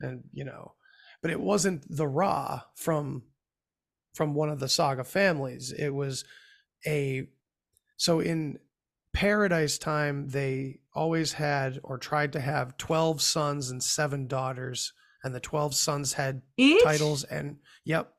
and 0.00 0.24
you 0.32 0.44
know 0.44 0.74
but 1.22 1.30
it 1.30 1.40
wasn't 1.40 1.84
the 1.88 2.08
ra 2.08 2.62
from 2.76 3.24
from 4.14 4.34
one 4.34 4.48
of 4.48 4.60
the 4.60 4.68
saga 4.68 5.04
families 5.04 5.72
it 5.72 5.90
was 5.90 6.24
a 6.86 7.26
so 7.96 8.20
in 8.20 8.58
paradise 9.12 9.78
time 9.78 10.28
they 10.28 10.80
always 10.94 11.34
had 11.34 11.80
or 11.84 11.98
tried 11.98 12.32
to 12.32 12.40
have 12.40 12.76
12 12.78 13.22
sons 13.22 13.70
and 13.70 13.82
7 13.82 14.26
daughters 14.28 14.92
and 15.24 15.34
the 15.34 15.40
12 15.40 15.74
sons 15.74 16.12
had 16.12 16.42
Each? 16.56 16.82
titles 16.84 17.24
and 17.24 17.56
yep 17.84 18.12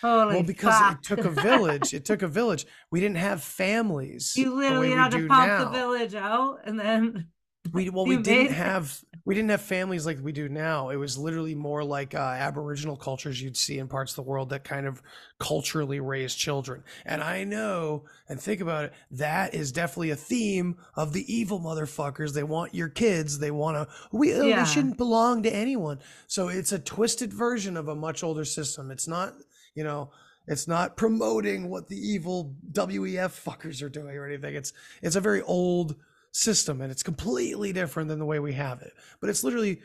Holy 0.00 0.34
well 0.36 0.42
because 0.42 0.74
fuck. 0.78 0.98
it 0.98 1.02
took 1.04 1.24
a 1.24 1.30
village 1.30 1.92
it 1.94 2.04
took 2.04 2.22
a 2.22 2.28
village 2.28 2.66
we 2.90 3.00
didn't 3.00 3.18
have 3.18 3.42
families 3.42 4.32
You 4.36 4.54
literally 4.54 4.90
had 4.92 5.10
to 5.12 5.26
pump 5.28 5.46
now. 5.48 5.64
the 5.64 5.70
village 5.70 6.14
out 6.14 6.60
and 6.64 6.78
then 6.80 7.28
We 7.72 7.90
well, 7.90 8.06
we 8.06 8.16
didn't 8.16 8.54
have 8.54 9.00
we 9.24 9.36
didn't 9.36 9.50
have 9.50 9.62
families 9.62 10.04
like 10.04 10.18
we 10.20 10.32
do 10.32 10.48
now. 10.48 10.88
It 10.88 10.96
was 10.96 11.16
literally 11.16 11.54
more 11.54 11.84
like 11.84 12.12
uh, 12.14 12.18
Aboriginal 12.18 12.96
cultures 12.96 13.40
you'd 13.40 13.56
see 13.56 13.78
in 13.78 13.86
parts 13.86 14.12
of 14.12 14.16
the 14.16 14.28
world 14.28 14.50
that 14.50 14.64
kind 14.64 14.84
of 14.84 15.00
culturally 15.38 16.00
raise 16.00 16.34
children. 16.34 16.82
And 17.06 17.22
I 17.22 17.44
know, 17.44 18.04
and 18.28 18.40
think 18.40 18.60
about 18.60 18.86
it, 18.86 18.92
that 19.12 19.54
is 19.54 19.70
definitely 19.70 20.10
a 20.10 20.16
theme 20.16 20.76
of 20.96 21.12
the 21.12 21.32
evil 21.32 21.60
motherfuckers. 21.60 22.32
They 22.32 22.42
want 22.42 22.74
your 22.74 22.88
kids. 22.88 23.38
They 23.38 23.52
want 23.52 23.76
to. 23.76 23.94
We 24.10 24.34
oh, 24.34 24.42
Yeah. 24.42 24.62
we 24.62 24.66
shouldn't 24.68 24.96
belong 24.96 25.44
to 25.44 25.54
anyone. 25.54 26.00
So 26.26 26.48
it's 26.48 26.72
a 26.72 26.80
twisted 26.80 27.32
version 27.32 27.76
of 27.76 27.86
a 27.86 27.94
much 27.94 28.24
older 28.24 28.44
system. 28.44 28.90
It's 28.90 29.06
not, 29.06 29.34
you 29.74 29.84
know. 29.84 30.10
It's 30.48 30.66
not 30.66 30.96
promoting 30.96 31.70
what 31.70 31.86
the 31.86 31.96
evil 31.96 32.56
WEF 32.72 33.44
fuckers 33.44 33.80
are 33.80 33.88
doing 33.88 34.16
or 34.16 34.26
anything. 34.26 34.56
It's 34.56 34.72
it's 35.00 35.14
a 35.14 35.20
very 35.20 35.40
old 35.42 35.94
system 36.32 36.80
and 36.80 36.90
it's 36.90 37.02
completely 37.02 37.72
different 37.72 38.08
than 38.08 38.18
the 38.18 38.24
way 38.24 38.38
we 38.38 38.54
have 38.54 38.82
it. 38.82 38.92
But 39.20 39.30
it's 39.30 39.44
literally 39.44 39.80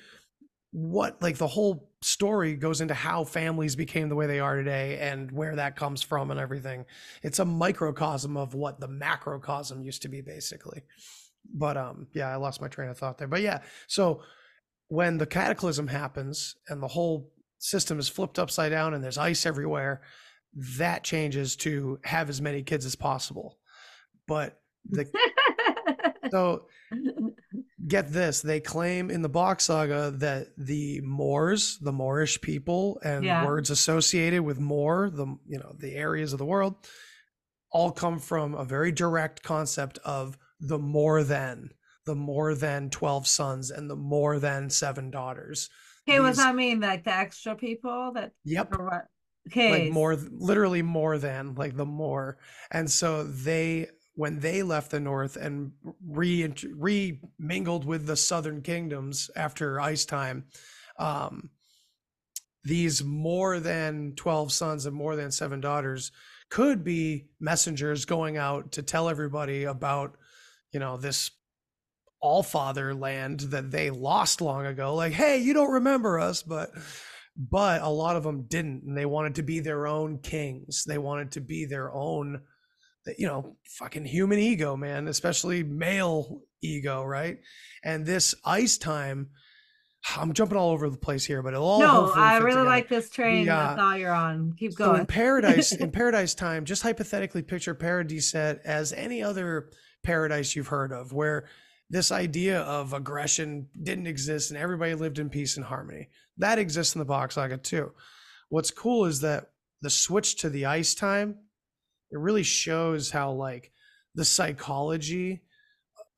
what 0.71 1.21
like 1.21 1.37
the 1.37 1.47
whole 1.47 1.89
story 2.01 2.55
goes 2.55 2.81
into 2.81 2.93
how 2.93 3.23
families 3.23 3.75
became 3.75 4.09
the 4.09 4.15
way 4.15 4.27
they 4.27 4.39
are 4.39 4.55
today 4.55 4.97
and 4.99 5.31
where 5.31 5.55
that 5.55 5.75
comes 5.75 6.01
from 6.01 6.31
and 6.31 6.39
everything. 6.39 6.85
It's 7.21 7.39
a 7.39 7.45
microcosm 7.45 8.37
of 8.37 8.53
what 8.53 8.79
the 8.79 8.87
macrocosm 8.87 9.81
used 9.81 10.01
to 10.03 10.09
be 10.09 10.21
basically. 10.21 10.83
But 11.53 11.77
um 11.77 12.07
yeah 12.13 12.29
i 12.29 12.35
lost 12.35 12.61
my 12.61 12.67
train 12.67 12.89
of 12.89 12.97
thought 12.97 13.17
there. 13.17 13.27
But 13.27 13.41
yeah 13.41 13.61
so 13.87 14.21
when 14.89 15.17
the 15.17 15.25
cataclysm 15.25 15.87
happens 15.87 16.55
and 16.69 16.81
the 16.81 16.87
whole 16.87 17.31
system 17.59 17.99
is 17.99 18.07
flipped 18.07 18.39
upside 18.39 18.71
down 18.71 18.93
and 18.93 19.03
there's 19.03 19.17
ice 19.17 19.45
everywhere 19.45 20.01
that 20.77 21.03
changes 21.03 21.55
to 21.57 21.99
have 22.03 22.29
as 22.29 22.41
many 22.41 22.63
kids 22.63 22.85
as 22.85 22.95
possible. 22.95 23.57
But 24.27 24.59
the 24.89 25.05
so 26.31 26.67
get 27.87 28.11
this 28.11 28.41
they 28.41 28.59
claim 28.59 29.09
in 29.09 29.21
the 29.21 29.29
Bock's 29.29 29.65
saga 29.65 30.11
that 30.11 30.47
the 30.57 31.01
moors 31.01 31.77
the 31.79 31.91
moorish 31.91 32.39
people 32.41 32.99
and 33.03 33.23
Yeah. 33.23 33.45
words 33.45 33.69
associated 33.69 34.41
with 34.43 34.59
moor 34.59 35.09
the 35.09 35.25
you 35.47 35.59
know 35.59 35.75
the 35.77 35.93
areas 35.95 36.33
of 36.33 36.39
the 36.39 36.45
world 36.45 36.75
all 37.71 37.91
come 37.91 38.19
from 38.19 38.53
a 38.55 38.63
very 38.65 38.91
direct 38.91 39.43
concept 39.43 39.97
of 40.05 40.37
the 40.59 40.79
more 40.79 41.23
than 41.23 41.71
the 42.05 42.15
more 42.15 42.55
than 42.55 42.89
12 42.89 43.27
sons 43.27 43.69
and 43.69 43.89
the 43.89 43.95
more 43.95 44.39
than 44.39 44.69
seven 44.69 45.11
daughters 45.11 45.69
Okay, 46.09 46.21
what 46.21 46.27
These- 46.27 46.37
does 46.37 46.45
that 46.45 46.55
mean? 46.55 46.79
Like 46.79 47.03
the 47.03 47.13
extra 47.13 47.53
people 47.55 48.13
that 48.15 48.31
yep? 48.45 48.73
Okay. 49.49 49.71
like 49.85 49.91
more 49.93 50.15
literally 50.15 50.81
more 50.81 51.17
than 51.17 51.53
like 51.55 51.75
the 51.75 51.85
more 51.85 52.37
and 52.71 52.89
so 52.89 53.23
they 53.23 53.87
when 54.17 54.39
they 54.39 54.63
left 54.63 54.89
the 54.91 54.99
north 54.99 55.35
and 55.37 55.71
re 56.05 56.51
re 56.75 57.19
mingled 57.37 57.85
with 57.85 58.07
the 58.07 58.15
southern 58.15 58.61
kingdoms 58.61 59.29
after 59.35 59.79
ice 59.79 60.05
time 60.05 60.45
um 60.97 61.49
these 62.63 63.03
more 63.03 63.59
than 63.59 64.13
12 64.15 64.51
sons 64.51 64.85
and 64.85 64.95
more 64.95 65.15
than 65.15 65.31
seven 65.31 65.61
daughters 65.61 66.11
could 66.49 66.83
be 66.83 67.27
messengers 67.39 68.05
going 68.05 68.37
out 68.37 68.71
to 68.73 68.81
tell 68.81 69.07
everybody 69.07 69.63
about 69.63 70.17
you 70.71 70.79
know 70.79 70.97
this 70.97 71.31
all 72.19 72.41
father 72.41 72.95
land 72.95 73.41
that 73.41 73.69
they 73.69 73.91
lost 73.91 74.41
long 74.41 74.65
ago. 74.65 74.95
Like 74.95 75.13
hey 75.13 75.37
you 75.37 75.53
don't 75.53 75.71
remember 75.71 76.19
us 76.19 76.41
but 76.41 76.71
but 77.37 77.83
a 77.83 77.89
lot 77.89 78.15
of 78.15 78.23
them 78.23 78.47
didn't 78.47 78.83
and 78.83 78.97
they 78.97 79.05
wanted 79.05 79.35
to 79.35 79.43
be 79.43 79.59
their 79.59 79.85
own 79.85 80.17
kings. 80.19 80.83
They 80.85 80.97
wanted 80.97 81.33
to 81.33 81.41
be 81.41 81.65
their 81.65 81.93
own 81.93 82.41
you 83.17 83.27
know 83.27 83.55
fucking 83.65 84.05
human 84.05 84.39
ego 84.39 84.75
man 84.75 85.07
especially 85.07 85.63
male 85.63 86.41
ego 86.61 87.03
right 87.03 87.39
and 87.83 88.05
this 88.05 88.35
ice 88.45 88.77
time 88.77 89.29
i'm 90.17 90.33
jumping 90.33 90.57
all 90.57 90.71
over 90.71 90.89
the 90.89 90.97
place 90.97 91.25
here 91.25 91.41
but 91.41 91.53
it'll 91.53 91.67
all 91.67 91.79
no, 91.79 92.11
I 92.15 92.37
really 92.37 92.51
together. 92.51 92.65
like 92.65 92.89
this 92.89 93.09
train 93.09 93.47
uh, 93.49 93.67
that's 93.67 93.79
all 93.79 93.97
you're 93.97 94.13
on. 94.13 94.53
Keep 94.57 94.73
So 94.73 94.85
in 94.85 94.91
going. 94.91 95.05
paradise, 95.05 95.71
in 95.83 95.91
paradise 95.91 96.33
time, 96.33 96.65
just 96.65 96.83
hypothetically 96.83 97.41
picture 97.41 97.73
paradise 97.73 98.31
set 98.31 98.61
as 98.65 98.93
any 98.93 99.21
other 99.23 99.69
paradise 100.03 100.55
you've 100.55 100.67
heard 100.67 100.91
of, 100.91 101.11
where 101.13 101.47
this 101.89 102.11
idea 102.11 102.61
of 102.61 102.93
aggression 102.93 103.67
didn't 103.81 104.07
exist 104.07 104.51
and 104.51 104.59
everybody 104.59 104.93
lived 104.93 105.19
in 105.19 105.29
peace 105.29 105.57
and 105.57 105.65
harmony. 105.65 106.09
That 106.37 106.59
exists 106.59 106.95
in 106.95 106.99
the 106.99 107.05
Bock's 107.05 107.35
saga 107.35 107.57
too. 107.57 107.91
What's 108.49 108.71
cool 108.71 109.05
is 109.05 109.21
that 109.21 109.51
the 109.81 109.89
switch 109.89 110.37
to 110.37 110.49
the 110.49 110.65
ice 110.65 110.93
time, 110.95 111.37
it 112.11 112.17
really 112.17 112.43
shows 112.43 113.11
how 113.11 113.31
like 113.31 113.71
the 114.15 114.25
psychology 114.25 115.43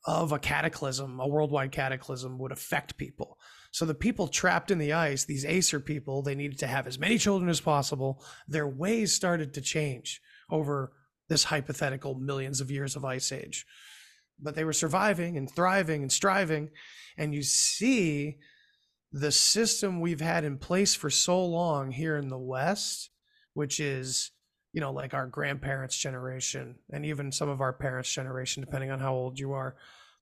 of 0.05 0.31
a 0.31 0.39
cataclysm, 0.39 1.19
a 1.19 1.27
worldwide 1.27 1.71
cataclysm, 1.71 2.39
would 2.39 2.51
affect 2.51 2.97
people. 2.97 3.37
So 3.71 3.85
the 3.85 3.93
people 3.93 4.27
trapped 4.27 4.71
in 4.71 4.79
the 4.79 4.93
ice, 4.93 5.25
these 5.25 5.45
Acer 5.45 5.79
people, 5.79 6.21
they 6.21 6.35
needed 6.35 6.59
to 6.59 6.67
have 6.67 6.87
as 6.87 6.97
many 6.97 7.17
children 7.17 7.49
as 7.49 7.61
possible. 7.61 8.23
Their 8.47 8.67
ways 8.67 9.13
started 9.13 9.53
to 9.53 9.61
change 9.61 10.21
over 10.49 10.93
this 11.27 11.43
hypothetical 11.45 12.15
millions 12.15 12.61
of 12.61 12.71
years 12.71 12.95
of 12.95 13.05
ice 13.05 13.31
age. 13.31 13.65
But 14.39 14.55
they 14.55 14.63
were 14.63 14.73
surviving 14.73 15.37
and 15.37 15.53
thriving 15.53 16.01
and 16.01 16.11
striving. 16.11 16.69
And 17.17 17.35
you 17.35 17.43
see 17.43 18.37
the 19.11 19.31
system 19.31 19.99
we've 19.99 20.21
had 20.21 20.43
in 20.43 20.57
place 20.57 20.95
for 20.95 21.09
so 21.09 21.43
long 21.45 21.91
here 21.91 22.15
in 22.15 22.29
the 22.29 22.39
West, 22.39 23.09
which 23.53 23.79
is, 23.79 24.31
you 24.73 24.81
know, 24.81 24.91
like 24.91 25.13
our 25.13 25.27
grandparents' 25.27 25.97
generation 25.97 26.75
and 26.91 27.05
even 27.05 27.31
some 27.31 27.49
of 27.49 27.61
our 27.61 27.73
parents' 27.73 28.13
generation, 28.13 28.61
depending 28.61 28.91
on 28.91 28.99
how 28.99 29.13
old 29.13 29.39
you 29.39 29.53
are, 29.53 29.75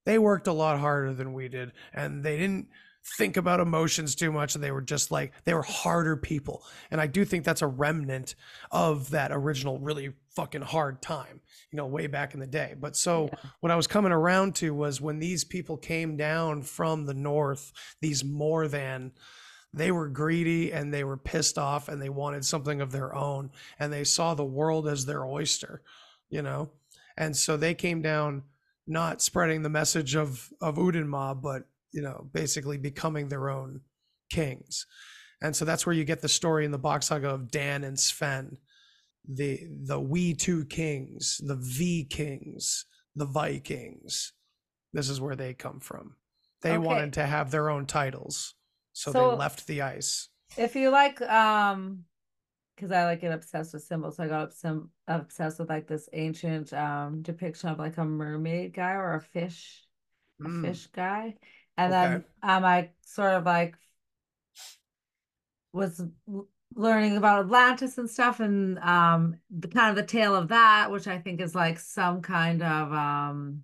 they 0.05 0.17
worked 0.17 0.47
a 0.47 0.53
lot 0.53 0.79
harder 0.79 1.13
than 1.13 1.33
we 1.33 1.49
did. 1.49 1.73
And 1.93 2.23
they 2.23 2.37
didn't 2.37 2.67
think 3.15 3.37
about 3.37 3.59
emotions 3.59 4.15
too 4.15 4.31
much 4.31 4.53
and 4.53 4.63
they 4.63 4.71
were 4.71 4.81
just 4.81 5.11
like 5.11 5.31
they 5.45 5.53
were 5.53 5.61
harder 5.61 6.17
people 6.17 6.61
and 6.91 6.99
i 6.99 7.07
do 7.07 7.23
think 7.23 7.45
that's 7.45 7.61
a 7.61 7.67
remnant 7.67 8.35
of 8.69 9.11
that 9.11 9.31
original 9.31 9.79
really 9.79 10.11
fucking 10.35 10.61
hard 10.61 11.01
time 11.01 11.39
you 11.71 11.77
know 11.77 11.85
way 11.85 12.07
back 12.07 12.33
in 12.33 12.41
the 12.41 12.47
day 12.47 12.75
but 12.77 12.97
so 12.97 13.29
what 13.61 13.71
i 13.71 13.75
was 13.77 13.87
coming 13.87 14.11
around 14.11 14.55
to 14.55 14.73
was 14.73 14.99
when 14.99 15.19
these 15.19 15.45
people 15.45 15.77
came 15.77 16.17
down 16.17 16.61
from 16.61 17.05
the 17.05 17.13
north 17.13 17.71
these 18.01 18.25
more 18.25 18.67
than 18.67 19.11
they 19.77 19.91
were 19.91 20.07
greedy 20.09 20.71
and 20.73 20.93
they 20.93 21.03
were 21.03 21.17
pissed 21.17 21.57
off 21.57 21.87
and 21.87 22.01
they 22.01 22.09
wanted 22.09 22.43
something 22.43 22.81
of 22.81 22.91
their 22.91 23.13
own 23.15 23.49
and 23.79 23.91
they 23.91 24.03
saw 24.03 24.33
the 24.33 24.43
world 24.45 24.87
as 24.87 25.05
their 25.05 25.25
oyster 25.25 25.81
you 26.29 26.41
know 26.41 26.69
and 27.17 27.35
so 27.35 27.57
they 27.57 27.73
came 27.73 28.01
down 28.01 28.43
not 28.87 29.21
spreading 29.21 29.61
the 29.61 29.69
message 29.69 30.15
of 30.15 30.49
of 30.61 30.75
Udenma, 30.77 31.39
but 31.41 31.63
you 31.91 32.01
know, 32.01 32.29
basically 32.33 32.77
becoming 32.77 33.27
their 33.27 33.49
own 33.49 33.81
kings. 34.29 34.85
And 35.41 35.55
so 35.55 35.65
that's 35.65 35.85
where 35.85 35.95
you 35.95 36.03
get 36.03 36.21
the 36.21 36.29
story 36.29 36.65
in 36.65 36.71
the 36.71 36.77
Bock's 36.77 37.07
saga 37.07 37.29
of 37.29 37.51
Dan 37.51 37.83
and 37.83 37.99
Sven, 37.99 38.57
the 39.27 39.59
the 39.85 39.99
we 39.99 40.33
two 40.33 40.65
kings, 40.65 41.41
the 41.43 41.55
V 41.55 42.05
kings, 42.05 42.85
the 43.15 43.25
Vikings. 43.25 44.33
This 44.93 45.09
is 45.09 45.19
where 45.21 45.35
they 45.35 45.53
come 45.53 45.79
from. 45.79 46.15
They 46.61 46.71
Okay. 46.77 46.85
wanted 46.85 47.13
to 47.13 47.25
have 47.25 47.51
their 47.51 47.69
own 47.69 47.85
titles, 47.85 48.55
so, 48.99 49.11
So- 49.13 49.31
they 49.31 49.37
left 49.37 49.67
the 49.67 49.81
ice. 49.81 50.29
If 50.55 50.75
you 50.75 50.89
like 50.89 51.21
um 51.21 52.05
because 52.75 52.91
I 52.91 53.05
like 53.05 53.21
get 53.21 53.33
obsessed 53.33 53.73
with 53.73 53.83
symbols. 53.83 54.17
So 54.17 54.23
I 54.23 54.27
got 54.27 54.43
obs- 54.43 54.65
obsessed 55.07 55.59
with 55.59 55.69
like 55.69 55.87
this 55.87 56.09
ancient 56.13 56.73
um 56.73 57.21
depiction 57.21 57.69
of 57.69 57.79
like 57.79 57.97
a 57.97 58.05
mermaid 58.05 58.73
guy 58.73 58.93
or 58.93 59.15
a 59.15 59.21
fish, 59.21 59.85
a 60.43 60.49
Mm, 60.49 60.63
fish 60.67 60.87
guy. 60.87 61.37
And 61.77 61.93
okay. 61.93 62.23
then 62.23 62.25
um 62.43 62.65
I 62.65 62.91
sort 63.01 63.33
of 63.35 63.45
like 63.45 63.75
was 65.73 66.01
learning 66.75 67.17
about 67.17 67.45
Atlantis 67.45 67.97
and 67.97 68.09
stuff 68.09 68.39
and 68.39 68.77
um 68.79 69.37
the 69.49 69.67
kind 69.67 69.89
of 69.89 69.95
the 69.95 70.03
tale 70.09 70.35
of 70.35 70.49
that, 70.49 70.91
which 70.91 71.07
I 71.07 71.19
think 71.19 71.41
is 71.41 71.55
like 71.55 71.79
some 71.79 72.21
kind 72.21 72.61
of 72.61 72.91
um 72.93 73.63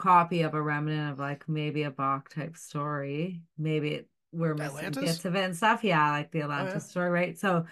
copy 0.00 0.42
of 0.42 0.54
a 0.54 0.62
remnant 0.62 1.12
of 1.12 1.18
like 1.18 1.48
maybe 1.48 1.82
a 1.84 1.90
Bock 1.90 2.28
type 2.30 2.56
story. 2.56 3.42
Maybe 3.58 3.94
it, 3.94 4.08
we're 4.32 4.54
missing 4.54 4.88
Atlantis? 4.88 5.16
bits 5.16 5.24
of 5.24 5.36
it 5.36 5.44
and 5.44 5.56
stuff. 5.56 5.84
Yeah, 5.84 6.10
like 6.12 6.30
the 6.32 6.40
yeah. 6.40 6.78
Story, 6.78 7.10
right? 7.10 7.38
So 7.38 7.66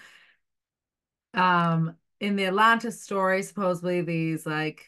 um 1.34 1.96
in 2.20 2.36
the 2.36 2.46
Atlantis 2.46 3.00
story, 3.02 3.42
supposedly 3.42 4.00
these 4.02 4.46
like 4.46 4.86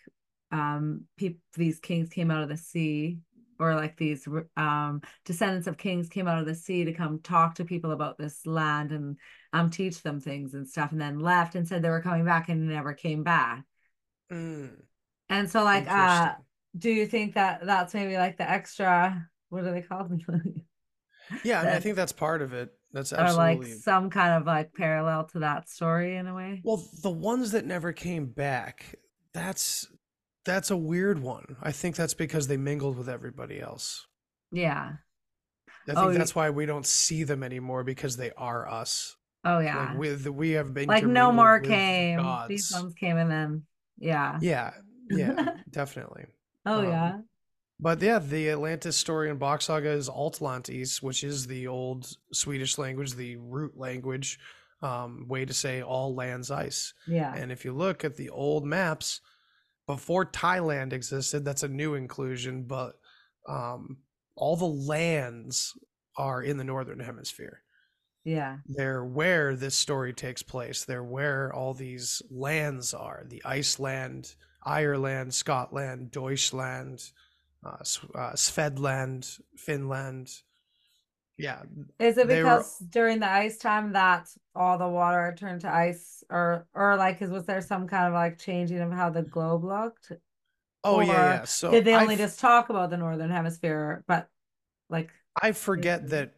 um 0.53 1.03
people 1.17 1.41
these 1.55 1.79
kings 1.79 2.09
came 2.09 2.31
out 2.31 2.43
of 2.43 2.49
the 2.49 2.57
sea 2.57 3.19
or 3.59 3.75
like 3.75 3.97
these 3.97 4.27
um 4.57 5.01
descendants 5.25 5.67
of 5.67 5.77
kings 5.79 6.09
came 6.09 6.27
out 6.27 6.39
of 6.39 6.47
the 6.47 6.55
sea 6.55 6.85
to 6.85 6.93
come 6.93 7.21
talk 7.21 7.55
to 7.55 7.65
people 7.65 7.93
about 7.93 8.19
this 8.19 8.47
land 8.47 8.91
and 8.91 9.17
um 9.53 9.71
teach 9.71 10.03
them 10.03 10.21
things 10.21 10.55
and 10.55 10.69
stuff 10.69 10.93
and 10.93 11.01
then 11.01 11.21
left 11.21 11.55
and 11.55 11.69
said 11.69 11.83
they 11.83 11.91
were 11.91 12.03
coming 12.03 12.25
back 12.25 12.49
and 12.49 12.69
never 12.69 12.95
came 12.95 13.23
back. 13.23 13.65
Mm, 14.31 14.83
And 15.29 15.51
so 15.51 15.65
like 15.65 15.87
uh. 15.89 16.35
Do 16.77 16.91
you 16.91 17.07
think 17.07 17.35
that 17.35 17.65
that's 17.65 17.95
maybe 17.95 18.17
like 18.17 18.37
the 18.39 18.49
extra 18.49 19.29
what 19.49 19.65
are 19.65 19.73
they 19.73 19.83
called? 19.83 20.13
Yeah, 21.43 21.61
I 21.61 21.65
mean, 21.65 21.75
I 21.75 21.81
think 21.81 21.97
that's 21.97 22.13
part 22.13 22.43
of 22.43 22.53
it. 22.53 22.73
That's 22.93 23.13
are 23.17 23.33
like 23.33 23.63
absolutely. 23.63 23.73
some 23.83 24.11
kind 24.11 24.35
of 24.35 24.47
like 24.47 24.73
parallel 24.75 25.25
to 25.29 25.41
that 25.41 25.69
story 25.69 26.17
in 26.17 26.27
a 26.27 26.35
way? 26.35 26.65
Well, 26.65 26.83
the 27.03 27.11
ones 27.11 27.53
that 27.53 27.65
never 27.67 27.93
came 27.93 28.27
back, 28.27 28.97
that's 29.33 29.87
that's 30.45 30.71
a 30.71 30.77
weird 30.77 31.21
one. 31.21 31.57
I 31.63 31.73
think 31.73 31.97
that's 31.97 32.15
because 32.15 32.49
they 32.49 32.57
mingled 32.57 32.97
with 32.97 33.09
everybody 33.09 33.61
else. 33.61 34.07
Yeah. 34.53 34.97
I 35.89 35.95
Oh, 35.95 36.07
think 36.07 36.13
y- 36.13 36.19
that's 36.19 36.35
why 36.35 36.51
we 36.51 36.67
don't 36.67 36.87
see 36.87 37.25
them 37.25 37.43
anymore 37.43 37.85
because 37.85 38.17
they 38.17 38.31
are 38.37 38.69
us. 38.69 39.17
Oh 39.45 39.59
Like 39.59 39.65
yeah. 39.65 39.97
with 39.97 40.27
we 40.27 40.51
have 40.53 40.75
been 40.75 40.89
Like 40.89 41.05
no 41.05 41.33
more 41.33 41.61
came. 41.61 42.45
These 42.47 42.71
ones 42.71 42.95
came 42.95 43.17
and 43.17 43.31
then 43.31 43.67
yeah. 43.99 44.41
Yeah, 44.41 44.73
yeah, 45.09 45.37
definitely. 45.71 46.27
Oh 46.67 46.81
Um, 46.81 46.89
yeah. 46.89 47.19
But 47.83 48.03
yeah, 48.03 48.19
the 48.19 48.51
Atlantis 48.51 48.97
story 48.97 49.31
in 49.31 49.39
Bock 49.39 49.63
Saga 49.63 49.91
is 49.91 50.09
Altlantis, 50.11 51.03
which 51.03 51.25
is 51.25 51.47
the 51.47 51.67
old 51.67 52.15
Swedish 52.33 52.77
language, 52.77 53.15
the 53.15 53.37
root 53.37 53.77
language, 53.77 54.39
um, 54.83 55.27
way 55.29 55.47
to 55.47 55.55
say 55.55 55.83
all 55.83 56.15
lands 56.15 56.51
ice. 56.51 56.93
Yeah. 57.07 57.35
And 57.35 57.51
if 57.51 57.65
you 57.65 57.73
look 57.73 58.05
at 58.05 58.17
the 58.17 58.29
old 58.29 58.67
maps, 58.67 59.23
before 59.87 60.27
Thailand 60.27 60.93
existed, 60.93 61.45
that's 61.45 61.63
a 61.63 61.69
new 61.69 61.95
inclusion, 61.95 62.65
but 62.65 62.99
um, 63.49 63.97
all 64.37 64.57
the 64.57 64.67
lands 64.67 65.73
are 66.17 66.43
in 66.43 66.59
the 66.59 66.65
northern 66.65 67.01
hemisphere. 67.01 67.63
Yeah. 68.25 68.59
They're 68.67 69.05
where 69.05 69.57
this 69.57 69.75
story 69.75 70.13
takes 70.13 70.43
place. 70.43 70.85
They're 70.85 71.03
where 71.03 71.51
all 71.53 71.73
these 71.73 72.21
lands 72.31 72.93
are 72.93 73.25
the 73.27 73.43
Iceland, 73.45 74.35
Ireland, 74.63 75.35
Scotland, 75.35 76.11
Deutschland, 76.11 77.11
uh, 77.65 77.77
uh, 78.15 78.33
Svedland, 78.35 79.41
Finland. 79.57 80.31
Yeah, 81.39 81.63
Is 81.99 82.19
it 82.19 82.29
they 82.29 82.43
were. 82.43 82.51
because 82.51 82.79
during 82.79 83.21
the 83.21 83.31
ice 83.31 83.59
time 83.59 83.93
that 83.93 84.29
all 84.55 84.79
the 84.79 84.89
water 84.89 85.35
turned 85.39 85.63
to 85.63 85.73
ice 85.73 86.23
or 86.31 86.67
or 86.75 86.97
like 86.97 87.23
is 87.23 87.31
was 87.31 87.47
there 87.47 87.61
some 87.61 87.87
kind 87.89 88.07
of 88.09 88.15
like 88.15 88.39
changing 88.39 88.81
of 88.81 88.93
how 88.93 89.11
the 89.11 89.23
globe 89.23 89.65
looked? 89.65 90.13
Oh, 90.83 91.01
yeah, 91.01 91.13
yeah. 91.13 91.45
So 91.45 91.73
did 91.73 91.85
they 91.85 91.95
only 91.97 92.17
just 92.17 92.41
talk 92.41 92.69
about 92.71 92.91
the 92.91 92.97
northern 92.97 93.31
hemisphere 93.31 94.05
but 94.07 94.29
like 94.89 95.11
I 95.41 95.53
forget 95.53 96.11
that 96.11 96.35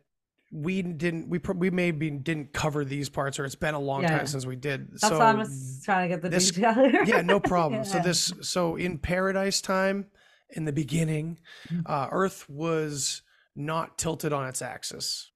we 0.55 0.83
didn't 0.83 1.29
we 1.31 1.39
pro- 1.39 1.55
we 1.57 1.71
maybe 1.71 2.11
didn't 2.11 2.53
cover 2.53 2.85
these 2.85 3.09
parts 3.09 3.39
or 3.39 3.47
it's 3.47 3.55
been 3.55 3.73
a 3.75 3.79
long 3.81 4.03
Yeah. 4.03 4.19
time 4.19 4.27
since 4.27 4.45
we 4.45 4.55
did. 4.55 4.91
that's 4.93 5.09
so 5.09 5.19
I'm 5.21 5.39
just 5.39 5.83
trying 5.85 6.09
to 6.11 6.15
get 6.15 6.23
the 6.23 6.29
this- 6.29 6.51
detail 6.51 6.91
yeah, 7.07 7.23
no 7.23 7.41
problem. 7.41 7.85
So 7.85 7.99
this 8.01 8.33
so 8.43 8.77
in 8.77 8.99
paradise 8.99 9.61
time 9.63 10.07
in 10.51 10.67
the 10.67 10.73
beginning, 10.73 11.39
Mhm. 11.71 11.83
uh, 11.89 12.09
Earth 12.13 12.47
was 12.51 13.23
not 13.57 13.97
tilted 13.97 14.33
on 14.35 14.47
its 14.47 14.61
axis. 14.61 15.31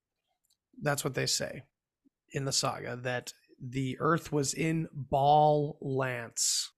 That's 0.82 1.02
what 1.05 1.14
they 1.14 1.24
say 1.26 1.62
in 2.32 2.44
the 2.44 2.52
saga 2.52 2.97
that 2.97 3.32
the 3.59 3.97
Earth 3.98 4.30
was 4.30 4.52
in 4.52 4.86
ball 4.93 5.78
lance. 5.80 6.72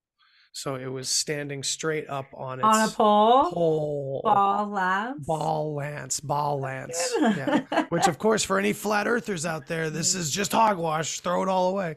So 0.59 0.74
it 0.74 0.89
was 0.89 1.09
standing 1.09 1.62
straight 1.62 2.10
up 2.10 2.26
on 2.35 2.59
its 2.59 2.64
on 2.64 2.89
a 2.89 2.90
pole, 2.90 3.52
pole. 3.52 4.20
ball 4.24 4.66
labs. 4.66 5.24
Ball 5.24 5.74
lance, 5.76 6.18
ball 6.18 6.59
lance. 6.59 7.14
Yeah. 7.20 7.85
Which, 7.90 8.09
of 8.09 8.18
course, 8.18 8.43
for 8.43 8.59
any 8.59 8.72
flat 8.72 9.06
earthers 9.06 9.47
out 9.47 9.68
there, 9.68 9.89
this 9.89 10.16
is 10.16 10.32
just 10.32 10.51
hogwash. 10.51 11.20
Throw 11.20 11.44
it 11.44 11.48
all 11.48 11.68
away. 11.70 11.94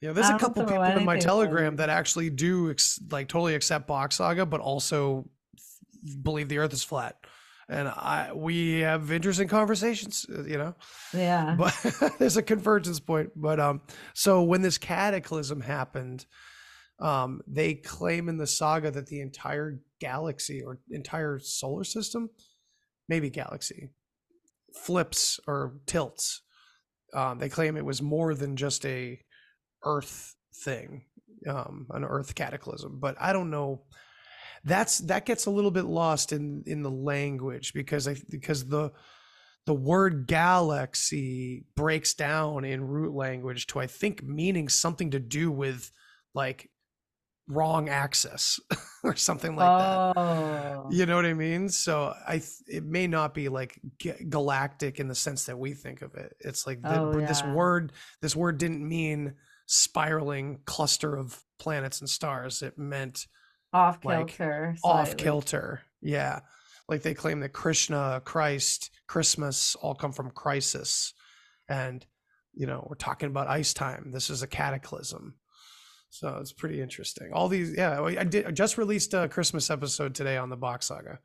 You 0.00 0.08
know, 0.08 0.14
there's 0.14 0.28
a 0.28 0.38
couple 0.38 0.64
people 0.64 0.82
in 0.82 1.04
my 1.04 1.20
telegram 1.20 1.76
that 1.76 1.88
actually 1.88 2.30
do 2.30 2.68
ex- 2.72 2.98
like 3.12 3.28
totally 3.28 3.54
accept 3.54 3.86
Bock's 3.86 4.16
saga, 4.16 4.44
but 4.44 4.60
also 4.60 5.28
believe 6.20 6.48
the 6.48 6.58
Earth 6.58 6.72
is 6.72 6.82
flat. 6.82 7.16
And 7.68 7.86
I 7.86 8.32
we 8.34 8.80
have 8.80 9.12
interesting 9.12 9.46
conversations, 9.46 10.26
uh, 10.28 10.42
you 10.42 10.58
know. 10.58 10.74
Yeah. 11.12 11.54
But 11.56 12.16
there's 12.18 12.36
a 12.36 12.42
convergence 12.42 12.98
point. 12.98 13.30
But 13.36 13.60
um, 13.60 13.82
so 14.14 14.42
when 14.42 14.62
this 14.62 14.78
cataclysm 14.78 15.60
happened, 15.60 16.26
um, 17.00 17.40
they 17.46 17.74
claim 17.74 18.28
in 18.28 18.36
the 18.36 18.46
saga 18.46 18.90
that 18.90 19.06
the 19.06 19.20
entire 19.20 19.80
galaxy 20.00 20.62
or 20.62 20.78
entire 20.90 21.38
solar 21.38 21.84
system, 21.84 22.30
maybe 23.08 23.30
galaxy, 23.30 23.90
flips 24.74 25.40
or 25.46 25.74
tilts. 25.86 26.42
Um, 27.12 27.38
they 27.38 27.48
claim 27.48 27.76
it 27.76 27.84
was 27.84 28.02
more 28.02 28.34
than 28.34 28.56
just 28.56 28.84
a 28.86 29.20
Earth 29.84 30.34
thing, 30.54 31.04
um, 31.48 31.86
an 31.90 32.04
Earth 32.04 32.34
cataclysm. 32.34 32.98
But 33.00 33.16
I 33.20 33.32
don't 33.32 33.50
know. 33.50 33.82
That's 34.64 34.98
that 34.98 35.26
gets 35.26 35.46
a 35.46 35.50
little 35.50 35.70
bit 35.70 35.84
lost 35.84 36.32
in 36.32 36.62
in 36.66 36.82
the 36.82 36.90
language 36.90 37.74
because 37.74 38.08
I 38.08 38.16
because 38.30 38.66
the 38.66 38.92
the 39.66 39.74
word 39.74 40.26
galaxy 40.26 41.64
breaks 41.76 42.14
down 42.14 42.64
in 42.64 42.86
root 42.86 43.14
language 43.14 43.66
to 43.68 43.80
I 43.80 43.86
think 43.86 44.22
meaning 44.22 44.68
something 44.68 45.10
to 45.10 45.18
do 45.18 45.50
with 45.50 45.90
like 46.34 46.70
wrong 47.48 47.88
axis 47.88 48.58
or 49.04 49.14
something 49.16 49.54
like 49.56 49.66
that. 49.78 50.16
oh. 50.16 50.88
You 50.90 51.06
know 51.06 51.16
what 51.16 51.26
I 51.26 51.34
mean? 51.34 51.68
So 51.68 52.14
I 52.26 52.38
th- 52.38 52.48
it 52.66 52.84
may 52.84 53.06
not 53.06 53.34
be 53.34 53.48
like 53.48 53.78
ga- 54.00 54.24
galactic 54.28 54.98
in 55.00 55.08
the 55.08 55.14
sense 55.14 55.44
that 55.46 55.58
we 55.58 55.74
think 55.74 56.02
of 56.02 56.14
it. 56.14 56.34
It's 56.40 56.66
like 56.66 56.80
the, 56.80 57.00
Oh, 57.00 57.12
this 57.20 57.42
word 57.44 57.92
this 58.22 58.34
word 58.34 58.58
didn't 58.58 58.86
mean 58.86 59.34
spiraling 59.66 60.60
cluster 60.64 61.16
of 61.16 61.38
planets 61.58 62.00
and 62.00 62.08
stars. 62.08 62.62
It 62.62 62.78
meant 62.78 63.26
Off 63.72 64.04
like, 64.04 64.28
kilter. 64.28 64.76
off 64.84 65.16
kilter. 65.16 65.82
Yeah. 66.00 66.40
Like 66.88 67.02
they 67.02 67.14
claim 67.14 67.40
that 67.40 67.52
Krishna, 67.52 68.20
Christ, 68.24 68.90
Christmas 69.06 69.74
all 69.76 69.94
come 69.94 70.12
from 70.12 70.30
crisis. 70.30 71.12
And, 71.68 72.04
you 72.52 72.66
know, 72.66 72.86
we're 72.88 72.96
talking 72.96 73.28
about 73.30 73.48
ice 73.48 73.72
time. 73.72 74.10
This 74.12 74.28
is 74.30 74.42
a 74.42 74.46
cataclysm. 74.46 75.34
So 76.14 76.38
it's 76.40 76.52
pretty 76.52 76.80
interesting. 76.80 77.32
All 77.32 77.48
these, 77.48 77.74
yeah, 77.76 78.00
I 78.00 78.22
did 78.22 78.46
I 78.46 78.52
just 78.52 78.78
released 78.78 79.14
a 79.14 79.28
Christmas 79.28 79.68
episode 79.68 80.14
today 80.14 80.36
on 80.36 80.48
the 80.48 80.56
Bock's 80.56 80.86
Saga, 80.86 81.18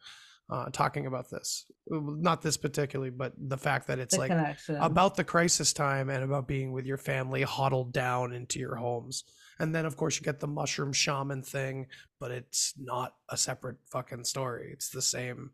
uh, 0.50 0.70
talking 0.72 1.06
about 1.06 1.30
this. 1.30 1.66
Not 1.88 2.42
this 2.42 2.58
particularly, 2.58 3.12
but 3.12 3.34
the 3.38 3.58
fact 3.58 3.86
that 3.86 4.00
it's 4.00 4.16
The 4.16 4.22
like 4.22 4.32
connection. 4.32 4.78
about 4.78 5.16
the 5.16 5.24
crisis 5.24 5.74
time 5.74 6.10
and 6.10 6.24
about 6.24 6.48
being 6.48 6.72
with 6.72 6.88
your 6.88 6.98
family 6.98 7.44
huddled 7.44 7.94
down 7.94 8.34
into 8.34 8.58
your 8.58 8.76
homes. 8.78 9.26
And 9.60 9.76
then 9.76 9.86
of 9.86 9.96
course 9.96 10.18
you 10.18 10.24
get 10.24 10.40
the 10.40 10.48
mushroom 10.48 10.92
shaman 10.92 11.44
thing, 11.44 11.86
but 12.20 12.32
it's 12.32 12.74
not 12.80 13.14
a 13.30 13.38
separate 13.38 13.78
fucking 13.92 14.24
story. 14.24 14.72
It's 14.74 14.90
the 14.90 15.04
same, 15.04 15.52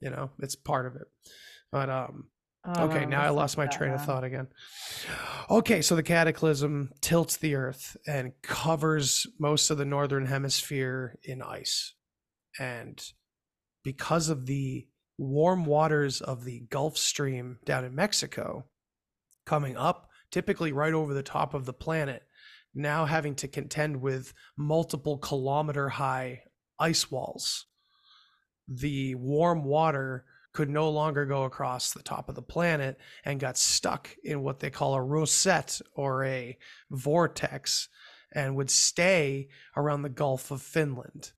you 0.00 0.10
know, 0.10 0.32
it's 0.40 0.54
part 0.54 0.86
of 0.86 0.96
it. 0.96 1.08
But 1.72 1.88
um 1.88 2.26
okay, 2.68 3.04
no, 3.04 3.10
now 3.10 3.22
I 3.22 3.28
lost 3.30 3.56
my 3.56 3.66
train 3.66 3.92
of 3.92 4.04
thought 4.04 4.24
again. 4.24 4.48
Okay, 5.50 5.82
so 5.82 5.94
the 5.94 6.02
cataclysm 6.02 6.90
tilts 7.00 7.36
the 7.36 7.54
earth 7.54 7.96
and 8.06 8.32
covers 8.42 9.26
most 9.38 9.70
of 9.70 9.78
the 9.78 9.84
northern 9.84 10.26
hemisphere 10.26 11.18
in 11.22 11.42
ice. 11.42 11.94
And 12.58 13.02
because 13.84 14.28
of 14.28 14.46
the 14.46 14.88
warm 15.18 15.64
waters 15.64 16.20
of 16.20 16.44
the 16.44 16.60
Gulf 16.68 16.96
Stream 16.96 17.58
down 17.64 17.84
in 17.84 17.94
Mexico 17.94 18.64
coming 19.44 19.76
up, 19.76 20.08
typically 20.30 20.72
right 20.72 20.92
over 20.92 21.14
the 21.14 21.22
top 21.22 21.54
of 21.54 21.64
the 21.64 21.72
planet, 21.72 22.22
now 22.74 23.04
having 23.04 23.34
to 23.36 23.48
contend 23.48 24.00
with 24.00 24.34
multiple 24.56 25.18
kilometer 25.18 25.88
high 25.88 26.42
ice 26.78 27.10
walls, 27.10 27.66
the 28.68 29.14
warm 29.14 29.64
water 29.64 30.24
could 30.56 30.70
no 30.70 30.88
longer 30.88 31.26
go 31.26 31.44
across 31.44 31.92
the 31.92 32.02
top 32.02 32.30
of 32.30 32.34
the 32.34 32.40
planet 32.40 32.98
and 33.26 33.38
got 33.38 33.58
stuck 33.58 34.08
in 34.24 34.42
what 34.42 34.58
they 34.58 34.70
call 34.70 34.94
a 34.94 35.02
rosette 35.02 35.82
or 35.94 36.24
a 36.24 36.56
vortex 36.90 37.90
and 38.34 38.56
would 38.56 38.70
stay 38.70 39.48
around 39.76 40.00
the 40.00 40.08
Gulf 40.08 40.50
of 40.50 40.62
Finland 40.62 41.32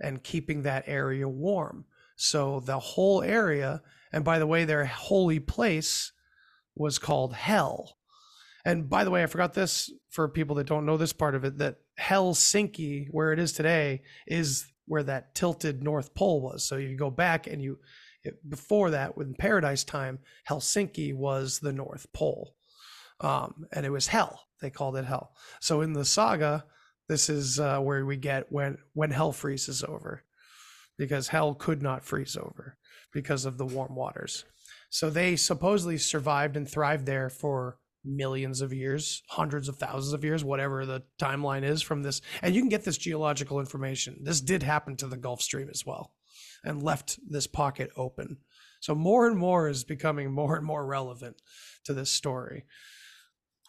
and 0.00 0.24
keeping 0.24 0.62
that 0.62 0.84
area 0.86 1.28
warm. 1.28 1.84
So 2.16 2.60
the 2.60 2.78
whole 2.78 3.22
area, 3.22 3.82
and 4.10 4.24
by 4.24 4.38
the 4.38 4.46
way, 4.46 4.64
their 4.64 4.86
holy 4.86 5.38
place 5.38 6.12
was 6.74 6.98
called 6.98 7.34
Hell. 7.34 7.98
And 8.64 8.88
by 8.88 9.04
the 9.04 9.10
way, 9.10 9.22
I 9.22 9.26
forgot 9.26 9.52
this 9.52 9.92
for 10.08 10.30
people 10.30 10.56
that 10.56 10.66
don't 10.66 10.86
know 10.86 10.96
this 10.96 11.12
part 11.12 11.34
of 11.34 11.44
it 11.44 11.58
that 11.58 11.76
Helsinki, 12.00 13.08
where 13.10 13.34
it 13.34 13.38
is 13.38 13.52
today, 13.52 14.00
is 14.26 14.72
where 14.86 15.02
that 15.02 15.34
tilted 15.34 15.82
North 15.82 16.14
Pole 16.14 16.40
was. 16.40 16.64
So 16.64 16.76
you 16.76 16.96
go 16.96 17.10
back 17.10 17.46
and 17.46 17.60
you, 17.60 17.78
it, 18.24 18.48
before 18.48 18.90
that, 18.90 19.14
in 19.18 19.34
Paradise 19.34 19.84
time, 19.84 20.20
Helsinki 20.48 21.14
was 21.14 21.58
the 21.58 21.72
North 21.72 22.06
Pole. 22.12 22.54
Um, 23.20 23.66
and 23.72 23.86
it 23.86 23.90
was 23.90 24.08
hell. 24.08 24.46
They 24.60 24.70
called 24.70 24.96
it 24.96 25.04
hell. 25.04 25.32
So 25.60 25.80
in 25.80 25.92
the 25.92 26.04
saga, 26.04 26.64
this 27.08 27.28
is 27.28 27.58
uh, 27.58 27.80
where 27.80 28.04
we 28.06 28.16
get 28.16 28.50
when 28.50 28.78
when 28.94 29.10
hell 29.10 29.32
freezes 29.32 29.82
over, 29.82 30.24
because 30.96 31.28
hell 31.28 31.54
could 31.54 31.82
not 31.82 32.04
freeze 32.04 32.36
over 32.36 32.78
because 33.12 33.44
of 33.44 33.58
the 33.58 33.66
warm 33.66 33.94
waters. 33.94 34.44
So 34.90 35.10
they 35.10 35.36
supposedly 35.36 35.98
survived 35.98 36.56
and 36.56 36.68
thrived 36.68 37.06
there 37.06 37.28
for 37.28 37.78
millions 38.04 38.60
of 38.60 38.72
years, 38.72 39.22
hundreds 39.28 39.68
of 39.68 39.76
thousands 39.76 40.12
of 40.12 40.24
years, 40.24 40.44
whatever 40.44 40.84
the 40.84 41.02
timeline 41.20 41.62
is 41.62 41.82
from 41.82 42.02
this. 42.02 42.20
And 42.40 42.54
you 42.54 42.60
can 42.60 42.68
get 42.68 42.84
this 42.84 42.98
geological 42.98 43.60
information. 43.60 44.18
This 44.22 44.40
did 44.40 44.62
happen 44.62 44.96
to 44.96 45.06
the 45.06 45.16
Gulf 45.16 45.40
Stream 45.40 45.68
as 45.70 45.86
well 45.86 46.12
and 46.64 46.82
left 46.82 47.18
this 47.28 47.46
pocket 47.46 47.90
open. 47.96 48.38
So 48.80 48.94
more 48.94 49.26
and 49.26 49.38
more 49.38 49.68
is 49.68 49.84
becoming 49.84 50.32
more 50.32 50.56
and 50.56 50.66
more 50.66 50.84
relevant 50.84 51.40
to 51.84 51.94
this 51.94 52.10
story. 52.10 52.64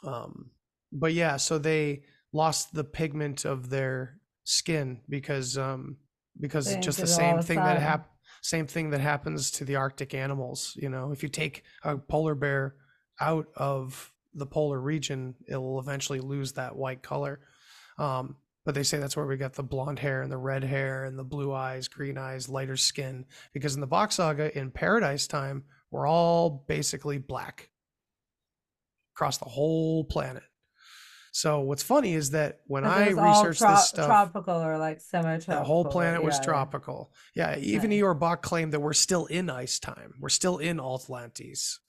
Um, 0.03 0.51
but 0.91 1.13
yeah, 1.13 1.37
so 1.37 1.57
they 1.57 2.03
lost 2.31 2.73
the 2.73 2.83
pigment 2.83 3.45
of 3.45 3.69
their 3.69 4.19
skin 4.43 5.01
because 5.07 5.57
um, 5.57 5.97
because 6.39 6.73
They 6.73 6.79
just 6.79 6.99
the 6.99 7.07
same 7.07 7.41
thing 7.41 7.57
that 7.57 7.75
sun. 7.75 7.81
hap- 7.81 8.09
same 8.41 8.67
thing 8.67 8.89
that 8.89 9.01
happens 9.01 9.51
to 9.51 9.65
the 9.65 9.75
Arctic 9.75 10.13
animals. 10.13 10.75
You 10.75 10.89
know, 10.89 11.11
if 11.11 11.23
you 11.23 11.29
take 11.29 11.63
a 11.83 11.97
polar 11.97 12.35
bear 12.35 12.75
out 13.21 13.47
of 13.55 14.11
the 14.33 14.45
polar 14.45 14.79
region, 14.79 15.35
it 15.47 15.55
will 15.55 15.79
eventually 15.79 16.19
lose 16.19 16.53
that 16.53 16.75
white 16.75 17.03
color. 17.03 17.39
Um, 17.97 18.35
but 18.65 18.75
they 18.75 18.83
say 18.83 18.97
that's 18.97 19.17
where 19.17 19.25
we 19.25 19.37
got 19.37 19.53
the 19.53 19.63
blonde 19.63 19.99
hair 19.99 20.21
and 20.21 20.31
the 20.31 20.37
red 20.37 20.63
hair 20.63 21.05
and 21.05 21.17
the 21.17 21.23
blue 21.23 21.53
eyes, 21.53 21.87
green 21.87 22.17
eyes, 22.17 22.47
lighter 22.47 22.77
skin. 22.77 23.25
Because 23.53 23.75
in 23.75 23.81
the 23.81 23.87
Bock 23.87 24.11
Saga, 24.11 24.57
in 24.57 24.71
Paradise 24.71 25.27
Time, 25.27 25.63
we're 25.91 26.07
all 26.07 26.63
basically 26.67 27.17
black 27.17 27.69
across 29.15 29.37
the 29.37 29.45
whole 29.45 30.03
planet. 30.05 30.43
So 31.35 31.61
what's 31.61 31.81
funny 31.81 32.13
is 32.13 32.29
that 32.31 32.59
when 32.67 32.85
I 32.85 33.09
researched 33.09 33.59
tro- 33.59 33.71
this 33.71 33.89
stuff, 33.89 34.05
tropical 34.05 34.61
or 34.63 34.77
like 34.77 35.01
semi-tropical. 35.01 35.55
the 35.55 35.65
whole 35.65 35.83
planet 35.83 36.23
was 36.23 36.35
yeah, 36.35 36.41
yeah. 36.41 36.45
tropical. 36.45 37.11
Yeah, 37.35 37.57
even 37.57 37.91
Yeah. 37.91 37.97
Ior 37.97 38.13
Bock 38.13 38.43
claimed 38.43 38.73
that 38.73 38.79
we're 38.79 38.93
still 38.93 39.25
in 39.25 39.49
ice 39.49 39.79
time. 39.79 40.13
We're 40.19 40.29
still 40.29 40.59
in 40.59 40.79
Atlantis, 40.79 41.79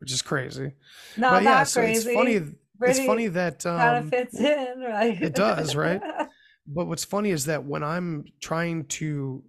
which 0.00 0.12
is 0.12 0.20
crazy. 0.20 0.72
Not 1.16 1.32
but 1.32 1.42
yeah, 1.44 1.54
that 1.54 1.68
so 1.68 1.80
crazy. 1.80 2.10
it's 2.10 2.14
funny. 2.14 2.52
It's 2.82 3.06
funny 3.06 3.28
that 3.28 3.62
kind 3.62 3.96
um, 3.98 4.04
of 4.04 4.10
fits 4.10 4.38
in, 4.38 4.80
right? 4.80 5.20
it 5.20 5.34
does, 5.34 5.76
right? 5.76 6.00
but 6.66 6.86
what's 6.86 7.04
funny 7.04 7.30
is 7.30 7.46
that 7.46 7.64
when 7.64 7.82
I'm 7.82 8.24
trying 8.40 8.86
to 8.86 9.44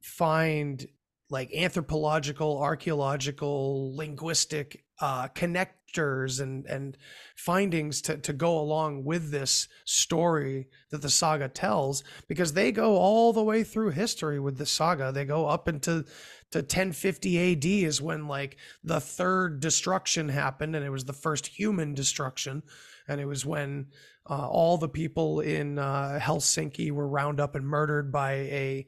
find 0.00 0.84
like 1.30 1.52
anthropological, 1.54 2.58
archaeological, 2.60 3.94
linguistic 3.96 4.84
uh, 5.00 5.28
connectors 5.28 6.40
and 6.40 6.66
and 6.66 6.98
findings 7.36 8.02
to 8.02 8.16
to 8.18 8.32
go 8.32 8.58
along 8.58 9.04
with 9.04 9.30
this 9.30 9.68
story 9.84 10.68
that 10.90 11.02
the 11.02 11.10
saga 11.10 11.48
tells, 11.48 12.04
because 12.28 12.52
they 12.52 12.72
go 12.72 12.96
all 12.96 13.32
the 13.32 13.42
way 13.42 13.64
through 13.64 13.90
history 13.90 14.40
with 14.40 14.58
the 14.58 14.66
saga. 14.66 15.12
They 15.12 15.24
go 15.24 15.46
up 15.46 15.68
into 15.68 16.04
to 16.50 16.58
1050 16.58 17.52
AD 17.52 17.64
is 17.64 18.00
when 18.00 18.26
like 18.26 18.56
the 18.82 19.00
third 19.00 19.60
destruction 19.60 20.28
happened, 20.28 20.74
and 20.76 20.84
it 20.84 20.90
was 20.90 21.04
the 21.04 21.12
first 21.12 21.46
human 21.46 21.94
destruction, 21.94 22.62
and 23.06 23.20
it 23.20 23.26
was 23.26 23.44
when 23.46 23.86
uh, 24.28 24.48
all 24.48 24.76
the 24.76 24.88
people 24.88 25.40
in 25.40 25.78
uh, 25.78 26.18
Helsinki 26.20 26.90
were 26.90 27.08
round 27.08 27.40
up 27.40 27.54
and 27.54 27.66
murdered 27.66 28.12
by 28.12 28.32
a 28.32 28.86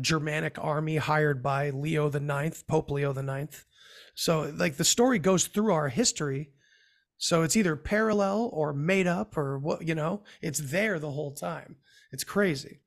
Germanic 0.00 0.58
army 0.58 0.96
hired 0.96 1.42
by 1.42 1.70
Leo 1.70 2.08
the 2.08 2.20
Ninth, 2.20 2.66
Pope 2.66 2.90
Leo 2.90 3.12
the 3.12 3.22
Ninth. 3.22 3.64
So 4.18 4.52
like 4.56 4.76
the 4.76 4.84
story 4.84 5.20
goes 5.20 5.46
through 5.46 5.72
our 5.72 5.88
history. 5.88 6.50
So 7.18 7.44
it's 7.44 7.56
either 7.56 7.76
parallel 7.76 8.50
or 8.52 8.72
made 8.72 9.06
up 9.06 9.38
or 9.38 9.60
what 9.60 9.86
you 9.86 9.94
know. 9.94 10.24
It's 10.42 10.58
there 10.58 10.98
the 10.98 11.12
whole 11.12 11.30
time. 11.30 11.76
It's 12.10 12.24
crazy. 12.24 12.80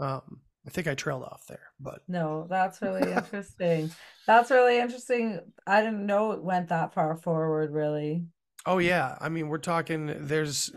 Um, 0.00 0.40
I 0.66 0.70
think 0.70 0.86
I 0.86 0.94
trailed 0.94 1.24
off 1.24 1.44
there, 1.46 1.72
but 1.78 2.00
No, 2.08 2.46
that's 2.48 2.80
really 2.80 3.12
interesting. 3.12 3.90
That's 4.26 4.50
really 4.50 4.78
interesting. 4.80 5.40
I 5.66 5.82
didn't 5.82 6.06
know 6.06 6.32
it 6.32 6.42
went 6.42 6.68
that 6.70 6.94
far 6.94 7.16
forward, 7.16 7.70
really. 7.70 8.24
oh 8.64 8.78
yeah, 8.78 9.18
I 9.20 9.28
mean 9.28 9.48
we're 9.48 9.58
talking. 9.58 10.26
There's, 10.26 10.70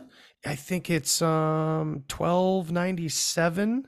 I 0.46 0.56
think 0.56 0.90
it's 0.90 1.22
um 1.22 2.04
1297. 2.10 3.88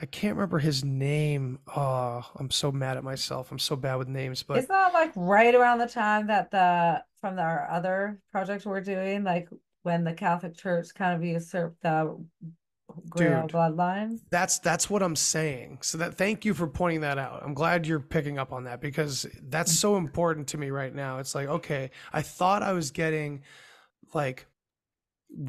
I 0.00 0.06
can't 0.06 0.34
remember 0.34 0.58
his 0.58 0.84
name. 0.84 1.58
Oh, 1.76 2.24
I'm 2.36 2.50
so 2.50 2.72
mad 2.72 2.96
at 2.96 3.04
myself. 3.04 3.52
I'm 3.52 3.58
so 3.58 3.76
bad 3.76 3.96
with 3.96 4.08
names, 4.08 4.42
but 4.42 4.58
Isn't 4.58 4.68
that 4.68 4.94
like 4.94 5.12
right 5.14 5.54
around 5.54 5.78
the 5.78 5.86
time 5.86 6.26
that 6.28 6.50
the 6.50 7.02
from 7.20 7.38
our 7.38 7.68
other 7.70 8.18
project 8.32 8.64
we're 8.64 8.80
doing, 8.80 9.24
like 9.24 9.48
when 9.82 10.04
the 10.04 10.14
Catholic 10.14 10.56
Church 10.56 10.88
kind 10.94 11.14
of 11.14 11.22
usurped 11.22 11.82
the 11.82 12.16
Grail 13.10 13.42
Dude. 13.42 13.50
bloodline? 13.50 14.20
That's 14.30 14.58
that's 14.58 14.88
what 14.88 15.02
I'm 15.02 15.16
saying. 15.16 15.78
So 15.82 15.98
that 15.98 16.14
thank 16.14 16.46
you 16.46 16.54
for 16.54 16.66
pointing 16.66 17.02
that 17.02 17.18
out. 17.18 17.42
I'm 17.44 17.54
glad 17.54 17.86
you're 17.86 18.00
picking 18.00 18.38
up 18.38 18.52
on 18.52 18.64
that 18.64 18.80
because 18.80 19.26
that's 19.42 19.72
so 19.72 19.96
important 19.96 20.48
to 20.48 20.58
me 20.58 20.70
right 20.70 20.94
now. 20.94 21.18
It's 21.18 21.34
like, 21.34 21.48
okay, 21.48 21.90
I 22.12 22.22
thought 22.22 22.62
I 22.62 22.72
was 22.72 22.90
getting 22.90 23.42
like 24.14 24.46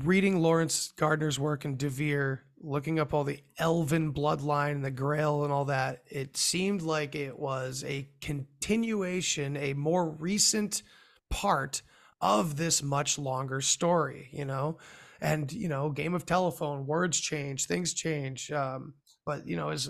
reading 0.03 0.41
Laurence 0.41 0.93
Gardner's 0.97 1.39
work 1.39 1.65
in 1.65 1.77
de 1.77 1.89
Vere, 1.89 2.43
looking 2.63 2.99
up 2.99 3.13
all 3.13 3.23
the 3.23 3.41
elven 3.57 4.13
bloodline 4.13 4.71
and 4.71 4.85
the 4.85 4.91
grail 4.91 5.43
and 5.43 5.51
all 5.51 5.65
that. 5.65 6.03
It 6.07 6.37
seemed 6.37 6.81
like 6.81 7.15
it 7.15 7.37
was 7.37 7.83
a 7.85 8.07
continuation, 8.21 9.57
a 9.57 9.73
more 9.73 10.09
recent 10.09 10.83
part 11.29 11.81
of 12.19 12.57
this 12.57 12.83
much 12.83 13.17
longer 13.17 13.61
story, 13.61 14.29
you 14.31 14.45
know? 14.45 14.77
and 15.21 15.51
you 15.53 15.69
know 15.69 15.89
game 15.89 16.13
of 16.13 16.25
telephone 16.25 16.85
words 16.85 17.19
change 17.19 17.67
things 17.67 17.93
change 17.93 18.51
um, 18.51 18.93
but 19.25 19.47
you 19.47 19.55
know 19.55 19.69
as 19.69 19.89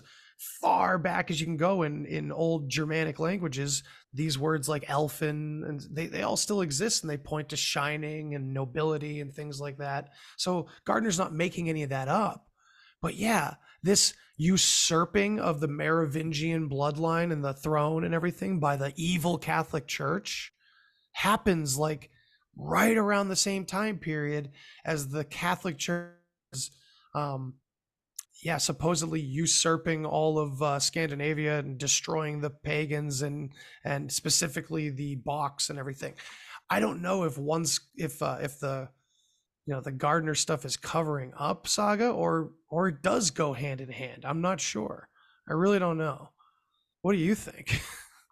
far 0.59 0.97
back 0.97 1.29
as 1.29 1.39
you 1.39 1.45
can 1.45 1.57
go 1.57 1.83
in 1.83 2.05
in 2.05 2.31
old 2.31 2.67
germanic 2.69 3.19
languages 3.19 3.83
these 4.13 4.37
words 4.37 4.67
like 4.67 4.89
elfin 4.89 5.63
and 5.67 5.85
they, 5.91 6.07
they 6.07 6.23
all 6.23 6.35
still 6.35 6.61
exist 6.61 7.03
and 7.03 7.09
they 7.09 7.17
point 7.17 7.49
to 7.49 7.55
shining 7.55 8.35
and 8.35 8.53
nobility 8.53 9.21
and 9.21 9.33
things 9.33 9.61
like 9.61 9.77
that 9.77 10.09
so 10.37 10.67
gardner's 10.83 11.19
not 11.19 11.33
making 11.33 11.69
any 11.69 11.83
of 11.83 11.89
that 11.89 12.07
up 12.07 12.45
but 13.01 13.15
yeah 13.15 13.55
this 13.83 14.13
usurping 14.37 15.39
of 15.39 15.59
the 15.59 15.67
merovingian 15.67 16.69
bloodline 16.69 17.31
and 17.31 17.43
the 17.43 17.53
throne 17.53 18.03
and 18.03 18.13
everything 18.13 18.59
by 18.59 18.75
the 18.75 18.93
evil 18.95 19.37
catholic 19.37 19.87
church 19.87 20.53
happens 21.13 21.77
like 21.77 22.09
right 22.55 22.97
around 22.97 23.29
the 23.29 23.35
same 23.35 23.65
time 23.65 23.97
period 23.97 24.51
as 24.85 25.09
the 25.09 25.23
Catholic 25.23 25.77
Church, 25.77 26.15
is, 26.53 26.71
um, 27.15 27.55
yeah, 28.43 28.57
supposedly 28.57 29.21
usurping 29.21 30.05
all 30.05 30.39
of 30.39 30.61
uh, 30.61 30.79
Scandinavia 30.79 31.59
and 31.59 31.77
destroying 31.77 32.41
the 32.41 32.49
pagans 32.49 33.21
and 33.21 33.51
and 33.83 34.11
specifically 34.11 34.89
the 34.89 35.17
Bocks 35.17 35.69
and 35.69 35.77
everything. 35.77 36.13
I 36.69 36.79
don't 36.79 37.01
know 37.01 37.23
if 37.23 37.37
one's 37.37 37.79
if 37.95 38.21
uh, 38.21 38.37
if 38.41 38.59
the 38.59 38.89
you 39.71 39.77
know 39.77 39.81
the 39.81 39.89
Gardner 39.93 40.35
stuff 40.35 40.65
is 40.65 40.75
covering 40.75 41.31
up 41.37 41.65
Saga 41.65 42.09
or 42.09 42.51
or 42.67 42.89
it 42.89 43.01
does 43.01 43.31
go 43.31 43.53
hand 43.53 43.79
in 43.79 43.87
hand. 43.87 44.25
I'm 44.25 44.41
not 44.41 44.59
sure. 44.59 45.07
I 45.47 45.53
really 45.53 45.79
don't 45.79 45.97
know. 45.97 46.31
What 47.03 47.13
do 47.13 47.19
you 47.19 47.35
think? 47.35 47.81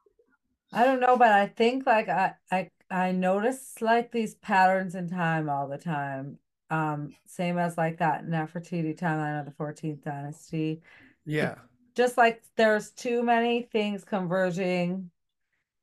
I 0.74 0.84
don't 0.84 1.00
know, 1.00 1.16
but 1.16 1.32
I 1.32 1.48
think 1.48 1.86
like 1.86 2.10
I 2.10 2.34
I 2.52 2.72
I 2.92 3.14
notice 3.14 3.76
like 3.80 4.12
these 4.12 4.36
patterns 4.36 4.96
in 4.96 5.08
time 5.08 5.50
all 5.50 5.70
the 5.70 5.78
time. 5.78 6.40
Um, 6.70 7.16
same 7.26 7.58
as 7.58 7.78
like 7.78 8.00
that 8.00 8.26
Nefertiti 8.26 9.00
timeline 9.00 9.40
of 9.40 9.46
the 9.46 9.54
14th 9.54 10.04
dynasty. 10.04 10.82
yeah. 11.26 11.56
Just 11.96 12.18
like 12.18 12.44
there's 12.58 12.92
too 12.92 13.24
many 13.24 13.62
things 13.62 14.04
converging 14.04 15.10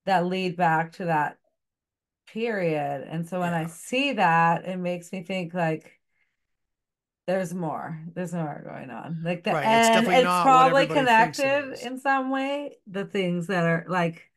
that 0.04 0.26
lead 0.26 0.54
back 0.54 0.92
to 0.92 1.06
that 1.06 1.38
period. 2.32 3.07
And 3.09 3.28
so 3.28 3.40
when 3.40 3.55
I 3.55 3.66
see 3.66 4.15
that, 4.15 4.65
it 4.66 4.77
makes 4.77 5.12
me 5.12 5.23
think 5.23 5.55
like 5.55 6.01
there's 7.27 7.53
more. 7.53 8.01
There's 8.15 8.32
more 8.32 8.62
going 8.65 8.90
on. 8.90 9.23
Like 9.24 9.44
the 9.44 9.53
Right, 9.53 9.70
it's 9.70 9.90
definitely 9.90 10.23
it's 10.23 10.24
not 10.24 10.43
probably 10.43 10.86
thinks 10.86 11.19
it 11.19 11.35
connected 11.35 11.74
in 11.82 11.98
some 11.98 12.31
way. 12.31 12.78
The 12.86 13.05
things 13.05 13.48
that 13.48 13.65
are 13.65 13.85
like 13.89 14.31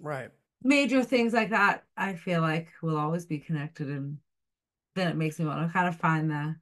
Right. 0.00 0.30
major 0.62 1.02
things 1.04 1.32
like 1.32 1.50
that, 1.50 1.84
I 1.96 2.14
feel 2.14 2.40
like 2.40 2.68
will 2.82 2.96
always 2.96 3.26
be 3.26 3.38
connected, 3.38 3.88
and 3.88 4.18
then 4.96 5.08
it 5.08 5.16
makes 5.16 5.38
me 5.38 5.46
want 5.46 5.66
to 5.66 5.72
kind 5.72 5.88
of 5.88 5.96
find 5.96 6.30
the 6.30 6.56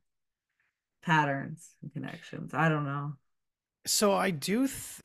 patterns 1.03 1.75
and 1.83 1.93
connections. 1.93 2.55
I 2.55 2.69
don't 2.69 2.85
know. 2.85 3.17
So 3.87 4.13
I 4.13 4.31
do 4.31 4.67
th- 4.67 5.03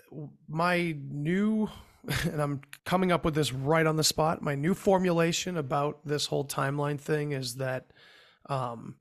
my 0.47 0.95
new 1.09 1.69
and 2.25 2.41
I'm 2.41 2.61
coming 2.85 3.11
up 3.11 3.25
with 3.25 3.35
this 3.35 3.51
right 3.53 3.85
on 3.85 3.95
the 3.97 4.03
spot. 4.03 4.41
My 4.41 4.55
new 4.55 4.73
formulation 4.73 5.57
about 5.57 6.05
this 6.05 6.27
whole 6.27 6.45
timeline 6.45 6.99
thing 6.99 7.31
is 7.31 7.55
that 7.55 7.87
um 8.47 8.95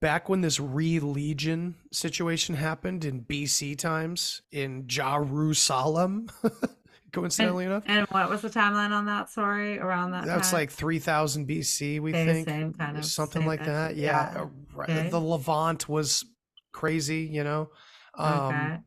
back 0.00 0.28
when 0.28 0.40
this 0.40 0.58
re-legion 0.58 1.76
situation 1.92 2.56
happened 2.56 3.04
in 3.04 3.22
BC 3.22 3.78
times 3.78 4.42
in 4.50 4.86
Jerusalem 4.88 6.28
coincidentally 7.12 7.66
enough 7.66 7.84
And 7.86 8.06
what 8.08 8.28
was 8.28 8.42
the 8.42 8.50
timeline 8.50 8.90
on 8.90 9.06
that? 9.06 9.30
Sorry, 9.30 9.78
around 9.78 10.10
that. 10.10 10.26
that's 10.26 10.50
time? 10.50 10.60
like 10.60 10.70
3000 10.72 11.46
BC 11.48 12.00
we 12.00 12.10
Okay, 12.10 12.24
think 12.26 12.48
same 12.48 12.72
kind 12.74 12.98
of 12.98 13.04
something 13.04 13.42
same 13.42 13.48
like 13.48 13.60
of- 13.60 13.66
that 13.66 13.96
yeah, 13.96 14.32
yeah. 14.34 14.46
right. 14.74 14.90
Okay. 14.90 15.08
the 15.08 15.20
Levant 15.20 15.88
was 15.88 16.24
crazy 16.72 17.28
you 17.30 17.44
know 17.44 17.70
um 18.16 18.54
okay. 18.54 18.78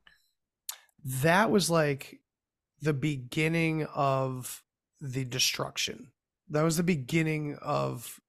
that 1.21 1.49
was 1.51 1.69
like 1.69 2.19
the 2.85 2.93
beginning 2.93 3.85
of 3.95 4.63
the 5.01 5.25
destruction. 5.25 6.11
That 6.49 6.61
was 6.61 6.77
the 6.77 6.83
beginning 6.83 7.57
of 7.61 8.21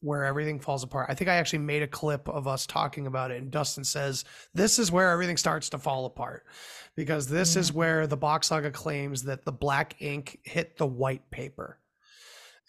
where 0.00 0.26
everything 0.26 0.60
falls 0.60 0.82
apart. 0.82 1.06
I 1.08 1.14
think 1.14 1.30
I 1.30 1.36
actually 1.36 1.60
made 1.60 1.82
a 1.82 1.88
clip 1.88 2.28
of 2.28 2.46
us 2.46 2.66
talking 2.66 3.06
about 3.06 3.30
it, 3.30 3.40
and 3.40 3.50
Dustin 3.50 3.84
says 3.84 4.26
this 4.52 4.78
is 4.78 4.92
where 4.92 5.10
everything 5.10 5.38
starts 5.38 5.70
to 5.70 5.78
fall 5.78 6.04
apart 6.04 6.44
because 6.94 7.26
this 7.26 7.56
is 7.56 7.70
mm. 7.70 7.76
where 7.76 8.06
the 8.06 8.18
Bock's 8.18 8.48
saga 8.48 8.70
claims 8.70 9.22
that 9.22 9.46
the 9.46 9.52
black 9.52 9.96
ink 10.00 10.38
hit 10.42 10.76
the 10.76 10.86
white 10.86 11.30
paper, 11.30 11.78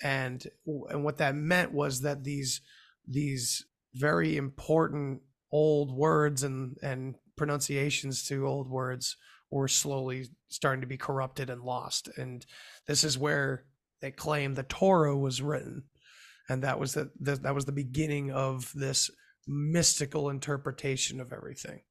and 0.02 0.48
and 0.90 1.04
what 1.04 1.18
that 1.18 1.36
meant 1.36 1.74
was 1.74 2.02
that 2.02 2.24
these 2.24 2.62
these 3.06 3.66
very 3.94 4.38
important 4.38 5.22
old 5.52 5.92
words 5.92 6.44
and 6.44 6.78
and 6.82 7.16
pronunciations 7.36 8.26
to 8.30 8.48
old 8.48 8.70
words 8.70 9.18
were 9.52 9.68
slowly 9.68 10.28
starting 10.48 10.82
to 10.82 10.88
be 10.88 10.98
corrupted 10.98 11.50
and 11.50 11.62
lost. 11.62 12.10
And 12.18 12.46
this 12.88 13.04
is 13.04 13.18
where 13.18 13.66
they 14.02 14.12
claim 14.12 14.54
the 14.54 14.64
Torah 14.64 15.18
was 15.18 15.42
written, 15.42 15.84
and 16.50 16.64
that 16.64 16.80
was 16.80 16.94
the, 16.94 17.12
the 17.20 17.36
that 17.38 17.56
was 17.56 17.66
the 17.66 17.72
beginning 17.72 18.32
of 18.32 18.72
this 18.76 19.10
mystical 19.48 20.30
interpretation 20.30 21.20
of 21.22 21.32
everything. 21.32 21.82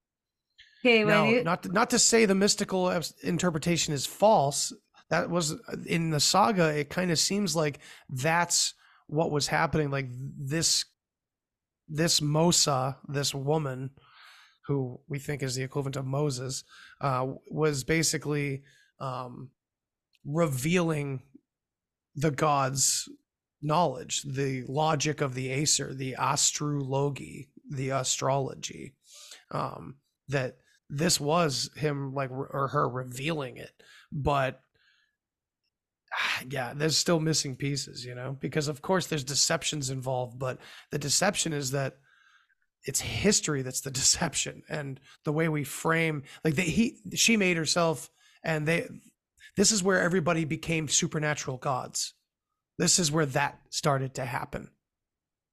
Okay, 0.85 1.03
Now, 1.03 1.25
you 1.25 1.43
not 1.43 1.63
to, 1.63 1.73
not 1.73 1.91
to 1.91 1.99
say 1.99 2.27
the 2.27 2.35
mystical 2.35 2.91
interpretation 3.23 3.95
is 3.95 4.05
false. 4.05 4.73
That 5.11 5.31
was 5.31 5.55
in 5.87 6.11
the 6.11 6.21
saga. 6.21 6.79
It 6.79 6.91
kind 6.91 7.11
of 7.11 7.19
seems 7.19 7.57
like 7.57 7.79
that's 8.09 8.75
what 9.07 9.31
was 9.31 9.47
happening. 9.47 9.91
Like 9.91 10.09
this, 10.11 10.85
this 11.89 12.21
Mosa, 12.21 12.97
this 13.09 13.35
woman, 13.35 13.91
who 14.67 15.01
we 15.09 15.19
think 15.19 15.43
is 15.43 15.55
the 15.55 15.63
equivalent 15.63 15.97
of 15.97 16.07
Moses, 16.07 16.65
uh, 17.01 17.27
was 17.49 17.85
basically 17.85 18.63
um, 19.01 19.51
revealing 20.25 21.23
the 22.15 22.31
gods' 22.31 23.09
knowledge, 23.61 24.23
the 24.23 24.65
logic 24.69 25.21
of 25.21 25.35
the 25.35 25.51
Acer, 25.51 25.95
the 25.95 26.15
astrology, 26.19 27.49
the 27.69 27.91
astrology. 27.91 28.95
Um, 29.51 29.97
that 30.29 30.57
this 30.91 31.19
was 31.21 31.71
him 31.77 32.15
like 32.15 32.31
or 32.31 32.69
her 32.73 32.89
revealing 32.89 33.57
it 33.57 33.73
but 34.13 34.63
yeah 36.49 36.73
there's 36.75 36.97
still 36.97 37.21
missing 37.21 37.57
pieces 37.57 38.05
you 38.05 38.15
know 38.15 38.37
because 38.41 38.69
of 38.69 38.83
course 38.83 39.07
there's 39.07 39.25
deceptions 39.25 39.91
involved 39.91 40.39
but 40.39 40.59
the 40.91 40.99
deception 40.99 41.53
is 41.53 41.71
that 41.71 41.97
it's 42.85 43.01
history 43.01 43.63
that's 43.63 43.81
the 43.81 43.91
deception 44.03 44.63
and 44.69 45.01
the 45.25 45.33
way 45.33 45.49
we 45.49 45.65
frame 45.65 46.23
like 46.45 46.55
they 46.55 46.63
he 46.63 46.99
she 47.15 47.37
made 47.37 47.57
herself 47.57 48.11
and 48.45 48.67
they 48.69 48.89
this 49.57 49.71
is 49.71 49.83
where 49.83 50.01
everybody 50.01 50.45
became 50.45 50.89
supernatural 50.89 51.59
gods. 51.59 52.15
This 52.79 52.99
is 52.99 53.13
where 53.13 53.27
that 53.27 53.61
started 53.71 54.15
to 54.15 54.25
happen. 54.25 54.71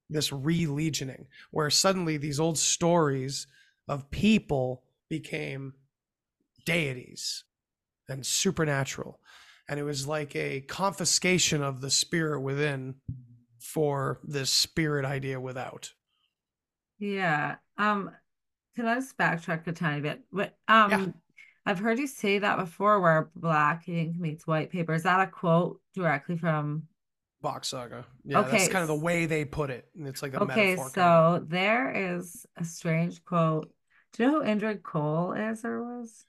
This 0.10 0.34
re-legioning 0.34 1.28
where 1.52 1.70
suddenly 1.70 2.18
these 2.18 2.40
old 2.40 2.58
stories 2.58 3.48
of 3.88 4.10
people 4.10 4.84
became 5.10 5.74
deities 6.66 7.44
and 8.10 8.26
supernatural. 8.26 9.20
And 9.70 9.80
it 9.80 9.84
was 9.84 10.08
like 10.08 10.36
a 10.36 10.62
confiscation 10.62 11.62
of 11.62 11.80
the 11.80 11.92
spirit 11.92 12.42
within 12.42 12.96
for 13.60 14.20
this 14.24 14.50
spirit 14.50 15.06
idea 15.06 15.40
without 15.40 15.94
Yeah. 17.02 17.58
Um, 17.78 18.12
can 18.76 18.88
I 18.88 18.96
just 18.96 19.18
backtrack 19.18 19.68
a 19.68 19.74
tiny 19.74 20.02
bit? 20.02 20.24
But 20.32 20.58
um, 20.68 20.92
Yeah. 20.92 21.08
I've 21.66 21.80
heard 21.80 22.00
you 22.00 22.08
say 22.08 22.40
that 22.40 22.58
before, 22.58 23.02
where 23.02 23.32
black 23.36 23.90
ink 23.90 24.18
meets 24.18 24.48
white 24.48 24.72
paper. 24.72 24.94
Is 24.96 25.04
that 25.04 25.22
a 25.28 25.32
quote 25.32 25.82
directly 25.96 26.38
from? 26.38 26.88
Bock's 27.42 27.70
saga 27.70 28.06
yeah 28.24 28.48
that's 28.48 28.68
kind 28.68 28.84
of 28.84 28.88
the 28.88 28.96
way 28.96 29.26
they 29.26 29.44
put 29.46 29.70
it 29.72 29.90
and 29.96 30.08
it's 30.08 30.22
like 30.22 30.34
a 30.36 30.40
Okay, 30.40 30.42
metaphor 30.42 30.92
kind 30.92 31.14
of. 31.16 31.20
so 31.20 31.46
there 31.48 31.92
is 32.18 32.46
a 32.58 32.64
strange 32.66 33.24
quote. 33.24 33.72
Do 34.14 34.24
you 34.24 34.32
know 34.32 34.42
who 34.44 34.48
Indrid 34.48 34.84
Cold 34.84 35.38
is 35.38 35.64
or 35.66 35.84
was? 35.84 36.26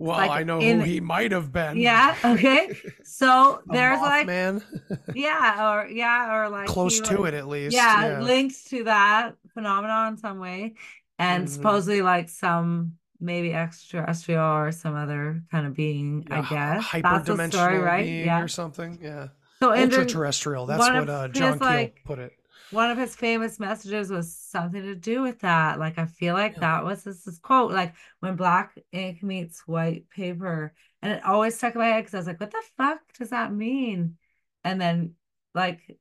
Well 0.00 0.16
like 0.16 0.30
i 0.30 0.42
know 0.42 0.58
in- 0.60 0.80
who 0.80 0.86
he 0.86 0.98
might 1.00 1.30
have 1.30 1.52
been 1.52 1.76
Yeah, 1.76 2.16
okay. 2.24 2.70
So 3.04 3.60
there's 3.66 4.00
like, 4.00 4.26
man. 4.26 4.62
yeah, 5.14 5.70
or 5.72 5.86
yeah, 5.88 6.34
or 6.34 6.48
like 6.48 6.66
close 6.68 7.00
to 7.00 7.18
was- 7.18 7.28
it 7.28 7.34
at 7.34 7.46
least 7.46 7.76
yeah, 7.76 8.20
linked 8.20 8.66
to 8.70 8.84
that 8.84 9.36
phenomenon 9.54 10.12
in 10.12 10.16
some 10.16 10.38
way, 10.40 10.74
and 11.18 11.46
Mhm. 11.46 11.50
supposedly 11.50 12.00
like 12.02 12.28
some 12.30 12.92
maybe 13.20 13.52
extraterrestrial 13.52 14.42
or 14.42 14.72
some 14.72 14.94
other 14.96 15.42
kind 15.50 15.66
of 15.66 15.74
being. 15.74 16.26
I 16.30 16.40
guess 16.48 16.82
hyper 16.82 17.08
that's 17.22 17.26
the 17.28 17.50
story, 17.50 17.78
right? 17.78 18.04
being 18.04 18.24
Yeah. 18.26 18.40
or 18.42 18.48
something 18.48 18.98
yeah 19.02 19.28
So 19.58 19.70
Indrid, 19.70 19.82
ultra-terrestrial 19.92 20.64
that's 20.66 20.80
what 20.80 21.08
uh, 21.10 21.28
john 21.28 21.58
keel 21.58 21.66
like, 21.68 22.00
put 22.06 22.18
it 22.18 22.32
one 22.72 22.90
of 22.90 22.98
his 22.98 23.16
famous 23.16 23.58
messages 23.58 24.10
was 24.10 24.34
something 24.36 24.82
to 24.82 24.94
do 24.94 25.22
with 25.22 25.40
that. 25.40 25.78
Like 25.78 25.98
I 25.98 26.06
feel 26.06 26.34
like 26.34 26.54
Yeah. 26.54 26.60
that 26.60 26.84
was 26.84 27.04
his, 27.04 27.24
his 27.24 27.38
quote, 27.38 27.72
like 27.72 27.94
when 28.20 28.36
black 28.36 28.76
ink 28.92 29.22
meets 29.22 29.66
white 29.66 30.08
paper, 30.10 30.72
and 31.02 31.12
it 31.12 31.24
always 31.24 31.56
stuck 31.56 31.74
in 31.74 31.80
my 31.80 31.88
head 31.88 32.00
because 32.04 32.14
I 32.14 32.18
was 32.18 32.26
like, 32.26 32.40
"What 32.40 32.50
the 32.50 32.62
fuck 32.76 33.00
does 33.18 33.30
that 33.30 33.52
mean?" 33.52 34.16
And 34.64 34.80
then 34.80 35.14
like 35.54 35.98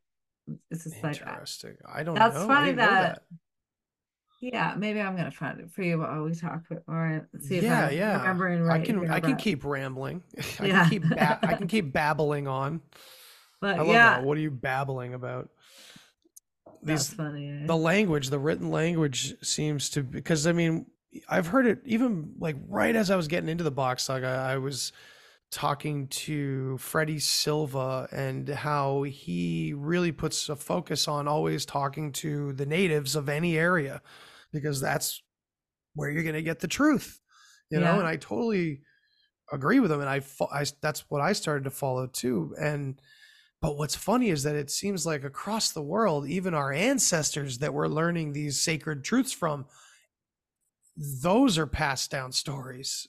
it's 0.72 0.84
just 0.84 1.04
like 1.04 1.26
uh, 1.26 1.30
interesting. 1.32 1.78
I 1.86 2.04
don't 2.04 2.16
That's 2.16 2.36
know. 2.36 2.44
I 2.46 2.48
funny 2.48 2.72
know 2.74 2.78
that- 2.78 3.22
Yeah, 4.42 4.74
maybe 4.78 5.02
I'm 5.02 5.16
gonna 5.18 5.32
find 5.32 5.60
it 5.60 5.70
for 5.72 5.84
you 5.84 6.00
while 6.00 6.24
we 6.24 6.34
talk 6.34 6.64
or 6.88 7.28
see 7.40 7.58
if 7.58 7.64
yeah 7.64 7.88
I'm 7.88 7.94
yeah. 7.98 8.18
remembering 8.20 8.62
i 8.62 8.66
right 8.66 8.86
can 8.86 9.00
here, 9.02 9.12
i 9.12 9.20
can 9.20 9.36
keep 9.36 9.66
rambling. 9.66 10.24
I 10.60 10.66
Yeah. 10.68 10.82
can 10.82 10.90
keep 10.90 11.10
ba- 11.10 11.40
i 11.44 11.54
can 11.56 11.68
keep 11.76 11.92
babbling 11.92 12.48
on. 12.48 12.82
But 13.60 13.76
i 13.76 13.80
love 13.80 13.88
yeah, 13.88 14.10
that 14.16 14.24
what 14.24 14.38
are 14.38 14.42
you 14.42 14.52
babbling 14.52 15.14
about 15.14 15.50
these 16.84 17.14
funny. 17.14 17.50
eh? 17.50 17.66
the 17.66 17.76
language 17.76 18.30
the 18.30 18.40
written 18.40 18.70
language 18.72 19.36
seems 19.42 19.90
to 19.90 20.04
because 20.04 20.48
i 20.48 20.52
mean 20.52 20.86
i've 21.28 21.48
heard 21.48 21.66
it 21.66 21.80
even 21.86 22.34
like 22.40 22.56
right 22.68 22.96
as 22.96 23.10
i 23.12 23.16
was 23.16 23.28
getting 23.28 23.50
into 23.50 23.64
the 23.64 23.72
Bock's 23.72 24.04
saga 24.04 24.28
i 24.28 24.58
was 24.58 24.92
talking 25.52 26.08
to 26.08 26.78
freddie 26.78 27.20
silva 27.20 28.08
and 28.12 28.48
how 28.50 29.02
he 29.04 29.74
really 29.76 30.12
puts 30.12 30.48
a 30.48 30.56
focus 30.56 31.08
on 31.08 31.28
always 31.28 31.66
talking 31.66 32.12
to 32.12 32.54
the 32.54 32.66
natives 32.66 33.16
of 33.16 33.28
any 33.28 33.58
area 33.58 34.02
because 34.54 34.80
that's 34.80 35.24
where 35.96 36.10
you're 36.10 36.24
going 36.24 36.36
to 36.36 36.44
get 36.44 36.60
the 36.60 36.68
truth 36.68 37.20
you 37.72 37.80
know 37.80 37.98
and 37.98 38.08
i 38.08 38.16
totally 38.16 38.82
agree 39.52 39.80
with 39.80 39.92
him 39.92 40.02
and 40.02 40.10
I, 40.10 40.22
I 40.52 40.66
that's 40.82 41.10
what 41.10 41.22
i 41.22 41.34
started 41.34 41.64
to 41.64 41.72
follow 41.72 42.06
too 42.06 42.54
and 42.60 43.02
but 43.62 43.78
what's 43.78 43.96
funny 43.96 44.30
is 44.30 44.44
that 44.44 44.56
it 44.56 44.72
seems 44.72 45.06
like 45.06 45.24
across 45.24 45.72
the 45.72 45.82
world, 45.82 46.28
even 46.28 46.54
our 46.54 46.72
ancestors 46.72 47.58
that 47.60 47.74
we're 47.74 47.88
learning 47.88 48.32
these 48.32 48.62
sacred 48.62 49.04
truths 49.04 49.32
from, 49.34 49.66
those 51.22 51.58
are 51.58 51.68
passed 51.68 52.12
down 52.12 52.32
stories. 52.32 53.08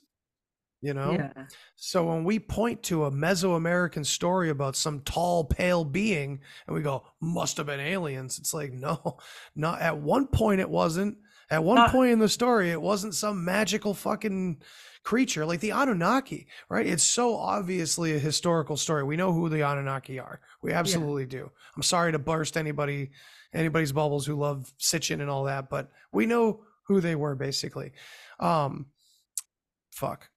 You 0.83 0.95
know? 0.95 1.13
Yeah. 1.13 1.33
So 1.77 2.07
when 2.07 2.25
we 2.25 2.39
point 2.39 2.83
to 2.85 3.05
a 3.05 3.11
Mesoamerican 3.11 4.07
story 4.07 4.49
about 4.49 4.77
some 4.77 5.01
tall, 5.01 5.45
pale 5.45 5.85
being 5.85 6.41
and 6.67 6.75
we 6.75 6.81
go, 6.83 7.05
must 7.21 7.59
have 7.59 7.67
been 7.67 7.81
aliens, 7.81 8.39
it's 8.39 8.55
like, 8.55 8.73
no, 8.73 9.19
not 9.55 9.81
at 9.83 9.99
one 9.99 10.27
point 10.27 10.61
it 10.61 10.71
wasn't. 10.71 11.19
At 11.51 11.65
one 11.65 11.79
Uh, 11.79 11.91
point 11.91 12.13
in 12.13 12.19
the 12.19 12.29
story, 12.29 12.71
it 12.71 12.81
wasn't 12.81 13.15
some 13.15 13.45
magical 13.45 13.93
fucking 13.93 14.63
creature 15.03 15.47
like 15.47 15.61
the 15.61 15.71
Anunnaki, 15.71 16.47
right? 16.69 16.87
It's 16.87 17.05
so 17.05 17.37
obviously 17.37 18.15
a 18.15 18.19
historical 18.19 18.77
story. 18.77 19.03
We 19.05 19.17
know 19.17 19.33
who 19.33 19.49
the 19.49 19.63
Anunnaki 19.63 20.19
are. 20.19 20.41
We 20.63 20.73
absolutely 20.73 21.27
do. 21.27 21.51
I'm 21.77 21.83
sorry 21.83 22.13
to 22.13 22.19
burst 22.19 22.57
anybody 22.57 23.11
anybody's 23.53 23.93
bubbles 23.93 24.27
who 24.27 24.37
love 24.37 24.73
Sitchin 24.79 25.21
and 25.21 25.31
all 25.31 25.45
that, 25.45 25.69
but 25.69 25.91
we 26.13 26.27
know 26.27 26.63
who 26.85 27.01
they 27.01 27.15
were 27.15 27.35
basically. 27.35 27.93
Um, 28.39 28.87
fuck. 29.91 30.29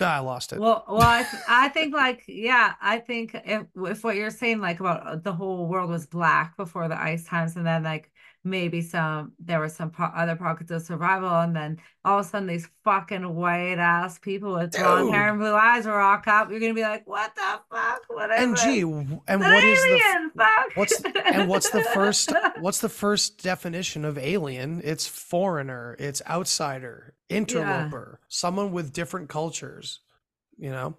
Ah, 0.00 0.16
I 0.16 0.18
lost 0.20 0.52
it. 0.52 0.60
Well, 0.60 0.84
well, 0.88 1.00
I, 1.02 1.24
th- 1.24 1.42
I 1.48 1.68
think 1.70 1.92
like 1.92 2.22
yeah, 2.28 2.74
I 2.80 2.98
think 2.98 3.34
if 3.34 3.66
if 3.76 4.04
what 4.04 4.14
you're 4.14 4.30
saying 4.30 4.60
like 4.60 4.78
about 4.78 5.04
uh, 5.04 5.16
the 5.16 5.32
whole 5.32 5.66
world 5.66 5.90
was 5.90 6.06
black 6.06 6.56
before 6.56 6.86
the 6.86 7.00
ice 7.00 7.24
times, 7.24 7.56
and 7.56 7.66
then 7.66 7.82
like 7.82 8.12
maybe 8.44 8.80
some 8.80 9.32
there 9.38 9.58
were 9.60 9.68
some 9.68 9.90
po- 9.90 10.12
other 10.14 10.36
pockets 10.36 10.70
of 10.70 10.82
survival, 10.82 11.28
and 11.28 11.54
then 11.54 11.78
all 12.04 12.18
of 12.18 12.26
a 12.26 12.28
sudden 12.28 12.48
these 12.48 12.68
fucking 12.84 13.34
white 13.34 13.78
ass 13.78 14.18
people 14.18 14.54
with 14.54 14.72
blonde 14.72 15.14
hair 15.14 15.30
and 15.30 15.38
blue 15.38 15.54
eyes 15.54 15.86
were 15.86 15.96
rock 15.96 16.26
up, 16.26 16.50
you're 16.50 16.60
gonna 16.60 16.74
be 16.74 16.82
like, 16.82 17.06
what 17.06 17.34
the 17.34 17.60
fuck? 17.70 18.00
What 18.08 18.30
is 18.30 18.40
and 18.40 18.56
gee, 18.56 18.82
and 18.82 19.20
An 19.28 19.40
what 19.40 19.64
is 19.64 19.82
the 19.82 20.30
fuck. 20.36 20.76
what's 20.76 21.02
and 21.02 21.48
what's 21.48 21.70
the 21.70 21.82
first 21.82 22.32
what's 22.60 22.78
the 22.80 22.88
first 22.88 23.42
definition 23.42 24.04
of 24.04 24.18
alien? 24.18 24.80
It's 24.84 25.06
foreigner 25.06 25.96
it's 25.98 26.22
outsider 26.28 27.14
interloper 27.28 28.20
someone 28.28 28.72
with 28.72 28.92
different 28.92 29.28
cultures 29.28 30.00
you 30.58 30.70
know? 30.70 30.96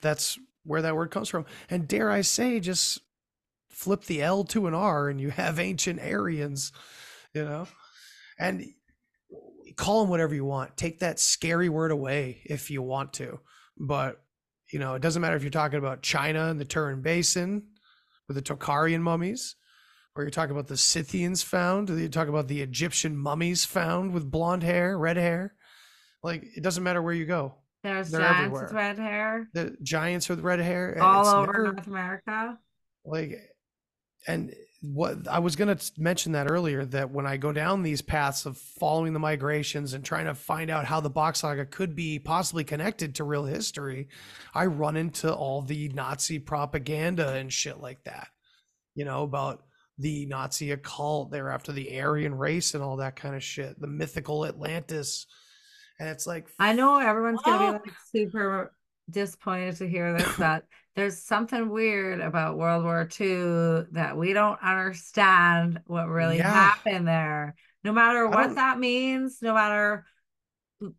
That's 0.00 0.38
where 0.64 0.82
that 0.82 0.96
word 0.96 1.10
comes 1.10 1.28
from. 1.28 1.44
And 1.70 1.86
dare 1.86 2.10
i 2.10 2.20
say 2.22 2.58
just 2.60 3.00
flip 3.72 4.04
the 4.04 4.22
l 4.22 4.44
to 4.44 4.66
an 4.66 4.74
r 4.74 5.08
and 5.08 5.20
you 5.20 5.30
have 5.30 5.58
ancient 5.58 5.98
aryans 6.00 6.72
you 7.34 7.42
know 7.44 7.66
and 8.38 8.64
call 9.76 10.00
them 10.02 10.10
whatever 10.10 10.34
you 10.34 10.44
want 10.44 10.76
take 10.76 10.98
that 11.00 11.18
scary 11.18 11.68
word 11.68 11.90
away 11.90 12.42
if 12.44 12.70
you 12.70 12.82
want 12.82 13.12
to 13.14 13.40
but 13.78 14.20
you 14.72 14.78
know 14.78 14.94
it 14.94 15.02
doesn't 15.02 15.22
matter 15.22 15.36
if 15.36 15.42
you're 15.42 15.50
talking 15.50 15.78
about 15.78 16.02
china 16.02 16.46
and 16.48 16.60
the 16.60 16.64
Tarim 16.64 17.02
basin 17.02 17.62
with 18.28 18.36
the 18.36 18.42
Tokharian 18.42 19.00
mummies, 19.00 19.56
or 20.14 20.22
you're 20.22 20.30
talking 20.30 20.52
about 20.52 20.68
the 20.68 20.76
Scythians 20.76 21.42
found, 21.42 21.90
or 21.90 21.98
you 21.98 22.08
talk 22.08 22.28
about 22.28 22.46
the 22.46 22.62
Egyptian 22.62 23.16
mummies 23.16 23.64
found 23.64 24.12
with 24.12 24.30
blonde 24.30 24.62
hair, 24.62 24.96
red 24.96 25.16
hair. 25.16 25.54
Like 26.22 26.44
it 26.56 26.62
doesn't 26.62 26.84
matter 26.84 27.02
where 27.02 27.12
you 27.14 27.26
go. 27.26 27.56
There's 27.82 28.10
they're 28.12 28.20
giants 28.20 28.60
with 28.62 28.72
red 28.72 28.98
hair 28.98 29.48
The 29.54 29.76
giants 29.82 30.28
with 30.28 30.38
red 30.40 30.60
hair, 30.60 30.96
all 31.02 31.26
over 31.26 31.52
never- 31.52 31.72
North 31.72 31.86
America. 31.88 32.58
like 33.04 33.34
and 34.26 34.54
what 34.82 35.28
I 35.28 35.38
was 35.38 35.54
going 35.54 35.76
to 35.76 35.92
mention 35.96 36.32
that 36.32 36.50
earlier 36.50 36.84
that 36.86 37.10
when 37.10 37.24
I 37.24 37.36
go 37.36 37.52
down 37.52 37.82
these 37.82 38.02
paths 38.02 38.46
of 38.46 38.58
following 38.58 39.12
the 39.12 39.20
migrations 39.20 39.94
and 39.94 40.04
trying 40.04 40.26
to 40.26 40.34
find 40.34 40.70
out 40.70 40.86
how 40.86 41.00
the 41.00 41.08
Bock 41.08 41.36
Saga 41.36 41.64
could 41.64 41.94
be 41.94 42.18
possibly 42.18 42.64
connected 42.64 43.14
to 43.14 43.24
real 43.24 43.44
history, 43.44 44.08
I 44.52 44.66
run 44.66 44.96
into 44.96 45.32
all 45.32 45.62
the 45.62 45.88
Nazi 45.90 46.40
propaganda 46.40 47.32
and 47.34 47.52
shit 47.52 47.80
like 47.80 48.02
that. 48.04 48.28
You 48.96 49.04
know, 49.04 49.22
about 49.22 49.62
the 49.98 50.26
Nazi 50.26 50.72
occult, 50.72 51.30
they're 51.30 51.50
after 51.50 51.70
the 51.70 52.00
Aryan 52.00 52.34
race 52.34 52.74
and 52.74 52.82
all 52.82 52.96
that 52.96 53.14
kind 53.14 53.36
of 53.36 53.42
shit, 53.42 53.80
the 53.80 53.86
mythical 53.86 54.44
Atlantis. 54.44 55.26
And 56.00 56.08
it's 56.08 56.26
like 56.26 56.48
I 56.58 56.72
know 56.72 56.98
everyone's 56.98 57.40
gonna 57.42 57.74
fuck. 57.74 57.84
be 57.84 57.90
like 57.90 57.98
super 58.10 58.72
disappointed 59.08 59.76
to 59.76 59.88
hear 59.88 60.18
this, 60.18 60.36
but 60.36 60.64
there's 60.94 61.18
something 61.18 61.70
weird 61.70 62.20
about 62.20 62.58
World 62.58 62.84
War 62.84 63.08
II 63.18 63.86
that 63.92 64.16
we 64.16 64.32
don't 64.32 64.58
understand 64.62 65.80
what 65.86 66.08
really 66.08 66.38
Yeah. 66.38 66.52
happened 66.52 67.08
there. 67.08 67.54
No 67.84 67.92
matter 67.92 68.28
what 68.28 68.50
oh. 68.50 68.54
that 68.54 68.78
means, 68.78 69.40
no 69.40 69.54
matter 69.54 70.04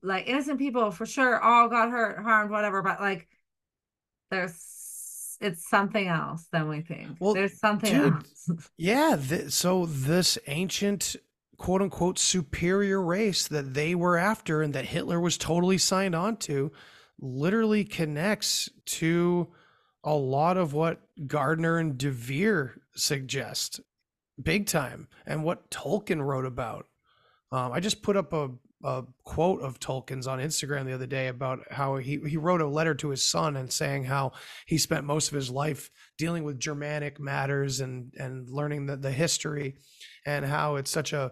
like 0.02 0.28
innocent 0.28 0.60
people 0.60 0.92
for 0.92 1.06
sure 1.06 1.40
all 1.40 1.68
got 1.68 1.92
hurt, 1.92 2.22
harmed, 2.24 2.52
whatever, 2.52 2.82
but 2.82 3.00
like 3.00 3.28
there's 4.32 5.38
it's 5.42 5.68
something 5.70 6.08
else 6.08 6.48
than 6.52 6.70
we 6.70 6.82
think. 6.82 7.18
Well, 7.20 7.34
there's 7.34 7.60
something 7.60 7.94
dude, 7.94 8.14
else. 8.14 8.70
Yeah, 8.78 9.18
th- 9.18 9.52
so 9.52 9.86
this 9.86 10.38
ancient 10.48 11.16
quote 11.58 11.82
unquote 11.82 12.18
superior 12.18 13.02
race 13.02 13.48
that 13.48 13.74
they 13.74 13.94
were 13.94 14.18
after 14.18 14.62
and 14.62 14.74
that 14.74 14.86
Hitler 14.86 15.20
was 15.20 15.38
totally 15.38 15.78
signed 15.78 16.16
on 16.16 16.38
to 16.38 16.72
literally 17.20 17.84
connects 17.84 18.70
to 18.86 19.50
a 20.04 20.14
lot 20.14 20.58
of 20.58 20.74
what 20.74 21.02
Gardner 21.28 21.78
and 21.78 21.98
de 21.98 22.12
Vere 22.12 22.82
suggest 22.96 23.80
big 24.42 24.66
time 24.66 25.08
and 25.26 25.44
what 25.44 25.70
Tolkien 25.70 26.22
wrote 26.22 26.46
about. 26.46 26.88
Um, 27.52 27.72
I 27.72 27.80
just 27.80 28.02
put 28.02 28.18
up 28.18 28.34
a, 28.34 28.50
a 28.84 29.04
quote 29.24 29.62
of 29.62 29.80
Tolkien's 29.80 30.28
on 30.28 30.40
Instagram 30.40 30.86
the 30.86 30.94
other 30.94 31.06
day 31.06 31.28
about 31.28 31.60
how 31.72 31.98
he, 31.98 32.20
he 32.28 32.38
wrote 32.38 32.62
a 32.62 32.68
letter 32.68 32.96
to 32.96 33.10
his 33.10 33.24
son 33.24 33.56
and 33.56 33.72
saying 33.72 34.06
how 34.06 34.34
he 34.66 34.78
spent 34.78 35.06
most 35.06 35.30
of 35.30 35.36
his 35.36 35.50
life 35.50 35.90
dealing 36.18 36.44
with 36.44 36.60
Germanic 36.60 37.20
matters 37.20 37.80
and 37.80 38.14
and 38.18 38.50
learning 38.50 38.88
the, 38.88 38.98
the 38.98 39.12
history 39.12 39.76
and 40.26 40.46
how 40.46 40.76
it's 40.76 40.92
such 40.92 41.14
a 41.14 41.32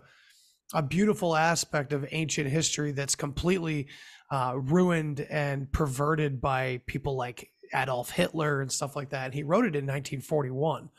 a 0.73 0.81
beautiful 0.81 1.35
aspect 1.35 1.91
of 1.91 2.07
ancient 2.11 2.49
history 2.49 2.91
that's 2.91 3.15
completely 3.15 3.87
uh, 4.31 4.53
ruined 4.55 5.19
and 5.29 5.69
perverted 5.73 6.39
by 6.39 6.81
people 6.87 7.17
like 7.17 7.50
Adolf 7.73 8.11
Hitler 8.11 8.61
and 8.61 8.71
stuff 8.71 8.95
like 8.95 9.09
that. 9.09 9.33
He 9.33 9.43
wrote 9.43 9.65
it 9.65 9.75
in 9.75 9.85
1941. 9.85 10.89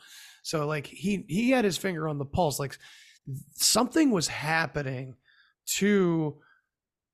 So 0.41 0.67
like 0.67 0.87
he 0.87 1.25
he 1.27 1.51
had 1.51 1.65
his 1.65 1.77
finger 1.77 2.07
on 2.07 2.17
the 2.17 2.25
pulse. 2.25 2.59
Like 2.59 2.77
something 3.55 4.11
was 4.11 4.27
happening 4.27 5.15
to 5.77 6.37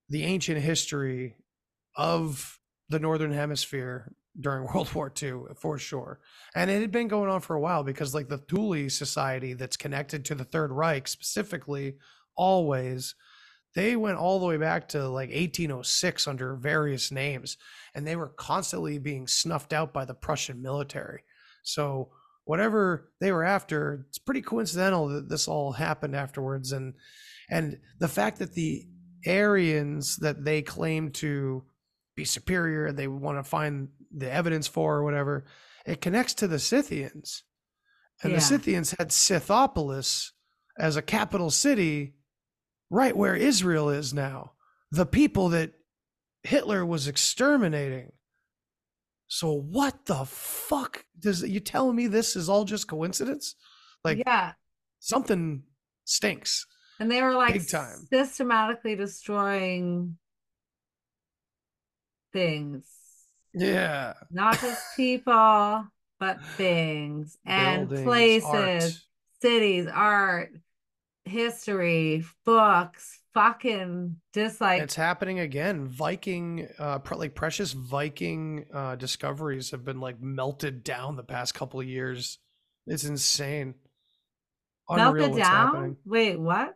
the 0.10 0.24
ancient 0.24 0.60
history 0.62 1.36
of 1.96 2.60
the 2.90 3.00
northern 3.00 3.32
hemisphere 3.32 4.12
during 4.40 4.64
World 4.74 4.92
War 4.94 5.12
II 5.22 5.54
for 5.56 5.78
sure. 5.78 6.20
And 6.56 6.72
it 6.72 6.82
had 6.82 6.92
been 6.92 7.08
going 7.08 7.30
on 7.30 7.42
for 7.42 7.56
a 7.56 7.60
while 7.62 7.84
because 7.84 8.14
like 8.16 8.28
the 8.28 8.38
Thule 8.38 8.90
society 8.90 9.54
that's 9.54 9.78
connected 9.78 10.26
to 10.26 10.36
the 10.36 10.44
Third 10.44 10.72
Reich 10.72 11.08
specifically 11.08 11.96
always 12.36 13.16
they 13.76 13.96
went 13.96 14.18
all 14.18 14.40
the 14.40 14.46
way 14.46 14.58
back 14.58 14.90
to 14.90 15.08
like 15.08 15.30
1806 15.30 16.28
under 16.28 16.56
various 16.56 17.12
names 17.12 17.58
and 17.94 18.06
they 18.06 18.16
were 18.16 18.30
constantly 18.30 18.98
being 18.98 19.28
snuffed 19.28 19.74
out 19.74 19.94
by 19.94 20.06
the 20.06 20.14
Prussian 20.14 20.62
military. 20.62 21.22
So 21.64 22.10
whatever 22.46 23.12
they 23.20 23.32
were 23.32 23.44
after, 23.44 24.06
it's 24.10 24.18
pretty 24.18 24.42
coincidental 24.42 25.08
that 25.10 25.30
this 25.30 25.48
all 25.48 25.74
happened 25.74 26.16
afterwards 26.16 26.72
and 26.72 26.96
and 27.50 27.80
the 28.00 28.08
fact 28.08 28.40
that 28.40 28.54
the 28.54 28.86
Aryans 29.28 30.18
that 30.18 30.46
they 30.46 30.62
claim 30.62 31.12
to 31.12 31.64
be 32.16 32.26
superior 32.26 32.88
and 32.88 32.98
they 32.98 33.08
want 33.08 33.38
to 33.38 33.44
find 33.44 33.90
the 34.12 34.32
evidence 34.32 34.68
for 34.68 34.98
or 34.98 35.04
whatever, 35.04 35.46
it 35.86 36.02
connects 36.02 36.34
to 36.36 36.48
the 36.48 36.60
Scythians. 36.60 37.44
And 38.22 38.36
the 38.36 38.42
Scythians 38.42 38.92
had 38.98 39.10
Scythopolis 39.10 40.32
as 40.78 40.96
a 40.98 41.02
capital 41.02 41.50
city 41.50 42.16
right 42.90 43.16
where 43.16 43.36
Israel 43.36 43.90
is 43.90 44.14
now. 44.14 44.54
The 44.92 45.06
people 45.06 45.50
that 45.50 45.74
Hitler 46.44 46.86
was 46.86 47.08
exterminating. 47.08 48.12
So 49.28 49.54
what 49.54 50.06
the 50.06 50.26
fuck 50.26 51.06
does 51.20 51.44
you 51.44 51.60
telling 51.60 51.96
me 51.96 52.08
this 52.08 52.36
is 52.36 52.50
all 52.50 52.66
just 52.66 52.88
coincidence? 52.88 53.56
Like 54.04 54.24
yeah. 54.26 54.54
something 55.00 55.64
stinks. 56.06 56.66
And 57.00 57.12
they 57.12 57.22
were 57.22 57.34
like 57.34 57.54
Big 57.54 57.70
time. 57.70 58.08
systematically 58.12 58.96
destroying 58.96 60.18
things. 62.34 62.86
Yeah. 63.54 64.14
Not 64.32 64.60
just 64.60 64.82
people, 64.96 65.86
but 66.20 66.44
things 66.58 67.38
and 67.46 67.88
Buildings, 67.88 68.06
places, 68.06 68.46
art. 68.54 68.94
cities, 69.42 69.88
art, 69.92 70.52
history, 71.26 72.24
books, 72.46 73.20
fucking 73.34 74.18
just 74.34 74.60
like 74.62 74.82
it's 74.82 74.96
happening 74.96 75.40
again. 75.40 75.88
Viking, 75.88 76.68
uh, 76.78 77.00
like 77.12 77.36
precious 77.36 77.74
Viking 77.74 78.66
uh, 78.74 78.96
discoveries 78.96 79.72
have 79.72 79.86
been 79.86 80.00
like 80.00 80.22
melted 80.22 80.84
down 80.84 81.16
the 81.16 81.24
past 81.24 81.54
couple 81.54 81.80
of 81.80 81.86
years. 81.86 82.40
It's 82.88 83.04
insane. 83.04 83.76
Unreal 84.90 85.28
melted 85.28 85.44
down. 85.44 85.46
happening. 85.46 85.98
Wait, 86.06 86.40
what? 86.40 86.74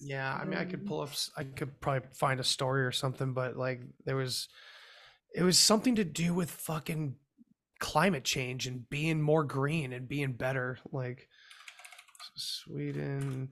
Yeah, 0.00 0.38
I 0.40 0.44
mean, 0.44 0.58
I 0.58 0.64
could 0.64 0.80
um, 0.80 0.86
pull 0.86 1.00
up. 1.00 1.10
I 1.36 1.44
could 1.44 1.80
probably 1.80 2.08
find 2.14 2.40
a 2.40 2.44
story 2.44 2.84
or 2.84 2.92
something, 2.92 3.32
but 3.32 3.56
like 3.56 3.82
there 4.04 4.16
was, 4.16 4.48
it 5.34 5.42
was 5.42 5.58
something 5.58 5.94
to 5.96 6.04
do 6.04 6.34
with 6.34 6.50
fucking 6.50 7.16
climate 7.80 8.24
change 8.24 8.66
and 8.66 8.88
being 8.88 9.20
more 9.20 9.44
green 9.44 9.92
and 9.92 10.08
being 10.08 10.32
better. 10.32 10.78
Like 10.90 11.28
Sweden 12.34 13.50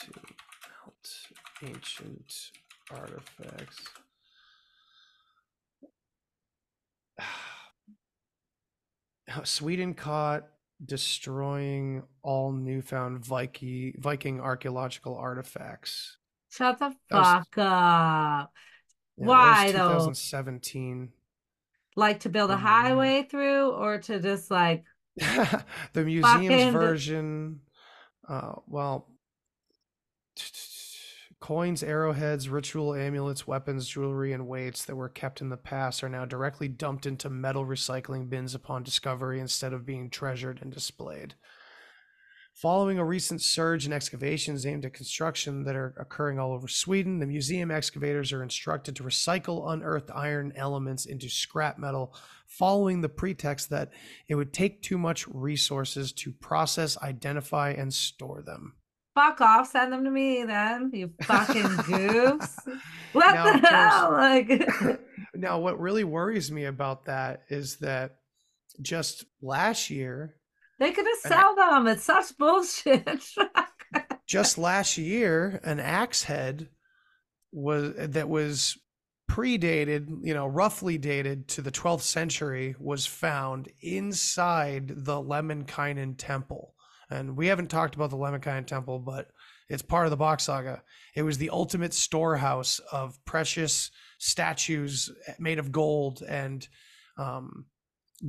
to 0.00 0.10
melt 0.84 1.10
ancient 1.62 2.50
artifacts. 2.90 3.84
Sweden 9.44 9.94
caught 9.94 10.44
destroying 10.84 12.02
all 12.22 12.52
newfound 12.52 13.24
Viking 13.24 13.94
Viking 13.98 14.40
archaeological 14.40 15.16
artifacts. 15.16 16.18
Shut 16.50 16.78
the 16.78 16.94
That 17.10 17.18
was- 17.18 17.26
fuck 17.26 17.58
up. 17.58 18.52
Yeah, 19.16 19.26
Why 19.26 19.72
though? 19.72 19.88
2017. 19.90 21.12
Like 21.96 22.20
to 22.20 22.28
build 22.28 22.50
a 22.50 22.56
Mhm. 22.56 22.60
highway 22.60 23.22
through 23.22 23.70
or 23.70 23.98
to 23.98 24.20
just 24.20 24.50
like 24.50 24.84
the 25.92 26.04
museum's 26.04 26.72
version. 26.72 27.60
Uh, 28.28 28.54
well, 28.66 29.08
coins, 31.40 31.82
arrowheads, 31.82 32.48
ritual 32.48 32.94
amulets, 32.94 33.46
weapons, 33.46 33.86
jewelry, 33.88 34.32
and 34.32 34.48
weights 34.48 34.84
that 34.84 34.96
were 34.96 35.08
kept 35.08 35.40
in 35.40 35.50
the 35.50 35.56
past 35.56 36.02
are 36.02 36.08
now 36.08 36.24
directly 36.24 36.68
dumped 36.68 37.06
into 37.06 37.30
metal 37.30 37.64
recycling 37.64 38.28
bins 38.28 38.54
upon 38.54 38.82
discovery 38.82 39.40
instead 39.40 39.72
of 39.72 39.86
being 39.86 40.10
treasured 40.10 40.60
and 40.62 40.72
displayed. 40.72 41.34
Following 42.54 43.00
a 43.00 43.04
recent 43.04 43.42
surge 43.42 43.84
in 43.84 43.92
excavations 43.92 44.64
aimed 44.64 44.84
at 44.84 44.94
construction 44.94 45.64
that 45.64 45.74
are 45.74 45.92
occurring 45.98 46.38
all 46.38 46.52
over 46.52 46.68
Sweden, 46.68 47.18
the 47.18 47.26
museum 47.26 47.72
excavators 47.72 48.32
are 48.32 48.44
instructed 48.44 48.94
to 48.94 49.02
recycle 49.02 49.72
unearthed 49.72 50.12
iron 50.14 50.52
elements 50.54 51.04
into 51.04 51.28
scrap 51.28 51.78
metal, 51.78 52.14
following 52.58 53.00
the 53.00 53.08
pretext 53.08 53.70
that 53.70 53.90
it 54.28 54.34
would 54.34 54.52
take 54.52 54.82
too 54.82 54.98
much 54.98 55.26
resources 55.28 56.12
to 56.12 56.32
process, 56.32 56.96
identify, 57.02 57.70
and 57.70 57.92
store 57.92 58.42
them. 58.42 58.74
Fuck 59.14 59.40
off, 59.40 59.70
send 59.70 59.92
them 59.92 60.04
to 60.04 60.10
me 60.10 60.42
then, 60.44 60.90
you 60.92 61.12
fucking 61.22 61.62
goofs. 61.62 62.58
What 63.12 63.32
Now, 63.34 63.44
the 63.52 63.60
course- 63.60 63.70
hell? 63.70 64.12
Like 64.12 65.00
now, 65.34 65.58
what 65.60 65.78
really 65.80 66.04
worries 66.04 66.50
me 66.50 66.64
about 66.64 67.04
that 67.06 67.42
is 67.48 67.76
that 67.76 68.16
just 68.82 69.24
last 69.40 69.88
year, 69.90 70.34
they 70.80 70.90
could 70.90 71.06
have 71.06 71.32
I- 71.32 71.54
them. 71.56 71.86
It's 71.86 72.02
such 72.04 72.36
bullshit. 72.36 73.24
just 74.26 74.58
last 74.58 74.98
year, 74.98 75.60
an 75.62 75.78
axe 75.78 76.24
head 76.24 76.68
was 77.52 77.92
that 77.96 78.28
was 78.28 78.76
predated, 79.30 80.08
you 80.22 80.34
know, 80.34 80.46
roughly 80.46 80.98
dated 80.98 81.48
to 81.48 81.62
the 81.62 81.70
12th 81.70 82.02
century, 82.02 82.74
was 82.78 83.06
found 83.06 83.68
inside 83.80 84.88
the 84.88 85.20
Lemminkainen 85.20 86.14
temple. 86.16 86.74
And 87.10 87.36
we 87.36 87.46
haven't 87.46 87.70
talked 87.70 87.94
about 87.94 88.10
the 88.10 88.16
Lemminkainen 88.16 88.66
temple, 88.66 88.98
but 88.98 89.30
it's 89.68 89.82
part 89.82 90.06
of 90.06 90.10
the 90.10 90.16
Bock 90.16 90.40
saga. 90.40 90.82
It 91.14 91.22
was 91.22 91.38
the 91.38 91.50
ultimate 91.50 91.94
storehouse 91.94 92.80
of 92.92 93.22
precious 93.24 93.90
statues 94.18 95.10
made 95.38 95.58
of 95.58 95.72
gold 95.72 96.22
and 96.22 96.66
um, 97.16 97.66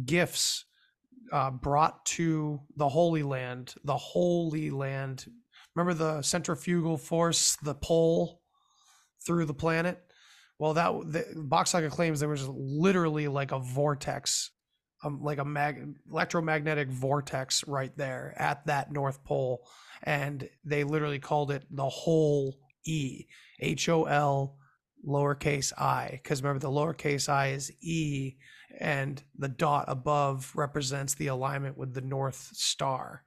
gifts 0.05 0.65
uh, 1.31 1.51
brought 1.51 2.05
to 2.05 2.61
the 2.77 2.89
Holy 2.89 3.23
Land. 3.23 3.75
The 3.83 3.97
Holy 3.97 4.69
Land. 4.69 5.25
Remember 5.75 5.93
the 5.93 6.21
centrifugal 6.21 6.97
force, 6.97 7.57
the 7.63 7.75
pole 7.75 8.41
through 9.25 9.45
the 9.45 9.53
planet? 9.53 10.01
Well, 10.57 10.73
that 10.75 10.91
the 11.11 11.25
Bock 11.35 11.67
saga 11.67 11.89
claims 11.89 12.19
there 12.19 12.29
was 12.29 12.47
literally 12.47 13.27
like 13.27 13.51
a 13.51 13.59
vortex, 13.59 14.51
um, 15.03 15.21
like 15.21 15.37
a 15.37 15.45
mag- 15.45 15.95
electromagnetic 16.09 16.89
vortex 16.89 17.67
right 17.67 17.95
there 17.97 18.33
at 18.37 18.65
that 18.67 18.91
North 18.91 19.23
Pole, 19.23 19.67
and 20.03 20.47
they 20.63 20.83
literally 20.83 21.19
called 21.19 21.51
it 21.51 21.65
the 21.69 21.89
whole 21.89 22.55
E, 22.85 23.25
H 23.59 23.89
O 23.89 24.05
L, 24.05 24.57
lowercase 25.05 25.73
i, 25.77 26.09
because 26.23 26.41
remember 26.41 26.59
the 26.59 26.69
lowercase 26.69 27.27
i 27.27 27.49
is 27.49 27.71
E, 27.81 28.35
and 28.79 29.21
the 29.37 29.47
dot 29.49 29.85
above 29.87 30.51
represents 30.55 31.15
the 31.15 31.27
alignment 31.27 31.77
with 31.77 31.93
the 31.93 32.01
North 32.01 32.49
Star, 32.53 33.23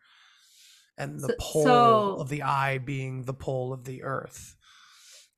and 0.96 1.20
the 1.20 1.28
So- 1.28 1.34
pole 1.38 1.64
so- 1.64 2.16
of 2.20 2.28
the 2.30 2.42
eye 2.42 2.78
being 2.78 3.24
the 3.24 3.34
pole 3.34 3.72
of 3.74 3.84
the 3.84 4.02
Earth. 4.02 4.54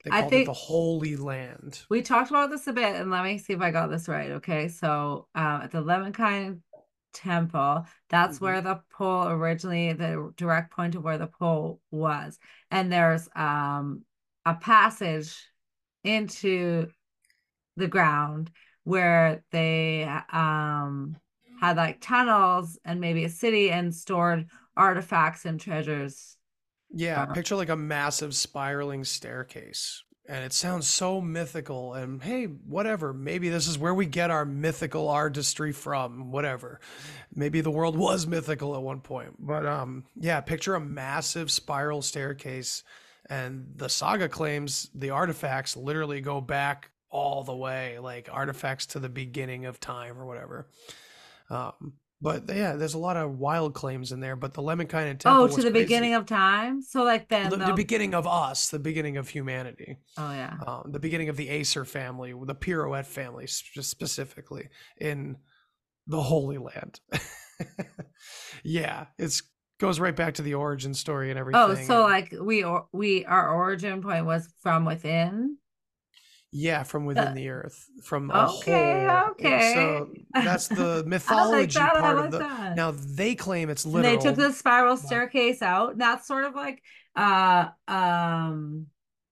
They 0.05 0.11
I 0.11 0.23
think- 0.23 0.43
it 0.43 0.47
the 0.47 0.53
Holy 0.55 1.17
Land. 1.17 1.85
we 1.91 2.01
talked 2.03 2.31
about 2.31 2.51
this 2.51 2.67
a 2.67 2.73
bit, 2.73 2.97
and 2.97 3.11
let 3.11 3.25
me 3.25 3.39
see 3.39 3.53
if 3.53 3.61
I 3.61 3.71
got 3.71 3.89
this 3.89 4.09
right. 4.09 4.31
Okay, 4.33 4.69
so 4.69 5.29
um, 5.35 5.63
at 5.63 5.71
the 5.73 5.83
Lemminkainen 5.83 6.61
temple, 7.13 7.87
that's 8.09 8.39
Mhm. 8.39 8.43
where 8.43 8.61
the 8.61 8.81
pole 8.91 9.29
originally, 9.29 9.93
the 9.93 10.33
direct 10.37 10.71
point 10.73 10.95
of 10.95 11.03
where 11.05 11.19
the 11.19 11.27
pole 11.27 11.81
was, 11.91 12.39
and 12.71 12.91
there's 12.93 13.29
um 13.35 14.05
a 14.47 14.55
passage 14.55 15.37
into 16.03 16.91
the 17.77 17.89
ground 17.89 18.51
where 18.85 19.45
they 19.51 20.05
um 20.33 21.17
had 21.61 21.77
like 21.77 22.01
tunnels 22.01 22.79
and 22.87 23.01
maybe 23.01 23.25
a 23.25 23.29
city 23.29 23.71
and 23.71 23.95
stored 23.95 24.49
artifacts 24.77 25.45
and 25.45 25.61
treasures. 25.61 26.39
Yeah, 26.93 27.23
Uh, 27.23 27.33
picture 27.33 27.57
like 27.57 27.69
a 27.69 27.77
massive 27.77 28.35
spiraling 28.35 29.05
staircase. 29.05 30.03
And 30.29 30.45
it 30.45 30.53
sounds 30.53 30.87
so 30.87 31.21
mythical. 31.21 31.95
And 31.95 32.23
hey, 32.23 32.45
whatever. 32.45 33.13
Maybe 33.13 33.49
this 33.49 33.67
is 33.67 33.79
where 33.79 33.95
we 33.95 34.07
get 34.07 34.31
our 34.31 34.45
mythical 34.45 35.09
artistry 35.09 35.73
from. 35.73 36.31
Whatever. 36.31 36.81
Maybe 37.35 37.61
the 37.61 37.71
world 37.71 37.97
was 37.97 38.29
mythical 38.29 38.77
at 38.77 38.83
one 38.83 39.01
point. 39.01 39.35
But 39.41 39.67
um, 39.67 40.05
yeah, 40.15 40.41
picture 40.41 40.77
a 40.77 40.81
massive 40.81 41.51
spiral 41.51 42.01
staircase. 42.01 42.85
And 43.29 43.73
the 43.75 43.89
saga 43.89 44.29
claims 44.29 44.89
the 44.95 45.11
artifacts 45.11 45.77
literally 45.77 46.21
go 46.21 46.41
back 46.41 46.91
all 47.11 47.43
the 47.43 47.57
way, 47.57 47.99
like 47.99 48.29
artifacts 48.31 48.87
to 48.87 49.01
the 49.01 49.09
beginning 49.09 49.67
of 49.67 49.81
time 49.81 50.17
or 50.17 50.27
whatever. 50.27 50.69
Um, 51.49 51.95
but 52.23 52.45
yeah, 52.49 52.75
there's 52.77 52.95
a 52.95 52.99
lot 52.99 53.17
of 53.17 53.39
wild 53.39 53.75
claims 53.75 54.13
in 54.13 54.21
there. 54.21 54.37
But 54.37 54.55
the 54.55 54.63
Lemminkainen 54.63 55.19
temple 55.19 55.45
Oh, 55.45 55.47
to 55.49 55.57
the 55.57 55.63
crazy 55.71 55.85
beginning 55.85 56.15
of 56.15 56.27
time. 56.27 56.83
So 56.83 57.03
like 57.03 57.29
then 57.29 57.51
the, 57.51 57.57
the 57.57 57.73
beginning 57.75 58.15
of 58.15 58.27
us, 58.27 58.69
the 58.69 58.79
beginning 58.79 59.17
of 59.17 59.29
humanity, 59.29 59.99
Oh 60.19 60.33
yeah. 60.33 60.57
um, 60.67 60.91
the 60.93 60.99
beginning 61.01 61.29
of 61.29 61.37
the 61.37 61.49
Acer 61.49 61.85
family, 61.85 62.33
the 62.45 62.55
Pirouette 62.55 63.07
family 63.07 63.47
sp- 63.49 63.81
specifically 63.83 64.69
in 64.99 65.37
the 66.07 66.21
Holy 66.23 66.59
Land. 66.59 67.01
yeah, 68.63 69.07
it's 69.19 69.43
goes 69.79 69.99
right 69.99 70.15
back 70.15 70.35
to 70.35 70.43
the 70.43 70.55
origin 70.55 70.93
story 70.93 71.31
and 71.31 71.39
everything. 71.39 71.61
Oh, 71.63 71.75
so 71.75 72.05
and- 72.05 72.13
like 72.13 72.35
we 72.41 72.63
or 72.65 72.87
we 72.93 73.25
our 73.25 73.51
origin 73.55 74.03
point 74.03 74.27
was 74.27 74.47
from 74.63 74.85
within. 74.85 75.57
Yeah, 76.53 76.83
from 76.83 77.07
within 77.07 77.33
Uh, 77.33 77.35
the 77.35 77.49
earth, 77.49 77.89
from 78.03 78.31
a 78.33 78.47
Okay, 78.47 78.47
whole. 78.47 79.33
okay. 79.33 79.61
So 79.61 80.11
that's 80.41 80.69
the 80.69 81.05
like 81.05 81.07
mythology 81.07 81.75
that. 81.75 81.97
Part 81.99 82.19
of 82.19 82.31
the. 82.31 82.39
that. 82.39 82.73
Now 82.73 82.93
they 82.93 83.35
claim 83.35 83.71
it's 83.71 83.87
And 83.95 83.95
literal. 83.95 84.05
they 84.05 84.17
took 84.19 84.37
the 84.37 84.53
spiral 84.53 84.97
staircase 84.97 85.63
out. 85.63 85.99
That's 85.99 86.27
sort 86.27 86.45
of 86.45 86.55
like 86.55 86.83
uh 87.17 87.69
um 87.89 88.87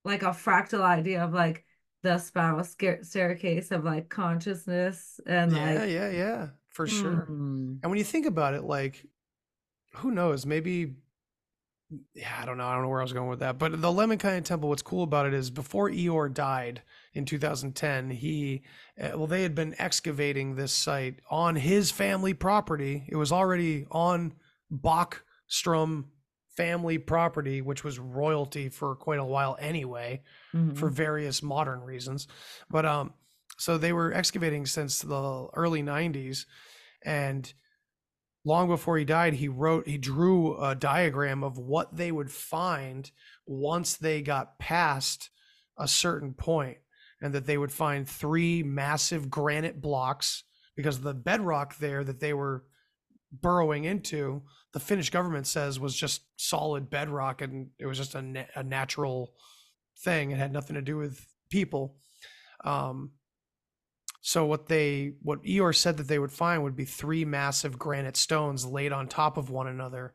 like 0.04 0.22
a 0.22 0.26
fractal 0.30 0.80
idea 0.82 1.24
of 1.24 1.32
like 1.32 1.64
the 2.02 2.18
spiral 2.18 2.64
staircase 2.64 3.70
of 3.70 3.84
like 3.84 4.08
consciousness 4.08 5.20
and 5.26 5.52
yeah, 5.52 5.56
like 5.56 5.84
yeah, 5.84 6.10
yeah, 6.10 6.48
for 6.68 6.86
sure. 6.86 7.32
hmm. 7.32 7.76
And 7.82 7.90
when 7.90 7.98
you 7.98 8.04
think 8.04 8.26
about 8.26 8.54
it, 8.54 8.64
like, 8.64 9.06
who 9.96 10.10
knows? 10.10 10.46
Maybe, 10.46 10.94
yeah, 12.14 12.38
I 12.40 12.44
don't 12.44 12.58
know. 12.58 12.66
I 12.66 12.74
don't 12.74 12.82
know 12.82 12.88
where 12.88 13.00
I 13.00 13.04
was 13.04 13.12
going 13.12 13.28
with 13.28 13.38
that. 13.40 13.58
But 13.58 13.80
the 13.80 13.88
Lemminkainen 13.92 14.44
Temple, 14.44 14.68
what's 14.68 14.82
cool 14.82 15.02
about 15.04 15.26
it 15.26 15.34
is 15.34 15.50
before 15.50 15.88
Ior 15.90 16.28
died 16.28 16.82
in 17.14 17.24
2010, 17.24 18.10
he, 18.10 18.62
uh, 19.00 19.10
well, 19.14 19.26
they 19.26 19.42
had 19.42 19.54
been 19.54 19.74
excavating 19.78 20.54
this 20.54 20.72
site 20.72 21.20
on 21.30 21.56
his 21.56 21.90
family 21.90 22.34
property. 22.34 23.04
It 23.08 23.16
was 23.16 23.32
already 23.32 23.86
on 23.90 24.34
Bachstrom 24.70 26.04
family 26.56 26.98
property, 26.98 27.62
which 27.62 27.84
was 27.84 27.98
royalty 27.98 28.68
for 28.68 28.96
quite 28.96 29.20
a 29.20 29.24
while 29.24 29.56
anyway 29.60 30.22
Mhm. 30.54 30.76
for 30.76 30.88
various 30.88 31.42
modern 31.42 31.80
reasons. 31.80 32.26
But 32.68 32.84
um, 32.84 33.14
so 33.56 33.78
they 33.78 33.92
were 33.92 34.12
excavating 34.12 34.66
since 34.66 35.00
the 35.00 35.48
early 35.54 35.82
'90s, 35.82 36.46
and 37.04 37.52
long 38.48 38.66
before 38.66 38.96
he 38.96 39.04
died, 39.04 39.34
he 39.34 39.46
wrote, 39.46 39.86
he 39.86 39.98
drew 39.98 40.56
a 40.56 40.74
diagram 40.74 41.44
of 41.44 41.58
what 41.58 41.96
they 41.96 42.10
would 42.10 42.30
find 42.30 43.10
once 43.46 43.96
they 43.96 44.22
got 44.22 44.58
past 44.58 45.30
a 45.78 45.86
certain 45.86 46.32
point, 46.32 46.78
and 47.20 47.34
that 47.34 47.46
they 47.46 47.58
would 47.58 47.70
find 47.70 48.08
three 48.08 48.62
massive 48.62 49.30
granite 49.30 49.80
blocks 49.80 50.44
because 50.74 51.00
the 51.00 51.14
bedrock 51.14 51.76
there 51.76 52.02
that 52.02 52.20
they 52.20 52.32
were 52.32 52.64
burrowing 53.30 53.84
into 53.84 54.42
the 54.72 54.80
finnish 54.80 55.10
government 55.10 55.46
says 55.46 55.78
was 55.78 55.94
just 55.94 56.22
solid 56.36 56.88
bedrock 56.88 57.42
and 57.42 57.68
it 57.78 57.86
was 57.86 57.98
just 57.98 58.14
a, 58.14 58.22
na- 58.22 58.44
a 58.54 58.62
natural 58.62 59.34
thing. 59.98 60.30
It 60.30 60.38
had 60.38 60.52
nothing 60.52 60.74
to 60.74 60.82
do 60.82 60.96
with 60.96 61.26
people. 61.50 61.96
Um 62.64 63.10
so 64.20 64.44
what 64.44 64.66
they 64.66 65.12
what 65.22 65.40
Ior 65.46 65.72
said 65.72 65.96
that 65.98 66.08
they 66.08 66.18
would 66.18 66.32
find 66.32 66.62
would 66.62 66.76
be 66.76 66.84
three 66.84 67.24
massive 67.24 67.78
granite 67.78 68.16
stones 68.16 68.66
laid 68.66 68.92
on 68.92 69.08
top 69.08 69.36
of 69.36 69.50
one 69.50 69.68
another 69.68 70.14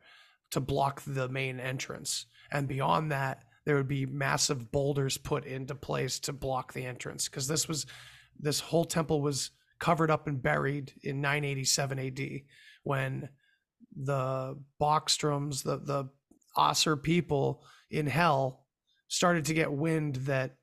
to 0.51 0.59
block 0.59 1.01
the 1.05 1.29
main 1.29 1.59
entrance. 1.59 2.25
And 2.51 2.67
beyond 2.67 3.11
that 3.11 3.43
there 3.65 3.75
would 3.75 3.87
be 3.87 4.05
massive 4.05 4.71
boulders 4.71 5.17
put 5.17 5.45
into 5.45 5.75
place 5.75 6.19
to 6.19 6.33
block 6.33 6.73
the 6.73 6.85
entrance. 6.85 7.29
Because 7.29 7.47
this 7.47 7.67
was 7.67 7.85
this 8.37 8.59
whole 8.59 8.85
temple 8.85 9.21
was 9.21 9.51
covered 9.79 10.11
up 10.11 10.27
and 10.27 10.41
buried 10.41 10.93
in 11.03 11.21
987 11.21 11.99
AD 11.99 12.21
when 12.83 13.29
the 13.95 14.57
Bockstroms, 14.81 15.63
the 15.63 15.77
the 15.77 16.09
Osser 16.57 17.01
people 17.01 17.63
in 17.89 18.05
hell 18.05 18.65
started 19.07 19.45
to 19.45 19.53
get 19.53 19.71
wind 19.71 20.15
that 20.15 20.55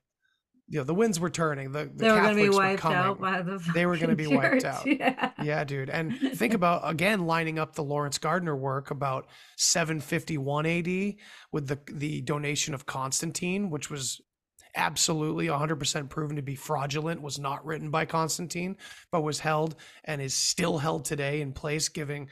you 0.71 0.79
know 0.79 0.85
the 0.85 0.95
winds 0.95 1.19
were 1.19 1.31
turning. 1.31 1.73
The, 1.73 1.91
the 1.93 2.05
they 2.05 2.11
were 2.13 2.21
going 2.21 2.37
to 2.37 2.43
be 2.43 2.43
Catholics 2.43 2.57
were 2.57 2.63
wiped 2.63 2.81
coming. 2.81 2.99
out 2.99 3.21
by 3.21 3.43
the. 3.43 3.59
They 3.75 3.87
were 3.87 3.97
gonna 3.97 4.13
fucking 4.13 4.31
be 4.31 4.37
wiped 4.37 4.65
out. 4.65 4.87
Yeah. 4.87 5.31
Yeah, 5.43 5.65
dude. 5.65 5.91
And 5.91 6.17
think 6.35 6.55
about 6.55 6.89
again 6.89 7.27
lining 7.27 7.59
up 7.59 7.75
the 7.75 7.83
Laurence 7.83 8.19
Gardner 8.19 8.57
work 8.57 8.93
about 8.93 9.27
751 9.57 10.67
AD 10.67 11.15
with 11.51 11.67
the 11.67 11.79
the 11.93 12.21
donation 12.23 12.73
of 12.73 12.87
Constantine, 12.87 13.69
which 13.69 13.91
was 13.91 14.21
absolutely 14.77 15.49
100% 15.49 16.09
proven 16.09 16.37
to 16.37 16.43
be 16.43 16.55
fraudulent, 16.55 17.21
was 17.21 17.41
not 17.41 17.65
written 17.67 17.91
by 17.91 18.05
Constantine, 18.05 18.77
but 19.11 19.23
was 19.23 19.41
held 19.41 19.75
and 20.05 20.23
is 20.23 20.35
still 20.35 20.79
held 20.79 21.05
today 21.05 21.41
in 21.41 21.53
place, 21.53 21.89
giving, 21.89 22.29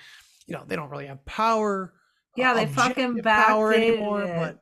you 0.46 0.54
know, 0.54 0.62
they 0.64 0.76
don't 0.76 0.90
really 0.90 1.06
have 1.08 1.24
power. 1.24 1.92
Yeah, 2.36 2.54
they 2.54 2.66
fucking 2.66 3.22
power 3.22 3.74
backdated 3.74 3.88
anymore, 3.88 4.22
it. 4.22 4.36
but 4.36 4.58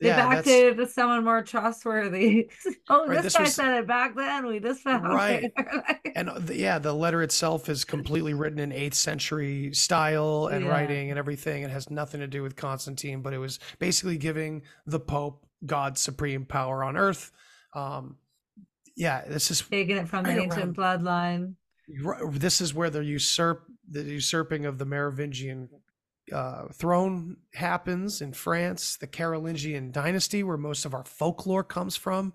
They 0.00 0.08
yeah, 0.08 0.32
that's 0.32 0.46
to 0.46 0.86
someone 0.86 1.24
more 1.24 1.42
trustworthy. 1.42 2.48
oh, 2.88 3.06
Right, 3.08 3.16
this, 3.16 3.24
this 3.24 3.36
guy 3.36 3.42
was- 3.42 3.54
said 3.54 3.78
it 3.78 3.86
back 3.88 4.14
then. 4.14 4.46
We 4.46 4.60
just 4.60 4.82
found 4.82 5.08
Right. 5.08 5.50
it. 5.56 6.12
and 6.14 6.30
uh, 6.30 6.38
the, 6.38 6.56
yeah, 6.56 6.78
the 6.78 6.92
letter 6.94 7.20
itself 7.22 7.68
is 7.68 7.84
completely 7.84 8.32
written 8.32 8.60
in 8.60 8.70
8th 8.70 8.94
century 8.94 9.74
style 9.74 10.48
and 10.52 10.64
Yeah. 10.64 10.70
writing 10.70 11.10
and 11.10 11.18
everything. 11.18 11.64
It 11.64 11.70
has 11.70 11.90
nothing 11.90 12.20
to 12.20 12.28
do 12.28 12.44
with 12.44 12.54
Constantine, 12.54 13.22
but 13.22 13.32
it 13.32 13.38
was 13.38 13.58
basically 13.80 14.18
giving 14.18 14.62
the 14.86 15.00
Pope 15.00 15.44
God's 15.66 16.00
supreme 16.00 16.44
power 16.44 16.84
on 16.84 16.96
earth. 16.96 17.32
Um, 17.74 18.18
yeah, 18.96 19.24
this 19.26 19.50
is 19.50 19.62
Taking 19.62 19.96
it 19.96 20.08
from 20.08 20.22
the 20.24 20.30
ancient 20.30 20.78
around- 20.78 21.04
bloodline. 21.04 21.54
this 22.38 22.60
is 22.60 22.72
where 22.72 22.90
the 22.90 23.04
usurp 23.04 23.64
the 23.90 24.02
usurping 24.02 24.66
of 24.66 24.76
the 24.78 24.84
Merovingian 24.84 25.68
uh, 26.32 26.68
throne 26.72 27.36
happens 27.54 28.20
in 28.20 28.32
France, 28.32 28.96
the 28.96 29.06
Carolingian 29.06 29.90
dynasty, 29.90 30.42
where 30.42 30.56
most 30.56 30.84
of 30.84 30.94
our 30.94 31.04
folklore 31.04 31.64
comes 31.64 31.96
from. 31.96 32.34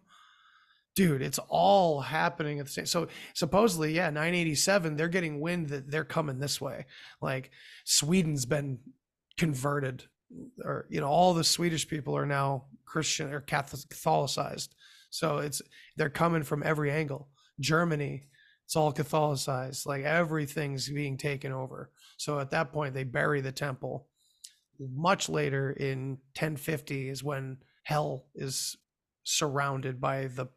Dude, 0.95 1.23
it's 1.23 1.39
all 1.49 2.01
happening 2.01 2.59
at 2.59 2.65
the 2.65 2.71
same. 2.71 2.85
So 2.85 3.07
supposedly, 3.33 3.93
yeah, 3.93 4.09
987, 4.11 4.95
they're 4.95 5.07
getting 5.07 5.39
wind 5.39 5.69
that 5.69 5.89
they're 5.89 6.03
coming 6.03 6.39
this 6.39 6.61
way. 6.61 6.85
Like 7.21 7.51
Sweden's 7.83 8.45
been 8.45 8.79
converted, 9.37 10.03
or 10.63 10.85
you 10.89 11.01
know, 11.01 11.07
all 11.07 11.33
the 11.33 11.43
Swedish 11.43 11.87
people 11.87 12.15
are 12.15 12.27
now 12.27 12.65
Christian 12.85 13.33
or 13.33 13.41
Catholic 13.41 13.81
Catholicized. 13.89 14.69
So 15.09 15.39
it's 15.39 15.61
they're 15.97 16.09
coming 16.09 16.43
from 16.43 16.63
every 16.63 16.91
angle. 16.91 17.29
Germany, 17.59 18.27
it's 18.65 18.75
all 18.75 18.93
Catholicized. 18.93 19.85
Like 19.85 20.03
everything's 20.03 20.89
being 20.89 21.17
taken 21.17 21.51
over. 21.51 21.89
So 22.17 22.39
at 22.39 22.51
that 22.51 22.71
point, 22.71 22.93
they 22.93 23.03
bury 23.03 23.41
the 23.41 23.51
temple. 23.51 24.07
Much 24.79 25.29
later 25.29 25.71
in 25.71 26.17
1050 26.35 27.09
is 27.09 27.23
when 27.23 27.57
hell 27.83 28.25
is 28.35 28.77
surrounded 29.23 30.01
by 30.01 30.27
the 30.27 30.47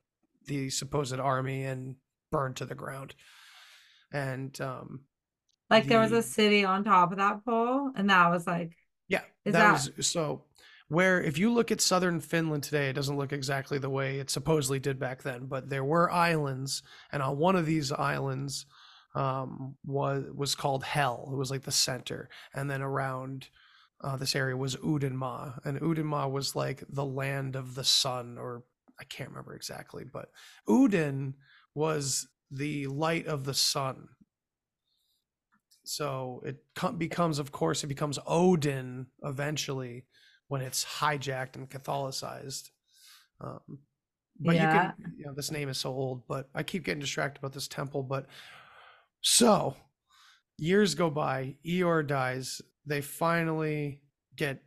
the 0.46 0.70
supposed 0.70 1.18
army 1.18 1.64
and 1.64 1.96
burned 2.30 2.56
to 2.56 2.64
the 2.64 2.74
ground. 2.74 3.14
And 4.12 4.58
um, 4.60 5.00
Like 5.70 5.86
there 5.86 6.00
was 6.00 6.12
a 6.12 6.22
city 6.22 6.64
on 6.64 6.84
top 6.84 7.10
of 7.10 7.18
that 7.18 7.44
pole, 7.44 7.90
and 7.96 8.08
that 8.10 8.30
was 8.30 8.46
like 8.46 8.72
yeah, 9.08 9.22
that, 9.44 9.52
that- 9.52 9.72
was 9.96 10.06
so. 10.06 10.44
Where 10.88 11.20
if 11.20 11.36
you 11.36 11.52
look 11.52 11.72
at 11.72 11.80
southern 11.80 12.20
Finland 12.20 12.62
today, 12.62 12.88
it 12.88 12.92
doesn't 12.92 13.16
look 13.16 13.32
exactly 13.32 13.78
the 13.78 13.90
way 13.90 14.20
it 14.20 14.30
supposedly 14.30 14.78
did 14.78 15.00
back 15.00 15.20
then. 15.24 15.46
But 15.46 15.68
there 15.68 15.82
were 15.82 16.08
islands, 16.12 16.84
and 17.10 17.24
on 17.24 17.38
one 17.38 17.56
of 17.56 17.66
these 17.66 17.90
islands 17.90 18.66
um, 19.16 19.76
was 19.84 20.24
was 20.34 20.54
called 20.54 20.84
Hell. 20.84 21.30
It 21.32 21.36
was 21.36 21.50
like 21.50 21.62
the 21.62 21.72
center, 21.72 22.28
and 22.54 22.70
then 22.70 22.82
around 22.82 23.48
uh, 24.04 24.16
this 24.16 24.36
area 24.36 24.56
was 24.56 24.76
Udenma, 24.76 25.58
and 25.64 25.80
Udenma 25.80 26.30
was 26.30 26.54
like 26.54 26.84
the 26.90 27.04
land 27.04 27.56
of 27.56 27.74
the 27.74 27.84
sun, 27.84 28.36
or 28.38 28.62
I 29.00 29.04
can't 29.04 29.30
remember 29.30 29.54
exactly, 29.54 30.04
but 30.04 30.30
Uden 30.68 31.34
was 31.74 32.28
the 32.50 32.86
light 32.86 33.26
of 33.26 33.44
the 33.44 33.54
sun. 33.54 34.08
So 35.84 36.42
it 36.44 36.56
com- 36.74 36.98
becomes, 36.98 37.38
of 37.38 37.52
course, 37.52 37.84
it 37.84 37.88
becomes 37.88 38.18
Odin 38.26 39.06
eventually 39.22 40.04
when 40.48 40.60
it's 40.60 40.84
hijacked 40.84 41.56
and 41.56 41.70
Catholicized. 41.70 42.70
Um, 43.40 43.78
but 44.40 44.56
Yeah. 44.56 44.62
you 44.62 44.68
can, 44.68 45.14
you 45.18 45.24
know, 45.26 45.34
this 45.34 45.50
name 45.50 45.68
is 45.68 45.78
so 45.78 45.90
old, 45.90 46.26
but 46.26 46.48
I 46.54 46.62
keep 46.62 46.84
getting 46.84 47.00
distracted 47.00 47.38
about 47.38 47.52
this 47.52 47.68
temple. 47.68 48.02
But 48.02 48.26
so 49.28 49.74
years 50.56 50.94
go 50.94 51.10
by, 51.10 51.56
Ior 51.66 52.06
dies. 52.06 52.62
They 52.86 53.00
finally 53.00 54.00
get 54.36 54.62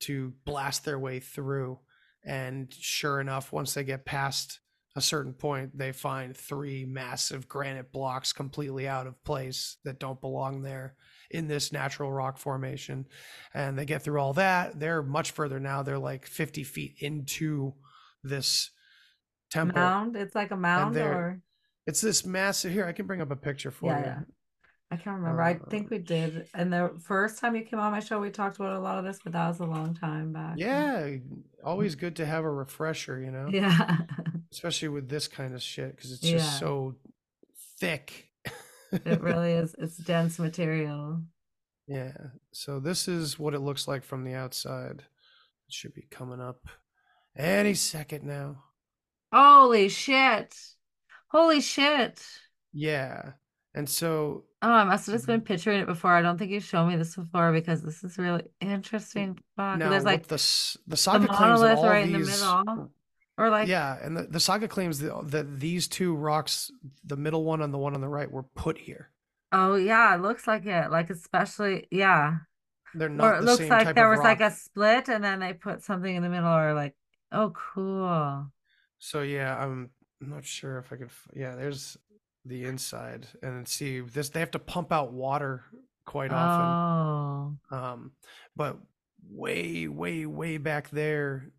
to 0.00 0.32
blast 0.46 0.86
their 0.86 0.98
way 0.98 1.20
through. 1.20 1.78
And 2.24 2.72
sure 2.72 3.20
enough, 3.20 3.52
once 3.52 3.74
they 3.74 3.84
get 3.84 4.06
past 4.06 4.60
a 4.96 5.02
certain 5.02 5.34
point, 5.34 5.76
they 5.76 5.92
find 5.92 6.34
three 6.34 6.86
massive 6.86 7.48
granite 7.48 7.92
blocks 7.92 8.32
completely 8.32 8.88
out 8.88 9.06
of 9.06 9.22
place 9.24 9.76
that 9.84 10.00
don't 10.00 10.22
belong 10.22 10.62
there 10.62 10.94
in 11.30 11.46
this 11.46 11.70
natural 11.70 12.10
rock 12.10 12.38
formation. 12.38 13.04
And 13.52 13.78
they 13.78 13.84
get 13.84 14.00
through 14.00 14.20
all 14.20 14.32
that. 14.32 14.80
They're 14.80 15.02
much 15.02 15.32
further 15.32 15.60
now. 15.60 15.82
They're 15.82 15.98
like 15.98 16.24
50 16.24 16.64
feet 16.64 16.94
into 17.00 17.74
this 18.24 18.70
temple. 19.50 19.82
mound. 19.82 20.16
It's 20.16 20.34
like 20.34 20.50
a 20.50 20.56
mound, 20.56 20.96
or 20.96 21.42
It's 21.88 22.02
this 22.02 22.26
massive. 22.26 22.70
Here, 22.70 22.84
I 22.84 22.92
can 22.92 23.06
bring 23.06 23.22
up 23.22 23.30
a 23.30 23.36
picture 23.36 23.70
for 23.70 23.90
Yeah, 23.90 23.98
you. 23.98 24.04
yeah. 24.04 24.20
I 24.90 24.96
can't 24.96 25.16
remember. 25.16 25.40
I 25.42 25.54
think 25.54 25.86
Uh, 25.86 25.88
we 25.92 25.98
did. 25.98 26.46
And 26.54 26.70
the 26.72 26.98
first 27.02 27.38
time 27.38 27.56
you 27.56 27.62
came 27.64 27.78
on 27.80 27.92
my 27.92 28.00
show, 28.00 28.20
we 28.20 28.30
talked 28.30 28.56
about 28.56 28.74
a 28.74 28.78
lot 28.78 28.98
of 28.98 29.04
this, 29.04 29.18
but 29.24 29.32
that 29.32 29.48
was 29.48 29.60
a 29.60 29.64
long 29.64 29.94
time 29.94 30.32
back. 30.32 30.56
Yeah, 30.58 31.16
always 31.64 31.94
good 31.94 32.16
to 32.16 32.26
have 32.26 32.44
a 32.44 32.50
refresher, 32.50 33.18
you 33.20 33.30
know, 33.30 33.48
Yeah. 33.50 33.98
especially 34.52 34.88
with 34.88 35.08
this 35.08 35.28
kind 35.28 35.54
of 35.54 35.62
shit 35.62 35.96
because 35.96 36.12
it's 36.12 36.22
Yeah. 36.22 36.38
just 36.38 36.58
so 36.58 36.94
thick. 37.80 38.28
it 38.92 39.20
really 39.22 39.52
is. 39.62 39.74
It's 39.78 39.96
dense 39.96 40.38
material. 40.38 41.22
Yeah. 41.86 42.12
So 42.52 42.80
this 42.80 43.08
is 43.08 43.38
what 43.38 43.54
it 43.54 43.60
looks 43.60 43.88
like 43.88 44.04
from 44.04 44.24
the 44.24 44.34
outside. 44.34 45.00
It 45.68 45.72
should 45.72 45.94
be 45.94 46.06
coming 46.10 46.40
up 46.40 46.66
any 47.34 47.72
second 47.74 48.24
now. 48.24 48.64
Holy 49.32 49.88
shit. 49.88 50.54
Holy 51.28 51.60
shit. 51.62 52.22
Yeah. 52.72 53.32
And 53.74 53.88
so 53.88 54.44
Oh, 54.60 54.70
I 54.72 54.82
must 54.84 55.06
have 55.06 55.14
just 55.14 55.26
Mm-hmm. 55.26 55.32
been 55.32 55.40
picturing 55.42 55.80
it 55.80 55.86
before. 55.86 56.12
I 56.12 56.20
don't 56.22 56.36
think 56.36 56.50
you've 56.50 56.64
shown 56.64 56.88
me 56.88 56.96
this 56.96 57.14
before 57.14 57.52
because 57.52 57.80
this 57.82 58.02
is 58.02 58.18
really 58.18 58.44
interesting. 58.60 59.38
Fuck. 59.56 59.80
now 59.80 59.88
There's 59.88 60.04
like 60.04 60.26
the 60.26 60.36
the 60.36 60.36
the 60.86 60.96
saga 60.96 61.28
claims 61.28 61.60
that 61.60 61.70
monolith 61.70 61.78
all 61.84 61.88
right 61.88 62.04
in 62.04 62.12
the 62.12 62.18
these 62.18 62.28
middle. 62.30 62.92
Or 63.36 63.50
like 63.50 63.68
yeah, 63.68 63.98
and 64.02 64.16
the, 64.16 64.22
the 64.24 64.40
saga 64.40 64.68
claims 64.68 65.00
that, 65.00 65.30
that 65.30 65.60
these 65.60 65.88
two 65.88 66.14
rocks, 66.14 66.70
the 67.04 67.16
middle 67.16 67.44
one 67.44 67.60
and 67.62 67.72
the 67.72 67.78
one 67.78 67.94
on 67.94 68.00
the 68.00 68.08
right, 68.08 68.30
were 68.30 68.42
put 68.44 68.78
here. 68.78 69.10
oh 69.52 69.76
yeah, 69.76 70.14
it 70.14 70.20
looks 70.22 70.46
like 70.46 70.66
it. 70.66 70.90
Like 70.90 71.10
especially 71.10 71.86
yeah. 71.90 72.38
They're 72.94 73.08
Or 73.18 73.34
not 73.34 73.38
it 73.38 73.44
the 73.44 73.46
looks 73.46 73.70
like 73.70 73.94
there 73.94 74.10
was 74.10 74.22
like 74.24 74.40
a 74.40 74.50
split 74.52 75.08
and 75.08 75.24
then 75.24 75.40
they 75.40 75.54
put 75.54 75.82
something 75.84 76.14
in 76.14 76.22
the 76.22 76.28
middle 76.30 76.52
or 76.52 76.74
like 76.74 76.96
oh 77.32 77.52
cool. 77.52 78.52
So 78.98 79.22
yeah, 79.22 79.56
I'm 80.20 80.30
not 80.30 80.44
sure 80.44 80.78
if 80.78 80.92
I 80.92 80.96
could. 80.96 81.10
Yeah, 81.34 81.54
there's 81.54 81.96
the 82.44 82.64
inside, 82.64 83.26
and 83.42 83.68
see 83.68 84.00
this. 84.00 84.30
They 84.30 84.40
have 84.40 84.50
to 84.52 84.58
pump 84.58 84.92
out 84.92 85.12
water 85.12 85.64
quite 86.06 86.32
often. 86.32 87.58
Oh. 87.70 87.76
Um, 87.76 88.12
but 88.56 88.78
way, 89.30 89.86
way, 89.88 90.26
way 90.26 90.58
back 90.58 90.90
there, 90.90 91.50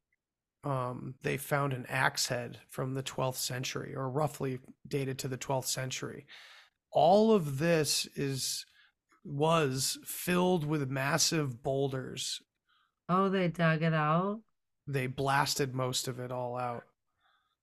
um, 0.64 1.16
they 1.22 1.38
found 1.38 1.74
an 1.74 1.86
axe 1.88 2.28
head 2.28 2.60
from 2.70 2.94
the 2.94 3.04
12th 3.04 3.36
century, 3.36 3.96
or 3.96 4.10
roughly 4.10 4.60
dated 4.88 5.20
to 5.20 5.28
the 5.28 5.38
12th 5.38 5.68
century. 5.68 6.26
All 6.92 7.32
of 7.32 7.60
this 7.60 8.08
is 8.16 8.66
was 9.24 10.00
filled 10.06 10.66
with 10.66 10.90
massive 10.90 11.62
boulders. 11.62 12.42
Oh, 13.08 13.30
they 13.30 13.48
dug 13.48 13.84
it 13.84 13.94
out. 13.94 14.42
They 14.88 15.08
blasted 15.08 15.76
most 15.76 16.08
of 16.08 16.20
it 16.20 16.32
all 16.32 16.58
out. 16.58 16.84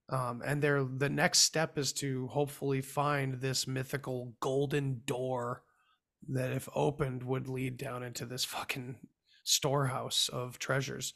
Um, 0.09 0.43
and 0.45 0.63
they're 0.63 0.85
the 0.85 1.09
next 1.09 1.41
step 1.41 1.79
is 1.79 1.93
to 1.95 2.29
hopefully 2.29 2.81
find 2.81 3.41
this 3.41 3.67
mythical 3.67 4.35
golden 4.41 5.03
door 5.05 5.63
that, 6.29 6.53
if 6.53 6.69
opened, 6.75 7.23
would 7.25 7.49
lead 7.49 7.77
down 7.77 8.03
into 8.03 8.25
this 8.25 8.45
fucking 8.45 8.97
storehouse 9.45 10.29
of 10.33 10.59
treasures. 10.59 11.15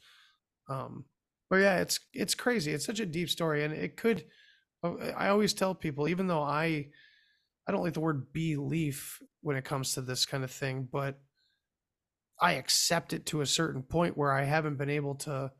Um, 0.69 1.05
but 1.49 1.57
yeah, 1.57 1.79
it's 1.79 1.99
it's 2.13 2.35
crazy. 2.35 2.71
It's 2.71 2.85
such 2.85 2.99
a 2.99 3.05
deep 3.05 3.29
story, 3.29 3.63
and 3.63 3.73
it 3.73 3.97
could. 3.97 4.25
uh, 4.83 4.95
I 5.17 5.29
always 5.29 5.53
tell 5.53 5.73
people, 5.75 6.07
even 6.07 6.27
though 6.27 6.43
I, 6.43 6.87
I 7.67 7.71
don't 7.71 7.83
like 7.83 7.93
the 7.93 7.99
word 8.01 8.33
belief 8.33 9.21
when 9.41 9.57
it 9.57 9.65
comes 9.65 9.93
to 9.93 10.01
this 10.01 10.25
kind 10.25 10.43
of 10.43 10.51
thing, 10.51 10.87
but 10.91 11.19
I 12.41 12.53
accept 12.53 13.13
it 13.13 13.25
to 13.27 13.41
a 13.41 13.45
certain 13.45 13.83
point 13.83 14.17
where 14.17 14.31
I 14.31 14.43
haven't 14.43 14.77
been 14.77 14.89
able 14.89 15.15
to. 15.15 15.51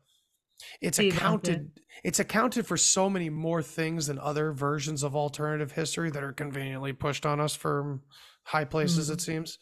It's 0.80 0.98
accounted. 0.98 1.70
It's 2.04 2.18
accounted 2.18 2.66
for 2.66 2.76
so 2.76 3.08
many 3.08 3.30
more 3.30 3.62
things 3.62 4.06
than 4.06 4.18
other 4.18 4.52
versions 4.52 5.02
of 5.02 5.14
alternative 5.14 5.72
history 5.72 6.10
that 6.10 6.24
are 6.24 6.32
conveniently 6.32 6.92
pushed 6.92 7.26
on 7.26 7.40
us 7.40 7.54
from 7.54 8.02
high 8.44 8.64
places. 8.64 9.10
It 9.10 9.18
mm-hmm. 9.18 9.32
seems. 9.32 9.58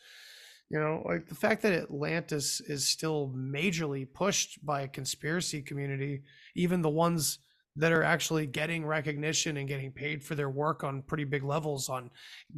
You 0.71 0.79
know, 0.79 1.03
like 1.05 1.29
the 1.29 1.35
fact 1.35 1.63
that 1.63 1.73
Atlantis 1.73 2.61
is 2.61 2.87
still 2.87 3.33
majorly 3.37 4.07
pushed 4.11 4.65
by 4.65 4.83
a 4.83 4.89
conspiracy 4.89 5.63
community, 5.63 6.23
even 6.55 6.81
the 6.81 6.89
ones 6.89 7.41
that 7.77 7.93
are 7.93 8.03
actually 8.03 8.47
getting 8.47 8.85
recognition 8.85 9.57
and 9.57 9.69
getting 9.69 9.93
paid 9.93 10.23
for 10.25 10.35
their 10.35 10.51
work 10.51 10.85
on 10.85 11.03
pretty 11.03 11.25
big 11.25 11.43
levels 11.43 11.89
on 11.89 12.11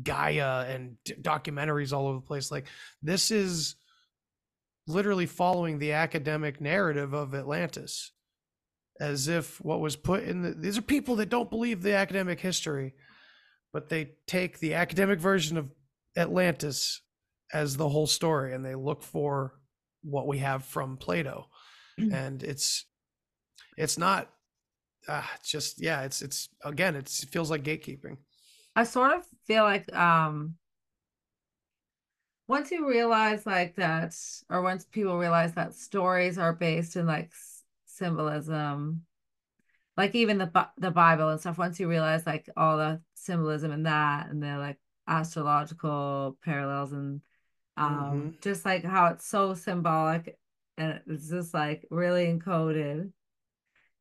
Gaia 0.03 0.67
and 0.69 0.97
d- 1.05 1.15
documentaries 1.21 1.93
all 1.93 2.07
over 2.07 2.17
the 2.17 2.27
place. 2.27 2.51
Like 2.51 2.67
this 3.03 3.31
is 3.31 3.77
literally 4.87 5.27
following 5.27 5.79
the 5.79 5.93
academic 5.93 6.61
narrative 6.61 7.13
of 7.13 7.35
Atlantis 7.35 8.13
as 9.01 9.29
if 9.29 9.61
what 9.65 9.81
was 9.81 9.97
put 9.97 10.23
in 10.23 10.43
the 10.43 10.51
these 10.53 10.79
are 10.79 10.83
people 10.83 11.17
that 11.17 11.29
don't 11.29 11.51
believe 11.51 11.83
the 11.83 11.95
academic 11.95 12.41
history 12.41 12.95
but 13.73 13.89
they 13.89 14.13
take 14.27 14.59
the 14.59 14.75
academic 14.75 15.19
version 15.19 15.57
of 15.57 15.71
Atlantis 16.17 17.01
as 17.53 17.77
the 17.77 17.89
whole 17.89 18.07
story 18.07 18.55
and 18.55 18.65
they 18.65 18.75
look 18.75 19.03
for 19.03 19.55
what 20.03 20.27
we 20.27 20.39
have 20.39 20.65
from 20.65 20.97
Plato. 20.97 21.47
And 21.99 22.43
it's 22.43 22.87
it's 23.77 23.99
not 23.99 24.31
uh, 25.09 25.23
just 25.45 25.81
yeah 25.81 26.03
it's 26.03 26.23
it's 26.23 26.49
again 26.65 26.97
it's, 26.97 27.23
it 27.23 27.29
feels 27.29 27.51
like 27.51 27.63
gatekeeping. 27.63 28.17
I 28.75 28.85
sort 28.85 29.13
of 29.13 29.27
feel 29.47 29.65
like 29.65 29.95
um 29.95 30.55
once 32.49 32.71
you 32.71 32.89
realize 32.89 33.47
like 33.47 33.77
that 33.77 34.15
or 34.49 34.63
once 34.63 34.85
people 34.85 35.19
realize 35.19 35.55
that 35.55 35.75
stories 35.75 36.39
are 36.39 36.55
based 36.55 36.97
in 36.97 37.07
like 37.07 37.31
symbolism 37.93 39.03
like 39.97 40.15
even 40.15 40.39
the 40.39 40.69
the 40.79 40.91
Bible 40.91 41.29
and 41.29 41.41
stuff 41.41 41.59
once 41.59 41.79
you 41.81 41.89
realize 41.89 42.27
like 42.27 42.49
all 42.57 42.77
the 42.77 43.01
symbolism 43.15 43.73
in 43.73 43.85
that 43.85 44.29
and 44.31 44.43
the 44.43 44.57
like 44.59 44.79
astrological 45.09 46.39
parallels 46.43 46.93
and 46.93 47.21
um 47.77 48.35
just 48.43 48.65
like 48.65 48.85
how 48.85 49.07
it's 49.07 49.27
so 49.27 49.55
symbolic 49.55 50.39
and 50.79 51.01
it's 51.07 51.29
just 51.29 51.55
like 51.55 51.87
really 51.91 52.27
encoded 52.27 53.11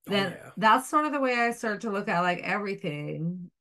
Oh, 0.09 0.13
then 0.13 0.31
yeah. 0.31 0.51
that's 0.57 0.89
sort 0.89 1.05
of 1.05 1.11
the 1.11 1.19
way 1.19 1.33
I 1.33 1.51
start 1.51 1.81
to 1.81 1.91
look 1.91 2.07
at 2.07 2.21
like 2.21 2.39
everything. 2.43 3.51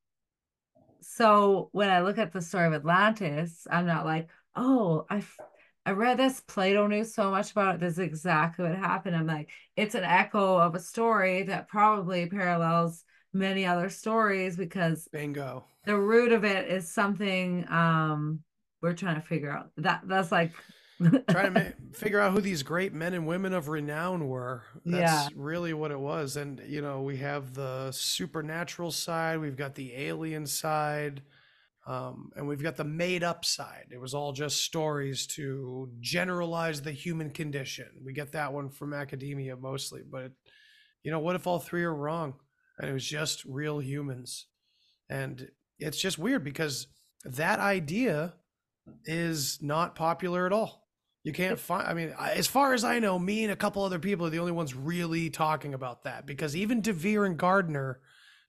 So 1.03 1.69
when 1.73 1.91
I 1.91 2.01
look 2.01 2.19
at 2.19 2.33
the 2.33 2.43
story 2.43 2.67
of 2.67 2.75
Atlantis, 2.75 3.67
I'm 3.71 3.87
not 3.87 4.05
like, 4.05 4.29
oh, 4.55 5.07
I 5.09 5.23
I 5.87 5.93
read 5.93 6.19
this. 6.19 6.41
Plato 6.41 6.87
knew 6.87 7.05
so 7.05 7.31
much 7.31 7.53
about 7.53 7.77
it. 7.77 7.81
This 7.81 7.95
is 7.95 7.99
exactly 8.01 8.67
what 8.67 8.77
happened. 8.77 9.17
I'm 9.17 9.27
like, 9.27 9.51
it's 9.77 9.95
an 9.95 10.05
echo 10.05 10.57
of 10.57 10.75
a 10.75 10.81
story 10.81 11.45
that 11.45 11.69
probably 11.69 12.27
parallels 12.27 13.05
many 13.33 13.65
other 13.65 13.89
stories 13.89 14.57
because 14.57 15.07
bingo 15.13 15.65
the 15.85 15.97
root 15.97 16.33
of 16.33 16.45
it 16.45 16.69
is 16.69 16.93
something 16.93 17.65
um 17.71 18.41
we're 18.83 18.95
trying 18.95 19.17
to 19.17 19.21
figure 19.21 19.51
out. 19.51 19.71
That 19.77 20.03
that's 20.05 20.33
like 20.33 20.53
trying 21.31 21.55
to 21.55 21.61
ma- 21.61 21.93
figure 21.93 22.21
out 22.21 22.33
who 22.33 22.41
these 22.41 22.63
great 22.63 22.93
men 22.93 23.15
and 23.15 23.27
women 23.27 23.53
of 23.53 23.69
renown 23.69 24.29
were. 24.29 24.63
That's 24.85 25.33
really 25.35 25.73
what 25.73 25.91
it 25.91 26.01
was. 26.01 26.37
And 26.37 26.61
you 26.67 26.83
know, 26.83 27.03
we 27.03 27.19
have 27.19 27.55
the 27.55 27.91
supernatural 27.93 28.91
side, 28.91 29.41
we've 29.41 29.57
got 29.57 29.75
the 29.75 29.95
alien 29.95 30.47
side, 30.47 31.23
um, 31.87 32.31
and 32.37 32.47
we've 32.47 32.63
got 32.63 32.77
the 32.77 32.85
made 32.85 33.23
up 33.23 33.45
side. 33.45 33.87
It 33.91 34.01
was 34.01 34.15
all 34.15 34.33
just 34.33 34.65
stories 34.65 35.27
to 35.29 35.91
generalize 36.01 36.83
the 36.83 36.93
human 36.93 37.31
condition. 37.31 37.87
We 38.05 38.13
get 38.13 38.33
that 38.33 38.53
one 38.53 38.69
from 38.69 38.93
academia 38.93 39.57
mostly, 39.57 40.03
but 40.09 40.33
you 41.03 41.11
know, 41.11 41.21
what 41.21 41.37
if 41.37 41.47
all 41.47 41.59
three 41.59 41.85
are 41.85 41.95
wrong 41.95 42.35
and 42.79 42.89
it 42.89 42.93
was 42.93 43.07
just 43.07 43.45
real 43.45 43.81
humans? 43.81 44.47
And 45.09 45.49
it's 45.79 46.01
just 46.01 46.19
weird 46.19 46.45
because 46.45 46.87
that 47.25 47.59
idea 47.59 48.35
is 49.05 49.59
not 49.63 49.95
popular 49.95 50.47
at 50.47 50.53
all. 50.53 50.87
You 51.23 51.33
can't 51.33 51.59
find, 51.59 51.87
I 51.87 51.93
mean, 51.93 52.15
as 52.19 52.47
far 52.47 52.73
as 52.73 52.83
I 52.83 52.99
know, 52.99 53.19
me 53.19 53.45
and 53.45 53.53
a 53.53 53.57
couple 53.57 53.83
other 53.83 53.99
people 53.99 54.27
are 54.27 54.31
the 54.31 54.39
only 54.39 54.53
ones 54.53 54.75
really 54.75 55.29
talking 55.29 55.75
about 55.75 56.05
that 56.05 56.27
because 56.27 56.57
even 56.57 56.81
de 56.81 56.93
Vere 56.93 57.27
and 57.27 57.37
Gardner, 57.37 58.01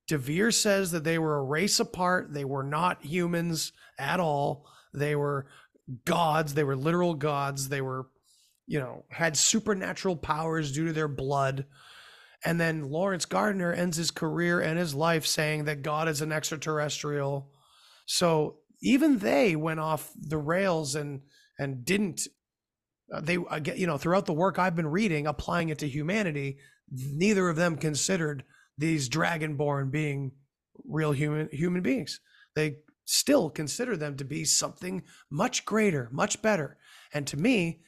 de 0.07 0.18
Vere 0.18 0.52
says 0.52 0.91
that 0.91 1.03
they 1.03 1.18
were 1.18 1.38
a 1.38 1.44
race 1.44 1.80
apart. 1.80 2.34
They 2.34 2.45
were 2.45 2.64
not 2.64 3.06
humans 3.06 3.72
at 3.98 4.19
all. 4.19 4.65
They 4.94 5.15
were 5.15 5.48
gods. 6.06 6.53
They 6.53 6.64
were 6.64 6.76
literal 6.76 7.14
gods. 7.14 7.69
They 7.69 7.82
were, 7.82 8.07
you 8.68 8.80
know, 8.80 9.06
had 9.10 9.38
supernatural 9.38 10.18
powers 10.18 10.72
due 10.72 10.88
to 10.88 10.94
their 10.94 11.07
blood. 11.07 11.65
And 12.44 12.60
then 12.60 12.90
Laurence 12.90 13.26
Gardner 13.26 13.72
ends 13.72 13.98
his 13.98 14.11
career 14.11 14.60
and 14.60 14.78
his 14.78 14.95
life 14.95 15.26
saying 15.26 15.65
that 15.65 15.84
God 15.84 16.07
is 16.07 16.22
an 16.22 16.32
extraterrestrial. 16.32 17.52
So 18.06 18.57
even 18.82 19.19
they 19.19 19.56
went 19.56 19.80
off 19.80 20.11
the 20.19 20.38
rails 20.38 20.95
and 20.95 21.22
and 21.60 21.86
didn't 21.86 22.28
uh, 23.14 23.22
they 23.22 23.38
get 23.61 23.78
you 23.78 23.88
know 23.88 23.98
throughout 23.98 24.26
the 24.26 24.34
work 24.34 24.57
I've 24.57 24.76
been 24.76 24.88
reading 24.88 25.28
applying 25.28 25.69
it 25.69 25.80
to 25.80 25.88
humanity 25.88 26.57
neither 26.91 27.48
of 27.48 27.56
them 27.56 27.78
considered 27.78 28.44
these 28.77 29.10
dragonborn 29.10 29.91
being 29.91 30.31
real 30.85 31.11
human 31.11 31.49
human 31.52 31.81
beings. 31.81 32.19
They 32.56 32.77
still 33.06 33.49
consider 33.49 33.98
them 33.98 34.15
to 34.18 34.23
be 34.23 34.45
something 34.45 35.03
much 35.30 35.65
greater 35.65 36.10
much 36.11 36.41
better. 36.41 36.77
And 37.14 37.27
to 37.27 37.38
me 37.38 37.81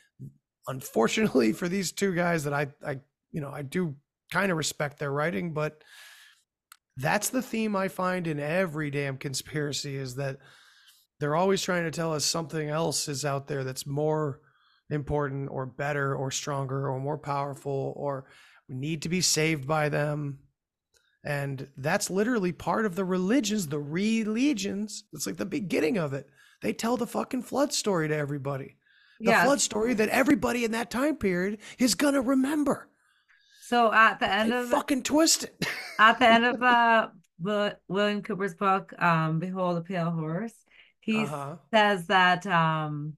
unfortunately 0.68 1.53
for 1.53 1.68
these 1.68 1.91
two 1.91 2.14
guys 2.14 2.43
that 2.43 2.53
I 2.53 2.68
I 2.85 2.99
you 3.31 3.41
know 3.41 3.49
I 3.49 3.61
do 3.61 3.95
kind 4.31 4.51
of 4.51 4.57
respect 4.57 4.99
their 4.99 5.11
writing 5.11 5.53
but 5.53 5.84
that's 6.97 7.30
the 7.30 7.41
theme 7.41 7.76
I 7.76 7.88
find 7.88 8.27
in 8.27 8.39
every 8.39 8.91
damn 8.91 9.18
conspiracy 9.18 9.95
is 9.95 10.15
that 10.15 10.38
they're 11.19 11.35
always 11.35 11.61
trying 11.61 11.84
to 11.85 11.91
tell 11.91 12.14
us 12.14 12.26
something 12.26 12.69
else 12.69 13.07
is 13.07 13.26
out 13.26 13.47
there 13.47 13.64
that's 13.64 13.88
more 13.88 14.41
important 14.89 15.49
or 15.51 15.65
better 15.65 16.15
or 16.15 16.31
stronger 16.31 16.89
or 16.89 16.99
more 16.99 17.18
powerful 17.18 17.93
or 17.95 18.26
we 18.69 18.76
need 18.76 19.01
to 19.01 19.10
be 19.10 19.22
saved 19.22 19.68
by 19.68 19.89
them 19.89 20.39
and 21.23 21.67
that's 21.77 22.09
literally 22.09 22.51
part 22.51 22.85
of 22.85 22.95
the 22.95 23.05
religions 23.05 23.67
the 23.67 23.79
religions 23.79 25.05
it's 25.13 25.25
like 25.25 25.37
the 25.37 25.45
beginning 25.45 25.97
of 25.97 26.13
it 26.13 26.27
they 26.61 26.73
tell 26.73 26.97
the 26.97 27.07
fucking 27.07 27.41
flood 27.41 27.71
story 27.71 28.07
to 28.07 28.15
everybody 28.15 28.75
the 29.19 29.31
yeah. 29.31 29.43
flood 29.45 29.61
story 29.61 29.93
that 29.93 30.09
everybody 30.09 30.65
in 30.65 30.71
that 30.71 30.91
time 30.91 31.15
period 31.15 31.57
is 31.79 31.95
gonna 31.95 32.21
remember 32.21 32.89
So 33.61 33.93
at 33.93 34.19
the 34.19 34.29
end 34.29 34.51
they 34.51 34.57
of 34.57 34.69
fucking 34.69 35.03
twist 35.03 35.45
it 35.45 35.65
at 35.99 36.19
the 36.19 36.27
end 36.27 36.45
of 36.45 36.61
uh 36.61 37.07
William 37.43 38.21
Cooper's 38.21 38.55
book, 38.55 38.93
um, 39.01 39.39
Behold 39.39 39.77
a 39.77 39.81
Pale 39.81 40.11
Horse, 40.11 40.53
he 40.99 41.23
uh-huh 41.23 41.55
says 41.73 42.07
that 42.07 42.45
um 42.47 43.17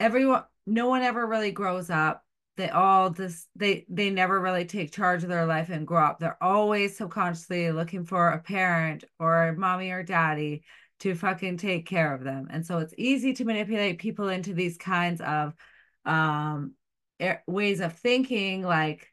everyone 0.00 0.44
no 0.66 0.88
one 0.88 1.02
ever 1.02 1.26
really 1.26 1.50
grows 1.50 1.90
up. 1.90 2.24
They 2.58 2.68
all 2.68 3.10
just 3.10 3.48
they 3.56 3.86
they 3.88 4.10
never 4.10 4.38
really 4.38 4.66
take 4.66 4.92
charge 4.92 5.22
of 5.22 5.30
their 5.30 5.46
life 5.46 5.70
and 5.70 5.86
grow 5.86 6.04
up. 6.04 6.18
They're 6.18 6.42
always 6.42 6.96
subconsciously 6.96 7.70
looking 7.70 8.04
for 8.04 8.28
a 8.28 8.38
parent 8.40 9.04
or 9.18 9.48
a 9.48 9.56
mommy 9.56 9.90
or 9.90 10.02
daddy 10.02 10.64
to 11.00 11.14
fucking 11.14 11.56
take 11.56 11.86
care 11.86 12.12
of 12.12 12.24
them. 12.24 12.48
And 12.50 12.66
so 12.66 12.78
it's 12.78 12.94
easy 12.98 13.32
to 13.34 13.44
manipulate 13.44 13.98
people 13.98 14.28
into 14.28 14.52
these 14.52 14.76
kinds 14.76 15.20
of 15.20 15.54
um 16.04 16.74
ways 17.46 17.80
of 17.80 17.94
thinking 17.94 18.62
like 18.62 19.12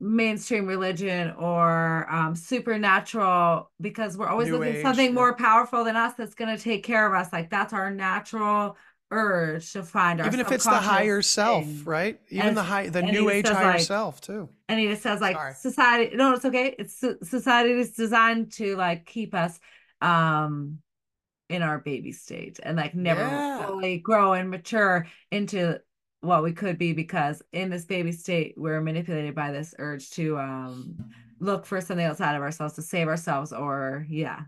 mainstream 0.00 0.66
religion 0.66 1.30
or 1.32 2.06
um, 2.10 2.34
supernatural 2.34 3.70
because 3.80 4.16
we're 4.16 4.28
always 4.28 4.48
New 4.48 4.58
looking 4.58 4.72
for 4.74 4.78
Age, 4.78 4.84
something 4.84 5.06
yeah. 5.06 5.12
more 5.12 5.34
powerful 5.34 5.84
than 5.84 5.96
us 5.96 6.14
that's 6.16 6.34
going 6.34 6.54
to 6.54 6.62
take 6.62 6.84
care 6.84 7.06
of 7.06 7.14
us 7.14 7.32
like 7.32 7.48
that's 7.48 7.72
our 7.72 7.90
natural 7.90 8.76
urge 9.10 9.72
to 9.72 9.82
find 9.82 10.20
our 10.20 10.26
even 10.26 10.40
if 10.40 10.50
it's 10.50 10.64
the 10.64 10.70
higher 10.70 11.22
subconscious 11.22 11.78
self 11.78 11.86
right? 11.86 12.20
Even 12.30 12.48
And 12.48 12.56
the 12.56 12.62
high 12.62 12.88
the 12.88 13.02
new 13.02 13.30
age 13.30 13.48
higher 13.48 13.72
like, 13.72 13.80
self 13.80 14.20
too. 14.20 14.48
and 14.68 14.80
he 14.80 14.88
just 14.88 15.02
says 15.02 15.20
like 15.20 15.36
Sorry. 15.36 15.54
society 15.54 16.16
no 16.16 16.34
it's 16.34 16.44
okay. 16.44 16.74
It's 16.78 17.02
society 17.22 17.72
is 17.72 17.92
designed 17.92 18.52
to 18.54 18.76
like 18.76 19.06
keep 19.06 19.34
us 19.34 19.58
um 20.00 20.78
in 21.48 21.62
our 21.62 21.78
baby 21.78 22.12
state 22.12 22.58
and 22.62 22.76
like 22.76 22.94
never 22.94 23.20
Yeah. 23.20 23.66
fully 23.66 23.98
grow 23.98 24.32
and 24.32 24.50
mature 24.50 25.06
into 25.30 25.80
what 26.20 26.42
we 26.42 26.52
could 26.52 26.76
be 26.76 26.92
because 26.92 27.40
in 27.52 27.70
this 27.70 27.84
baby 27.84 28.10
state 28.10 28.54
we're 28.56 28.80
manipulated 28.80 29.34
by 29.34 29.52
this 29.52 29.74
urge 29.78 30.10
to 30.10 30.36
um 30.38 30.96
look 31.38 31.64
for 31.66 31.80
something 31.80 32.04
outside 32.04 32.34
of 32.34 32.42
ourselves 32.42 32.74
to 32.74 32.82
save 32.82 33.06
ourselves 33.06 33.52
or 33.52 34.04
yeah 34.08 34.40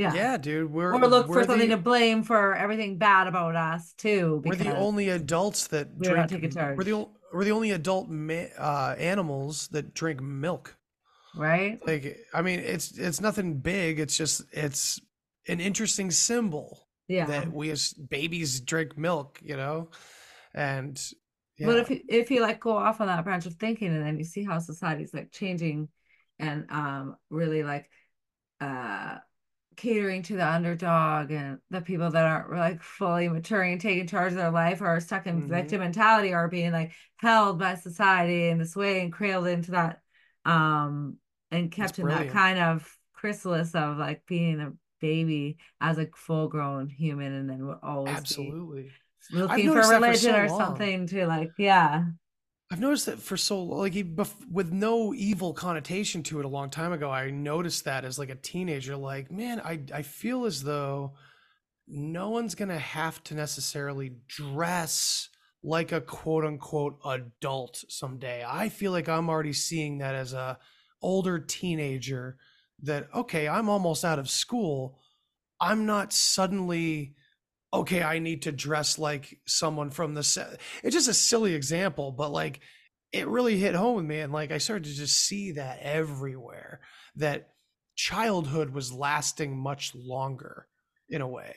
yeah, 0.00 0.14
yeah, 0.14 0.36
dude 0.36 0.70
we're 0.70 0.94
or 0.94 1.06
look 1.06 1.26
for 1.26 1.32
we're 1.32 1.44
something 1.44 1.68
the, 1.68 1.76
to 1.76 1.82
blame 1.82 2.22
for 2.22 2.54
everything 2.54 2.98
bad 2.98 3.26
about 3.26 3.56
us 3.56 3.92
too 3.98 4.42
we're 4.44 4.54
the 4.54 4.76
only 4.76 5.08
adults 5.10 5.66
that 5.68 5.88
not 6.00 6.28
drink 6.28 6.52
charge. 6.52 6.76
we're 6.76 6.84
the 6.84 7.08
we're 7.32 7.44
the 7.44 7.52
only 7.52 7.70
adult 7.70 8.08
ma- 8.08 8.52
uh 8.58 8.94
animals 8.98 9.68
that 9.68 9.94
drink 9.94 10.20
milk. 10.20 10.76
Right? 11.36 11.78
Like 11.86 12.18
i 12.34 12.42
mean 12.42 12.60
it's 12.60 12.98
it's 12.98 13.20
nothing 13.20 13.58
big 13.58 14.00
it's 14.00 14.16
just 14.16 14.42
it's 14.52 15.00
an 15.48 15.60
interesting 15.60 16.10
symbol 16.10 16.86
yeah. 17.08 17.26
that 17.26 17.52
we 17.52 17.70
as 17.70 17.92
babies 17.92 18.60
drink 18.60 18.98
milk 18.98 19.38
you 19.42 19.56
know? 19.56 19.88
And 20.54 21.00
yeah. 21.58 21.66
But 21.66 21.78
if 21.78 21.90
you, 21.90 22.00
if 22.08 22.30
you 22.30 22.40
like 22.40 22.58
go 22.58 22.76
off 22.76 23.00
on 23.00 23.06
that 23.06 23.22
branch 23.22 23.44
of 23.46 23.54
thinking 23.54 23.88
and 23.88 24.04
then 24.04 24.18
you 24.18 24.24
see 24.24 24.44
how 24.44 24.58
society's 24.58 25.12
like 25.12 25.30
changing 25.30 25.88
and 26.38 26.66
um 26.70 27.16
really 27.28 27.62
like 27.62 27.88
uh 28.60 29.18
catering 29.80 30.22
to 30.22 30.36
the 30.36 30.46
underdog 30.46 31.30
and 31.30 31.58
the 31.70 31.80
people 31.80 32.10
that 32.10 32.24
aren't 32.26 32.52
like 32.52 32.82
fully 32.82 33.28
maturing 33.28 33.72
and 33.72 33.80
taking 33.80 34.06
charge 34.06 34.32
of 34.32 34.38
their 34.38 34.50
life 34.50 34.80
or 34.82 34.86
are 34.88 35.00
stuck 35.00 35.26
in 35.26 35.46
Mhm. 35.46 35.48
victim 35.48 35.80
mentality 35.80 36.34
are 36.34 36.48
being 36.48 36.72
like 36.72 36.92
held 37.16 37.58
by 37.58 37.74
society 37.74 38.48
in 38.48 38.58
this 38.58 38.76
way 38.76 39.00
and 39.00 39.12
cradled 39.12 39.46
into 39.46 39.70
that 39.72 40.00
um 40.44 41.16
and 41.50 41.72
kept 41.72 41.98
in 41.98 42.08
that 42.08 42.28
kind 42.28 42.58
of 42.58 42.98
chrysalis 43.14 43.74
of 43.74 43.96
like 43.98 44.26
being 44.26 44.60
a 44.60 44.72
baby 45.00 45.56
as 45.80 45.98
a 45.98 46.06
full 46.14 46.48
grown 46.48 46.88
human 46.88 47.32
and 47.32 47.48
then 47.48 47.66
we're 47.66 47.78
always 47.82 48.18
Absolutely. 48.18 48.92
looking 49.30 49.70
for 49.70 49.86
that 49.86 50.04
for 50.04 50.12
religion 50.12 50.34
so 50.34 50.34
or 50.34 50.48
something 50.48 51.06
to 51.06 51.26
like 51.26 51.52
yeah 51.58 52.04
I've 52.70 52.78
noticed 52.80 53.06
that 53.06 53.18
for 53.18 53.36
so 53.36 53.62
like 53.64 53.96
with 54.50 54.72
no 54.72 55.12
evil 55.12 55.52
connotation 55.52 56.22
to 56.24 56.38
it 56.38 56.44
a 56.44 56.48
long 56.48 56.70
time 56.70 56.92
ago. 56.92 57.10
I 57.10 57.30
noticed 57.30 57.84
that 57.84 58.04
as 58.04 58.16
like 58.16 58.30
a 58.30 58.36
teenager, 58.36 58.96
like 58.96 59.30
man, 59.30 59.60
I 59.60 59.80
I 59.92 60.02
feel 60.02 60.44
as 60.44 60.62
though 60.62 61.14
no 61.88 62.30
one's 62.30 62.54
gonna 62.54 62.78
have 62.78 63.22
to 63.24 63.34
necessarily 63.34 64.12
dress 64.28 65.30
like 65.64 65.90
a 65.90 66.00
quote 66.00 66.44
unquote 66.44 67.00
adult 67.04 67.84
someday. 67.88 68.44
I 68.46 68.68
feel 68.68 68.92
like 68.92 69.08
I'm 69.08 69.28
already 69.28 69.52
seeing 69.52 69.98
that 69.98 70.14
as 70.14 70.32
a 70.32 70.56
older 71.02 71.40
teenager 71.40 72.36
that 72.84 73.08
okay, 73.12 73.48
I'm 73.48 73.68
almost 73.68 74.04
out 74.04 74.20
of 74.20 74.30
school. 74.30 75.00
I'm 75.60 75.86
not 75.86 76.12
suddenly 76.12 77.16
okay, 77.72 78.02
I 78.02 78.18
need 78.18 78.42
to 78.42 78.52
dress 78.52 78.98
like 78.98 79.38
someone 79.46 79.90
from 79.90 80.14
the 80.14 80.22
set. 80.22 80.60
It's 80.82 80.94
just 80.94 81.08
a 81.08 81.14
silly 81.14 81.54
example, 81.54 82.12
but 82.12 82.30
like 82.32 82.60
it 83.12 83.28
really 83.28 83.58
hit 83.58 83.74
home 83.74 83.96
with 83.96 84.04
me. 84.04 84.20
And 84.20 84.32
like 84.32 84.50
I 84.52 84.58
started 84.58 84.84
to 84.84 84.94
just 84.94 85.16
see 85.16 85.52
that 85.52 85.80
everywhere 85.80 86.80
that 87.16 87.50
childhood 87.96 88.70
was 88.70 88.92
lasting 88.92 89.56
much 89.56 89.94
longer 89.94 90.66
in 91.08 91.20
a 91.20 91.28
way, 91.28 91.56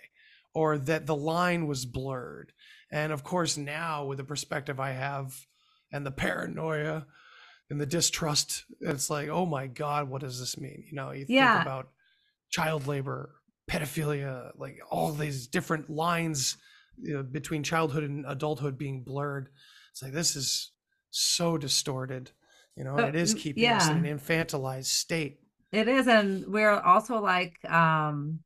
or 0.53 0.77
that 0.77 1.05
the 1.05 1.15
line 1.15 1.67
was 1.67 1.85
blurred. 1.85 2.51
And 2.91 3.11
of 3.11 3.23
course, 3.23 3.57
now 3.57 4.05
with 4.05 4.17
the 4.17 4.23
perspective 4.23 4.79
I 4.79 4.91
have 4.91 5.33
and 5.91 6.05
the 6.05 6.11
paranoia 6.11 7.05
and 7.69 7.79
the 7.79 7.85
distrust, 7.85 8.65
it's 8.81 9.09
like, 9.09 9.29
oh 9.29 9.45
my 9.45 9.67
God, 9.67 10.09
what 10.09 10.21
does 10.21 10.39
this 10.39 10.57
mean? 10.57 10.83
You 10.87 10.95
know, 10.95 11.11
you 11.11 11.25
Yeah. 11.27 11.53
think 11.53 11.61
about 11.63 11.89
child 12.49 12.87
labor, 12.87 13.35
pedophilia, 13.69 14.51
like 14.57 14.79
all 14.89 15.11
these 15.11 15.47
different 15.47 15.89
lines 15.89 16.57
you 17.01 17.13
know, 17.13 17.23
between 17.23 17.63
childhood 17.63 18.03
and 18.03 18.25
adulthood 18.27 18.77
being 18.77 19.03
blurred. 19.03 19.49
It's 19.91 20.01
like 20.01 20.13
this 20.13 20.35
is 20.35 20.71
so 21.11 21.57
distorted, 21.57 22.31
you 22.75 22.83
know, 22.83 22.95
and 22.97 23.07
it 23.07 23.15
is 23.15 23.33
keeping 23.33 23.65
us 23.65 23.89
in 23.89 24.05
an 24.05 24.19
infantilized 24.19 24.85
state. 24.85 25.39
It 25.71 25.87
is, 25.87 26.07
and 26.07 26.45
we're 26.47 26.79
also 26.79 27.19
like 27.19 27.57
um 27.69 28.39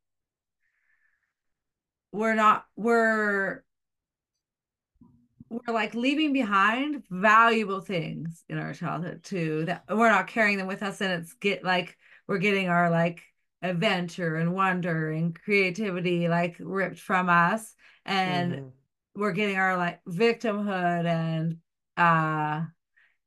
we're 2.11 2.35
not 2.35 2.65
we're 2.75 3.63
we're 5.49 5.73
like 5.73 5.93
leaving 5.93 6.33
behind 6.33 7.03
valuable 7.09 7.81
things 7.81 8.43
in 8.49 8.57
our 8.57 8.73
childhood 8.73 9.23
too 9.23 9.65
that 9.65 9.83
we're 9.89 10.09
not 10.09 10.27
carrying 10.27 10.57
them 10.57 10.67
with 10.67 10.83
us 10.83 10.99
and 10.99 11.21
it's 11.21 11.33
get 11.33 11.63
like 11.63 11.95
we're 12.27 12.37
getting 12.37 12.69
our 12.69 12.89
like 12.89 13.21
adventure 13.61 14.35
and 14.35 14.53
wonder 14.53 15.11
and 15.11 15.39
creativity 15.41 16.27
like 16.27 16.55
ripped 16.59 16.99
from 16.99 17.29
us 17.29 17.73
and 18.05 18.59
Mhm. 18.59 18.71
we're 19.15 19.31
getting 19.33 19.57
our 19.57 19.77
like 19.77 20.01
victimhood 20.05 21.05
and 21.05 21.57
uh 21.97 22.63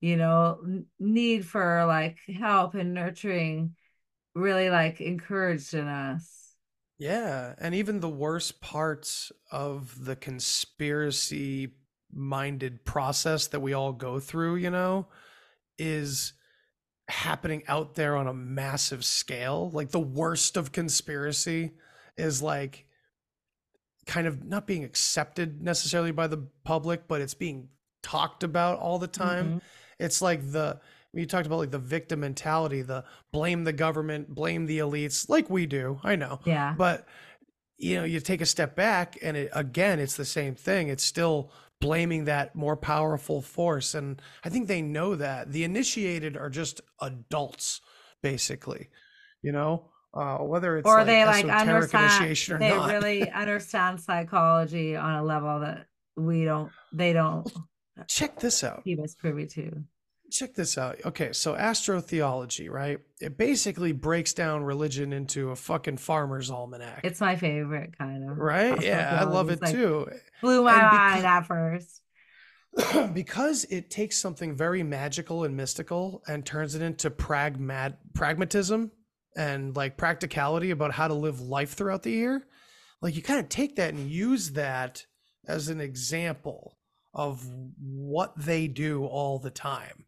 you 0.00 0.16
know 0.16 0.60
n- 0.64 0.86
need 1.00 1.46
for 1.46 1.84
like 1.86 2.18
help 2.28 2.74
and 2.74 2.94
nurturing 2.94 3.76
really 4.34 4.70
like 4.70 5.00
encouraged 5.00 5.74
in 5.74 5.88
us 5.88 6.54
Yeah, 6.98 7.54
and 7.58 7.74
even 7.74 8.00
the 8.00 8.08
worst 8.10 8.60
parts 8.60 9.32
of 9.50 10.04
the 10.04 10.16
conspiracy 10.16 11.72
minded 12.12 12.84
process 12.84 13.46
that 13.48 13.60
we 13.60 13.72
all 13.72 13.92
go 13.92 14.20
through, 14.20 14.56
you 14.56 14.70
know, 14.70 15.06
is 15.78 16.34
happening 17.10 17.62
out 17.68 17.94
there 17.94 18.16
on 18.16 18.26
a 18.26 18.34
massive 18.34 19.04
scale. 19.04 19.70
Like 19.70 19.90
the 19.90 20.00
worst 20.00 20.56
of 20.56 20.72
conspiracy 20.72 21.72
is 22.16 22.42
like 22.42 22.86
kind 24.06 24.26
of 24.26 24.44
not 24.44 24.66
being 24.66 24.84
accepted 24.84 25.62
necessarily 25.62 26.10
by 26.12 26.26
the 26.26 26.46
public, 26.64 27.06
but 27.06 27.20
it's 27.20 27.34
being 27.34 27.68
talked 28.02 28.42
about 28.42 28.78
all 28.78 28.98
the 28.98 29.06
time. 29.06 29.54
Mhm. 29.54 29.60
It's 29.98 30.22
like 30.22 30.52
the 30.52 30.80
you 31.12 31.26
talked 31.26 31.46
about 31.46 31.58
like 31.58 31.72
the 31.72 31.78
victim 31.78 32.20
mentality, 32.20 32.82
the 32.82 33.04
blame 33.32 33.64
the 33.64 33.72
government, 33.72 34.32
blame 34.32 34.66
the 34.66 34.78
elites, 34.78 35.28
like 35.28 35.50
we 35.50 35.66
do. 35.66 36.00
I 36.02 36.16
know 36.16 36.40
yeah 36.44 36.74
but 36.76 37.06
you 37.76 37.96
know 37.96 38.04
you 38.04 38.20
take 38.20 38.40
a 38.40 38.46
step 38.46 38.76
back 38.76 39.18
and 39.22 39.36
it, 39.36 39.50
again 39.52 39.98
it's 39.98 40.16
the 40.16 40.24
same 40.24 40.54
thing 40.54 40.88
it's 40.88 41.02
still 41.04 41.50
blaming 41.80 42.26
that 42.26 42.54
more 42.54 42.76
powerful 42.76 43.40
force. 43.42 43.94
And 43.94 44.20
i 44.44 44.48
think 44.48 44.68
they 44.68 44.82
know 44.82 45.14
that. 45.16 45.52
The 45.52 45.64
initiated 45.64 46.36
are 46.36 46.50
just 46.50 46.80
adults 47.00 47.80
basically 48.22 48.88
you 49.42 49.52
know? 49.52 49.84
Uh, 50.12 50.38
whether 50.38 50.76
it's 50.76 50.88
or 50.88 50.96
like 50.96 51.06
they 51.06 51.24
like 51.24 51.44
understand 51.44 52.04
initiation 52.16 52.56
or 52.56 52.58
they 52.58 52.70
not. 52.70 52.90
really 52.90 53.30
understand 53.30 54.00
psychology 54.00 54.96
on 54.96 55.14
a 55.14 55.22
level 55.22 55.60
that 55.60 55.86
we 56.16 56.44
don't 56.44 56.72
they 56.92 57.12
don't 57.12 57.48
check 58.08 58.36
this 58.40 58.64
out. 58.64 58.82
he 58.84 58.96
was 58.96 59.14
privy 59.14 59.46
to 59.46 59.84
check 60.30 60.54
this 60.54 60.78
out. 60.78 60.98
Okay, 61.04 61.32
so 61.32 61.54
astrotheology, 61.54 62.70
right? 62.70 62.98
It 63.20 63.36
basically 63.36 63.92
breaks 63.92 64.32
down 64.32 64.62
religion 64.64 65.12
into 65.12 65.50
a 65.50 65.56
fucking 65.56 65.96
farmer's 65.98 66.50
almanac. 66.50 67.00
it's 67.04 67.20
my 67.20 67.36
favorite 67.36 67.96
kind 67.98 68.28
of 68.30 68.38
right? 68.38 68.80
Yeah, 68.82 69.18
I 69.20 69.24
love 69.24 69.50
it 69.50 69.60
like- 69.62 69.72
too. 69.72 70.08
blew 70.40 70.62
my 70.64 70.80
mind 70.82 71.26
at 71.26 71.46
first 71.46 72.00
because 73.12 73.64
it 73.64 73.90
takes 73.90 74.16
something 74.18 74.54
very 74.56 74.82
magical 74.82 75.44
and 75.44 75.56
mystical 75.56 76.22
and 76.28 76.46
turns 76.46 76.74
it 76.74 76.82
into 76.82 77.10
pragmat 77.10 77.96
pragmatism 78.14 78.90
and 79.36 79.74
like 79.76 79.96
practicality 79.96 80.70
about 80.70 80.92
how 80.92 81.08
to 81.08 81.14
live 81.14 81.40
life 81.40 81.72
throughout 81.74 82.02
the 82.04 82.10
year 82.12 82.46
like 83.02 83.16
you 83.16 83.22
kind 83.22 83.40
of 83.40 83.48
take 83.48 83.76
that 83.76 83.92
and 83.94 84.08
use 84.10 84.50
that 84.52 85.04
as 85.48 85.68
an 85.68 85.80
example 85.80 86.76
of 87.12 87.44
what 87.80 88.32
they 88.36 88.68
do 88.68 89.04
all 89.04 89.38
the 89.40 89.50
time 89.50 90.04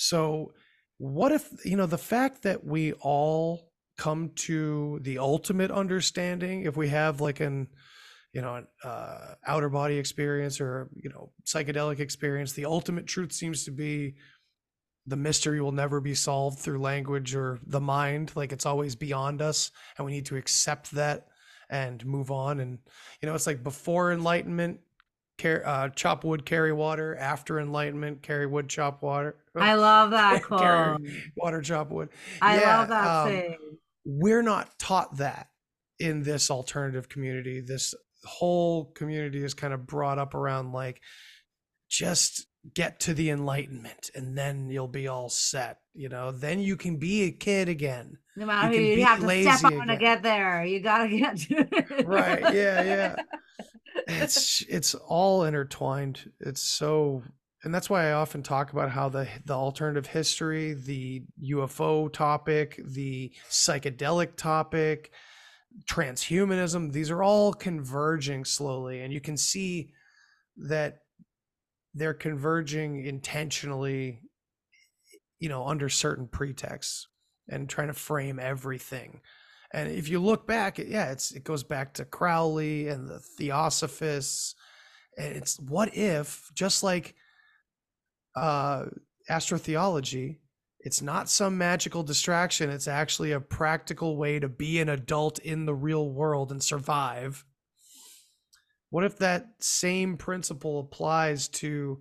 so 0.00 0.52
what 0.98 1.32
if 1.32 1.48
you 1.64 1.76
know 1.76 1.86
the 1.86 1.98
fact 1.98 2.42
that 2.42 2.64
we 2.64 2.92
all 2.94 3.70
come 3.96 4.30
to 4.34 5.00
the 5.02 5.18
ultimate 5.18 5.70
understanding 5.70 6.62
if 6.62 6.76
we 6.76 6.88
have 6.88 7.20
like 7.20 7.40
an 7.40 7.68
you 8.32 8.42
know, 8.42 8.56
an 8.56 8.66
uh, 8.84 9.34
outer 9.46 9.68
body 9.68 9.96
experience 9.96 10.60
or 10.60 10.90
you 10.94 11.10
know, 11.10 11.32
psychedelic 11.46 11.98
experience. 11.98 12.52
The 12.52 12.66
ultimate 12.66 13.06
truth 13.06 13.32
seems 13.32 13.64
to 13.64 13.70
be 13.70 14.14
the 15.06 15.16
mystery 15.16 15.60
will 15.60 15.72
never 15.72 16.00
be 16.00 16.14
solved 16.14 16.58
through 16.58 16.80
language 16.80 17.34
or 17.34 17.58
the 17.66 17.80
mind. 17.80 18.32
Like 18.36 18.52
it's 18.52 18.66
always 18.66 18.94
beyond 18.94 19.40
us, 19.40 19.70
and 19.96 20.04
we 20.04 20.12
need 20.12 20.26
to 20.26 20.36
accept 20.36 20.90
that 20.92 21.26
and 21.70 22.04
move 22.04 22.30
on. 22.30 22.60
And 22.60 22.78
you 23.22 23.28
know, 23.28 23.34
it's 23.34 23.46
like 23.46 23.62
before 23.62 24.12
enlightenment, 24.12 24.80
car- 25.38 25.62
uh, 25.64 25.88
chop 25.90 26.24
wood, 26.24 26.44
carry 26.44 26.72
water. 26.72 27.16
After 27.16 27.58
enlightenment, 27.60 28.22
carry 28.22 28.46
wood, 28.46 28.68
chop 28.68 29.02
water. 29.02 29.36
i 29.56 29.74
love 29.74 30.10
that 30.10 30.42
Carry- 30.48 30.96
quote 30.96 31.00
water, 31.36 31.62
chop 31.62 31.90
wood. 31.90 32.08
i 32.42 32.60
Yeah, 32.60 32.78
love 32.78 32.88
that 32.88 33.06
um, 33.06 33.28
saying 33.28 33.56
we're 34.04 34.42
not 34.42 34.78
taught 34.78 35.16
that 35.18 35.48
in 35.98 36.22
this 36.22 36.50
alternative 36.50 37.08
community. 37.08 37.60
This 37.60 37.94
whole 38.24 38.86
community 38.92 39.42
is 39.44 39.54
kind 39.54 39.72
of 39.74 39.86
brought 39.86 40.18
up 40.18 40.34
around 40.34 40.72
like 40.72 41.00
just 41.90 42.46
get 42.74 43.00
to 43.00 43.14
the 43.14 43.30
enlightenment 43.30 44.10
and 44.14 44.36
then 44.36 44.68
you'll 44.68 44.88
be 44.88 45.08
all 45.08 45.28
set. 45.28 45.78
You 45.94 46.08
know, 46.08 46.30
then 46.32 46.60
you 46.60 46.76
can 46.76 46.96
be 46.96 47.24
a 47.24 47.30
kid 47.30 47.68
again. 47.68 48.18
no 48.36 48.46
matter 48.46 48.74
you 48.74 48.96
be 48.96 49.00
have 49.02 49.20
to 49.20 49.56
step 49.58 49.72
on 49.72 49.86
to 49.88 49.96
get 49.96 50.22
there 50.22 50.64
you 50.64 50.80
gotta 50.80 51.08
get 51.08 51.36
to 51.38 51.54
it 51.72 52.06
Right, 52.06 52.40
yeah, 52.54 52.82
yeah. 52.82 53.16
It's 54.06 54.62
it's 54.68 54.94
all 54.94 55.44
intertwined. 55.44 56.30
It's 56.40 56.62
so 56.62 57.22
and 57.64 57.74
that's 57.74 57.90
why 57.90 58.08
I 58.08 58.12
often 58.12 58.42
talk 58.42 58.72
about 58.72 58.90
how 58.90 59.08
the 59.08 59.28
the 59.44 59.54
alternative 59.54 60.06
history, 60.06 60.74
the 60.74 61.22
UFO 61.52 62.12
topic, 62.12 62.80
the 62.84 63.32
psychedelic 63.50 64.36
topic, 64.36 65.10
transhumanism, 65.84 66.92
these 66.92 67.10
are 67.10 67.22
all 67.22 67.52
converging 67.52 68.44
slowly 68.44 69.00
and 69.02 69.12
you 69.12 69.20
can 69.20 69.36
see 69.36 69.92
that 70.56 71.02
they're 71.94 72.14
converging 72.14 73.04
intentionally 73.04 74.20
you 75.38 75.48
know 75.48 75.66
under 75.66 75.88
certain 75.88 76.26
pretexts 76.26 77.08
and 77.48 77.68
trying 77.68 77.88
to 77.88 77.94
frame 77.94 78.38
everything 78.38 79.20
and 79.72 79.90
if 79.90 80.08
you 80.08 80.20
look 80.20 80.46
back 80.46 80.78
yeah 80.78 81.10
it's 81.10 81.30
it 81.32 81.44
goes 81.44 81.62
back 81.62 81.94
to 81.94 82.04
crowley 82.04 82.88
and 82.88 83.08
the 83.08 83.18
theosophists 83.18 84.54
and 85.16 85.36
it's 85.36 85.58
what 85.60 85.94
if 85.94 86.50
just 86.54 86.82
like 86.82 87.14
uh 88.36 88.84
astrotheology 89.30 90.38
it's 90.80 91.02
not 91.02 91.28
some 91.28 91.58
magical 91.58 92.02
distraction. 92.02 92.70
It's 92.70 92.88
actually 92.88 93.32
a 93.32 93.40
practical 93.40 94.16
way 94.16 94.38
to 94.38 94.48
be 94.48 94.80
an 94.80 94.88
adult 94.88 95.38
in 95.40 95.66
the 95.66 95.74
real 95.74 96.08
world 96.08 96.52
and 96.52 96.62
survive. 96.62 97.44
What 98.90 99.04
if 99.04 99.18
that 99.18 99.48
same 99.60 100.16
principle 100.16 100.80
applies 100.80 101.48
to 101.48 102.00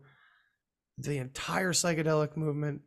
the 0.98 1.18
entire 1.18 1.74
psychedelic 1.74 2.38
movement, 2.38 2.82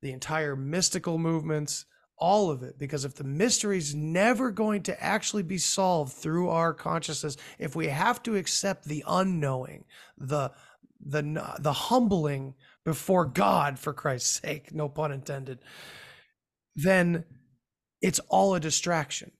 the 0.00 0.12
entire 0.12 0.56
mystical 0.56 1.18
movements, 1.18 1.84
all 2.22 2.50
of 2.50 2.62
it? 2.62 2.78
Because 2.78 3.04
if 3.04 3.16
the 3.16 3.24
mystery 3.24 3.78
is 3.78 3.96
never 3.96 4.52
going 4.52 4.84
to 4.84 5.02
actually 5.02 5.42
be 5.42 5.58
solved 5.58 6.12
through 6.12 6.50
our 6.50 6.72
consciousness, 6.72 7.36
if 7.58 7.74
we 7.74 7.88
have 7.88 8.22
to 8.22 8.36
accept 8.36 8.84
the 8.84 9.02
unknowing, 9.08 9.84
the 10.16 10.52
the 11.04 11.56
the 11.58 11.72
humbling 11.72 12.54
before 12.84 13.24
God, 13.24 13.76
for 13.76 13.92
Christ's 13.92 14.40
sake, 14.40 14.72
no 14.72 14.88
pun 14.88 15.10
intended, 15.10 15.58
then 16.76 17.24
it's 18.00 18.20
all 18.28 18.54
a 18.54 18.60
distraction 18.60 19.32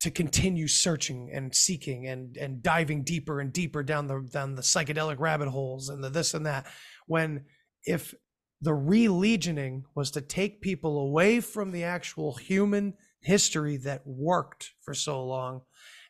to 0.00 0.10
continue 0.10 0.66
searching 0.66 1.30
and 1.32 1.54
seeking 1.54 2.08
and 2.08 2.36
and 2.36 2.60
diving 2.60 3.04
deeper 3.04 3.38
and 3.38 3.52
deeper 3.52 3.84
down 3.84 4.08
the 4.08 4.28
down 4.32 4.56
the 4.56 4.62
psychedelic 4.62 5.20
rabbit 5.20 5.48
holes 5.48 5.88
and 5.88 6.02
the 6.02 6.08
this 6.08 6.34
and 6.34 6.46
that 6.46 6.66
when 7.06 7.44
if 7.84 8.14
the 8.62 8.70
relegioning 8.72 9.84
was 9.94 10.10
to 10.12 10.20
take 10.20 10.60
people 10.60 10.98
away 10.98 11.40
from 11.40 11.72
the 11.72 11.84
actual 11.84 12.34
human 12.34 12.94
history 13.20 13.76
that 13.78 14.06
worked 14.06 14.70
for 14.80 14.94
so 14.94 15.24
long 15.24 15.62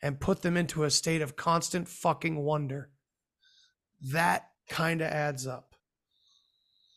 and 0.02 0.20
put 0.20 0.42
them 0.42 0.56
into 0.56 0.84
a 0.84 0.90
state 0.90 1.22
of 1.22 1.36
constant 1.36 1.88
fucking 1.88 2.36
wonder 2.36 2.90
that 4.12 4.48
kind 4.68 5.00
of 5.00 5.08
adds 5.08 5.46
up 5.46 5.74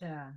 Yeah. 0.02 0.30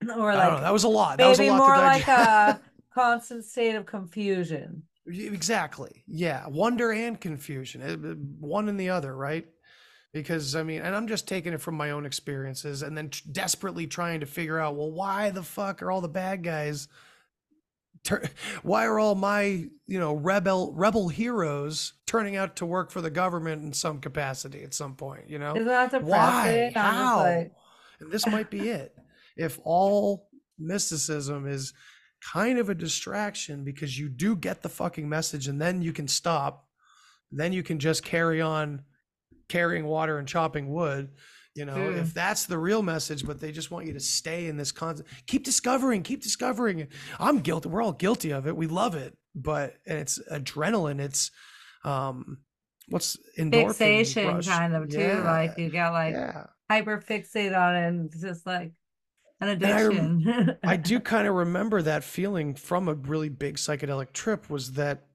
Or 0.02 0.06
don't 0.08 0.16
know, 0.18 0.24
like 0.54 0.60
that 0.62 0.72
was 0.72 0.84
a 0.84 0.88
lot 0.88 1.18
that 1.18 1.26
was 1.28 1.38
a 1.38 1.42
maybe 1.42 1.50
lot 1.50 1.58
more 1.58 1.76
like 1.76 2.06
a 2.08 2.60
constant 2.94 3.44
state 3.44 3.74
of 3.74 3.86
confusion. 3.86 4.82
Exactly. 5.06 6.04
Yeah. 6.06 6.46
Wonder 6.48 6.92
and 6.92 7.20
confusion. 7.20 7.82
eh, 7.82 7.92
eh, 7.92 8.14
One 8.40 8.68
and 8.68 8.78
the 8.78 8.90
other, 8.90 9.16
right? 9.16 9.46
Because 10.18 10.54
I 10.54 10.62
mean, 10.62 10.82
and 10.82 10.94
I'm 10.94 11.08
just 11.08 11.28
taking 11.28 11.52
it 11.52 11.60
from 11.60 11.76
my 11.76 11.90
own 11.90 12.06
experiences 12.06 12.82
and 12.82 12.96
then 12.96 13.10
t- 13.10 13.22
desperately 13.30 13.86
trying 13.86 14.20
to 14.20 14.26
figure 14.26 14.58
out, 14.58 14.76
well, 14.76 14.90
why 14.90 15.30
the 15.30 15.42
fuck 15.42 15.82
are 15.82 15.90
all 15.90 16.00
the 16.00 16.08
bad 16.08 16.42
guys? 16.42 16.88
Tur- 18.04 18.28
why 18.62 18.86
are 18.86 18.98
all 18.98 19.14
my, 19.14 19.66
you 19.86 19.98
know, 19.98 20.14
rebel 20.14 20.72
rebel 20.74 21.08
heroes 21.08 21.94
turning 22.06 22.36
out 22.36 22.56
to 22.56 22.66
work 22.66 22.90
for 22.90 23.00
the 23.00 23.10
government 23.10 23.62
in 23.62 23.72
some 23.72 24.00
capacity 24.00 24.62
at 24.62 24.74
some 24.74 24.94
point, 24.94 25.28
you 25.28 25.38
know? 25.38 25.54
Why? 26.02 26.72
How? 26.74 27.18
like, 27.18 27.52
And 28.00 28.10
this 28.12 28.26
might 28.26 28.50
be 28.50 28.68
it. 28.68 28.94
If 29.36 29.58
all 29.64 30.28
mysticism 30.58 31.46
is 31.46 31.72
kind 32.20 32.58
of 32.58 32.68
a 32.68 32.74
distraction 32.74 33.64
because 33.64 33.98
you 33.98 34.08
do 34.08 34.34
get 34.36 34.62
the 34.62 34.68
fucking 34.68 35.08
message 35.08 35.48
and 35.48 35.60
then 35.60 35.82
you 35.82 35.92
can 35.92 36.08
stop, 36.08 36.66
then 37.30 37.52
you 37.52 37.62
can 37.62 37.78
just 37.78 38.04
carry 38.04 38.40
on 38.40 38.82
carrying 39.48 39.84
water 39.86 40.18
and 40.18 40.26
chopping 40.28 40.68
wood. 40.72 41.10
You 41.54 41.64
know, 41.64 41.74
Mm. 41.76 41.98
if 41.98 42.14
that's 42.14 42.46
the 42.46 42.58
real 42.58 42.82
message, 42.82 43.26
but 43.26 43.40
they 43.40 43.50
just 43.50 43.70
want 43.72 43.86
you 43.86 43.92
to 43.94 44.00
stay 44.00 44.46
in 44.46 44.56
this 44.56 44.70
constant, 44.70 45.08
keep 45.26 45.44
discovering, 45.44 46.02
keep 46.02 46.22
discovering. 46.22 46.86
I'm 47.18 47.40
guilty. 47.40 47.68
We're 47.68 47.82
all 47.82 47.92
guilty 47.92 48.30
of 48.32 48.46
it. 48.46 48.56
We 48.56 48.68
love 48.68 48.94
it, 48.94 49.16
but 49.34 49.74
and 49.86 49.98
it's 49.98 50.20
adrenaline. 50.30 51.00
It's, 51.00 51.32
um, 51.84 52.38
what's 52.88 53.16
endorphin 53.38 53.74
fixation 53.74 54.26
rush. 54.28 54.46
kind 54.46 54.74
of 54.76 54.88
too. 54.88 55.00
Yeah, 55.00 55.22
Like 55.22 55.58
you 55.58 55.68
got 55.70 55.92
like 55.94 56.14
yeah. 56.14 56.44
hyper 56.70 57.02
fixate 57.06 57.58
on 57.58 57.74
it 57.74 57.88
and 57.88 58.12
just 58.20 58.46
like 58.46 58.72
an 59.40 59.48
I 59.48 59.52
addiction. 59.52 60.56
I 60.62 60.76
do 60.76 61.00
kind 61.14 61.26
of 61.26 61.34
remember 61.34 61.82
that 61.82 62.04
feeling 62.04 62.54
from 62.54 62.88
a 62.88 62.94
really 62.94 63.28
big 63.30 63.56
psychedelic 63.56 64.12
trip 64.12 64.48
was 64.48 64.72
that 64.74 65.06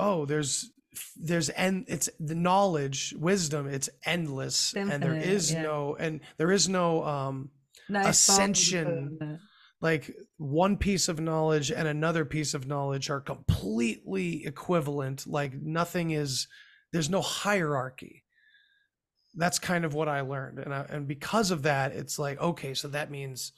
oh 0.00 0.24
there's 0.26 0.70
there's 1.16 1.48
and 1.50 1.84
it's 1.88 2.08
the 2.20 2.34
knowledge 2.34 3.14
wisdom 3.18 3.66
it's 3.66 3.88
endless. 4.04 4.74
And 4.74 5.02
there 5.02 5.14
is 5.14 5.52
yeah. 5.52 5.62
no 5.62 5.96
and 5.98 6.20
there 6.36 6.52
is 6.52 6.68
no 6.68 7.04
um 7.04 7.50
Nice 7.88 8.28
ascension. 8.28 9.38
like 9.80 10.14
one 10.38 10.76
piece 10.76 11.08
of 11.08 11.20
knowledge 11.20 11.70
and 11.70 11.86
another 11.86 12.24
piece 12.24 12.54
of 12.54 12.66
knowledge 12.66 13.10
are 13.10 13.20
completely 13.20 14.44
equivalent. 14.44 15.26
Like 15.26 15.54
nothing 15.54 16.10
is 16.10 16.48
there's 16.92 17.10
no 17.10 17.20
hierarchy. 17.20 18.24
That's 19.34 19.58
kind 19.58 19.84
of 19.84 19.92
what 19.94 20.08
i 20.08 20.22
learned. 20.22 20.58
And 20.58 20.74
I, 20.74 20.86
and 20.88 21.06
because 21.06 21.50
of 21.50 21.62
that 21.62 21.92
it's 21.92 22.18
like 22.18 22.40
okay 22.40 22.74
so 22.74 22.88
that 22.88 23.10
means 23.10 23.52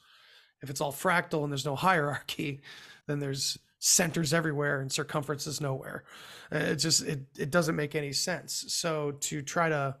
if 0.61 0.69
it's 0.69 0.81
all 0.81 0.91
fractal 0.91 1.43
and 1.43 1.51
there's 1.51 1.65
no 1.65 1.75
hierarchy 1.75 2.61
then 3.07 3.19
there's 3.19 3.57
centers 3.79 4.33
everywhere 4.33 4.81
and 4.81 4.91
circumferences 4.91 5.59
nowhere. 5.61 6.03
It 6.51 6.75
just 6.75 7.03
it, 7.03 7.21
it 7.37 7.51
doesn't 7.51 7.75
make 7.75 7.95
any 7.95 8.13
sense. 8.13 8.65
So 8.67 9.11
to 9.21 9.41
try 9.41 9.69
to 9.69 9.95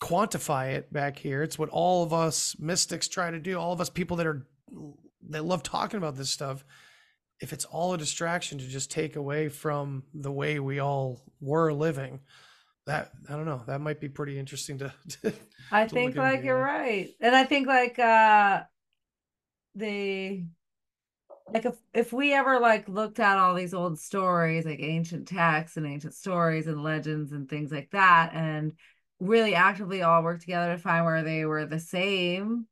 quantify 0.00 0.74
it 0.74 0.92
back 0.92 1.18
here 1.18 1.42
it's 1.42 1.58
what 1.58 1.68
all 1.70 2.04
of 2.04 2.12
us 2.12 2.54
mystics 2.58 3.08
try 3.08 3.30
to 3.30 3.38
do. 3.38 3.58
All 3.58 3.72
of 3.72 3.80
us 3.80 3.90
people 3.90 4.16
that 4.18 4.26
are 4.26 4.46
that 5.30 5.44
love 5.44 5.62
talking 5.62 5.98
about 5.98 6.16
this 6.16 6.30
stuff 6.30 6.64
if 7.40 7.52
it's 7.52 7.64
all 7.66 7.94
a 7.94 7.98
distraction 7.98 8.58
to 8.58 8.66
just 8.66 8.90
take 8.90 9.16
away 9.16 9.48
from 9.48 10.02
the 10.12 10.30
way 10.30 10.58
we 10.58 10.78
all 10.78 11.22
were 11.40 11.72
living 11.72 12.20
that 12.86 13.10
i 13.28 13.32
don't 13.32 13.44
know 13.44 13.62
that 13.66 13.80
might 13.80 14.00
be 14.00 14.08
pretty 14.08 14.38
interesting 14.38 14.78
to, 14.78 14.92
to 15.08 15.32
I 15.70 15.86
think 15.86 16.16
look 16.16 16.24
like 16.24 16.44
you're 16.44 16.58
right. 16.58 17.10
And 17.20 17.34
I 17.34 17.44
think 17.44 17.66
like 17.66 17.98
uh 17.98 18.62
the 19.74 20.44
like 21.54 21.64
if 21.64 21.76
if 21.94 22.12
we 22.12 22.32
ever 22.34 22.60
like 22.60 22.88
looked 22.88 23.18
at 23.20 23.38
all 23.38 23.54
these 23.54 23.74
old 23.74 23.98
stories, 23.98 24.64
like 24.66 24.80
ancient 24.80 25.28
texts 25.28 25.76
and 25.76 25.86
ancient 25.86 26.14
stories 26.14 26.66
and 26.66 26.82
legends 26.82 27.32
and 27.32 27.48
things 27.48 27.72
like 27.72 27.90
that, 27.92 28.32
and 28.34 28.72
really 29.20 29.54
actively 29.54 30.02
all 30.02 30.22
work 30.22 30.40
together 30.40 30.72
to 30.74 30.78
find 30.82 31.04
where 31.04 31.22
they 31.22 31.44
were 31.44 31.66
the 31.66 31.80
same, 31.80 32.66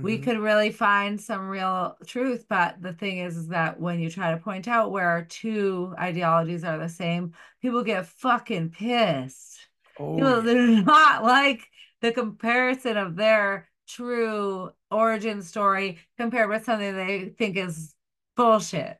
we 0.00 0.18
Mhm. 0.18 0.18
could 0.18 0.38
really 0.38 0.70
find 0.72 1.20
some 1.20 1.48
real 1.48 1.96
truth. 2.06 2.46
But 2.48 2.82
the 2.82 2.92
thing 2.92 3.18
is, 3.18 3.36
is 3.36 3.48
that 3.48 3.78
when 3.80 4.00
you 4.00 4.10
try 4.10 4.32
to 4.32 4.38
point 4.40 4.66
out 4.68 4.90
where 4.90 5.24
two 5.28 5.94
ideologies 5.98 6.64
are 6.64 6.78
the 6.78 6.88
same, 6.88 7.34
people 7.60 7.84
get 7.84 8.06
fucking 8.06 8.70
pissed. 8.70 9.58
oh, 9.96 10.12
People, 10.16 10.42
they're 10.42 10.58
not 10.84 11.22
like 11.24 11.68
the 12.00 12.12
comparison 12.12 12.96
of 12.96 13.16
their 13.16 13.68
true 13.86 14.70
origin 14.92 15.42
story 15.42 15.98
compared 16.18 16.48
with 16.50 16.64
something 16.64 16.94
they 16.96 17.34
think 17.38 17.56
is 17.56 17.94
bullshit. 18.36 18.96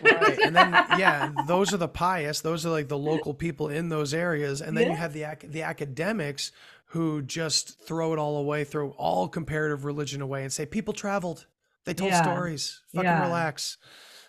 right 0.00 0.38
and 0.44 0.54
then 0.54 0.70
yeah 0.98 1.32
those 1.46 1.74
are 1.74 1.76
the 1.76 1.88
pious 1.88 2.40
those 2.40 2.64
are 2.64 2.70
like 2.70 2.88
the 2.88 2.96
local 2.98 3.34
people 3.34 3.68
in 3.68 3.88
those 3.88 4.14
areas 4.14 4.60
and 4.60 4.76
then 4.76 4.88
you 4.90 4.96
have 4.96 5.12
the 5.12 5.24
ac- 5.24 5.48
the 5.48 5.62
academics 5.62 6.52
who 6.90 7.20
just 7.22 7.80
throw 7.86 8.12
it 8.12 8.18
all 8.18 8.36
away 8.36 8.62
throw 8.62 8.90
all 8.90 9.26
comparative 9.28 9.84
religion 9.84 10.20
away 10.22 10.42
and 10.44 10.52
say 10.52 10.64
people 10.64 10.94
traveled. 10.94 11.46
They 11.84 11.94
told 11.94 12.10
Yeah. 12.12 12.22
stories. 12.22 12.80
Fucking 12.94 13.04
Yeah. 13.10 13.22
relax. 13.26 13.76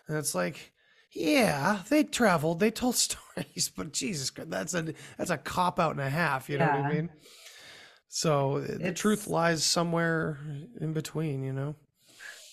And 0.08 0.18
it's 0.18 0.34
like 0.34 0.74
yeah 1.14 1.82
they 1.90 2.04
traveled. 2.04 2.60
They 2.60 2.72
told 2.72 2.96
stories 3.08 3.70
but 3.76 3.94
jesus 3.94 4.32
Christ, 4.32 4.50
that's 4.50 4.74
a 4.74 4.94
that's 5.18 5.30
a 5.30 5.38
cop 5.38 5.80
out 5.80 5.92
and 5.92 6.02
a 6.02 6.10
half 6.10 6.50
you 6.50 6.58
know 6.58 6.66
what 6.66 6.86
i 6.86 6.92
mean 6.94 7.10
so 8.22 8.58
uh, 8.58 8.78
the 8.80 8.94
truth 8.94 9.28
lies 9.28 9.64
somewhere 9.64 10.40
in 10.82 10.92
between 10.94 11.44
you 11.44 11.54
know 11.54 11.76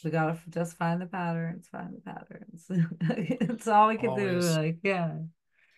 we 0.05 0.11
gotta 0.11 0.33
f- 0.33 0.45
just 0.51 0.77
find 0.77 1.01
the 1.01 1.07
patterns, 1.07 1.67
find 1.73 1.95
the 1.97 2.01
patterns. 2.03 2.67
it's 3.51 3.67
all 3.67 3.89
we 3.89 3.97
can 3.97 4.11
Always. 4.11 4.47
do. 4.55 4.61
Like, 4.61 4.79
yeah. 4.83 5.15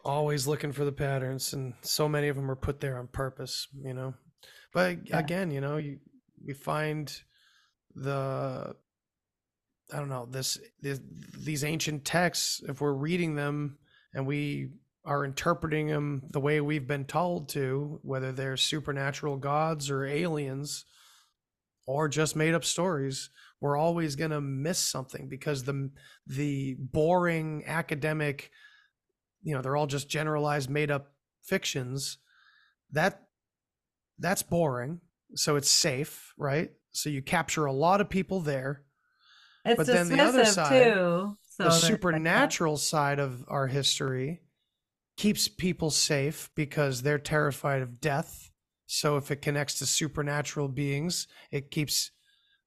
always 0.04 0.48
looking 0.48 0.72
for 0.72 0.84
the 0.84 0.90
patterns 1.06 1.52
and 1.52 1.74
so 1.82 2.08
many 2.08 2.26
of 2.28 2.34
them 2.34 2.50
are 2.50 2.56
put 2.56 2.80
there 2.80 2.98
on 2.98 3.06
purpose 3.06 3.68
you 3.84 3.94
know 3.94 4.14
but 4.72 5.06
Yeah. 5.08 5.18
again 5.20 5.50
you 5.52 5.60
know 5.60 5.76
you 5.76 5.98
we 6.44 6.54
find 6.54 7.06
the 7.94 8.74
i 9.92 9.96
don't 9.98 10.08
know 10.08 10.26
this, 10.30 10.58
this 10.82 11.00
these 11.38 11.62
ancient 11.64 12.04
texts 12.04 12.62
if 12.68 12.80
we're 12.80 12.92
reading 13.08 13.36
them 13.36 13.78
and 14.14 14.26
we 14.26 14.70
are 15.06 15.24
interpreting 15.24 15.86
them 15.86 16.22
the 16.30 16.40
way 16.40 16.60
we've 16.60 16.86
been 16.86 17.04
told 17.04 17.48
to 17.48 18.00
whether 18.02 18.32
they're 18.32 18.56
supernatural 18.56 19.36
gods 19.36 19.90
or 19.90 20.04
aliens 20.04 20.84
or 21.86 22.08
just 22.08 22.34
made 22.36 22.54
up 22.54 22.64
stories 22.64 23.30
we're 23.60 23.76
always 23.76 24.16
going 24.16 24.30
to 24.32 24.40
miss 24.40 24.78
something 24.78 25.28
because 25.28 25.64
the 25.64 25.90
the 26.26 26.76
boring 26.78 27.62
academic 27.66 28.50
you 29.42 29.54
know 29.54 29.62
they're 29.62 29.76
all 29.76 29.86
just 29.86 30.08
generalized 30.08 30.68
made 30.68 30.90
up 30.90 31.12
fictions 31.42 32.18
that 32.90 33.22
that's 34.18 34.42
boring 34.42 35.00
so 35.34 35.56
it's 35.56 35.70
safe 35.70 36.34
right 36.36 36.70
so 36.90 37.08
you 37.08 37.22
capture 37.22 37.66
a 37.66 37.72
lot 37.72 38.00
of 38.00 38.08
people 38.08 38.40
there 38.40 38.82
It's 39.64 39.76
But 39.76 39.86
then 39.86 40.08
the 40.08 40.20
other 40.22 40.44
side, 40.44 40.94
too. 40.94 41.36
So 41.50 41.64
the 41.64 41.70
supernatural 41.70 42.76
side 42.76 43.18
of 43.18 43.44
our 43.48 43.66
history 43.66 44.40
keeps 45.16 45.48
people 45.48 45.90
safe 45.90 46.50
because 46.54 47.02
they're 47.02 47.18
terrified 47.18 47.82
of 47.82 48.00
death 48.00 48.50
so 48.86 49.16
if 49.16 49.30
it 49.30 49.42
connects 49.42 49.78
to 49.78 49.86
supernatural 49.86 50.68
beings 50.68 51.26
it 51.50 51.70
keeps 51.70 52.10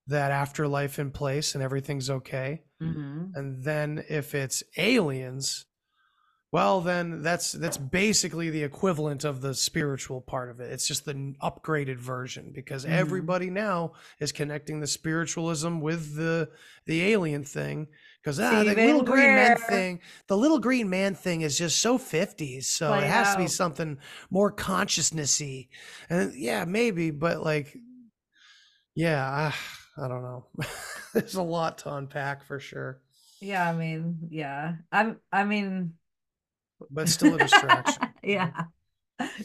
that 0.08 0.32
afterlife 0.32 0.98
in 0.98 1.12
place 1.12 1.54
and 1.54 1.64
everything's 1.64 2.10
okay. 2.10 2.64
Mhm. 2.82 3.32
And 3.36 3.64
then 3.64 4.04
if 4.10 4.34
it's 4.34 4.64
aliens, 4.76 5.68
well 6.52 6.82
then 6.82 7.22
that's 7.22 7.52
that's 7.52 7.78
basically 7.78 8.50
the 8.50 8.64
equivalent 8.64 9.24
of 9.24 9.42
the 9.42 9.54
spiritual 9.54 10.20
part 10.20 10.50
of 10.50 10.60
it. 10.60 10.72
It's 10.72 10.88
just 10.88 11.06
the 11.06 11.14
upgraded 11.44 11.98
version 12.00 12.52
because 12.56 12.86
Mhm. 12.86 12.90
everybody 12.90 13.52
now 13.52 13.94
is 14.20 14.32
connecting 14.32 14.80
the 14.80 14.88
spiritualism 14.88 15.80
with 15.80 16.16
the 16.16 16.50
the 16.88 17.04
alien 17.04 17.44
thing 17.44 17.88
because 18.22 18.40
ah, 18.40 18.64
the 18.64 18.76
little 18.76 19.04
green 19.04 19.36
man 19.36 19.58
thing, 19.58 20.00
the 20.28 20.38
little 20.38 20.60
green 20.60 20.90
man 20.90 21.16
thing 21.16 21.42
is 21.42 21.58
just 21.58 21.80
so 21.80 21.98
50s. 21.98 22.66
So 22.66 22.88
Play 22.90 23.06
it 23.06 23.08
has 23.08 23.32
to 23.34 23.38
be 23.38 23.48
something 23.48 23.98
more 24.30 24.52
consciousnessy. 24.52 25.70
And 26.10 26.34
yeah, 26.36 26.66
maybe, 26.66 27.12
but 27.12 27.42
like 27.42 27.78
yeah, 28.96 29.30
I, 29.30 29.54
I 30.04 30.08
don't 30.08 30.24
know. 30.24 30.46
There's 31.14 31.36
a 31.36 31.42
lot 31.42 31.80
to 31.80 31.94
unpack 31.94 32.44
for 32.44 32.60
sure. 32.60 33.02
Yeah, 33.42 33.70
I 33.70 33.74
mean, 33.74 34.28
yeah. 34.30 34.76
I'm 34.92 35.20
I 35.32 35.44
mean 35.46 35.94
but 36.90 37.10
still 37.10 37.36
a 37.36 37.38
distraction. 37.38 38.10
yeah. 38.24 38.66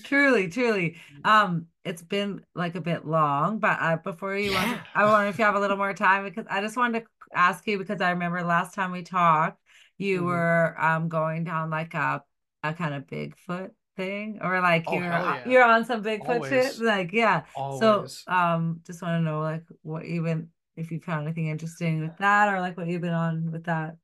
Truly, 0.05 0.48
truly. 0.48 0.96
Um, 1.24 1.66
it's 1.84 2.02
been 2.02 2.44
like 2.55 2.76
a 2.76 2.80
bit 2.80 3.06
long, 3.06 3.59
but 3.59 3.78
uh, 3.80 3.96
before 3.96 4.36
you 4.36 4.52
want, 4.52 4.68
Yeah. 4.68 4.82
I 4.94 5.05
wonder 5.05 5.28
if 5.28 5.38
you 5.38 5.44
have 5.44 5.56
a 5.56 5.60
little 5.60 5.76
more 5.76 5.94
time 5.94 6.24
because 6.24 6.46
I 6.48 6.60
just 6.60 6.76
wanted 6.76 7.01
to 7.01 7.06
ask 7.35 7.66
you 7.66 7.78
because 7.78 8.01
I 8.01 8.11
remember 8.11 8.43
last 8.43 8.74
time 8.74 8.93
we 8.93 9.02
talked, 9.02 9.61
you 9.98 10.20
Mhm. 10.20 10.27
were 10.27 10.77
um 10.78 11.09
going 11.09 11.44
down 11.44 11.70
like 11.70 11.94
a 11.94 12.23
a 12.62 12.73
kind 12.74 12.94
of 12.94 13.06
Bigfoot 13.06 13.70
thing, 13.97 14.39
or 14.43 14.61
like 14.61 14.86
Oh, 14.89 14.94
you're 14.94 15.02
yeah. 15.02 15.48
you're 15.48 15.65
on 15.65 15.85
some 15.85 16.02
Bigfoot 16.02 16.48
shit, 16.48 16.77
Always. 16.77 16.81
like 16.81 17.12
yeah. 17.12 17.43
Always. 17.56 18.24
So 18.27 18.32
um, 18.32 18.81
just 18.86 19.02
want 19.02 19.15
to 19.20 19.20
know 19.20 19.40
like 19.40 19.65
what 19.82 20.05
even 20.05 20.48
if 20.77 20.90
you 20.90 20.98
found 21.01 21.27
anything 21.27 21.47
interesting 21.48 22.01
with 22.01 22.16
that, 22.19 22.52
or 22.52 22.61
like 22.61 22.77
what 22.77 22.86
you've 22.89 23.02
been 23.02 23.12
on 23.15 23.51
with 23.52 23.65
that. 23.65 23.97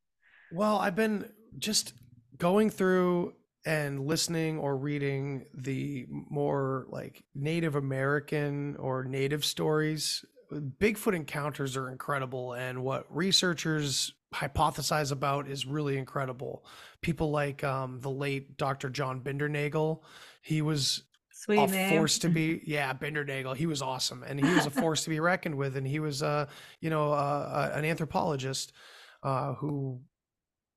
well, 0.50 0.76
I've 0.78 0.96
been 0.96 1.28
just 1.58 1.94
going 2.38 2.70
through 2.70 3.34
and 3.66 4.06
listening 4.06 4.58
or 4.58 4.76
reading 4.76 5.44
the 5.54 6.06
more 6.08 6.86
like 6.88 7.22
Native 7.34 7.74
American 7.74 8.76
or 8.76 9.04
native 9.04 9.44
stories. 9.44 10.24
Bigfoot 10.52 11.14
encounters 11.14 11.76
are 11.76 11.90
incredible, 11.90 12.54
and 12.54 12.82
what 12.82 13.06
researchers 13.14 14.12
hypothesize 14.34 15.12
about 15.12 15.48
is 15.48 15.66
really 15.66 15.96
incredible. 15.96 16.64
People 17.02 17.30
like 17.30 17.64
um, 17.64 18.00
the 18.00 18.10
late 18.10 18.56
Dr. 18.56 18.90
John 18.90 19.20
Bindernagel, 19.20 20.02
he 20.42 20.62
was 20.62 21.02
Sweet 21.32 21.58
a 21.58 21.66
name. 21.68 21.96
force 21.96 22.18
to 22.18 22.28
be 22.28 22.60
yeah 22.66 22.92
bindernagel 22.92 23.56
he 23.56 23.64
was 23.64 23.80
awesome 23.80 24.22
and 24.24 24.38
he 24.38 24.54
was 24.54 24.66
a 24.66 24.70
force 24.70 25.04
to 25.04 25.10
be 25.10 25.20
reckoned 25.20 25.54
with 25.54 25.74
and 25.74 25.86
he 25.86 25.98
was 25.98 26.22
uh 26.22 26.44
you 26.80 26.90
know 26.90 27.12
uh, 27.12 27.14
uh, 27.14 27.72
an 27.72 27.86
anthropologist 27.86 28.74
uh 29.22 29.54
who 29.54 30.02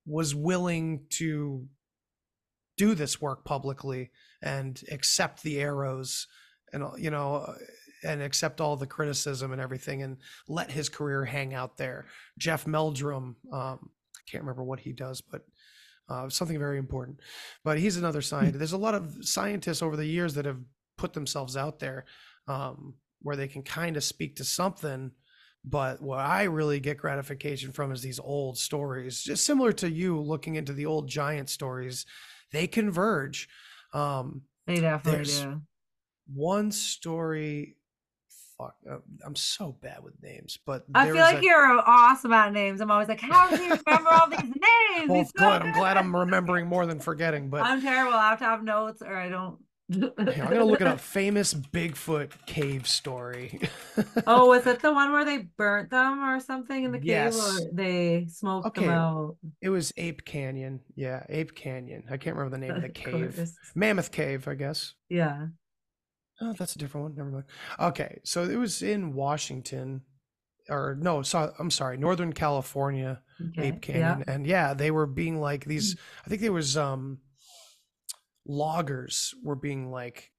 was 0.06 0.34
willing 0.34 1.02
to 1.10 1.68
do 2.78 2.96
this 2.96 3.22
work 3.22 3.44
publicly 3.44 4.12
and 4.42 4.84
accept 4.90 5.44
the 5.44 5.60
arrows 5.60 6.28
and 6.72 6.86
you 6.98 7.12
know 7.12 7.36
uh, 7.36 7.56
and 8.04 8.22
accept 8.22 8.62
all 8.62 8.76
the 8.76 8.88
criticism 8.88 9.52
and 9.52 9.62
everything 9.62 10.04
and 10.04 10.18
let 10.48 10.72
his 10.72 10.90
career 10.90 11.26
hang 11.26 11.54
out 11.54 11.78
there 11.78 12.06
jeff 12.38 12.66
meldrum 12.68 13.36
um 13.52 13.90
i 14.16 14.22
can't 14.30 14.44
remember 14.44 14.64
what 14.64 14.80
he 14.80 14.92
does 14.92 15.22
but 15.22 15.42
uh, 16.10 16.28
something 16.30 16.60
very 16.60 16.78
important. 16.78 17.20
But 17.64 17.80
he's 17.80 17.96
another 17.96 18.22
scientist. 18.22 18.58
There's 18.60 18.74
a 18.74 18.78
lot 18.78 18.94
of 18.94 19.16
scientists 19.22 19.82
over 19.82 19.96
the 19.96 20.06
years 20.06 20.34
that 20.34 20.44
have 20.46 20.60
put 20.98 21.14
themselves 21.14 21.56
out 21.56 21.80
there 21.80 22.06
um, 22.48 22.96
where 23.22 23.38
they 23.38 23.48
can 23.48 23.64
kind 23.64 23.96
of 23.96 24.04
speak 24.04 24.36
to 24.36 24.44
something. 24.44 25.12
But 25.64 26.02
what 26.02 26.20
I 26.20 26.44
really 26.44 26.82
get 26.82 26.98
gratification 26.98 27.72
from 27.72 27.94
is 27.94 28.02
these 28.02 28.20
old 28.20 28.58
stories, 28.58 29.24
just 29.24 29.46
similar 29.46 29.72
to 29.74 29.90
you 29.90 30.20
looking 30.20 30.56
into 30.56 30.74
the 30.74 30.86
old 30.86 31.08
giant 31.08 31.50
stories. 31.50 32.06
They 32.52 32.68
converge. 32.68 33.48
Um, 33.94 34.42
They 34.68 34.82
definitely 34.82 35.24
do. 35.24 35.62
one 36.28 36.72
story, 36.74 37.78
fuck, 38.58 38.76
uh, 38.90 38.98
I'm 39.26 39.36
so 39.36 39.76
bad 39.82 40.04
with 40.04 40.14
names, 40.22 40.58
but 40.66 40.86
I 40.94 41.06
feel 41.08 41.16
like 41.16 41.40
a- 41.40 41.44
you're 41.44 41.66
awesome 41.86 42.34
at 42.34 42.52
names. 42.54 42.82
I'm 42.82 42.92
always 42.92 43.08
like, 43.08 43.20
how 43.22 43.50
do 43.50 43.62
you 43.62 43.76
remember 43.86 44.10
all 44.12 44.30
these 44.30 44.40
names? 44.42 45.10
well, 45.10 45.26
so 45.26 45.32
good. 45.38 45.62
I'm 45.64 45.74
glad 45.74 45.98
I'm 45.98 46.16
remembering 46.16 46.68
more 46.68 46.86
than 46.86 47.00
forgetting. 47.00 47.50
But 47.50 47.64
I'm 47.64 47.82
terrible. 47.82 48.14
I 48.14 48.30
have 48.30 48.40
to 48.40 48.46
have 48.46 48.64
notes 48.64 49.02
or 49.02 49.16
I 49.16 49.30
don't. 49.30 49.58
Yeah, 49.90 50.08
I'm 50.18 50.26
gonna 50.50 50.64
look 50.64 50.80
it 50.82 50.88
up. 50.88 51.00
Famous 51.02 51.54
Bigfoot 51.54 52.32
cave 52.46 52.88
story. 52.88 53.60
Oh, 54.26 54.48
was 54.48 54.66
it 54.66 54.80
the 54.82 54.92
one 54.92 55.12
where 55.12 55.24
they 55.26 55.40
burnt 55.58 55.92
them 55.92 56.24
or 56.24 56.40
something 56.40 56.84
in 56.84 56.92
the 56.94 56.98
cave, 56.98 57.06
Yes. 57.08 57.38
or 57.62 57.70
they 57.74 58.26
smoked 58.30 58.68
Okay. 58.68 58.82
them 58.86 58.90
out? 58.92 59.36
it 59.62 59.70
was 59.70 59.92
Ape 59.98 60.24
Canyon. 60.26 60.80
Yeah, 60.96 61.24
Ape 61.30 61.54
Canyon. 61.54 62.06
I 62.10 62.18
can't 62.18 62.36
remember 62.36 62.58
the 62.58 62.66
name 62.66 62.76
of 62.76 62.82
the 62.82 62.90
cave. 63.04 63.48
Mammoth 63.76 64.12
Cave, 64.12 64.48
I 64.48 64.56
guess. 64.56 64.94
Yeah. 65.10 65.48
Oh, 66.42 66.54
that's 66.58 66.76
a 66.76 66.80
different 66.80 67.04
one. 67.06 67.16
Never 67.16 67.30
mind. 67.30 67.46
Okay, 67.80 68.20
so 68.24 68.44
it 68.44 68.56
was 68.58 68.82
in 68.82 69.14
Washington, 69.14 70.02
or 70.70 70.98
no, 71.00 71.22
so 71.22 71.54
I'm 71.60 71.72
sorry, 71.72 71.98
Northern 71.98 72.34
California, 72.34 73.22
Okay. 73.50 73.68
Ape 73.68 73.88
Yeah. 73.88 73.94
Canyon, 74.16 74.24
and 74.28 74.48
yeah, 74.48 74.74
they 74.74 74.92
were 74.92 75.06
being 75.08 75.40
like 75.40 75.66
these. 75.66 75.96
I 76.26 76.30
think 76.30 76.42
there 76.42 76.52
was 76.54 76.76
um, 76.78 77.20
loggers 78.46 79.34
were 79.44 79.56
being 79.56 79.92
like 79.92 80.32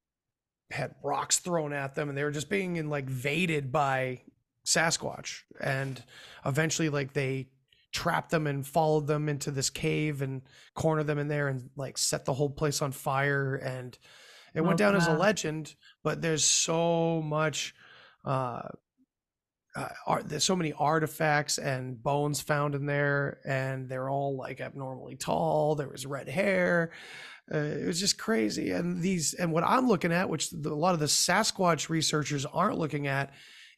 had 0.70 0.94
rocks 1.02 1.38
thrown 1.38 1.72
at 1.72 1.94
them, 1.94 2.08
and 2.08 2.16
they 2.18 2.24
were 2.24 2.30
just 2.30 2.48
being 2.50 2.88
like 2.88 3.06
invaded 3.06 3.70
by 3.72 4.22
Sasquatch, 4.66 5.40
and 5.60 6.02
eventually, 6.44 6.88
like 6.88 7.12
they 7.12 7.48
trapped 7.92 8.30
them 8.30 8.46
and 8.48 8.66
followed 8.66 9.06
them 9.06 9.28
into 9.28 9.52
this 9.52 9.70
cave 9.70 10.20
and 10.20 10.42
cornered 10.74 11.06
them 11.06 11.18
in 11.18 11.28
there 11.28 11.46
and 11.46 11.70
like 11.76 11.96
set 11.96 12.24
the 12.24 12.34
whole 12.34 12.50
place 12.50 12.82
on 12.82 12.90
fire 12.90 13.54
and 13.54 13.96
it 14.55 14.60
went 14.60 14.74
Oh, 14.74 14.85
down 14.85 14.97
as 14.97 15.06
a 15.06 15.14
legend 15.14 15.74
but 16.02 16.22
there's 16.22 16.44
so 16.44 17.22
much 17.22 17.74
uh 18.24 18.62
uh, 19.76 19.89
art, 20.06 20.28
there's 20.28 20.44
so 20.44 20.56
many 20.56 20.72
artifacts 20.72 21.59
and 21.59 22.01
bones 22.01 22.40
found 22.40 22.74
in 22.74 22.86
there, 22.86 23.40
and 23.44 23.89
they're 23.89 24.09
all 24.09 24.36
like 24.36 24.60
abnormally 24.60 25.16
tall. 25.16 25.74
There 25.74 25.89
was 25.89 26.06
red 26.06 26.28
hair. 26.28 26.93
Uh, 27.52 27.59
it 27.59 27.86
was 27.86 27.98
just 27.98 28.16
crazy. 28.16 28.70
And 28.70 29.02
these, 29.02 29.35
and 29.35 29.52
what 29.52 29.64
I'm 29.64 29.89
looking 29.89 30.12
at, 30.12 30.28
which 30.28 30.51
the, 30.51 30.70
a 30.70 30.74
lot 30.74 30.94
of 30.94 31.01
the 31.01 31.06
Sasquatch 31.06 31.89
researchers 31.89 32.47
aren't 32.47 32.78
looking 32.78 33.06
at, 33.06 33.32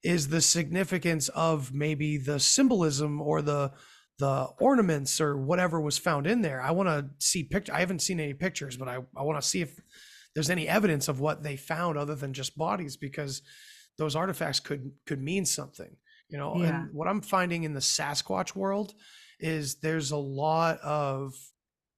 is 0.04 0.28
the 0.28 0.40
significance 0.40 1.28
of 1.30 1.72
maybe 1.72 2.18
the 2.18 2.38
symbolism 2.38 3.20
or 3.20 3.42
the 3.42 3.72
the 4.18 4.48
ornaments 4.60 5.20
or 5.20 5.36
whatever 5.36 5.78
was 5.78 5.98
found 5.98 6.26
in 6.26 6.40
there. 6.40 6.60
I 6.62 6.70
want 6.70 6.88
to 6.88 7.10
see 7.18 7.42
picture. 7.42 7.74
I 7.74 7.80
haven't 7.80 8.00
seen 8.00 8.20
any 8.20 8.34
pictures, 8.34 8.76
but 8.76 8.88
I 8.88 8.98
I 9.16 9.22
want 9.22 9.40
to 9.40 9.46
see 9.46 9.62
if 9.62 9.80
there's 10.36 10.50
any 10.50 10.68
evidence 10.68 11.08
of 11.08 11.18
what 11.18 11.42
they 11.42 11.56
found 11.56 11.98
other 11.98 12.14
than 12.14 12.32
just 12.32 12.56
bodies 12.56 12.96
because 12.96 13.42
those 13.98 14.14
artifacts 14.14 14.60
could 14.60 14.92
could 15.06 15.20
mean 15.20 15.44
something 15.44 15.96
you 16.28 16.38
know? 16.38 16.56
Yeah. 16.56 16.68
and 16.68 16.94
what 16.94 17.08
i'm 17.08 17.20
finding 17.20 17.64
in 17.64 17.72
the 17.72 17.80
sasquatch 17.80 18.54
world 18.54 18.94
is 19.38 19.76
there's 19.76 20.10
a 20.10 20.16
lot 20.16 20.78
of 20.80 21.34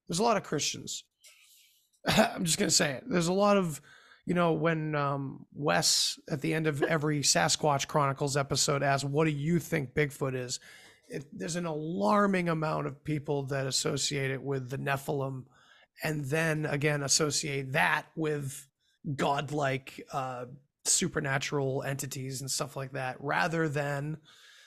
there's 0.07 0.19
a 0.19 0.23
lot 0.23 0.37
of 0.37 0.43
christians. 0.43 1.03
I'm 2.07 2.45
just 2.45 2.57
going 2.57 2.69
to 2.69 2.75
say 2.75 2.93
it. 2.93 3.03
There's 3.07 3.27
a 3.27 3.33
lot 3.33 3.57
of 3.57 3.81
you 4.25 4.33
know 4.33 4.53
when 4.53 4.95
um 4.95 5.45
wes 5.53 6.19
at 6.29 6.41
the 6.41 6.53
end 6.53 6.67
of 6.67 6.83
every 6.83 7.21
sasquatch 7.21 7.87
chronicles 7.87 8.37
episode 8.37 8.83
asks 8.83 9.03
what 9.03 9.25
do 9.25 9.31
you 9.31 9.59
think 9.59 9.93
bigfoot 9.93 10.35
is? 10.35 10.59
It, 11.07 11.25
there's 11.33 11.55
an 11.55 11.65
alarming 11.65 12.49
amount 12.49 12.85
of 12.85 13.03
people 13.03 13.43
that 13.47 13.65
associate 13.65 14.31
it 14.31 14.41
with 14.41 14.69
the 14.69 14.77
nephilim 14.77 15.45
and 16.03 16.25
then 16.25 16.65
again 16.65 17.03
associate 17.03 17.71
that 17.73 18.05
with 18.15 18.67
godlike 19.15 20.05
uh 20.11 20.45
supernatural 20.85 21.83
entities 21.83 22.41
and 22.41 22.49
stuff 22.49 22.75
like 22.75 22.91
that 22.93 23.15
rather 23.19 23.69
than 23.69 24.17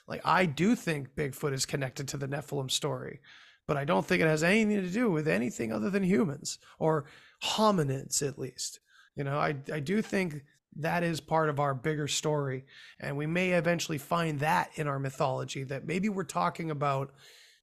like 0.09 0.21
I 0.25 0.47
do 0.47 0.75
think 0.75 1.15
Bigfoot 1.15 1.53
is 1.53 1.67
connected 1.67 2.09
to 2.09 2.17
the 2.17 2.29
Nephilim 2.29 2.71
story, 2.71 3.21
but 3.67 3.77
I 3.77 3.85
don't 3.85 4.05
think 4.05 4.21
it 4.21 4.27
has 4.27 4.43
anything 4.43 4.83
to 4.83 4.91
do 4.91 5.11
with 5.11 5.29
anything 5.29 5.73
other 5.73 5.91
than 5.91 6.03
humans 6.03 6.59
or 6.79 7.07
hominids 7.43 8.27
at 8.27 8.39
least. 8.39 8.81
You 9.17 9.25
know, 9.25 9.39
I 9.39 9.57
I 9.73 9.81
do 9.81 10.03
think 10.03 10.43
that 10.77 11.03
is 11.03 11.21
part 11.21 11.51
of 11.51 11.61
our 11.61 11.75
bigger 11.75 12.09
story 12.09 12.65
and 12.99 13.17
we 13.17 13.27
may 13.27 13.53
eventually 13.53 13.99
find 13.99 14.41
that 14.41 14.71
in 14.77 14.89
our 14.89 14.99
mythology 14.99 15.65
that 15.65 15.87
maybe 15.87 16.09
we're 16.09 16.25
talking 16.25 16.71
about 16.71 17.13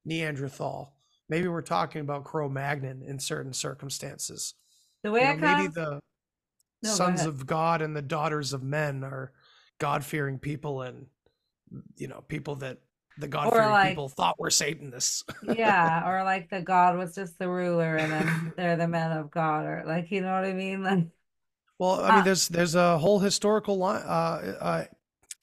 Neanderthal, 0.06 0.94
maybe 1.30 1.48
we're 1.48 1.62
talking 1.62 2.02
about 2.02 2.24
Cro-Magnon 2.26 3.02
in 3.04 3.20
certain 3.20 3.54
circumstances. 3.54 4.56
The 5.04 5.12
way 5.12 5.22
You 5.22 5.28
I 5.28 5.36
know, 5.36 5.56
maybe 5.56 5.66
of 5.68 5.74
the 5.76 6.00
No, 6.84 6.90
sons 6.90 7.26
of 7.26 7.46
God 7.46 7.82
and 7.82 7.96
the 7.96 8.02
daughters 8.02 8.52
of 8.54 8.64
men 8.64 9.04
are 9.04 9.32
God 9.80 10.04
fearing 10.04 10.40
people 10.40 10.82
and 10.82 11.06
you 11.98 12.08
know 12.08 12.22
people 12.28 12.56
that 12.56 12.80
the 13.18 13.28
God 13.28 13.52
fearing 13.54 13.70
like- 13.70 13.90
people 13.90 14.10
thought 14.10 14.40
were 14.40 14.50
Satanists. 14.50 15.24
yeah, 15.44 16.04
or 16.10 16.24
like 16.24 16.50
the 16.50 16.62
God 16.62 16.98
was 16.98 17.14
just 17.16 17.38
the 17.38 17.48
ruler, 17.50 17.96
and 17.98 18.12
then 18.12 18.54
they're 18.58 18.76
the 18.78 18.88
men 18.88 19.12
of 19.12 19.30
God, 19.30 19.66
or 19.66 19.84
like 19.86 20.10
you 20.12 20.22
know 20.22 20.32
what 20.34 20.46
I 20.46 20.54
mean? 20.54 20.84
Like 20.84 21.08
well, 21.78 22.02
I 22.02 22.10
mean, 22.10 22.20
Ah. 22.20 22.22
there's 22.24 22.48
there's 22.50 22.76
a 22.76 22.98
whole 22.98 23.20
historical 23.20 23.78
line, 23.78 24.02
uh, 24.04 24.58
uh, 24.60 24.84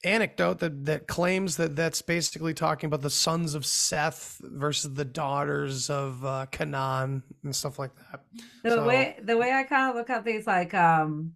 anecdote 0.03 0.59
that 0.59 0.85
that 0.85 1.07
claims 1.07 1.57
that 1.57 1.75
that's 1.75 2.01
basically 2.01 2.53
talking 2.53 2.87
about 2.87 3.01
the 3.01 3.09
sons 3.09 3.55
of 3.55 3.65
Seth 3.65 4.39
versus 4.43 4.93
the 4.93 5.05
daughters 5.05 5.89
of 5.89 6.23
uh, 6.23 6.45
Canaan 6.51 7.23
and 7.43 7.55
stuff 7.55 7.79
like 7.79 7.91
that. 8.11 8.21
The 8.63 8.69
So- 8.71 8.85
way 8.85 9.17
the 9.21 9.37
way 9.37 9.51
I 9.51 9.63
kind 9.63 9.89
of 9.89 9.95
look 9.95 10.09
at 10.09 10.23
these 10.23 10.45
like 10.47 10.73
um 10.73 11.33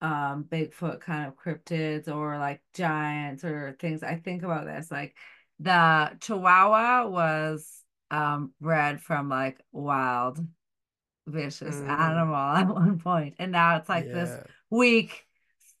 um 0.00 0.44
Bigfoot 0.50 1.00
kind 1.00 1.28
of 1.28 1.36
cryptids 1.36 2.08
or 2.08 2.38
like 2.38 2.60
giants 2.74 3.44
or 3.44 3.76
things, 3.78 4.02
I 4.02 4.16
think 4.16 4.42
about 4.42 4.66
this 4.66 4.90
like 4.90 5.16
the 5.60 6.10
Chihuahua 6.20 7.06
was 7.08 7.84
um 8.10 8.52
bred 8.60 9.00
from 9.00 9.28
like 9.28 9.60
wild 9.70 10.44
vicious 11.28 11.76
Mm. 11.76 11.88
animal 11.88 12.34
at 12.56 12.66
one 12.68 12.98
point 12.98 13.36
and 13.38 13.52
now 13.52 13.76
it's 13.76 13.88
like 13.88 14.04
this 14.04 14.30
weak 14.70 15.24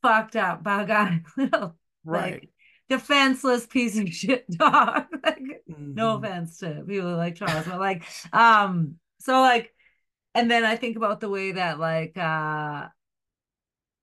fucked 0.02 0.36
up 0.36 0.62
bug-eyed 0.62 1.24
little 1.36 1.76
right. 2.04 2.42
like 2.42 2.50
defenseless 2.88 3.66
piece 3.66 3.98
of 3.98 4.08
shit 4.08 4.48
dog 4.50 5.06
like 5.24 5.42
no 5.94 6.18
Mhm. 6.18 6.18
offense 6.18 6.58
to 6.58 6.84
people 6.86 7.16
like 7.16 7.36
Charles, 7.36 7.66
but 7.66 7.80
like, 7.80 8.04
um, 8.32 8.96
so 9.20 9.40
like, 9.40 9.74
and 10.34 10.50
then 10.50 10.64
I 10.64 10.76
think 10.76 10.96
about 10.96 11.20
the 11.20 11.28
way 11.30 11.52
that 11.52 11.78
like, 11.78 12.16
uh, 12.18 12.88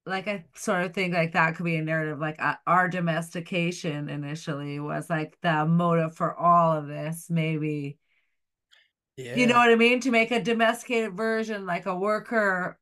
like 0.06 0.28
I 0.28 0.46
sort 0.56 0.84
of 0.86 0.94
think 0.94 1.14
like 1.14 1.34
that 1.34 1.56
could 1.56 1.66
be 1.66 1.76
a 1.76 1.82
narrative. 1.82 2.20
Like 2.20 2.42
uh, 2.42 2.56
our 2.66 2.88
domestication 2.88 4.10
initially 4.10 4.80
was 4.80 5.10
like 5.10 5.38
the 5.42 5.66
motive 5.66 6.16
for 6.16 6.36
all 6.36 6.78
of 6.78 6.88
this, 6.88 7.30
maybe. 7.30 7.98
Yeah. 9.18 9.36
You 9.36 9.48
know 9.48 9.56
what 9.56 9.70
I 9.70 9.76
mean? 9.76 10.00
To 10.02 10.12
make 10.12 10.32
a 10.32 10.42
domesticated 10.42 11.14
version, 11.16 11.66
like 11.66 11.86
a 11.86 11.96
worker, 11.96 12.80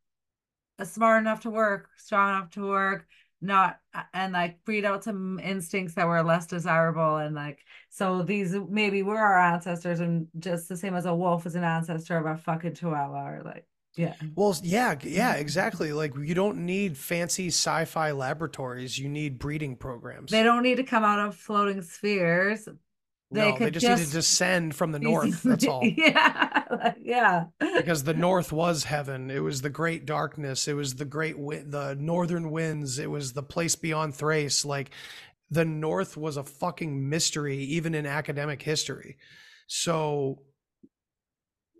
smart 0.85 1.21
enough 1.21 1.41
to 1.41 1.49
work, 1.49 1.89
strong 1.97 2.29
enough 2.29 2.51
to 2.51 2.67
work, 2.67 3.07
not 3.41 3.79
uh, 3.93 4.01
and 4.13 4.33
like 4.33 4.63
breed 4.65 4.83
out 4.85 5.03
some 5.03 5.39
instincts 5.39 5.93
that 5.95 6.07
were 6.07 6.23
less 6.23 6.47
desirable 6.47 7.17
and 7.17 7.35
like 7.35 7.59
so 7.89 8.23
these 8.23 8.55
maybe 8.67 9.03
were 9.03 9.17
our 9.17 9.39
ancestors 9.39 9.99
and 9.99 10.27
just 10.39 10.67
the 10.67 10.75
same 10.75 10.95
as 10.95 11.05
a 11.05 11.13
wolf 11.13 11.45
is 11.45 11.53
an 11.55 11.63
ancestor 11.63 12.17
of 12.17 12.25
a 12.25 12.35
fucking 12.35 12.73
chihuahua 12.73 13.27
or 13.27 13.41
like 13.45 13.65
yeah 13.95 14.15
Well, 14.35 14.55
yeah, 14.63 14.95
yeah, 15.03 15.33
exactly. 15.33 15.93
Like 15.93 16.15
you 16.15 16.35
don't 16.35 16.65
need 16.65 16.97
fancy 16.97 17.47
sci-fi 17.47 18.11
laboratories. 18.11 18.97
You 18.97 19.09
need 19.09 19.39
breeding 19.39 19.75
programs. 19.75 20.31
they 20.31 20.43
don't 20.43 20.63
need 20.63 20.77
to 20.77 20.83
come 20.83 21.03
out 21.03 21.19
of 21.19 21.35
floating 21.35 21.81
spheres 21.81 22.67
they 23.31 23.41
no, 23.41 23.51
they 23.51 23.57
could 23.57 23.73
just, 23.73 23.85
need 23.85 24.07
to 24.07 24.11
descend 24.11 24.75
from 24.75 24.91
the 24.91 24.99
north. 24.99 25.43
That's 25.43 25.67
all. 25.67 25.85
yeah 25.85 26.93
yeah. 27.01 27.45
Because 27.59 28.03
the 28.03 28.13
north 28.13 28.51
was 28.51 28.85
heaven. 28.85 29.29
It 29.29 29.39
was 29.39 29.61
the 29.61 29.69
great 29.69 30.05
darkness. 30.05 30.67
It 30.67 30.73
was 30.73 30.95
the 30.95 31.05
great 31.05 31.35
wi- 31.35 31.63
the 31.65 31.95
northern 31.99 32.51
winds. 32.51 32.99
It 32.99 33.09
was 33.09 33.33
the 33.33 33.43
place 33.43 33.75
beyond 33.75 34.15
thrace. 34.15 34.63
Like 34.63 34.91
the 35.49 35.65
north 35.65 36.15
was 36.15 36.37
a 36.37 36.43
fucking 36.43 37.09
mystery 37.09 37.57
even 37.57 37.95
in 37.95 38.05
academic 38.05 38.61
history. 38.61 39.17
So 39.67 40.43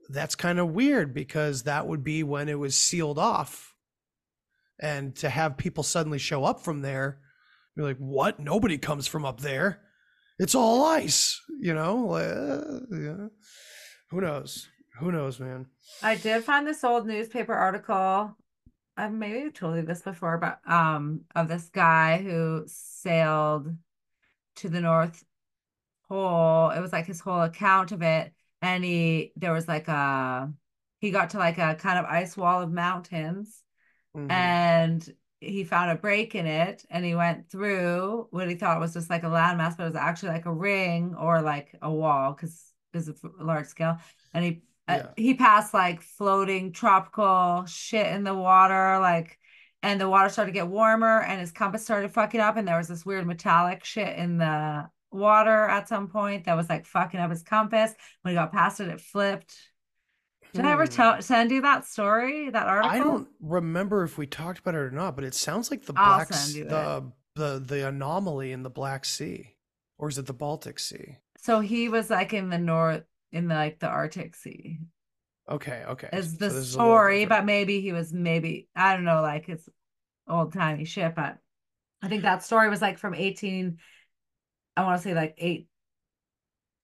that's 0.10 0.36
kind 0.36 0.60
of 0.60 0.70
weird 0.74 1.14
because 1.14 1.64
that 1.64 1.88
would 1.88 2.04
be 2.04 2.24
when 2.24 2.50
it 2.50 2.60
was 2.60 2.80
sealed 2.80 3.20
off. 3.20 3.74
And 4.80 5.16
to 5.18 5.30
have 5.30 5.58
people 5.58 5.84
suddenly 5.84 6.20
show 6.20 6.44
up 6.44 6.60
from 6.62 6.82
there 6.82 7.20
you're 7.78 7.86
like 7.86 7.98
what? 7.98 8.40
Nobody 8.40 8.80
comes 8.80 9.06
from 9.06 9.24
up 9.24 9.40
there 9.40 9.80
it's 10.40 10.56
all 10.56 10.86
ice 10.86 11.40
you 11.60 11.74
know 11.74 12.12
uh, 12.12 12.80
yeah. 12.92 13.28
who 14.10 14.22
knows 14.22 14.68
who 15.00 15.12
knows 15.12 15.40
man 15.40 15.66
I 16.04 16.16
did 16.16 16.44
find 16.44 16.68
this 16.68 16.84
old 16.84 17.08
newspaper 17.08 17.54
article. 17.54 18.36
I've 18.98 19.14
maybe 19.14 19.50
told 19.52 19.78
you 19.78 19.84
this 19.84 20.02
before, 20.02 20.38
but 20.38 20.60
um, 20.72 21.22
of 21.36 21.48
this 21.48 21.70
guy 21.70 22.18
who 22.18 22.64
sailed 22.68 23.74
to 24.58 24.70
the 24.70 24.82
North 24.82 25.24
Pole. 26.08 26.72
It 26.72 26.82
was 26.82 26.92
like 26.92 27.06
his 27.06 27.20
whole 27.20 27.42
account 27.42 27.92
of 27.92 28.02
it, 28.02 28.34
and 28.62 28.84
he 28.84 29.32
there 29.36 29.54
was 29.54 29.68
like 29.68 29.88
a 29.88 30.52
he 31.00 31.12
got 31.12 31.32
to 31.32 31.38
like 31.38 31.58
a 31.58 31.76
kind 31.76 32.00
of 32.00 32.06
ice 32.06 32.36
wall 32.36 32.62
of 32.62 32.72
mountains, 32.72 33.64
Mhm. 34.16 34.32
and 34.32 35.14
he 35.40 35.64
found 35.64 35.92
a 35.92 35.96
break 35.96 36.36
in 36.36 36.46
it, 36.46 36.86
and 36.90 37.06
he 37.06 37.16
went 37.16 37.50
through 37.50 38.28
what 38.32 38.50
he 38.50 38.56
thought 38.56 38.80
was 38.80 38.94
just 38.94 39.10
like 39.10 39.24
a 39.24 39.28
landmass, 39.28 39.78
but 39.78 39.84
it 39.84 39.88
was 39.88 39.96
actually 39.96 40.30
like 40.30 40.46
a 40.46 40.54
ring 40.54 41.16
or 41.18 41.42
like 41.42 41.76
a 41.82 41.92
wall 41.92 42.34
because 42.34 42.74
it's 42.94 43.08
a 43.08 43.44
large 43.44 43.68
scale, 43.68 43.98
and 44.34 44.44
he 44.44 44.62
uh, 44.88 45.04
he 45.18 45.34
passed 45.34 45.74
like 45.74 46.02
floating 46.02 46.72
tropical 46.72 47.66
shit 47.66 48.08
in 48.08 48.24
the 48.24 48.34
water, 48.34 49.00
like, 49.00 49.38
and 49.84 50.00
the 50.00 50.10
water 50.10 50.30
started 50.30 50.52
to 50.52 50.60
get 50.60 50.68
warmer, 50.68 51.22
and 51.22 51.40
his 51.40 51.52
compass 51.52 51.84
started 51.84 52.12
fucking 52.12 52.40
up, 52.40 52.58
and 52.58 52.68
there 52.68 52.78
was 52.78 52.88
this 52.88 53.06
weird 53.06 53.28
metallic 53.28 53.84
shit 53.84 54.18
in 54.18 54.38
the 54.38 54.90
water 55.12 55.66
at 55.68 55.88
some 55.88 56.08
point 56.08 56.46
that 56.46 56.56
was 56.56 56.70
like 56.70 56.86
fucking 56.86 57.20
up 57.20 57.30
his 57.30 57.44
compass. 57.44 57.94
When 58.22 58.34
he 58.34 58.36
got 58.36 58.52
past 58.52 58.80
it, 58.80 58.88
it 58.88 59.02
flipped. 59.02 59.56
Did 60.58 60.66
I 60.66 60.72
ever 60.72 60.88
Hmm. 60.88 60.92
tell 60.92 61.22
send 61.22 61.52
you 61.52 61.62
that 61.62 61.86
story, 61.86 62.50
that 62.50 62.68
article? 62.68 62.96
I 62.96 63.00
don't 63.00 63.28
remember 63.40 64.04
if 64.04 64.18
we 64.18 64.26
talked 64.28 64.60
about 64.60 64.76
it 64.76 64.80
or 64.80 64.92
not, 64.92 65.16
but 65.16 65.24
it 65.26 65.34
sounds 65.36 65.70
like 65.72 65.86
the 65.86 65.94
I'll 65.96 66.20
Black 66.20 66.22
send 66.22 66.56
S- 66.56 66.56
you 66.56 66.64
it. 66.64 66.70
the 66.70 67.12
the 67.36 67.60
the 67.60 67.88
anomaly 67.88 68.52
in 68.52 68.64
the 68.64 68.70
Black 68.70 69.06
Sea, 69.06 69.56
or 69.98 70.10
is 70.10 70.18
it 70.18 70.26
the 70.26 70.34
Baltic 70.34 70.80
Sea? 70.80 71.18
So 71.40 71.62
he 71.62 71.90
was 71.90 72.10
like 72.10 72.34
in 72.34 72.50
the 72.50 72.58
north, 72.60 73.04
in 73.32 73.48
the, 73.48 73.56
like 73.56 73.80
the 73.80 73.88
Arctic 73.88 74.36
Sea. 74.36 74.80
Okay, 75.50 75.84
okay. 75.88 76.12
Is 76.12 76.38
the 76.38 76.50
this 76.50 76.58
is 76.58 76.74
a 76.76 76.80
little 76.80 77.02
story, 77.02 77.26
but 77.26 77.46
maybe 77.46 77.82
he 77.82 77.92
was 77.92 78.14
maybe 78.14 78.70
I 78.76 78.94
don't 78.96 79.04
know, 79.04 79.22
like 79.22 79.50
it's 79.50 79.68
old 80.28 80.54
timey 80.54 80.86
shit, 80.86 81.16
but 81.16 81.38
I 82.02 82.10
think 82.10 82.24
that 82.24 82.44
story 82.44 82.70
was 82.70 82.82
like 82.82 82.98
from 82.98 83.16
18, 83.16 83.80
I 84.78 84.84
want 84.84 85.02
to 85.02 85.04
say 85.04 85.14
like 85.16 85.36
eight 85.38 85.68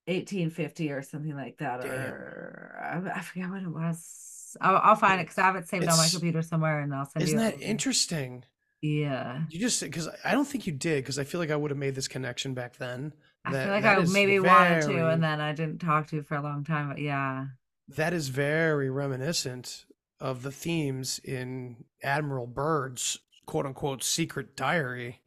1850 0.06 0.92
or 0.92 1.02
something 1.02 1.36
like 1.36 1.58
that. 1.58 1.82
Damn. 1.82 1.92
Or 1.92 3.12
I, 3.14 3.20
I 3.20 3.22
forget 3.22 3.50
what 3.50 3.64
it 3.64 3.70
was. 3.70 4.58
I'll, 4.62 4.78
I'll 4.78 4.96
find 4.96 5.20
it 5.20 5.24
because 5.24 5.38
I 5.38 5.44
have 5.44 5.56
it 5.56 5.68
saved 5.68 5.88
on 5.88 5.98
my 5.98 6.08
computer 6.10 6.42
somewhere 6.42 6.82
and 6.82 6.94
I'll 6.94 7.06
send 7.06 7.24
Isn't 7.24 7.40
you 7.40 7.46
that 7.46 7.62
interesting? 7.62 8.44
Yeah. 8.82 9.44
You 9.50 9.60
just 9.60 9.82
because 9.82 10.10
I 10.26 10.34
don't 10.34 10.46
think 10.46 10.68
you 10.68 10.74
did 10.74 11.04
because 11.04 11.18
I 11.18 11.24
feel 11.24 11.40
like 11.40 11.52
I 11.52 11.56
would 11.56 11.72
have 11.72 11.78
made 11.78 11.96
this 11.96 12.08
connection 12.08 12.54
back 12.54 12.78
then. 12.78 13.14
I 13.46 13.52
feel 13.52 13.68
like 13.68 13.84
I 13.84 14.00
maybe 14.00 14.40
wanted 14.40 14.84
to, 14.84 15.08
and 15.08 15.22
then 15.22 15.42
I 15.42 15.52
didn't 15.52 15.80
talk 15.80 16.08
to 16.08 16.18
you 16.18 16.24
for 16.24 16.36
a 16.36 16.42
long 16.42 16.64
time. 16.64 16.90
But 16.90 17.00
yeah, 17.00 17.48
that 17.90 18.14
is 18.14 18.30
very 18.30 18.90
reminiscent 18.90 19.86
of 20.20 20.44
the 20.44 20.52
themes 20.52 21.20
in 21.24 21.84
Admiral 22.02 22.48
Byrd's 22.48 23.20
quote 23.46 23.66
unquote 23.66 24.04
secret 24.04 24.56
diary, 24.56 25.22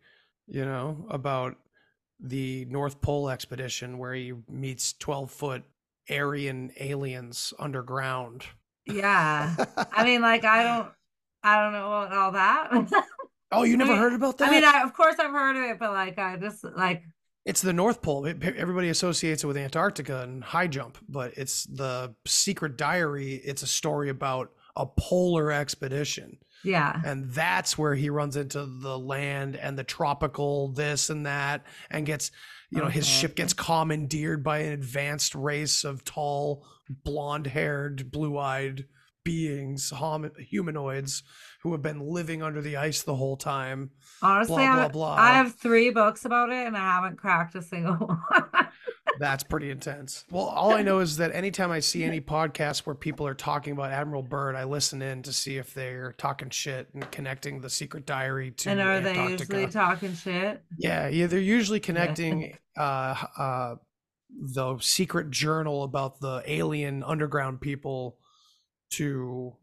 you 0.46 0.64
know, 0.64 1.06
about 1.10 1.56
the 2.20 2.66
North 2.66 3.00
Pole 3.00 3.28
expedition 3.30 3.98
where 3.98 4.14
he 4.14 4.32
meets 4.48 4.92
12 4.94 5.30
foot 5.30 5.64
Aryan 6.10 6.70
aliens 6.78 7.52
underground. 7.58 8.44
yeah. 8.86 9.54
I 9.92 10.04
mean, 10.04 10.20
like 10.22 10.44
I 10.44 10.62
don't, 10.62 10.88
I 11.42 11.62
don't 11.62 11.72
know 11.72 11.86
about 11.86 12.12
all 12.12 12.32
that. 12.32 13.04
oh, 13.52 13.64
you 13.64 13.76
never 13.76 13.92
mean- 13.92 14.00
heard 14.00 14.12
about 14.12 14.38
that? 14.38 14.48
I 14.48 14.50
mean, 14.50 14.64
I, 14.64 14.82
of 14.82 14.92
course 14.92 15.16
I've 15.18 15.30
heard 15.32 15.56
of 15.56 15.62
it, 15.62 15.78
but 15.78 15.92
like 15.92 16.18
I 16.18 16.36
just 16.36 16.64
like 16.64 17.02
it's 17.44 17.62
the 17.62 17.72
North 17.72 18.02
Pole. 18.02 18.26
Everybody 18.26 18.88
associates 18.88 19.44
it 19.44 19.46
with 19.46 19.56
Antarctica 19.56 20.22
and 20.22 20.42
high 20.42 20.66
jump, 20.66 20.98
but 21.08 21.32
it's 21.36 21.64
the 21.64 22.14
secret 22.26 22.76
diary. 22.76 23.34
It's 23.34 23.62
a 23.62 23.68
story 23.68 24.08
about 24.08 24.50
a 24.74 24.84
polar 24.84 25.52
expedition. 25.52 26.38
Yeah, 26.64 27.00
and 27.04 27.30
that's 27.30 27.76
where 27.78 27.94
he 27.94 28.10
runs 28.10 28.36
into 28.36 28.66
the 28.66 28.98
land 28.98 29.56
and 29.56 29.78
the 29.78 29.84
tropical 29.84 30.68
this 30.72 31.10
and 31.10 31.26
that 31.26 31.64
and 31.90 32.06
gets 32.06 32.30
you 32.70 32.78
know 32.78 32.88
his 32.88 33.06
ship 33.06 33.36
gets 33.36 33.52
commandeered 33.52 34.42
by 34.42 34.58
an 34.58 34.72
advanced 34.72 35.34
race 35.34 35.84
of 35.84 36.04
tall 36.04 36.66
blonde-haired 36.88 38.10
blue-eyed 38.10 38.86
beings 39.24 39.90
hom- 39.90 40.30
humanoids 40.38 41.22
who 41.62 41.72
have 41.72 41.82
been 41.82 42.00
living 42.00 42.42
under 42.42 42.62
the 42.62 42.76
ice 42.76 43.02
the 43.02 43.16
whole 43.16 43.36
time. 43.36 43.90
Honestly, 44.22 44.54
blah, 44.54 44.84
I, 44.84 44.88
blah, 44.88 45.14
I 45.14 45.32
have 45.32 45.56
three 45.56 45.90
books 45.90 46.24
about 46.24 46.50
it, 46.50 46.64
and 46.64 46.76
I 46.76 46.94
haven't 46.94 47.16
cracked 47.16 47.56
a 47.56 47.62
single 47.62 47.94
one. 47.96 48.68
That's 49.18 49.42
pretty 49.44 49.70
intense 49.70 50.24
well 50.30 50.44
all 50.46 50.72
i 50.72 50.82
know 50.82 50.98
is 50.98 51.16
that 51.16 51.34
anytime 51.34 51.70
i 51.70 51.78
see 51.80 52.04
any 52.04 52.20
podcast 52.20 52.80
where 52.80 52.94
people 52.94 53.26
are 53.26 53.34
talking 53.34 53.72
about 53.72 53.90
admiral 53.90 54.22
byrd 54.22 54.54
i 54.54 54.64
listen 54.64 55.00
in 55.02 55.22
to 55.22 55.32
see 55.32 55.56
if 55.56 55.72
they're 55.74 56.12
talking 56.18 56.50
shit 56.50 56.88
and 56.94 57.10
connecting 57.10 57.60
the 57.60 57.70
secret 57.70 58.06
diary 58.06 58.50
to 58.50 58.70
and 58.70 58.80
are 58.80 59.00
they 59.00 59.14
usually 59.30 59.66
talking 59.66 60.14
shit? 60.14 60.62
Yeah, 60.78 61.08
yeah, 61.08 61.26
they're 61.26 61.38
usually 61.40 61.80
connecting 61.80 62.56
uh 62.78 63.14
uh 63.38 63.74
the 64.52 64.76
secret 64.80 65.30
journal 65.30 65.82
about 65.84 66.20
the 66.20 66.42
alien 66.46 67.02
underground 67.02 67.60
people 67.60 68.18
to 68.90 69.54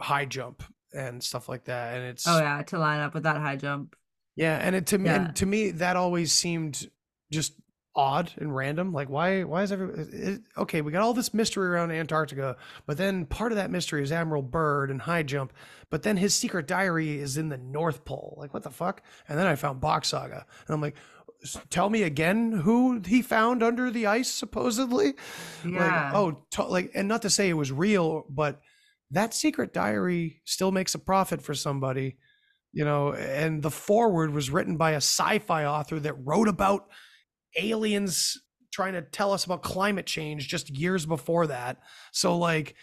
high 0.00 0.24
jump 0.24 0.62
and 0.94 1.22
stuff 1.22 1.48
like 1.48 1.64
that. 1.64 1.96
And 1.96 2.04
it's 2.06 2.26
Oh 2.26 2.38
yeah, 2.38 2.62
to 2.62 2.78
line 2.78 3.00
up 3.00 3.14
with 3.14 3.24
that 3.24 3.36
high 3.36 3.56
jump. 3.56 3.94
yeah, 4.36 4.56
and 4.56 4.74
it 4.76 4.86
to 4.88 4.98
me 4.98 5.06
Yeah. 5.10 5.26
and 5.26 5.36
to 5.36 5.46
me 5.46 5.70
that 5.72 5.96
always 5.96 6.32
seemed 6.32 6.88
just 7.32 7.54
odd 7.96 8.30
and 8.36 8.54
random. 8.54 8.92
Like 8.92 9.08
why 9.08 9.42
why 9.42 9.62
is 9.62 9.72
every 9.72 9.88
it, 10.12 10.42
okay? 10.56 10.82
We 10.82 10.92
got 10.92 11.02
all 11.02 11.14
this 11.14 11.34
mystery 11.34 11.66
around 11.66 11.90
Antarctica, 11.90 12.56
but 12.86 12.98
then 12.98 13.24
part 13.24 13.52
of 13.52 13.56
that 13.56 13.70
mystery 13.70 14.02
is 14.02 14.12
Admiral 14.12 14.42
Byrd 14.42 14.90
and 14.90 15.00
high 15.00 15.22
jump. 15.22 15.52
But 15.90 16.02
then 16.02 16.16
his 16.16 16.34
secret 16.34 16.66
diary 16.66 17.18
is 17.18 17.36
in 17.36 17.48
the 17.48 17.56
North 17.56 18.04
Pole. 18.04 18.36
Like 18.38 18.52
what 18.52 18.62
the 18.62 18.70
fuck? 18.70 19.02
And 19.28 19.38
then 19.38 19.46
I 19.46 19.56
found 19.56 19.80
Bock 19.80 20.04
Saga, 20.04 20.46
and 20.66 20.74
I'm 20.74 20.80
like, 20.80 20.96
tell 21.70 21.88
me 21.88 22.02
again 22.02 22.52
who 22.52 23.00
he 23.04 23.22
found 23.22 23.62
under 23.62 23.90
the 23.90 24.06
ice 24.06 24.30
supposedly. 24.30 25.14
Yeah. 25.64 25.80
Like 25.80 26.14
oh, 26.14 26.42
to, 26.52 26.64
like 26.64 26.90
and 26.94 27.08
not 27.08 27.22
to 27.22 27.30
say 27.30 27.48
it 27.48 27.54
was 27.54 27.72
real, 27.72 28.26
but 28.28 28.60
that 29.10 29.32
secret 29.32 29.72
diary 29.72 30.42
still 30.44 30.70
makes 30.70 30.94
a 30.94 30.98
profit 30.98 31.40
for 31.40 31.54
somebody 31.54 32.16
you 32.72 32.84
know 32.84 33.12
and 33.12 33.62
the 33.62 33.70
forward 33.70 34.32
was 34.32 34.50
written 34.50 34.76
by 34.76 34.90
a 34.90 34.96
sci-fi 34.96 35.64
author 35.64 36.00
that 36.00 36.14
wrote 36.24 36.48
about 36.48 36.88
aliens 37.56 38.38
trying 38.72 38.92
to 38.92 39.02
tell 39.02 39.32
us 39.32 39.44
about 39.44 39.62
climate 39.62 40.06
change 40.06 40.48
just 40.48 40.70
years 40.70 41.06
before 41.06 41.46
that. 41.46 41.78
So 42.12 42.36
like 42.36 42.74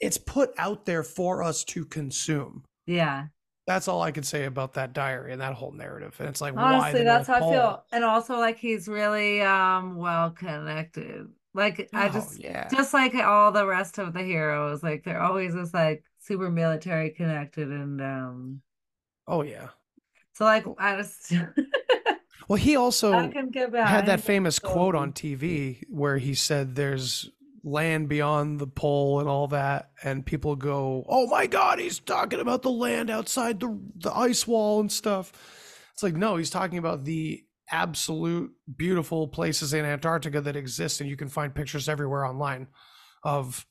it's 0.00 0.18
put 0.18 0.50
out 0.58 0.86
there 0.86 1.02
for 1.02 1.42
us 1.42 1.62
to 1.64 1.84
consume. 1.84 2.64
Yeah. 2.86 3.26
That's 3.66 3.86
all 3.86 4.02
I 4.02 4.10
can 4.10 4.24
say 4.24 4.46
about 4.46 4.72
that 4.74 4.92
diary 4.92 5.32
and 5.32 5.40
that 5.40 5.54
whole 5.54 5.72
narrative. 5.72 6.16
And 6.18 6.28
it's 6.28 6.40
like 6.40 6.56
honestly, 6.56 7.04
that's 7.04 7.28
how 7.28 7.38
Pole? 7.38 7.50
I 7.50 7.52
feel. 7.52 7.84
And 7.92 8.02
also 8.04 8.38
like 8.38 8.58
he's 8.58 8.88
really 8.88 9.42
um 9.42 9.96
well 9.96 10.30
connected. 10.30 11.28
Like 11.54 11.88
I 11.92 12.08
oh, 12.08 12.12
just 12.12 12.40
yeah. 12.40 12.68
just 12.68 12.92
like 12.94 13.14
all 13.14 13.52
the 13.52 13.66
rest 13.66 13.98
of 13.98 14.12
the 14.12 14.22
heroes, 14.22 14.82
like 14.82 15.04
they're 15.04 15.22
always 15.22 15.54
just 15.54 15.74
like 15.74 16.02
super 16.18 16.50
military 16.50 17.10
connected 17.10 17.68
and 17.68 18.00
um 18.00 18.62
oh 19.28 19.42
yeah. 19.42 19.68
So 20.32 20.44
like 20.44 20.64
I 20.78 20.96
just 20.96 21.32
Well, 22.50 22.56
he 22.56 22.74
also 22.74 23.12
had 23.12 24.06
that 24.06 24.22
famous 24.22 24.58
quote 24.58 24.96
on 24.96 25.12
TV 25.12 25.84
where 25.88 26.18
he 26.18 26.34
said 26.34 26.74
there's 26.74 27.30
land 27.62 28.08
beyond 28.08 28.58
the 28.58 28.66
pole 28.66 29.20
and 29.20 29.28
all 29.28 29.46
that 29.48 29.92
and 30.02 30.26
people 30.26 30.56
go, 30.56 31.04
"Oh 31.08 31.28
my 31.28 31.46
god, 31.46 31.78
he's 31.78 32.00
talking 32.00 32.40
about 32.40 32.62
the 32.62 32.72
land 32.72 33.08
outside 33.08 33.60
the 33.60 33.80
the 33.94 34.12
ice 34.12 34.48
wall 34.48 34.80
and 34.80 34.90
stuff." 34.90 35.30
It's 35.92 36.02
like, 36.02 36.16
"No, 36.16 36.34
he's 36.38 36.50
talking 36.50 36.78
about 36.78 37.04
the 37.04 37.44
absolute 37.70 38.50
beautiful 38.76 39.28
places 39.28 39.72
in 39.72 39.84
Antarctica 39.84 40.40
that 40.40 40.56
exist 40.56 41.00
and 41.00 41.08
you 41.08 41.16
can 41.16 41.28
find 41.28 41.54
pictures 41.54 41.88
everywhere 41.88 42.26
online 42.26 42.66
of 43.22 43.64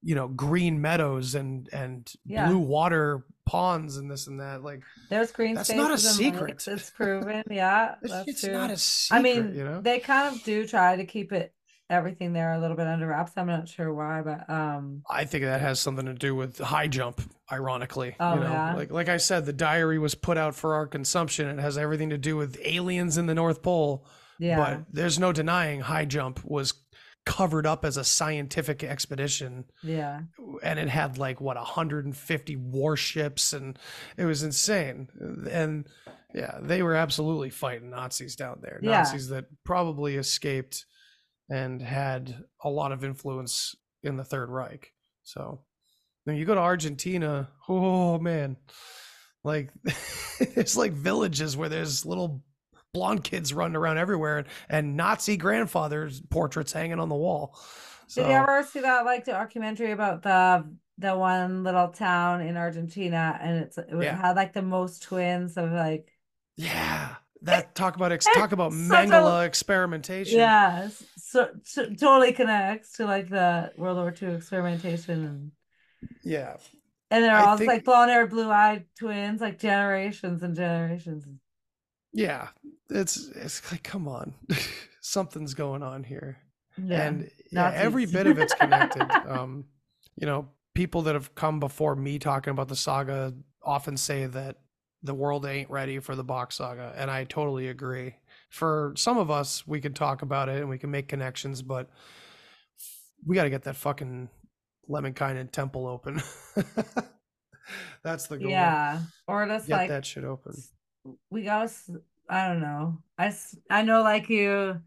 you 0.00 0.14
know 0.14 0.28
green 0.28 0.80
meadows 0.80 1.34
and 1.34 1.68
and 1.72 2.12
yeah. 2.24 2.46
blue 2.46 2.60
water 2.60 3.26
ponds 3.46 3.96
and 3.96 4.10
this 4.10 4.26
and 4.26 4.40
that 4.40 4.62
like 4.62 4.82
there's 5.08 5.30
green 5.30 5.54
that's 5.54 5.70
not 5.70 5.92
a 5.92 5.98
secret. 5.98 6.62
It's 6.66 6.90
proven. 6.90 7.44
Yeah 7.50 7.94
that's 8.02 8.28
it's 8.28 8.40
true. 8.42 8.52
not 8.52 8.70
a 8.70 8.76
secret, 8.76 9.18
i 9.18 9.22
mean 9.22 9.54
you 9.54 9.64
know? 9.64 9.80
they 9.80 10.00
kind 10.00 10.34
of 10.34 10.42
do 10.42 10.66
try 10.66 10.96
to 10.96 11.04
keep 11.04 11.32
it 11.32 11.54
everything 11.88 12.32
there 12.32 12.52
a 12.52 12.58
little 12.60 12.76
bit 12.76 12.88
under 12.88 13.06
wraps. 13.06 13.32
I'm 13.36 13.46
not 13.46 13.68
sure 13.68 13.94
why 13.94 14.22
but 14.22 14.50
um 14.50 15.02
i 15.08 15.24
think 15.24 15.44
that 15.44 15.60
has 15.60 15.78
something 15.78 16.06
to 16.06 16.14
do 16.14 16.34
with 16.34 16.58
high 16.58 16.88
jump 16.88 17.20
ironically 17.50 18.16
oh, 18.18 18.34
you 18.34 18.40
know? 18.40 18.50
yeah. 18.50 18.74
like 18.74 18.90
like 18.90 19.08
i 19.08 19.16
said 19.16 19.46
the 19.46 19.52
diary 19.52 19.98
was 19.98 20.14
put 20.16 20.36
out 20.36 20.54
for 20.54 20.74
our 20.74 20.86
consumption. 20.86 21.46
It 21.48 21.60
has 21.62 21.78
everything 21.78 22.10
to 22.10 22.18
do 22.18 22.36
with 22.36 22.60
aliens 22.64 23.16
in 23.16 23.26
the 23.26 23.34
north 23.34 23.62
pole 23.62 24.04
yeah. 24.38 24.56
but 24.56 24.84
there's 24.92 25.18
no 25.18 25.32
denying 25.32 25.80
high 25.80 26.04
jump 26.04 26.44
was 26.44 26.74
covered 27.26 27.66
up 27.66 27.84
as 27.84 27.98
a 27.98 28.04
scientific 28.04 28.82
expedition. 28.82 29.64
Yeah. 29.82 30.20
And 30.62 30.78
it 30.78 30.88
had 30.88 31.18
like 31.18 31.40
what 31.40 31.56
150 31.56 32.56
warships 32.56 33.52
and 33.52 33.78
it 34.16 34.24
was 34.24 34.42
insane. 34.42 35.08
And 35.50 35.86
yeah, 36.32 36.58
they 36.62 36.82
were 36.82 36.94
absolutely 36.94 37.50
fighting 37.50 37.90
Nazis 37.90 38.36
down 38.36 38.60
there. 38.62 38.78
Yeah. 38.80 38.98
Nazis 38.98 39.28
that 39.28 39.46
probably 39.64 40.14
escaped 40.14 40.86
and 41.50 41.82
had 41.82 42.44
a 42.62 42.70
lot 42.70 42.92
of 42.92 43.04
influence 43.04 43.74
in 44.02 44.16
the 44.16 44.24
Third 44.24 44.48
Reich. 44.48 44.92
So 45.24 45.62
when 46.24 46.36
you 46.36 46.44
go 46.44 46.54
to 46.54 46.60
Argentina, 46.60 47.48
oh 47.68 48.18
man. 48.18 48.56
Like 49.42 49.70
it's 50.40 50.76
like 50.76 50.92
villages 50.92 51.56
where 51.56 51.68
there's 51.68 52.06
little 52.06 52.44
blonde 52.96 53.24
kids 53.24 53.52
running 53.52 53.76
around 53.76 53.98
everywhere 53.98 54.38
and, 54.38 54.46
and 54.68 54.96
Nazi 54.96 55.36
grandfathers 55.36 56.20
portraits 56.20 56.72
hanging 56.72 56.98
on 56.98 57.08
the 57.08 57.14
wall. 57.14 57.58
So, 58.06 58.22
Did 58.22 58.30
you 58.30 58.36
ever 58.36 58.62
see 58.62 58.80
that 58.80 59.04
like 59.04 59.24
documentary 59.24 59.92
about 59.92 60.22
the 60.22 60.64
the 60.98 61.14
one 61.14 61.62
little 61.62 61.88
town 61.88 62.40
in 62.40 62.56
Argentina 62.56 63.38
and 63.42 63.58
it's 63.58 63.76
it 63.76 63.88
yeah. 64.00 64.16
had 64.16 64.34
like 64.34 64.54
the 64.54 64.62
most 64.62 65.02
twins 65.02 65.56
of 65.56 65.70
like 65.70 66.10
yeah. 66.56 67.16
That 67.42 67.74
talk 67.74 67.96
about 67.96 68.12
ex- 68.12 68.26
talk 68.34 68.52
about 68.52 68.72
Mengele 68.72 69.42
a, 69.42 69.44
experimentation. 69.44 70.38
Yeah 70.38 70.88
so, 71.18 71.50
so, 71.64 71.86
totally 71.90 72.32
connects 72.32 72.92
to 72.92 73.04
like 73.04 73.28
the 73.28 73.72
World 73.76 73.98
War 73.98 74.14
II 74.20 74.34
experimentation 74.36 75.24
and 75.24 75.52
yeah. 76.22 76.56
And 77.10 77.22
they're 77.22 77.36
all 77.36 77.56
think... 77.56 77.68
like 77.68 77.84
blonde 77.84 78.10
haired 78.10 78.30
blue 78.30 78.50
eyed 78.50 78.86
twins 78.98 79.40
like 79.40 79.58
generations 79.58 80.42
and 80.42 80.56
generations 80.56 81.26
yeah 82.16 82.48
it's 82.90 83.28
it's 83.28 83.70
like 83.70 83.82
come 83.82 84.08
on 84.08 84.34
something's 85.00 85.54
going 85.54 85.82
on 85.82 86.02
here. 86.02 86.38
Yeah, 86.76 87.06
and 87.06 87.30
yeah, 87.52 87.72
every 87.74 88.06
bit 88.06 88.26
of 88.26 88.38
it's 88.38 88.54
connected. 88.54 89.06
Um 89.28 89.64
you 90.16 90.26
know 90.26 90.48
people 90.74 91.02
that 91.02 91.14
have 91.14 91.34
come 91.34 91.60
before 91.60 91.96
me 91.96 92.18
talking 92.18 92.50
about 92.50 92.68
the 92.68 92.76
saga 92.76 93.34
often 93.62 93.96
say 93.96 94.26
that 94.26 94.56
the 95.02 95.14
world 95.14 95.46
ain't 95.46 95.70
ready 95.70 95.98
for 95.98 96.14
the 96.14 96.24
Bock 96.24 96.52
saga 96.52 96.92
and 96.96 97.10
i 97.10 97.24
totally 97.24 97.68
agree. 97.68 98.14
For 98.50 98.92
some 98.96 99.18
of 99.18 99.30
us 99.30 99.66
we 99.66 99.80
can 99.80 99.94
talk 99.94 100.22
about 100.22 100.48
it 100.48 100.60
and 100.60 100.68
we 100.68 100.78
can 100.78 100.90
make 100.90 101.08
connections 101.08 101.62
but 101.62 101.90
we 103.26 103.34
got 103.34 103.44
to 103.44 103.50
get 103.50 103.64
that 103.64 103.76
fucking 103.76 104.28
Lemminkainen 104.88 105.50
temple 105.50 105.86
open. 105.86 106.22
That's 108.04 108.28
the 108.28 108.38
goal. 108.38 108.50
Yeah 108.50 109.00
or 109.26 109.46
just 109.46 109.66
get 109.66 109.76
like 109.76 109.88
that 109.88 110.06
shit 110.06 110.24
open 110.24 110.54
we 111.30 111.42
gotta 111.42 111.70
I 112.28 112.48
don't 112.48 112.60
know. 112.60 112.98
I, 113.18 113.34
I 113.70 113.82
know 113.82 114.02
like 114.02 114.28
you 114.28 114.80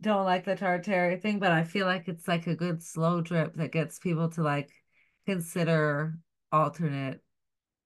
don't 0.00 0.24
like 0.24 0.44
the 0.44 0.56
Tartary 0.56 1.16
thing, 1.16 1.38
but 1.38 1.52
I 1.52 1.64
feel 1.64 1.86
like 1.86 2.08
it's 2.08 2.26
like 2.28 2.46
a 2.46 2.54
good 2.54 2.82
slow 2.82 3.20
drip 3.20 3.54
that 3.56 3.72
gets 3.72 3.98
people 3.98 4.28
to 4.30 4.42
like 4.42 4.70
consider 5.26 6.14
alternate 6.52 7.20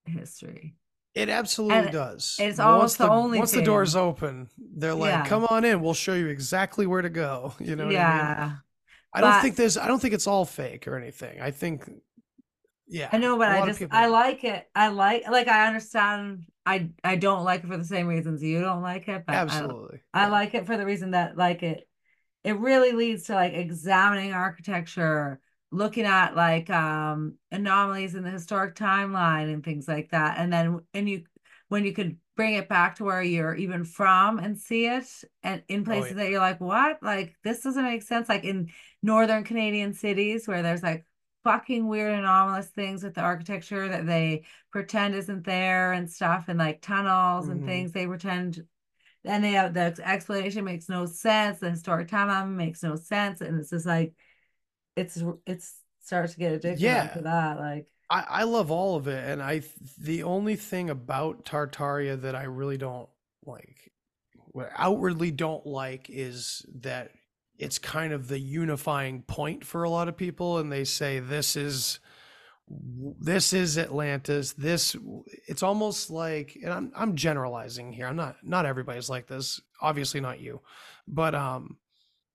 history. 0.07 0.77
It 1.15 1.29
absolutely 1.29 1.79
and 1.79 1.93
does. 1.93 2.37
It's 2.41 2.59
almost 2.59 2.99
the, 2.99 3.07
the, 3.07 3.13
only 3.13 3.39
once 3.39 3.53
thing. 3.53 3.61
the 3.61 3.67
doors 3.67 3.95
open, 3.95 4.49
they're 4.59 4.95
like, 4.95 5.11
yeah. 5.11 5.27
"Come 5.27 5.45
on 5.45 5.65
in, 5.65 5.81
we'll 5.81 5.95
show 5.95 6.15
you 6.15 6.27
exactly 6.27 6.87
where 6.87 7.03
to 7.03 7.11
go." 7.11 7.55
You 7.61 7.77
know? 7.77 7.89
yeah. 7.89 8.57
I, 9.13 9.21
mean? 9.21 9.25
I 9.25 9.33
don't 9.33 9.43
think 9.43 9.57
there's. 9.57 9.77
I 9.77 9.87
don't 9.87 10.01
think 10.01 10.13
it's 10.13 10.27
all 10.27 10.45
fake 10.45 10.89
or 10.89 10.97
anything. 10.97 11.41
I 11.41 11.53
think, 11.53 11.89
yeah. 12.89 13.09
I 13.13 13.19
know, 13.19 13.39
but 13.39 13.49
I 13.49 13.65
just 13.65 13.81
I 13.93 14.09
like 14.09 14.43
it. 14.43 14.69
I 14.75 14.89
like 14.89 15.29
like 15.31 15.47
I 15.47 15.69
understand 15.69 16.47
I 16.67 16.91
I 17.03 17.17
don't 17.17 17.45
like 17.45 17.65
it 17.65 17.67
for 17.69 17.77
the 17.77 17.85
same 17.85 18.07
reasons 18.07 18.43
you 18.43 18.61
don't 18.61 18.83
like 18.83 19.09
it, 19.09 19.25
but 19.27 19.35
absolutely, 19.35 20.01
I, 20.13 20.23
yeah. 20.23 20.27
I 20.27 20.31
like 20.31 20.55
it 20.55 20.67
for 20.67 20.77
the 20.77 20.87
reason 20.87 21.13
that 21.13 21.37
like 21.37 21.63
it 21.63 21.89
it 22.43 22.59
really 22.59 22.93
leads 22.93 23.25
to 23.25 23.35
like 23.35 23.53
examining 23.53 24.33
architecture, 24.33 25.41
looking 25.71 26.05
at 26.05 26.35
like 26.35 26.71
um 26.71 27.35
anomalies 27.51 28.15
in 28.15 28.25
the 28.25 28.31
historic 28.31 28.75
timeline 28.75 29.53
and 29.53 29.65
things 29.65 29.87
like 29.87 30.11
that, 30.11 30.39
and 30.39 30.53
then 30.53 30.81
and 30.95 31.09
you 31.09 31.25
when 31.69 31.85
you 31.85 31.93
could 31.93 32.17
bring 32.37 32.55
it 32.55 32.69
back 32.69 32.97
to 32.97 33.05
where 33.05 33.23
you're 33.23 33.55
even 33.55 33.85
from 33.85 34.39
and 34.39 34.59
see 34.59 34.87
it 34.87 35.07
and 35.43 35.63
in 35.69 35.83
oh, 35.83 35.85
places 35.85 36.13
oh, 36.13 36.17
yeah. 36.17 36.25
that 36.25 36.31
you're 36.31 36.41
like 36.41 36.61
what 36.61 37.01
like 37.03 37.37
this 37.45 37.61
doesn't 37.63 37.85
make 37.85 38.03
sense 38.03 38.29
like 38.29 38.45
in 38.45 38.69
northern 39.03 39.45
canadian 39.45 39.93
cities 39.93 40.49
where 40.49 40.63
there's 40.63 40.83
like 40.83 41.05
fucking 41.45 41.87
weird 41.87 42.19
anomalous 42.19 42.69
things 42.69 43.05
with 43.05 43.15
the 43.15 43.21
architecture 43.21 43.87
that 43.89 44.07
they 44.07 44.43
pretend 44.73 45.15
isn't 45.15 45.45
there 45.45 45.93
and 45.93 46.11
stuff 46.11 46.47
and 46.49 46.59
like 46.59 46.81
tunnels 46.81 47.45
mm-hmm. 47.45 47.53
and 47.53 47.67
things 47.67 47.93
they 47.93 48.07
pretend 48.07 48.65
and 49.25 49.45
they 49.45 49.53
have 49.53 49.75
the 49.75 49.95
explanation 50.05 50.65
makes 50.65 50.89
no 50.89 51.07
sense 51.07 51.61
the 51.61 51.71
historic 51.71 52.09
timeline 52.09 52.55
makes 52.55 52.83
no 52.83 52.97
sense 52.97 53.41
and 53.41 53.61
it's 53.61 53.71
just 53.71 53.87
like 53.87 54.15
it's 54.97 55.23
it's 55.47 55.77
starts 56.01 56.33
to 56.33 56.39
get 56.39 56.53
addicted 56.53 56.83
yeah. 56.83 57.09
to 57.09 57.21
that 57.23 57.59
like 57.59 57.87
I, 58.11 58.25
I 58.29 58.43
love 58.45 58.71
all 58.71 58.97
of 58.97 59.07
it 59.09 59.25
and 59.29 59.43
i 59.43 59.63
the 59.99 60.23
only 60.23 60.57
thing 60.57 60.91
about 60.91 61.45
tartaria 61.45 62.21
that 62.23 62.35
i 62.35 62.45
really 62.45 62.77
don't 62.77 63.09
like 63.47 63.93
what 64.35 64.71
outwardly 64.77 65.31
don't 65.31 65.67
like 65.67 66.09
is 66.11 66.65
that 66.81 67.11
it's 67.59 67.79
kind 67.79 68.13
of 68.13 68.29
the 68.29 68.39
unifying 68.39 69.23
point 69.23 69.65
for 69.65 69.85
a 69.85 69.91
lot 69.91 70.09
of 70.09 70.17
people 70.17 70.59
and 70.59 70.73
they 70.73 70.85
say 70.85 71.21
this 71.21 71.57
is 71.57 72.01
this 73.21 73.53
is 73.53 73.77
Atlantis. 73.77 74.55
This 74.55 74.97
it's 75.47 75.63
almost 75.63 76.11
like 76.11 76.57
and 76.63 76.73
I'm 76.73 76.93
I'm 76.97 77.15
generalizing 77.15 77.93
here. 77.93 78.07
I'm 78.07 78.17
not 78.17 78.37
not 78.43 78.67
everybody's 78.67 79.11
like 79.11 79.27
this 79.27 79.61
obviously 79.81 80.21
not 80.21 80.41
you 80.41 80.61
but 81.07 81.35
um 81.35 81.77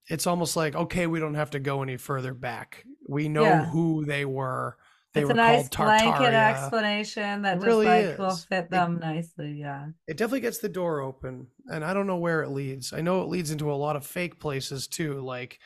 it's 0.06 0.26
almost 0.26 0.56
like 0.56 0.74
okay 0.74 1.06
we 1.06 1.20
don't 1.20 1.34
have 1.34 1.50
to 1.50 1.60
go 1.60 1.82
any 1.82 1.96
further 1.96 2.34
back. 2.34 2.84
We 3.08 3.28
know 3.28 3.42
yeah. 3.42 3.64
who 3.66 4.04
they 4.04 4.24
were 4.24 4.76
they 5.12 5.20
it's 5.20 5.28
were 5.28 5.32
a 5.32 5.36
nice 5.36 5.68
called 5.68 5.86
blanket 5.88 6.34
explanation 6.34 7.42
that 7.42 7.56
It 7.56 7.56
just 7.56 7.66
really 7.66 7.86
like 8.06 8.18
will 8.18 8.36
fit 8.36 8.64
It- 8.64 8.70
them 8.70 8.98
nicely. 9.00 9.52
Yeah. 9.60 9.88
It 10.06 10.16
definitely 10.16 10.40
gets 10.40 10.58
the 10.58 10.68
door 10.68 11.00
open, 11.00 11.48
and 11.66 11.84
I 11.84 11.94
don't 11.94 12.06
know 12.06 12.16
where 12.18 12.42
it 12.42 12.50
leads. 12.50 12.92
I 12.92 13.00
know 13.00 13.22
it 13.22 13.28
leads 13.28 13.50
into 13.50 13.70
a 13.72 13.74
lot 13.74 13.96
of 13.96 14.06
fake 14.06 14.40
places 14.40 14.86
too, 14.86 15.20
like 15.20 15.58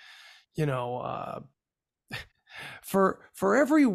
you 0.55 0.67
know, 0.67 0.99
uh, 0.99 1.41
for 2.83 3.21
for 3.33 3.57
every 3.57 3.87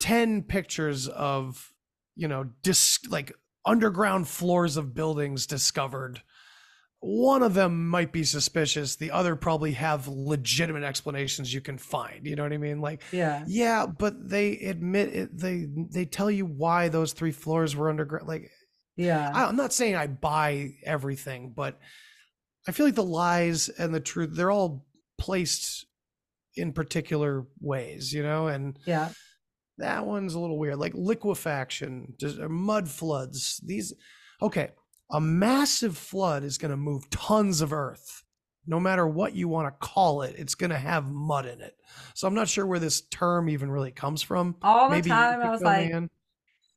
ten 0.00 0.42
pictures 0.42 1.08
of 1.08 1.72
you 2.16 2.28
know, 2.28 2.44
dis 2.62 2.98
like 3.08 3.32
underground 3.64 4.26
floors 4.28 4.76
of 4.76 4.94
buildings 4.94 5.46
discovered, 5.46 6.22
one 7.00 7.42
of 7.42 7.54
them 7.54 7.88
might 7.88 8.10
be 8.10 8.24
suspicious. 8.24 8.96
The 8.96 9.12
other 9.12 9.36
probably 9.36 9.72
have 9.72 10.08
legitimate 10.08 10.82
explanations 10.82 11.54
you 11.54 11.60
can 11.60 11.78
find. 11.78 12.26
You 12.26 12.34
know 12.34 12.42
what 12.42 12.52
I 12.52 12.58
mean? 12.58 12.80
Like 12.80 13.02
Yeah. 13.12 13.44
yeah, 13.46 13.86
but 13.86 14.28
they 14.28 14.58
admit 14.58 15.14
it. 15.14 15.38
They 15.38 15.66
they 15.92 16.04
tell 16.04 16.30
you 16.30 16.44
why 16.44 16.88
those 16.88 17.12
three 17.12 17.32
floors 17.32 17.76
were 17.76 17.88
underground. 17.88 18.26
Like 18.26 18.50
Yeah. 18.96 19.30
I, 19.32 19.44
I'm 19.44 19.56
not 19.56 19.72
saying 19.72 19.94
I 19.94 20.08
buy 20.08 20.70
everything, 20.84 21.52
but 21.54 21.78
I 22.66 22.72
feel 22.72 22.86
like 22.86 22.96
the 22.96 23.04
lies 23.04 23.68
and 23.68 23.94
the 23.94 24.00
truth 24.00 24.30
they're 24.32 24.50
all 24.50 24.84
placed 25.18 25.86
in 26.56 26.72
particular 26.72 27.46
ways, 27.60 28.12
you 28.12 28.24
know, 28.24 28.48
and 28.48 28.76
yeah. 28.84 29.10
that 29.78 30.04
one's 30.04 30.34
a 30.34 30.40
little 30.40 30.58
weird. 30.58 30.78
Like 30.78 30.94
liquefaction, 30.94 32.14
mud 32.48 32.88
floods. 32.88 33.60
These 33.64 33.94
okay, 34.42 34.70
a 35.10 35.20
massive 35.20 35.96
flood 35.96 36.44
is 36.44 36.58
going 36.58 36.70
to 36.70 36.76
move 36.76 37.08
tons 37.10 37.60
of 37.60 37.72
earth. 37.72 38.24
No 38.66 38.78
matter 38.78 39.06
what 39.06 39.34
you 39.34 39.48
want 39.48 39.66
to 39.66 39.86
call 39.86 40.22
it, 40.22 40.34
it's 40.36 40.54
going 40.54 40.70
to 40.70 40.78
have 40.78 41.10
mud 41.10 41.46
in 41.46 41.60
it. 41.62 41.74
So 42.14 42.28
I'm 42.28 42.34
not 42.34 42.48
sure 42.48 42.66
where 42.66 42.78
this 42.78 43.00
term 43.00 43.48
even 43.48 43.70
really 43.70 43.92
comes 43.92 44.22
from. 44.22 44.56
All 44.60 44.90
the 44.90 44.96
Maybe 44.96 45.08
time 45.08 45.40
I 45.40 45.50
was 45.50 45.62
like, 45.62 45.94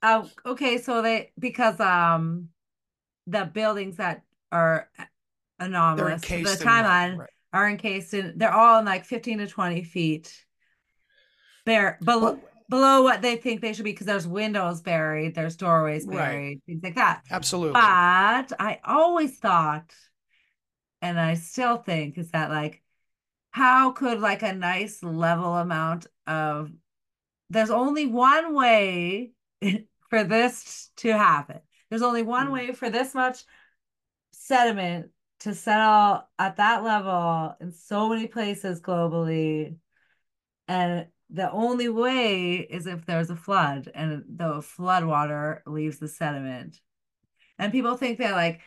oh, 0.02 0.30
okay, 0.46 0.78
so 0.78 1.02
they 1.02 1.32
because 1.38 1.80
um 1.82 2.50
the 3.28 3.46
buildings 3.46 3.98
that 3.98 4.24
are 4.52 4.90
anomalous 5.60 6.22
the 6.22 6.44
timeline 6.44 7.18
right. 7.18 7.30
are 7.54 7.70
encased 7.70 8.14
in 8.14 8.34
they're 8.36 8.54
all 8.54 8.80
in 8.80 8.86
like 8.86 9.06
15 9.06 9.38
to 9.38 9.48
20 9.48 9.84
feet 9.84 10.46
bare 11.66 12.00
below 12.04 12.34
Well, 12.34 12.51
below 12.72 13.04
what 13.04 13.22
they 13.22 13.38
think 13.38 13.62
they 13.62 13.74
should 13.74 13.86
be 13.86 13.92
because 13.94 14.08
there's 14.08 14.28
windows 14.28 14.82
buried 14.82 15.36
there's 15.36 15.58
doorways 15.58 16.08
Right. 16.08 16.18
buried 16.18 16.62
things 16.66 16.82
like 16.84 16.96
that 16.96 17.24
absolutely. 17.32 17.74
but 17.74 18.54
i 18.60 18.80
always 18.86 19.38
thought 19.40 19.94
and 21.02 21.20
i 21.20 21.34
still 21.34 21.78
think 21.78 22.18
is 22.18 22.32
that 22.32 22.50
like 22.50 22.82
how 23.52 23.92
could 23.92 24.20
like 24.20 24.44
a 24.44 24.54
nice 24.54 25.04
level 25.04 25.56
amount 25.58 26.08
of 26.28 26.72
there's 27.50 27.72
only 27.72 28.08
one 28.08 28.56
way 28.56 29.32
for 30.10 30.24
this 30.24 30.92
to 30.98 31.10
happen 31.18 31.60
there's 31.90 32.04
only 32.04 32.24
one 32.24 32.50
Mm. 32.50 32.54
way 32.54 32.74
for 32.74 32.90
this 32.90 33.16
much 33.16 33.44
sediment 34.32 35.12
to 35.42 35.56
settle 35.56 36.28
at 36.40 36.58
that 36.58 36.84
level 36.84 37.56
in 37.62 37.72
so 37.72 38.10
many 38.10 38.28
places 38.28 38.82
globally 38.82 39.78
and 40.68 41.08
the 41.34 41.50
only 41.52 41.88
way 41.90 42.56
is 42.58 42.88
if 42.88 43.06
there's 43.06 43.30
a 43.30 43.36
flood 43.36 43.90
and 43.96 44.24
the 44.28 44.62
flood 44.62 45.06
water 45.06 45.64
leaves 45.66 45.98
the 46.00 46.08
sediment. 46.08 46.80
And 47.58 47.72
people 47.72 47.96
think 47.96 48.18
that 48.20 48.34
like 48.34 48.60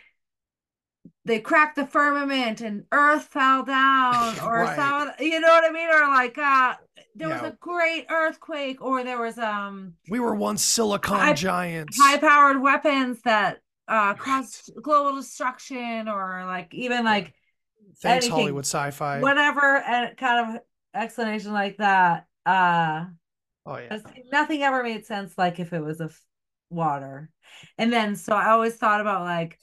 they 1.27 1.41
cracked 1.41 1.77
the 1.77 1.87
firmament 1.87 2.61
and 2.61 2.85
earth 2.93 3.25
fell 3.25 3.65
down 3.65 4.39
or 4.43 4.63
Right. 4.63 5.15
you 5.21 5.41
know 5.41 5.49
what 5.49 5.65
i 5.65 5.71
mean? 5.71 5.89
Or 5.89 6.09
like 6.09 6.39
uh 6.39 6.75
there 7.17 7.29
was 7.29 7.43
a 7.43 7.57
great 7.61 8.07
earthquake 8.11 8.81
or 8.83 9.05
there 9.05 9.21
was 9.21 9.39
um 9.39 9.95
We 10.09 10.21
were 10.21 10.35
once 10.35 10.63
silicon 10.63 11.17
High- 11.19 11.33
giants. 11.35 11.99
high 12.01 12.19
powered 12.19 12.61
weapons 12.61 13.21
that 13.25 13.59
uh 13.89 14.15
caused 14.15 14.71
global 14.83 15.17
destruction 15.17 16.09
or 16.09 16.45
like 16.47 16.73
even 16.75 17.05
like 17.05 17.35
Thanks, 18.01 18.25
anything, 18.27 18.31
Hollywood 18.41 18.65
sci-fi. 18.65 19.21
whatever 19.21 19.77
and 19.77 20.17
kind 20.17 20.57
of 20.57 20.61
explanation 20.95 21.53
like 21.53 21.77
that 21.79 22.27
uh 22.47 23.05
oh 23.67 23.77
yeah. 23.79 23.97
Nothing 24.33 24.63
ever 24.63 24.83
made 24.83 25.07
sense 25.07 25.37
like 25.39 25.59
if 25.61 25.73
it 25.73 25.81
was 25.81 26.01
a 26.01 26.05
f- 26.05 26.21
water 26.71 27.31
and 27.79 27.93
then 27.93 28.17
so 28.17 28.35
i 28.35 28.51
always 28.51 28.75
thought 28.75 29.01
about 29.01 29.23
like 29.23 29.59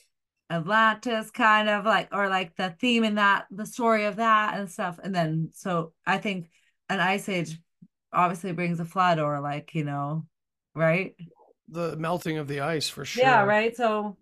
atlantis 0.49 1.29
kind 1.31 1.67
of 1.67 1.83
like 1.85 2.07
or 2.13 2.29
like 2.29 2.55
the 2.55 2.69
theme 2.79 3.03
in 3.03 3.15
that 3.15 3.45
the 3.51 3.65
story 3.65 4.05
of 4.05 4.15
that 4.17 4.57
and 4.57 4.69
stuff 4.69 4.99
and 5.03 5.13
then 5.13 5.49
so 5.53 5.91
i 6.05 6.17
think 6.17 6.49
an 6.89 6.99
ice 6.99 7.27
age 7.27 7.59
obviously 8.13 8.51
brings 8.53 8.79
a 8.79 8.85
flood 8.85 9.19
or 9.19 9.39
like 9.41 9.75
you 9.75 9.83
know 9.83 10.25
right 10.75 11.15
The 11.67 11.95
melting 11.95 12.37
of 12.37 12.47
the 12.47 12.59
ice 12.59 12.89
for 12.89 13.05
sure. 13.05 13.23
yeah 13.23 13.43
right 13.43 13.75
so 13.75 14.17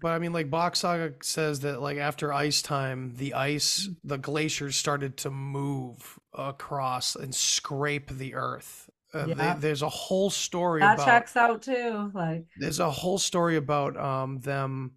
But 0.00 0.12
I 0.12 0.18
mean, 0.18 0.32
like 0.32 0.50
Bock 0.50 0.76
Saga 0.76 1.14
says 1.22 1.60
that 1.60 1.80
like 1.80 1.98
after 1.98 2.32
ice 2.32 2.62
time, 2.62 3.14
the 3.16 3.34
ice, 3.34 3.86
Mm. 3.88 3.96
the 4.04 4.18
glaciers 4.18 4.76
started 4.76 5.16
to 5.18 5.30
move 5.30 6.18
across 6.34 7.16
and 7.16 7.34
scrape 7.34 8.10
the 8.10 8.34
earth. 8.34 8.88
Uh, 9.14 9.26
they- 9.26 9.32
Yeah. 9.32 9.54
there's 9.58 9.82
a 9.82 9.88
whole 9.88 10.30
story 10.30 10.80
that 10.80 10.94
about 10.94 11.06
checks 11.06 11.36
out 11.36 11.62
too 11.62 12.10
like 12.12 12.44
there's 12.58 12.80
a 12.80 12.90
whole 12.90 13.18
story 13.18 13.56
about 13.56 13.96
um 13.96 14.40
them 14.40 14.92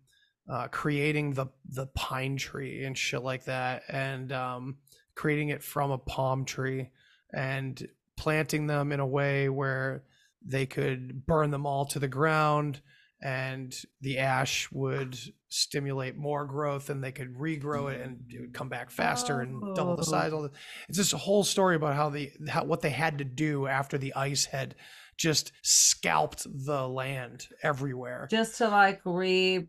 uh 0.50 0.68
creating 0.70 1.34
the 1.36 1.46
the 1.66 1.86
pine 1.88 2.36
tree 2.36 2.84
and 2.84 2.98
shit 2.98 3.22
like 3.22 3.46
that 3.46 3.84
and 3.88 4.32
um 4.34 4.78
creating 5.16 5.50
it 5.50 5.64
from 5.64 5.92
a 5.92 5.98
palm 5.98 6.44
tree 6.44 6.90
and 7.34 7.88
planting 8.18 8.68
them 8.68 8.92
in 8.92 9.00
a 9.00 9.08
way 9.08 9.48
where 9.48 10.04
they 10.44 10.66
could 10.66 11.26
burn 11.26 11.52
them 11.52 11.66
all 11.66 11.86
to 11.86 12.00
the 12.00 12.08
ground 12.08 12.82
and 13.22 13.76
the 14.02 14.18
ash 14.20 14.72
would 14.72 15.18
stimulate 15.50 16.16
more 16.16 16.46
growth 16.46 16.90
and 16.90 17.04
they 17.04 17.12
could 17.12 17.36
regrow 17.36 17.92
it 17.94 18.02
and 18.02 18.18
it 18.30 18.40
would 18.40 18.54
come 18.54 18.70
back 18.70 18.90
faster 18.90 19.42
and 19.42 19.62
double 19.74 19.96
the 19.96 20.04
Oh. 20.04 20.12
size 20.12 20.32
all 20.32 20.44
the, 20.44 20.52
it's 20.88 20.98
just 20.98 21.14
a 21.14 21.18
whole 21.18 21.44
story 21.44 21.76
about 21.76 21.96
how 21.96 22.10
the 22.10 22.32
how 22.48 22.64
what 22.64 22.82
they 22.82 22.90
had 22.92 23.18
to 23.18 23.24
do 23.26 23.68
after 23.68 23.98
the 23.98 24.14
ice 24.14 24.46
had 24.46 24.76
just 25.18 25.52
scalped 25.64 26.46
the 26.66 26.88
land 26.88 27.48
everywhere. 27.62 28.28
just 28.32 28.58
to 28.58 28.70
like 28.70 29.02
re 29.06 29.68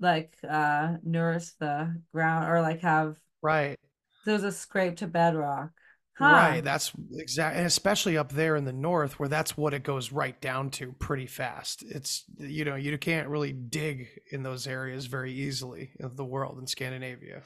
like 0.00 0.36
uh 0.48 0.96
nourish 1.02 1.50
the 1.60 2.00
ground 2.12 2.48
or 2.50 2.60
like 2.60 2.80
have 2.80 3.16
Right. 3.42 3.78
there's 4.24 4.42
a 4.44 4.52
scrape 4.52 4.96
to 4.98 5.06
bedrock 5.06 5.70
huh 6.18 6.32
Right. 6.32 6.64
That's 6.64 6.92
exactly, 7.12 7.58
and 7.58 7.66
especially 7.66 8.16
up 8.16 8.32
there 8.32 8.56
in 8.56 8.64
the 8.64 8.72
north 8.72 9.18
where 9.18 9.28
that's 9.28 9.56
what 9.56 9.74
it 9.74 9.82
goes 9.82 10.12
right 10.12 10.40
down 10.40 10.70
to 10.70 10.92
pretty 10.92 11.26
fast. 11.26 11.82
It's, 11.82 12.24
you 12.38 12.64
know, 12.64 12.76
you 12.76 12.96
can't 12.98 13.28
really 13.28 13.52
dig 13.52 14.08
in 14.30 14.42
those 14.42 14.66
areas 14.66 15.06
very 15.06 15.32
easily 15.32 15.92
of 16.00 16.16
the 16.16 16.24
world 16.24 16.58
in 16.58 16.66
Scandinavia. 16.66 17.42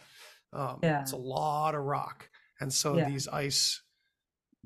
Um, 0.52 0.80
Yeah. 0.82 1.00
It's 1.02 1.12
a 1.12 1.16
lot 1.16 1.74
of 1.74 1.82
rock. 1.84 2.28
And 2.60 2.72
so 2.72 2.96
Yeah. 2.96 3.06
these 3.06 3.28
ice, 3.28 3.82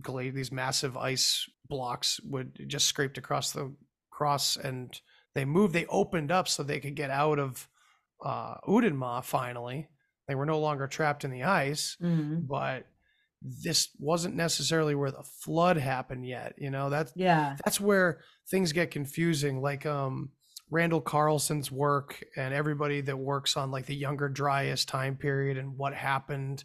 glade, 0.03 0.35
these 0.35 0.53
massive 0.53 0.97
ice 0.97 1.49
blocks 1.69 2.21
would 2.25 2.69
just 2.69 2.87
scraped 2.89 3.19
across 3.19 3.53
the 3.53 3.75
cross 4.11 4.57
and 4.57 5.01
they 5.35 5.45
moved, 5.45 5.75
they 5.75 5.87
opened 5.87 6.31
up 6.33 6.49
so 6.49 6.63
they 6.63 6.81
could 6.81 6.97
get 6.97 7.11
out 7.11 7.39
of 7.39 7.69
uh, 8.25 8.57
Udenma 8.69 9.25
finally. 9.25 9.89
They 10.29 10.35
were 10.37 10.47
no 10.47 10.61
longer 10.61 10.87
trapped 10.87 11.25
in 11.25 11.31
the 11.33 11.45
ice 11.45 11.97
Mhm. 12.03 12.47
but 12.47 12.87
this 13.45 13.89
wasn't 13.99 14.35
necessarily 14.35 14.95
where 14.95 15.11
the 15.11 15.25
flood 15.41 15.77
happened 15.77 16.27
yet 16.27 16.55
you 16.59 16.71
know? 16.71 16.91
That's 16.91 17.12
yeah. 17.17 17.57
that's 17.65 17.81
where 17.81 18.21
things 18.51 18.73
get 18.73 18.91
confusing 18.91 19.61
like 19.61 19.87
um 19.87 20.31
Randall 20.71 21.03
Carlson's 21.03 21.71
work 21.71 22.23
and 22.37 22.55
everybody 22.55 23.03
that 23.03 23.19
works 23.19 23.57
on 23.57 23.71
like 23.71 23.87
the 23.87 23.95
younger 23.95 24.29
dryas 24.29 24.85
time 24.85 25.17
period 25.17 25.59
and 25.59 25.77
what 25.77 25.95
happened 25.95 26.65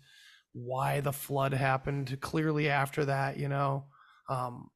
why 0.53 1.01
the 1.01 1.13
flood 1.13 1.53
happened 1.53 2.17
clearly 2.21 2.69
after 2.69 3.05
that 3.05 3.37
you 3.37 3.49
know? 3.49 3.85
Um 4.29 4.69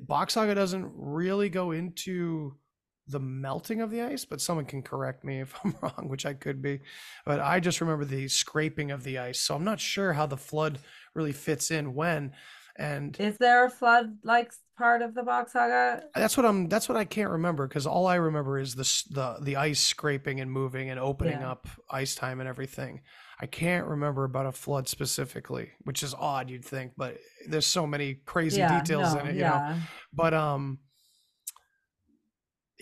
Bock 0.00 0.30
Saga 0.30 0.54
doesn't 0.54 0.90
really 0.96 1.48
go 1.48 1.70
into 1.70 2.56
the 3.08 3.20
melting 3.20 3.80
of 3.80 3.90
the 3.90 4.02
ice, 4.02 4.24
but 4.24 4.40
someone 4.40 4.64
can 4.64 4.82
correct 4.82 5.24
me 5.24 5.40
if 5.40 5.54
I'm 5.64 5.74
wrong, 5.82 6.08
which 6.08 6.26
I 6.26 6.34
could 6.34 6.62
be. 6.62 6.80
But 7.24 7.40
I 7.40 7.60
just 7.60 7.80
remember 7.80 8.04
the 8.04 8.28
scraping 8.28 8.90
of 8.90 9.04
the 9.04 9.18
ice. 9.18 9.40
So 9.40 9.54
I'm 9.54 9.64
not 9.64 9.80
sure 9.80 10.12
how 10.12 10.26
the 10.26 10.36
flood 10.36 10.78
really 11.14 11.32
fits 11.32 11.70
in 11.70 11.94
when. 11.94 12.32
And 12.76 13.16
is 13.20 13.36
there 13.38 13.64
a 13.66 13.70
flood 13.70 14.18
like 14.24 14.52
part 14.78 15.02
of 15.02 15.14
the 15.14 15.22
Bock 15.22 15.50
saga 15.50 16.02
that's 16.14 16.36
what 16.36 16.46
I'm 16.46 16.68
that's 16.68 16.88
what 16.88 16.96
I 16.96 17.04
can't 17.04 17.30
remember 17.30 17.66
because 17.68 17.86
all 17.86 18.06
I 18.06 18.14
remember 18.16 18.58
is 18.58 18.74
the 18.74 18.82
the 19.14 19.38
the 19.42 19.56
ice 19.56 19.80
scraping 19.80 20.40
and 20.40 20.50
moving 20.50 20.90
and 20.90 20.98
opening 20.98 21.40
Yeah. 21.40 21.50
up 21.52 21.68
ice 21.90 22.14
time 22.14 22.40
and 22.40 22.48
everything. 22.48 23.02
I 23.40 23.46
can't 23.46 23.86
remember 23.86 24.24
about 24.24 24.46
a 24.46 24.52
flood 24.52 24.88
specifically, 24.88 25.70
which 25.82 26.02
is 26.02 26.14
odd 26.14 26.48
you'd 26.48 26.64
think, 26.64 26.92
but 26.96 27.18
there's 27.48 27.66
so 27.66 27.86
many 27.86 28.14
crazy 28.14 28.58
yeah 28.58 28.68
details 28.80 29.14
no, 29.14 29.20
in 29.20 29.26
it, 29.26 29.36
you 29.36 29.44
know. 29.44 29.62
yeah 29.62 29.76
But 30.12 30.34
um 30.34 30.78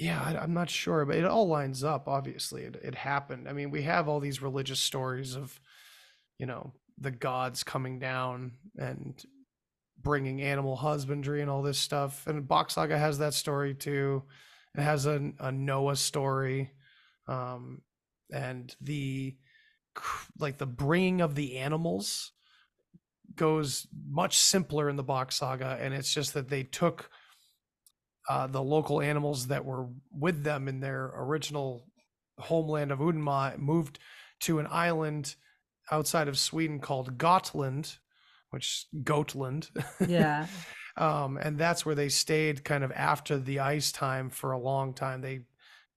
yeah, 0.01 0.23
I, 0.23 0.37
I'm 0.39 0.55
not 0.55 0.71
sure, 0.71 1.05
but 1.05 1.17
it 1.17 1.25
all 1.25 1.47
lines 1.47 1.85
up. 1.85 2.09
Obviously, 2.09 2.63
it, 2.63 2.77
it 2.83 2.95
happened. 2.95 3.49
I 3.49 3.53
mean, 3.53 3.71
we 3.71 3.83
have 3.83 4.09
all 4.09 4.19
these 4.19 4.41
religious 4.41 4.81
stories 4.81 5.37
of, 5.37 5.61
you 6.39 6.47
know, 6.47 6.73
the 6.99 7.11
gods 7.11 7.63
coming 7.63 7.99
down 7.99 8.53
and 8.79 9.23
bringing 10.03 10.41
animal 10.41 10.77
husbandry 10.77 11.43
and 11.43 11.51
all 11.51 11.63
this 11.63 11.79
stuff. 11.79 12.27
And 12.27 12.49
Bock 12.49 12.71
Saga 12.71 12.99
has 12.99 13.19
that 13.19 13.35
story 13.35 13.75
too. 13.75 14.23
It 14.75 14.81
has 14.81 15.05
a, 15.05 15.33
a 15.39 15.53
Noah 15.53 15.97
story, 15.97 16.71
um, 17.29 17.83
and 18.33 18.75
the 18.81 19.37
like 20.39 20.59
the 20.59 20.67
bringing 20.67 21.21
of 21.21 21.35
the 21.35 21.59
animals 21.59 22.33
goes 23.35 23.87
much 24.09 24.39
simpler 24.39 24.89
in 24.89 24.97
the 24.97 25.03
Bock 25.03 25.33
Saga, 25.33 25.77
and 25.81 25.93
it's 25.93 26.15
just 26.15 26.35
that 26.35 26.49
they 26.49 26.63
took 26.63 27.11
uh, 28.29 28.47
the 28.47 28.63
local 28.63 29.01
animals 29.01 29.49
that 29.49 29.65
were 29.65 29.89
with 30.13 30.45
them 30.45 30.69
in 30.69 30.81
their 30.81 31.13
original 31.17 31.87
homeland 32.39 32.91
of 32.91 32.99
Udenma, 32.99 33.59
moved 33.59 33.99
to 34.41 34.59
an 34.59 34.67
island 34.71 35.35
outside 35.91 36.29
of 36.29 36.39
Sweden 36.39 36.81
called 36.81 37.19
Gotland, 37.19 37.99
which 38.51 38.87
Gotland. 39.05 39.71
Yeah. 40.07 40.47
um, 40.97 41.37
and 41.37 41.59
that's 41.59 41.85
where 41.85 41.95
they 41.95 42.09
stayed 42.09 42.65
kind 42.65 42.85
of 42.85 42.93
after 42.93 43.39
the 43.39 43.61
ice 43.61 43.93
time 43.93 44.31
for 44.31 44.53
a 44.53 44.59
long 44.59 44.95
time. 44.95 45.21
They 45.21 45.41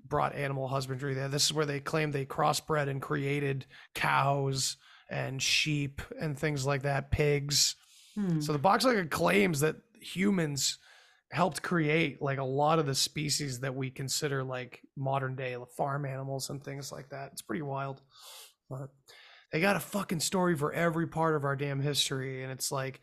brought 0.06 0.36
animal 0.36 0.68
husbandry 0.68 1.14
there. 1.14 1.30
This 1.30 1.46
is 1.46 1.54
where 1.54 1.66
they 1.66 1.80
claimed 1.80 2.14
they 2.14 2.26
crossbred 2.26 2.90
and 2.90 3.02
created 3.02 3.66
cows 3.96 4.78
and 5.10 5.42
sheep 5.42 6.02
and 6.20 6.38
things 6.38 6.66
like 6.66 6.84
that, 6.84 7.12
pigs. 7.12 7.76
Hmm. 8.16 8.42
So 8.42 8.54
the 8.54 8.60
Bocks 8.60 9.10
claims 9.10 9.62
that 9.62 9.76
humans 10.02 10.78
helped 11.34 11.62
create 11.64 12.22
like 12.22 12.38
a 12.38 12.44
lot 12.44 12.78
of 12.80 12.86
the 12.86 12.94
species 12.96 13.60
that 13.62 13.74
we 13.76 13.90
consider 13.90 14.44
like 14.44 14.80
modern 14.96 15.36
day 15.36 15.56
farm 15.76 16.06
animals 16.06 16.50
and 16.50 16.64
things 16.64 16.92
like 16.92 17.10
that. 17.10 17.30
It's 17.34 17.42
pretty 17.42 17.64
wild. 17.64 18.02
But 18.70 18.90
they 19.52 19.60
got 19.60 19.76
a 19.76 19.80
fucking 19.80 20.20
story 20.20 20.56
for 20.56 20.72
every 20.72 21.08
part 21.08 21.36
of 21.36 21.44
our 21.44 21.56
damn 21.56 21.80
history. 21.80 22.44
And 22.44 22.52
it's 22.52 22.72
like, 22.72 23.02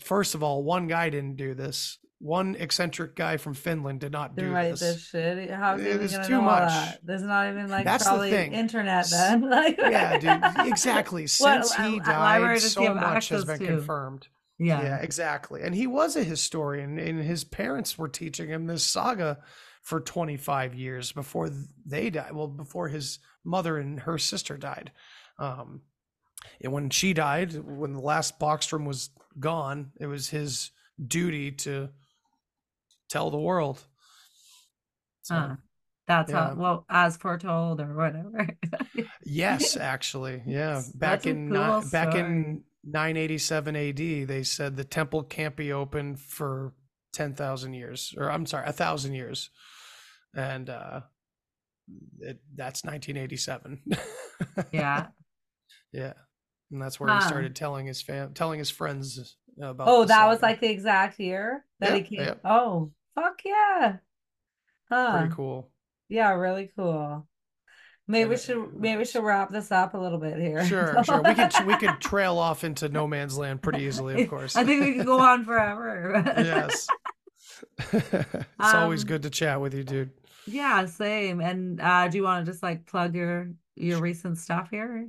first 0.00 0.34
of 0.34 0.42
all, 0.42 0.62
one 0.62 0.86
guy 0.86 1.10
didn't 1.10 1.36
do 1.36 1.54
this. 1.54 1.98
One 2.18 2.54
eccentric 2.58 3.14
guy 3.14 3.36
from 3.36 3.52
Finland 3.52 4.00
did 4.00 4.12
not 4.12 4.34
do 4.36 4.50
this. 4.50 4.80
this 4.80 5.06
shit. 5.06 5.50
How's 5.50 5.82
It 5.82 6.00
was 6.00 6.12
gonna 6.12 6.26
too 6.26 6.40
much. 6.40 6.68
that? 6.70 7.00
There's 7.04 7.22
not 7.22 7.48
even 7.50 7.68
like 7.68 7.84
That's 7.84 8.08
the 8.08 8.18
thing. 8.30 8.52
internet 8.54 9.10
then. 9.10 9.42
Like 9.50 9.76
yeah, 9.78 10.18
dude. 10.18 10.66
Exactly. 10.72 11.26
Since 11.26 11.78
li- 11.78 11.90
he 11.90 12.00
died, 12.00 12.58
so 12.60 12.94
much 12.94 13.28
has 13.28 13.44
been 13.44 13.58
to? 13.58 13.66
confirmed. 13.66 14.28
Yeah. 14.58 14.82
Yeah, 14.82 14.96
exactly. 14.98 15.62
And 15.62 15.74
he 15.74 15.86
was 15.86 16.16
a 16.16 16.24
historian, 16.24 16.98
and 16.98 17.22
his 17.22 17.44
parents 17.44 17.98
were 17.98 18.08
teaching 18.08 18.48
him 18.48 18.66
this 18.66 18.84
saga 18.84 19.38
for 19.82 20.00
25 20.00 20.74
years 20.74 21.12
before 21.12 21.50
they 21.84 22.10
died. 22.10 22.32
Well, 22.32 22.48
before 22.48 22.88
his 22.88 23.18
mother 23.44 23.78
and 23.78 24.00
her 24.00 24.18
sister 24.18 24.56
died. 24.56 24.92
Um, 25.38 25.82
and 26.60 26.72
when 26.72 26.90
she 26.90 27.12
died, 27.12 27.54
when 27.54 27.92
the 27.92 28.00
last 28.00 28.38
Boxstrom 28.38 28.86
was 28.86 29.10
gone, 29.38 29.92
it 30.00 30.06
was 30.06 30.28
his 30.28 30.70
duty 31.06 31.52
to 31.52 31.90
tell 33.08 33.30
the 33.30 33.38
world. 33.38 33.84
So, 35.22 35.34
Huh. 35.34 35.56
That's 36.06 36.30
yeah. 36.30 36.50
how 36.50 36.54
well 36.54 36.84
as 36.88 37.16
foretold 37.16 37.80
or 37.80 37.94
whatever. 37.94 38.48
Yes, 39.28 39.76
actually, 39.76 40.40
yeah. 40.46 40.82
Back 40.94 41.26
a 41.26 41.30
in 41.30 41.50
cool 41.50 41.82
back 41.90 42.14
in 42.14 42.62
987 42.86 43.76
AD, 43.76 44.28
they 44.28 44.42
said 44.42 44.76
the 44.76 44.84
temple 44.84 45.22
can't 45.22 45.56
be 45.56 45.72
open 45.72 46.16
for 46.16 46.72
10,000 47.12 47.74
years, 47.74 48.14
or 48.16 48.30
I'm 48.30 48.46
sorry, 48.46 48.66
a 48.66 48.72
thousand 48.72 49.14
years, 49.14 49.50
and 50.34 50.70
uh, 50.70 51.00
it, 52.20 52.40
that's 52.54 52.84
1987. 52.84 53.82
yeah. 54.72 55.06
yeah, 55.92 56.12
and 56.70 56.80
that's 56.80 57.00
where 57.00 57.14
he 57.14 57.20
started 57.22 57.56
telling 57.56 57.86
his 57.86 58.02
fam, 58.02 58.34
telling 58.34 58.58
his 58.58 58.70
friends 58.70 59.36
about. 59.60 59.88
Oh, 59.88 60.04
that 60.04 60.26
was 60.26 60.42
like 60.42 60.60
the 60.60 60.70
exact 60.70 61.18
year 61.18 61.64
that 61.80 61.94
he 61.94 62.02
came. 62.02 62.26
yep. 62.26 62.40
Oh, 62.44 62.92
fuck 63.14 63.40
yeah. 63.44 63.96
Huh. 64.88 65.18
pretty 65.18 65.34
cool. 65.34 65.70
Yeah, 66.08 66.32
really 66.34 66.70
cool. 66.76 67.26
Maybe 68.08 68.30
we 68.30 68.36
should 68.36 68.72
maybe 68.78 68.98
we 68.98 69.04
should 69.04 69.24
wrap 69.24 69.50
this 69.50 69.72
up 69.72 69.94
a 69.94 69.98
little 69.98 70.18
bit 70.18 70.38
here. 70.38 70.64
Sure, 70.64 70.96
sure. 71.04 71.22
We 71.22 71.34
could 71.34 71.52
we 71.66 71.76
could 71.76 72.00
trail 72.00 72.38
off 72.38 72.62
into 72.64 72.88
no 72.88 73.06
man's 73.08 73.36
land 73.36 73.62
pretty 73.62 73.84
easily, 73.84 74.22
of 74.22 74.30
course. 74.30 74.54
I 74.56 74.64
think 74.64 74.84
we 74.84 74.94
could 74.94 75.06
go 75.06 75.18
on 75.32 75.44
forever. 75.44 76.22
yes. 76.36 76.86
it's 77.92 78.44
always 78.58 79.02
Um, 79.02 79.08
good 79.08 79.22
to 79.22 79.30
chat 79.30 79.60
with 79.60 79.74
you, 79.74 79.82
dude. 79.84 80.10
Yeah, 80.46 80.86
same. 80.86 81.40
And 81.40 81.80
uh 81.80 82.08
do 82.08 82.18
you 82.18 82.24
want 82.24 82.46
to 82.46 82.52
just 82.52 82.62
like 82.62 82.86
plug 82.86 83.14
your 83.14 83.50
your 83.74 84.00
recent 84.00 84.38
stuff 84.38 84.68
here? 84.70 85.08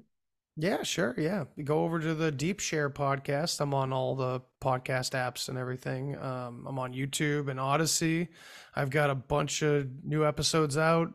Yeah, 0.59 0.81
sure. 0.81 1.13
Yeah. 1.19 1.43
Go 1.63 1.83
over 1.83 1.99
to 1.99 2.15
the 2.15 2.31
Deep 2.31 2.59
Share 2.59 2.89
podcast. 2.89 3.61
I'm 3.61 3.75
on 3.75 3.93
all 3.93 4.15
the 4.15 4.41
podcast 4.59 5.11
apps 5.11 5.49
and 5.49 5.57
everything. 5.57 6.17
Um, 6.17 6.65
I'm 6.67 6.79
on 6.79 6.93
YouTube 6.95 7.47
and 7.47 7.59
Odysee. 7.59 8.29
I've 8.75 8.89
got 8.89 9.11
a 9.11 9.15
bunch 9.15 9.61
of 9.61 9.87
new 10.03 10.25
episodes 10.25 10.75
out. 10.75 11.13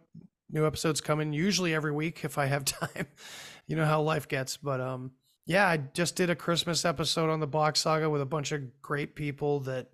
New 0.52 0.66
episodes 0.66 1.00
coming 1.00 1.32
usually 1.32 1.74
every 1.74 1.92
week 1.92 2.24
if 2.24 2.38
I 2.38 2.46
have 2.46 2.64
time. 2.66 3.06
you 3.66 3.76
know 3.76 3.84
how 3.84 4.02
life 4.02 4.28
gets. 4.28 4.56
But 4.56 4.80
um, 4.80 5.12
yeah, 5.46 5.66
I 5.66 5.78
just 5.78 6.16
did 6.16 6.30
a 6.30 6.36
Christmas 6.36 6.84
episode 6.84 7.30
on 7.30 7.40
the 7.40 7.46
Bock 7.46 7.76
Saga 7.76 8.08
with 8.08 8.20
a 8.20 8.26
bunch 8.26 8.52
of 8.52 8.62
great 8.82 9.14
people 9.14 9.60
that 9.60 9.90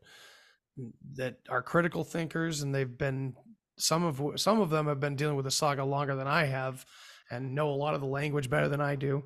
that 1.15 1.39
are 1.49 1.63
critical 1.63 2.05
thinkers, 2.05 2.63
and 2.63 2.75
they've 2.75 2.99
been 2.99 3.35
some 3.77 4.05
of 4.05 4.41
some 4.41 4.61
of 4.61 4.71
them 4.71 4.87
have 4.87 5.01
been 5.01 5.17
dealing 5.17 5.37
with 5.37 5.45
the 5.45 5.51
saga 5.51 5.85
longer 5.85 6.17
than 6.17 6.27
I 6.27 6.45
have, 6.45 6.85
and 7.31 7.55
know 7.55 7.71
a 7.71 7.73
lot 7.73 7.95
of 7.95 8.01
the 8.01 8.07
language 8.07 8.51
better 8.51 8.69
than 8.69 8.81
I 8.81 8.97
do. 8.97 9.25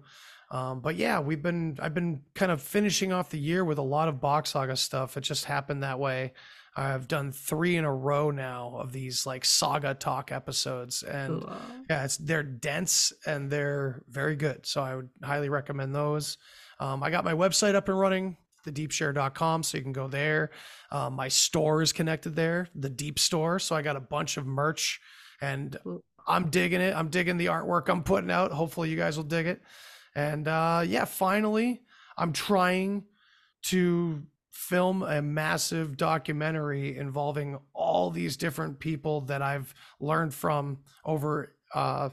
Um, 0.51 0.81
but 0.81 0.97
yeah, 0.97 1.19
we've 1.21 1.43
been 1.43 1.79
I've 1.81 1.95
been 1.95 2.23
kind 2.35 2.53
of 2.53 2.61
finishing 2.61 3.13
off 3.13 3.31
the 3.31 3.39
year 3.39 3.65
with 3.65 3.79
a 3.79 3.83
lot 3.83 4.09
of 4.09 4.21
Bock 4.21 4.47
saga 4.47 4.77
stuff. 4.77 5.17
It 5.17 5.23
just 5.23 5.47
happened 5.47 5.83
that 5.83 5.99
way. 5.99 6.35
I've 6.75 7.07
done 7.07 7.33
three 7.33 7.77
in 7.77 7.85
a 7.85 7.95
row 7.95 8.31
now 8.31 8.77
of 8.79 8.93
these 8.93 9.27
like 9.27 9.45
saga 9.45 9.95
talk 9.95 10.33
episodes, 10.33 11.03
and 11.03 11.43
Cool. 11.43 11.57
yeah, 11.91 12.05
it's 12.05 12.17
they're 12.17 12.43
dense 12.43 13.13
and 13.27 13.51
they're 13.51 14.03
very 14.09 14.37
good. 14.37 14.65
So 14.67 14.83
I 14.83 14.97
would 14.97 15.11
highly 15.23 15.49
recommend 15.51 15.95
those. 15.95 16.39
Um, 16.81 17.03
I 17.03 17.11
got 17.11 17.25
my 17.25 17.35
website 17.35 17.75
up 17.75 17.89
and 17.89 17.99
running, 17.99 18.37
thedeepshare.com, 18.67 19.63
so 19.63 19.77
you 19.77 19.83
can 19.85 19.93
go 19.93 20.09
there. 20.09 20.51
Um, 20.91 21.15
my 21.15 21.29
store 21.29 21.83
is 21.83 21.93
connected 21.93 22.35
there, 22.35 22.69
the 22.75 22.89
Deep 22.91 23.19
Store. 23.19 23.59
So 23.59 23.77
I 23.77 23.83
got 23.83 23.97
a 23.97 24.01
bunch 24.01 24.37
of 24.37 24.47
merch, 24.47 25.01
and 25.41 25.77
Cool. 25.85 26.03
I'm 26.27 26.51
digging 26.51 26.81
it. 26.81 26.95
I'm 26.95 27.09
digging 27.09 27.37
the 27.37 27.47
artwork 27.47 27.89
I'm 27.89 28.03
putting 28.05 28.31
out. 28.31 28.53
Hopefully, 28.53 28.89
you 28.91 28.97
guys 28.97 29.17
will 29.17 29.25
dig 29.25 29.47
it. 29.47 29.61
And 30.15 30.47
uh, 30.49 30.83
yeah, 30.87 31.05
finally, 31.05 31.83
I'm 32.17 32.33
trying 32.33 33.05
to 33.65 34.23
film 34.53 35.03
a 35.03 35.23
massive 35.23 35.97
documentary 35.97 36.97
involving 36.97 37.59
all 37.73 38.11
these 38.11 38.37
different 38.37 38.79
people 38.79 39.23
that 39.23 39.41
I've 39.41 39.75
learned 39.99 40.35
from 40.35 40.79
over 41.05 41.57
uh, 41.75 42.11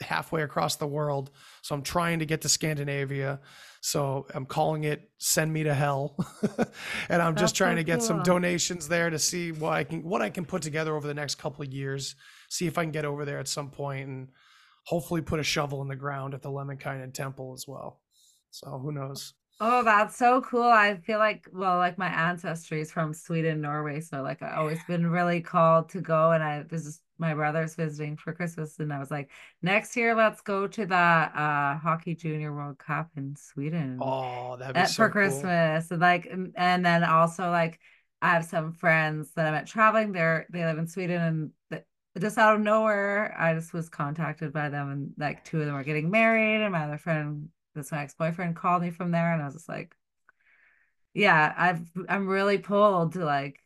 halfway 0.00 0.42
across 0.42 0.76
the 0.76 0.86
world. 0.86 1.30
So 1.62 1.74
I'm 1.74 1.82
trying 1.82 2.20
to 2.20 2.26
get 2.26 2.42
to 2.42 2.48
Scandinavia. 2.48 3.40
So 3.80 4.26
I'm 4.34 4.46
calling 4.46 4.84
it 4.84 5.10
"Send 5.18 5.52
Me 5.52 5.64
to 5.64 5.74
Hell," 5.74 6.14
and 7.08 7.20
I'm 7.20 7.34
just 7.34 7.40
That's 7.40 7.52
trying 7.52 7.74
so 7.74 7.80
to 7.80 7.84
get 7.84 8.02
some 8.02 8.22
donations 8.22 8.88
there 8.88 9.10
to 9.10 9.18
see 9.18 9.52
what 9.52 9.72
I 9.72 9.84
can 9.84 10.04
what 10.04 10.22
I 10.22 10.30
can 10.30 10.44
put 10.44 10.62
together 10.62 10.94
over 10.94 11.08
the 11.08 11.14
next 11.14 11.36
couple 11.36 11.64
of 11.64 11.72
years. 11.72 12.14
See 12.48 12.66
if 12.66 12.78
I 12.78 12.84
can 12.84 12.92
get 12.92 13.04
over 13.04 13.24
there 13.24 13.38
at 13.38 13.48
some 13.48 13.70
point 13.70 14.08
and 14.08 14.28
hopefully 14.84 15.22
put 15.22 15.40
a 15.40 15.44
shovel 15.44 15.82
in 15.82 15.88
the 15.88 15.96
ground 15.96 16.34
at 16.34 16.42
the 16.42 16.50
Lemminkainen 16.50 17.12
Temple 17.12 17.52
as 17.52 17.66
well. 17.66 18.00
So 18.50 18.78
who 18.78 18.92
knows? 18.92 19.34
Oh, 19.62 19.82
that's 19.84 20.16
so 20.16 20.40
cool. 20.40 20.62
I 20.62 20.96
feel 20.96 21.18
like, 21.18 21.46
well, 21.52 21.76
like 21.76 21.98
my 21.98 22.08
ancestry 22.08 22.80
is 22.80 22.90
from 22.90 23.12
Sweden, 23.12 23.60
Norway. 23.60 24.00
So 24.00 24.22
like 24.22 24.42
I 24.42 24.56
always 24.56 24.82
been 24.84 25.06
really 25.06 25.42
called 25.42 25.90
to 25.90 26.00
go. 26.00 26.32
And 26.32 26.42
I 26.42 26.62
this 26.62 26.86
is 26.86 27.02
my 27.18 27.34
brother's 27.34 27.74
visiting 27.74 28.16
for 28.16 28.32
Christmas. 28.32 28.78
And 28.78 28.90
I 28.90 28.98
was 28.98 29.10
like, 29.10 29.30
next 29.60 29.94
year 29.96 30.14
let's 30.14 30.40
go 30.40 30.66
to 30.66 30.86
the 30.86 30.94
uh 30.94 31.76
hockey 31.76 32.14
junior 32.14 32.54
world 32.54 32.78
cup 32.78 33.10
in 33.18 33.36
Sweden. 33.36 33.98
Oh, 34.00 34.56
that'd 34.56 34.74
be 34.74 34.86
so 34.86 34.94
for 34.94 35.10
cool. 35.10 35.12
Christmas. 35.12 35.90
And 35.90 36.00
like 36.00 36.26
and, 36.56 36.86
then 36.86 37.04
also 37.04 37.50
like 37.50 37.78
I 38.22 38.30
have 38.30 38.46
some 38.46 38.72
friends 38.72 39.32
that 39.32 39.46
I 39.46 39.50
met 39.50 39.66
traveling 39.66 40.12
there. 40.12 40.46
They 40.50 40.64
live 40.64 40.78
in 40.78 40.86
Sweden 40.86 41.20
and 41.20 41.50
th- 41.70 41.84
just 42.18 42.38
out 42.38 42.56
of 42.56 42.62
nowhere, 42.62 43.36
I 43.38 43.54
just 43.54 43.74
was 43.74 43.90
contacted 43.90 44.54
by 44.54 44.70
them 44.70 44.90
and 44.90 45.12
like 45.18 45.44
two 45.44 45.60
of 45.60 45.66
them 45.66 45.74
are 45.74 45.84
getting 45.84 46.10
married. 46.10 46.62
And 46.62 46.72
my 46.72 46.84
other 46.84 46.98
friend, 46.98 47.50
that's 47.74 47.92
my 47.92 48.02
ex-boyfriend, 48.02 48.56
called 48.56 48.82
me 48.82 48.90
from 48.90 49.10
there 49.10 49.32
and 49.32 49.42
I 49.42 49.46
was 49.46 49.54
just 49.54 49.68
like, 49.68 49.94
Yeah, 51.14 51.52
I've 51.56 51.80
I'm 52.08 52.26
really 52.26 52.58
pulled 52.58 53.14
to 53.14 53.24
like 53.24 53.62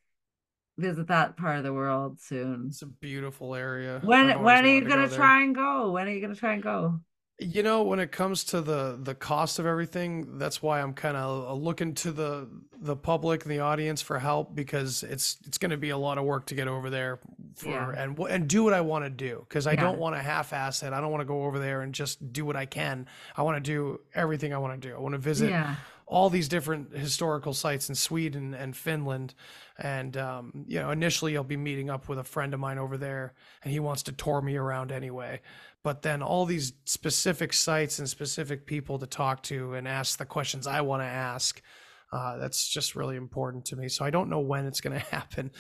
visit 0.79 1.09
that 1.09 1.37
part 1.37 1.59
of 1.59 1.65
the 1.65 1.73
world 1.73 2.21
soon. 2.21 2.67
It's 2.69 2.83
a 2.83 2.87
beautiful 2.87 3.55
area. 3.55 4.01
When 4.05 4.43
when 4.43 4.65
are 4.65 4.69
you 4.69 4.81
to 4.81 4.87
go 4.87 4.97
gonna 4.97 5.09
try 5.09 5.43
and 5.43 5.55
go? 5.55 5.93
When 5.93 6.07
are 6.07 6.11
you 6.11 6.21
gonna 6.21 6.35
try 6.35 6.55
and 6.55 6.63
go? 6.63 7.01
You 7.41 7.65
know, 7.65 7.83
when 7.83 7.99
it 7.99 8.13
comes 8.13 8.45
to 8.45 8.61
the 8.61 8.97
the 9.03 9.15
cost 9.15 9.59
of 9.59 9.67
everything, 9.67 10.39
that's 10.39 10.63
why 10.63 10.81
I'm 10.81 10.93
kind 10.95 11.17
of 11.17 11.61
looking 11.61 11.93
to 11.95 12.13
the 12.13 12.49
the 12.81 12.95
public 12.95 13.43
and 13.43 13.51
the 13.51 13.59
audience 13.59 14.01
for 14.01 14.21
help 14.21 14.55
because 14.55 15.03
it's 15.03 15.39
it's 15.45 15.59
going 15.59 15.73
to 15.73 15.77
be 15.77 15.91
a 15.91 15.99
lot 15.99 16.17
of 16.17 16.25
work 16.25 16.47
to 16.47 16.55
get 16.55 16.69
over 16.69 16.91
there 16.91 17.19
for 17.57 17.71
Yeah. 17.71 17.91
and 18.05 18.17
and 18.19 18.47
do 18.49 18.63
what 18.63 18.73
I 18.73 18.83
want 18.83 19.05
to 19.05 19.11
do 19.11 19.45
because 19.49 19.67
I 19.67 19.73
Yeah. 19.73 19.81
don't 19.81 19.99
want 19.99 20.15
to 20.15 20.23
half-ass 20.23 20.85
it. 20.85 20.93
I 20.93 21.01
don't 21.01 21.11
want 21.11 21.23
to 21.23 21.27
go 21.27 21.43
over 21.45 21.59
there 21.59 21.83
and 21.83 21.93
just 21.93 22.33
do 22.33 22.45
what 22.45 22.55
I 22.55 22.67
can. 22.67 23.09
I 23.37 23.43
want 23.43 23.57
to 23.57 23.69
do 23.69 24.01
everything 24.15 24.55
I 24.55 24.59
want 24.59 24.81
to 24.81 24.89
do. 24.89 24.95
I 24.95 25.01
want 25.01 25.15
to 25.15 25.19
visit 25.19 25.51
yeah. 25.51 25.75
all 26.07 26.31
these 26.31 26.47
different 26.49 26.97
historical 26.97 27.53
sites 27.53 27.89
in 27.89 27.97
Sweden 27.97 28.55
and 28.55 28.77
Finland. 28.77 29.35
And, 29.77 30.17
um, 30.17 30.65
you 30.69 30.79
know, 30.79 30.93
initially 30.93 31.37
I'll 31.37 31.43
be 31.43 31.57
meeting 31.57 31.91
up 31.91 32.09
with 32.09 32.21
a 32.21 32.25
friend 32.25 32.55
of 32.55 32.61
mine 32.61 32.79
over 32.79 32.97
there 32.97 33.35
and 33.65 33.73
he 33.73 33.81
wants 33.81 34.05
to 34.05 34.13
tour 34.13 34.41
me 34.41 34.55
around 34.57 34.93
anyway. 34.93 35.41
But 35.85 36.03
then 36.03 36.23
all 36.23 36.47
these 36.47 36.73
specific 36.87 37.53
sites 37.53 37.99
and 38.01 38.09
specific 38.09 38.67
people 38.67 38.99
to 38.99 39.07
talk 39.07 39.43
to 39.45 39.75
and 39.75 39.87
ask 39.87 40.19
the 40.19 40.25
questions 40.25 40.67
I 40.67 40.81
want 40.81 41.03
to 41.03 41.07
ask. 41.07 41.63
Uh, 42.11 42.39
that's 42.39 42.69
just 42.69 42.97
really 42.97 43.17
important 43.17 43.67
to 43.67 43.77
me. 43.77 43.89
So 43.89 44.05
I 44.05 44.11
don't 44.11 44.31
know 44.31 44.41
when 44.41 44.67
it's 44.67 44.81
going 44.81 44.99
to 44.99 45.07
happen, 45.07 45.51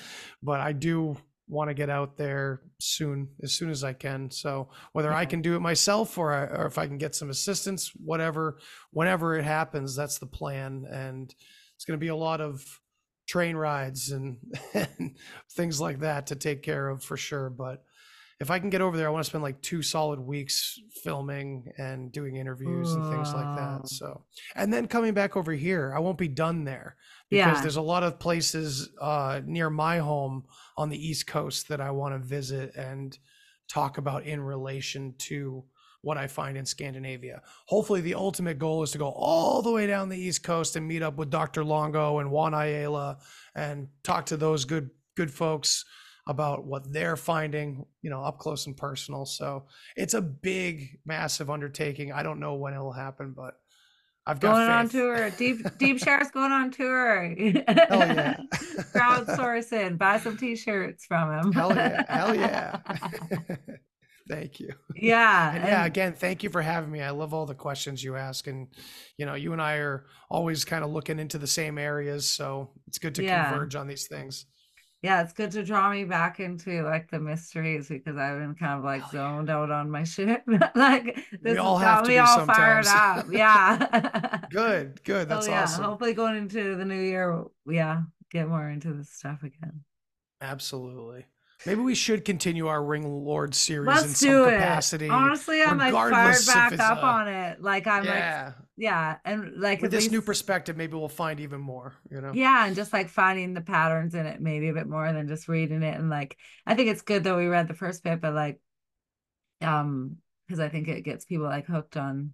but 0.43 0.61
I 0.61 0.73
do 0.73 1.17
want 1.47 1.69
to 1.69 1.75
get 1.75 1.91
out 1.91 2.17
there 2.17 2.63
soon, 2.81 3.29
as 3.43 3.53
soon 3.53 3.71
as 3.71 3.85
I 3.85 3.93
can. 3.93 4.31
So 4.31 4.71
whether 4.93 5.13
I 5.13 5.27
can 5.27 5.43
do 5.43 5.57
it 5.57 5.61
myself 5.61 6.17
or, 6.17 6.33
I, 6.33 6.45
or 6.45 6.67
if 6.67 6.79
I 6.79 6.87
can 6.87 6.97
get 6.97 7.15
some 7.15 7.29
assistance, 7.29 7.93
whatever, 8.03 8.59
whenever 8.93 9.37
it 9.37 9.45
happens, 9.45 9.95
that's 9.95 10.19
the 10.19 10.27
plan. 10.27 10.87
And 10.91 11.35
it's 11.77 11.85
going 11.85 11.99
to 11.99 12.05
be 12.05 12.09
a 12.09 12.17
lot 12.17 12.41
of 12.41 12.81
train 13.27 13.57
rides 13.57 14.11
and, 14.11 14.39
and 14.75 15.17
things 15.53 15.81
like 15.81 16.01
that 16.01 16.29
to 16.29 16.37
take 16.37 16.63
care 16.63 16.89
of 16.89 17.03
for 17.03 17.17
sure. 17.17 17.51
But 17.51 17.83
if 18.45 18.51
I 18.51 18.59
can 18.59 18.71
get 18.71 18.81
over 18.83 18.97
there, 18.97 19.09
I 19.09 19.11
want 19.11 19.25
to 19.25 19.29
spend 19.31 19.43
like 19.43 19.61
two 19.63 19.83
solid 19.83 20.21
weeks 20.21 20.79
filming 21.03 21.73
and 21.79 22.13
doing 22.13 22.37
interviews 22.37 22.93
and 22.93 23.05
things 23.11 23.33
like 23.35 23.57
that. 23.57 23.89
So, 23.89 24.25
and 24.55 24.73
then 24.73 24.87
coming 24.87 25.15
back 25.15 25.37
over 25.37 25.53
here, 25.53 25.93
I 25.97 25.99
won't 26.01 26.19
be 26.19 26.29
done 26.29 26.65
there 26.65 26.97
because 27.31 27.57
Yeah. 27.57 27.63
there's 27.63 27.77
a 27.77 27.83
lot 27.83 28.03
of 28.03 28.19
places 28.19 28.91
uh, 29.01 29.41
near 29.45 29.71
my 29.71 29.99
home 29.99 30.45
on 30.77 30.91
the 30.91 31.09
East 31.09 31.27
Coast 31.27 31.69
that 31.69 31.81
I 31.81 31.91
want 31.91 32.15
to 32.15 32.19
visit 32.19 32.75
and 32.77 33.19
talk 33.69 33.97
about 33.99 34.25
in 34.25 34.41
relation 34.41 35.15
to 35.19 35.65
what 36.03 36.19
I 36.19 36.27
find 36.27 36.59
in 36.59 36.67
Scandinavia. 36.67 37.41
Hopefully, 37.67 38.03
the 38.03 38.15
ultimate 38.15 38.59
goal 38.59 38.83
is 38.83 38.91
to 38.91 38.99
go 38.99 39.09
all 39.11 39.63
the 39.63 39.73
way 39.73 39.87
down 39.87 40.11
the 40.11 40.19
East 40.19 40.43
Coast 40.43 40.77
and 40.77 40.87
meet 40.87 41.03
up 41.03 41.17
with 41.17 41.31
Dr. 41.31 41.65
Longo 41.65 42.19
and 42.19 42.31
Juan 42.31 42.53
Ayala 42.53 43.17
and 43.55 43.89
talk 44.03 44.27
to 44.27 44.37
those 44.37 44.67
good 44.67 44.91
good 45.17 45.31
folks 45.33 45.85
about 46.27 46.65
what 46.65 46.91
they're 46.93 47.17
finding, 47.17 47.85
you 48.03 48.11
know, 48.11 48.23
up 48.23 48.39
close 48.39 48.67
and 48.67 48.77
personal. 48.77 49.27
So 49.27 49.67
it's 49.97 50.15
a 50.15 50.23
big, 50.23 50.99
massive 51.05 51.51
undertaking. 51.51 52.13
I 52.13 52.23
don't 52.23 52.41
know 52.41 52.55
when 52.55 52.73
it'll 52.75 52.93
happen, 52.93 53.35
but 53.37 53.55
I've 54.27 54.41
got 54.41 54.55
Going 54.55 54.71
on 54.71 54.89
tour. 54.89 55.29
Deep 55.31 55.59
Deep 55.79 55.99
Share's 55.99 56.31
going 56.31 56.51
on 56.53 56.71
tour. 56.71 57.25
Hell 57.25 57.35
yeah. 57.37 58.41
Crowdsourcing. 58.95 59.99
Buy 59.99 60.19
some 60.19 60.37
t-shirts 60.37 61.05
from 61.05 61.31
him. 61.39 61.53
Hell 61.53 61.75
yeah. 61.75 62.05
Hell 62.09 62.35
yeah. 62.35 62.79
Thank 64.29 64.59
you. 64.61 64.71
yeah. 64.97 65.55
And 65.55 65.65
yeah, 65.65 65.79
and- 65.81 65.87
again, 65.87 66.15
thank 66.15 66.43
you 66.43 66.49
for 66.49 66.63
having 66.63 66.91
me. 66.91 67.03
I 67.03 67.11
love 67.11 67.35
all 67.35 67.45
the 67.45 67.55
questions 67.55 68.03
you 68.03 68.17
ask. 68.17 68.47
And, 68.47 68.69
you 69.19 69.27
know, 69.27 69.35
you 69.35 69.53
and 69.53 69.61
I 69.61 69.75
are 69.75 70.07
always 70.31 70.65
kind 70.65 70.83
of 70.83 70.91
looking 70.91 71.19
into 71.19 71.37
the 71.37 71.47
same 71.47 71.77
areas. 71.77 72.27
So 72.27 72.71
it's 72.87 72.97
good 72.99 73.15
to 73.17 73.23
Yeah. 73.23 73.51
converge 73.51 73.75
on 73.75 73.87
these 73.87 74.07
things. 74.07 74.47
Yeah, 75.05 75.21
it's 75.21 75.35
good 75.35 75.51
to 75.51 75.63
draw 75.63 75.91
me 75.91 76.05
back 76.05 76.41
into 76.41 76.83
like 76.83 77.11
the 77.11 77.21
mysteries 77.21 77.89
because 77.89 78.17
I've 78.17 78.39
been 78.39 78.55
kind 78.55 78.79
of 78.79 78.85
like 78.85 79.03
Hell 79.03 79.11
yeah. 79.13 79.37
zoned 79.37 79.51
out 79.51 79.71
on 79.71 79.91
my 79.91 80.03
shit. 80.05 80.43
like 80.75 81.19
this 81.43 81.59
all 81.59 81.77
have 81.77 81.99
got 81.99 82.05
to 82.05 82.09
me 82.09 82.15
be 82.15 82.19
all 82.21 82.47
fired 82.47 82.87
sometimes. 82.87 83.27
up. 83.27 83.27
Yeah. 83.31 84.41
Good, 84.51 85.05
good. 85.05 85.29
That's 85.29 85.47
oh 85.47 85.51
yeah. 85.51 85.65
awesome. 85.65 85.85
Hopefully 85.85 86.15
going 86.15 86.37
into 86.37 86.77
the 86.77 86.87
new 86.87 86.99
year, 86.99 87.45
yeah, 87.67 88.01
get 88.31 88.49
more 88.49 88.67
into 88.71 88.95
this 88.95 89.11
stuff 89.11 89.43
again. 89.43 89.85
Absolutely. 90.41 91.27
Maybe 91.67 91.83
we 91.83 91.95
should 91.95 92.25
continue 92.25 92.69
our 92.69 92.83
Ring 92.83 93.07
Lord 93.07 93.55
series 93.55 93.87
in 93.89 93.95
Let's 93.95 94.19
some 94.21 94.29
do 94.31 94.45
capacity. 94.45 95.05
it. 95.05 95.11
Honestly, 95.11 95.63
I'm 95.63 95.77
like 95.77 95.93
fired 95.93 96.47
back 96.47 96.81
up 96.81 97.03
uh, 97.03 97.07
on 97.07 97.29
it. 97.29 97.61
Like 97.63 97.87
I'm 97.87 98.07
like 98.07 98.55
yeah. 98.77 99.17
and 99.25 99.61
like 99.61 99.83
With 99.83 99.91
this 99.91 100.11
new 100.11 100.23
perspective, 100.23 100.77
maybe 100.77 100.95
we'll 100.95 101.09
find 101.09 101.41
even 101.41 101.61
more, 101.61 101.95
you 102.11 102.21
know? 102.21 102.33
Yeah, 102.33 102.67
and 102.67 102.75
just 102.75 102.93
like 102.93 103.09
finding 103.09 103.55
the 103.55 103.61
patterns 103.61 104.15
in 104.15 104.27
it 104.27 104.41
maybe 104.41 104.69
a 104.69 104.75
bit 104.75 104.89
more 104.89 105.13
than 105.13 105.29
just 105.29 105.49
reading 105.49 105.83
it. 105.83 105.99
And 105.99 106.11
like 106.11 106.37
I 106.67 106.75
think 106.75 106.91
it's 106.91 107.03
good 107.03 107.25
that 107.25 107.37
we 107.37 107.47
read 107.47 107.69
the 107.69 107.75
first 107.75 108.03
bit, 108.03 108.21
but 108.21 108.35
like 108.35 108.61
um 109.61 110.17
because 110.47 110.61
I 110.61 110.69
think 110.69 110.89
it 110.89 111.03
gets 111.03 111.25
people 111.25 111.47
like 111.47 111.67
hooked 111.67 111.97
on 111.97 112.33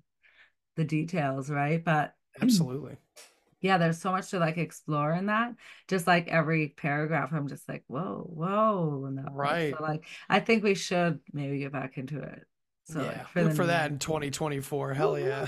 the 0.77 0.85
details, 0.85 1.51
right? 1.51 1.83
But 1.85 2.15
Absolutely. 2.41 2.97
yeah, 3.61 3.79
there's 3.79 4.01
so 4.01 4.11
much 4.11 4.31
to 4.31 4.39
like 4.39 4.57
explore 4.57 5.13
in 5.13 5.27
that. 5.27 5.55
Just 5.89 6.07
like 6.07 6.29
every 6.29 6.69
paragraph, 6.69 7.33
I'm 7.33 7.49
just 7.49 7.69
like, 7.69 7.85
whoa, 7.87 8.27
whoa. 8.29 9.05
And 9.07 9.19
that, 9.19 9.33
Right. 9.33 9.75
So 9.77 9.83
like 9.83 10.07
I 10.29 10.41
think 10.41 10.65
we 10.65 10.75
should 10.75 11.21
maybe 11.33 11.59
get 11.59 11.73
back 11.73 11.99
into 11.99 12.21
it. 12.21 12.47
So 12.91 13.01
yeah. 13.03 13.25
like, 13.35 13.45
Look 13.47 13.55
for 13.55 13.67
that 13.67 13.91
in 13.91 13.99
2024. 13.99 14.95
Hell 14.95 15.19
yeah. 15.19 15.47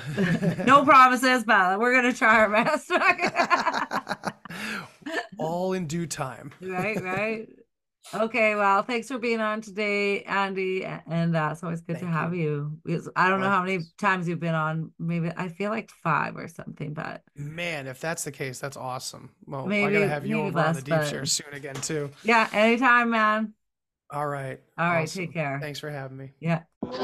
no 0.67 0.85
promises, 0.85 1.45
but 1.45 1.79
we're 1.81 1.95
gonna 1.95 2.13
try 2.13 2.41
our 2.41 2.51
best. 2.51 2.91
All 5.39 5.73
in 5.73 5.87
due 5.87 6.07
time. 6.07 6.53
right, 6.61 7.03
right. 7.03 7.49
Okay, 8.15 8.55
well, 8.57 8.83
thanks 8.83 9.09
for 9.09 9.17
being 9.19 9.41
on 9.41 9.61
today, 9.61 10.23
Andy, 10.25 10.85
and 10.85 11.35
uh, 11.37 11.51
it's 11.53 11.63
always 11.63 11.81
good 11.81 11.99
to 12.01 12.07
have 12.07 12.35
you. 12.35 12.77
Because 12.85 13.09
I 13.17 13.29
don't 13.29 13.41
know 13.41 13.49
how 13.49 13.63
many 13.63 13.85
times 13.99 14.29
you've 14.29 14.41
been 14.41 14.55
on. 14.57 14.91
Maybe 14.99 15.31
I 15.37 15.49
feel 15.49 15.71
like 15.71 15.91
five 16.03 16.37
or 16.37 16.49
something, 16.49 16.95
but 16.95 17.23
Man, 17.37 17.87
if 17.87 18.01
that's 18.01 18.25
the 18.25 18.33
case, 18.33 18.59
that's 18.59 18.77
awesome. 18.77 19.31
Well, 19.47 19.65
I 19.65 19.69
Maybe- 19.69 19.93
gotta 19.95 20.09
have 20.09 20.27
you 20.27 20.37
maybe 20.37 20.49
over 20.49 20.59
on 20.59 20.65
the 20.65 20.73
less, 20.73 20.83
deep 20.83 20.95
but- 20.95 21.09
share 21.09 21.27
soon 21.27 21.55
again 21.55 21.77
too. 21.77 22.11
yeah, 22.25 22.49
anytime, 22.53 23.11
man. 23.11 23.55
All 24.11 24.27
right. 24.27 24.61
All 24.77 24.87
right, 24.91 25.05
Awesome. 25.05 25.25
take 25.25 25.33
care. 25.33 25.59
Thanks 25.61 25.79
for 25.81 25.89
having 25.89 26.19
me. 26.19 26.33
Yeah. 26.39 26.63
It 26.85 26.99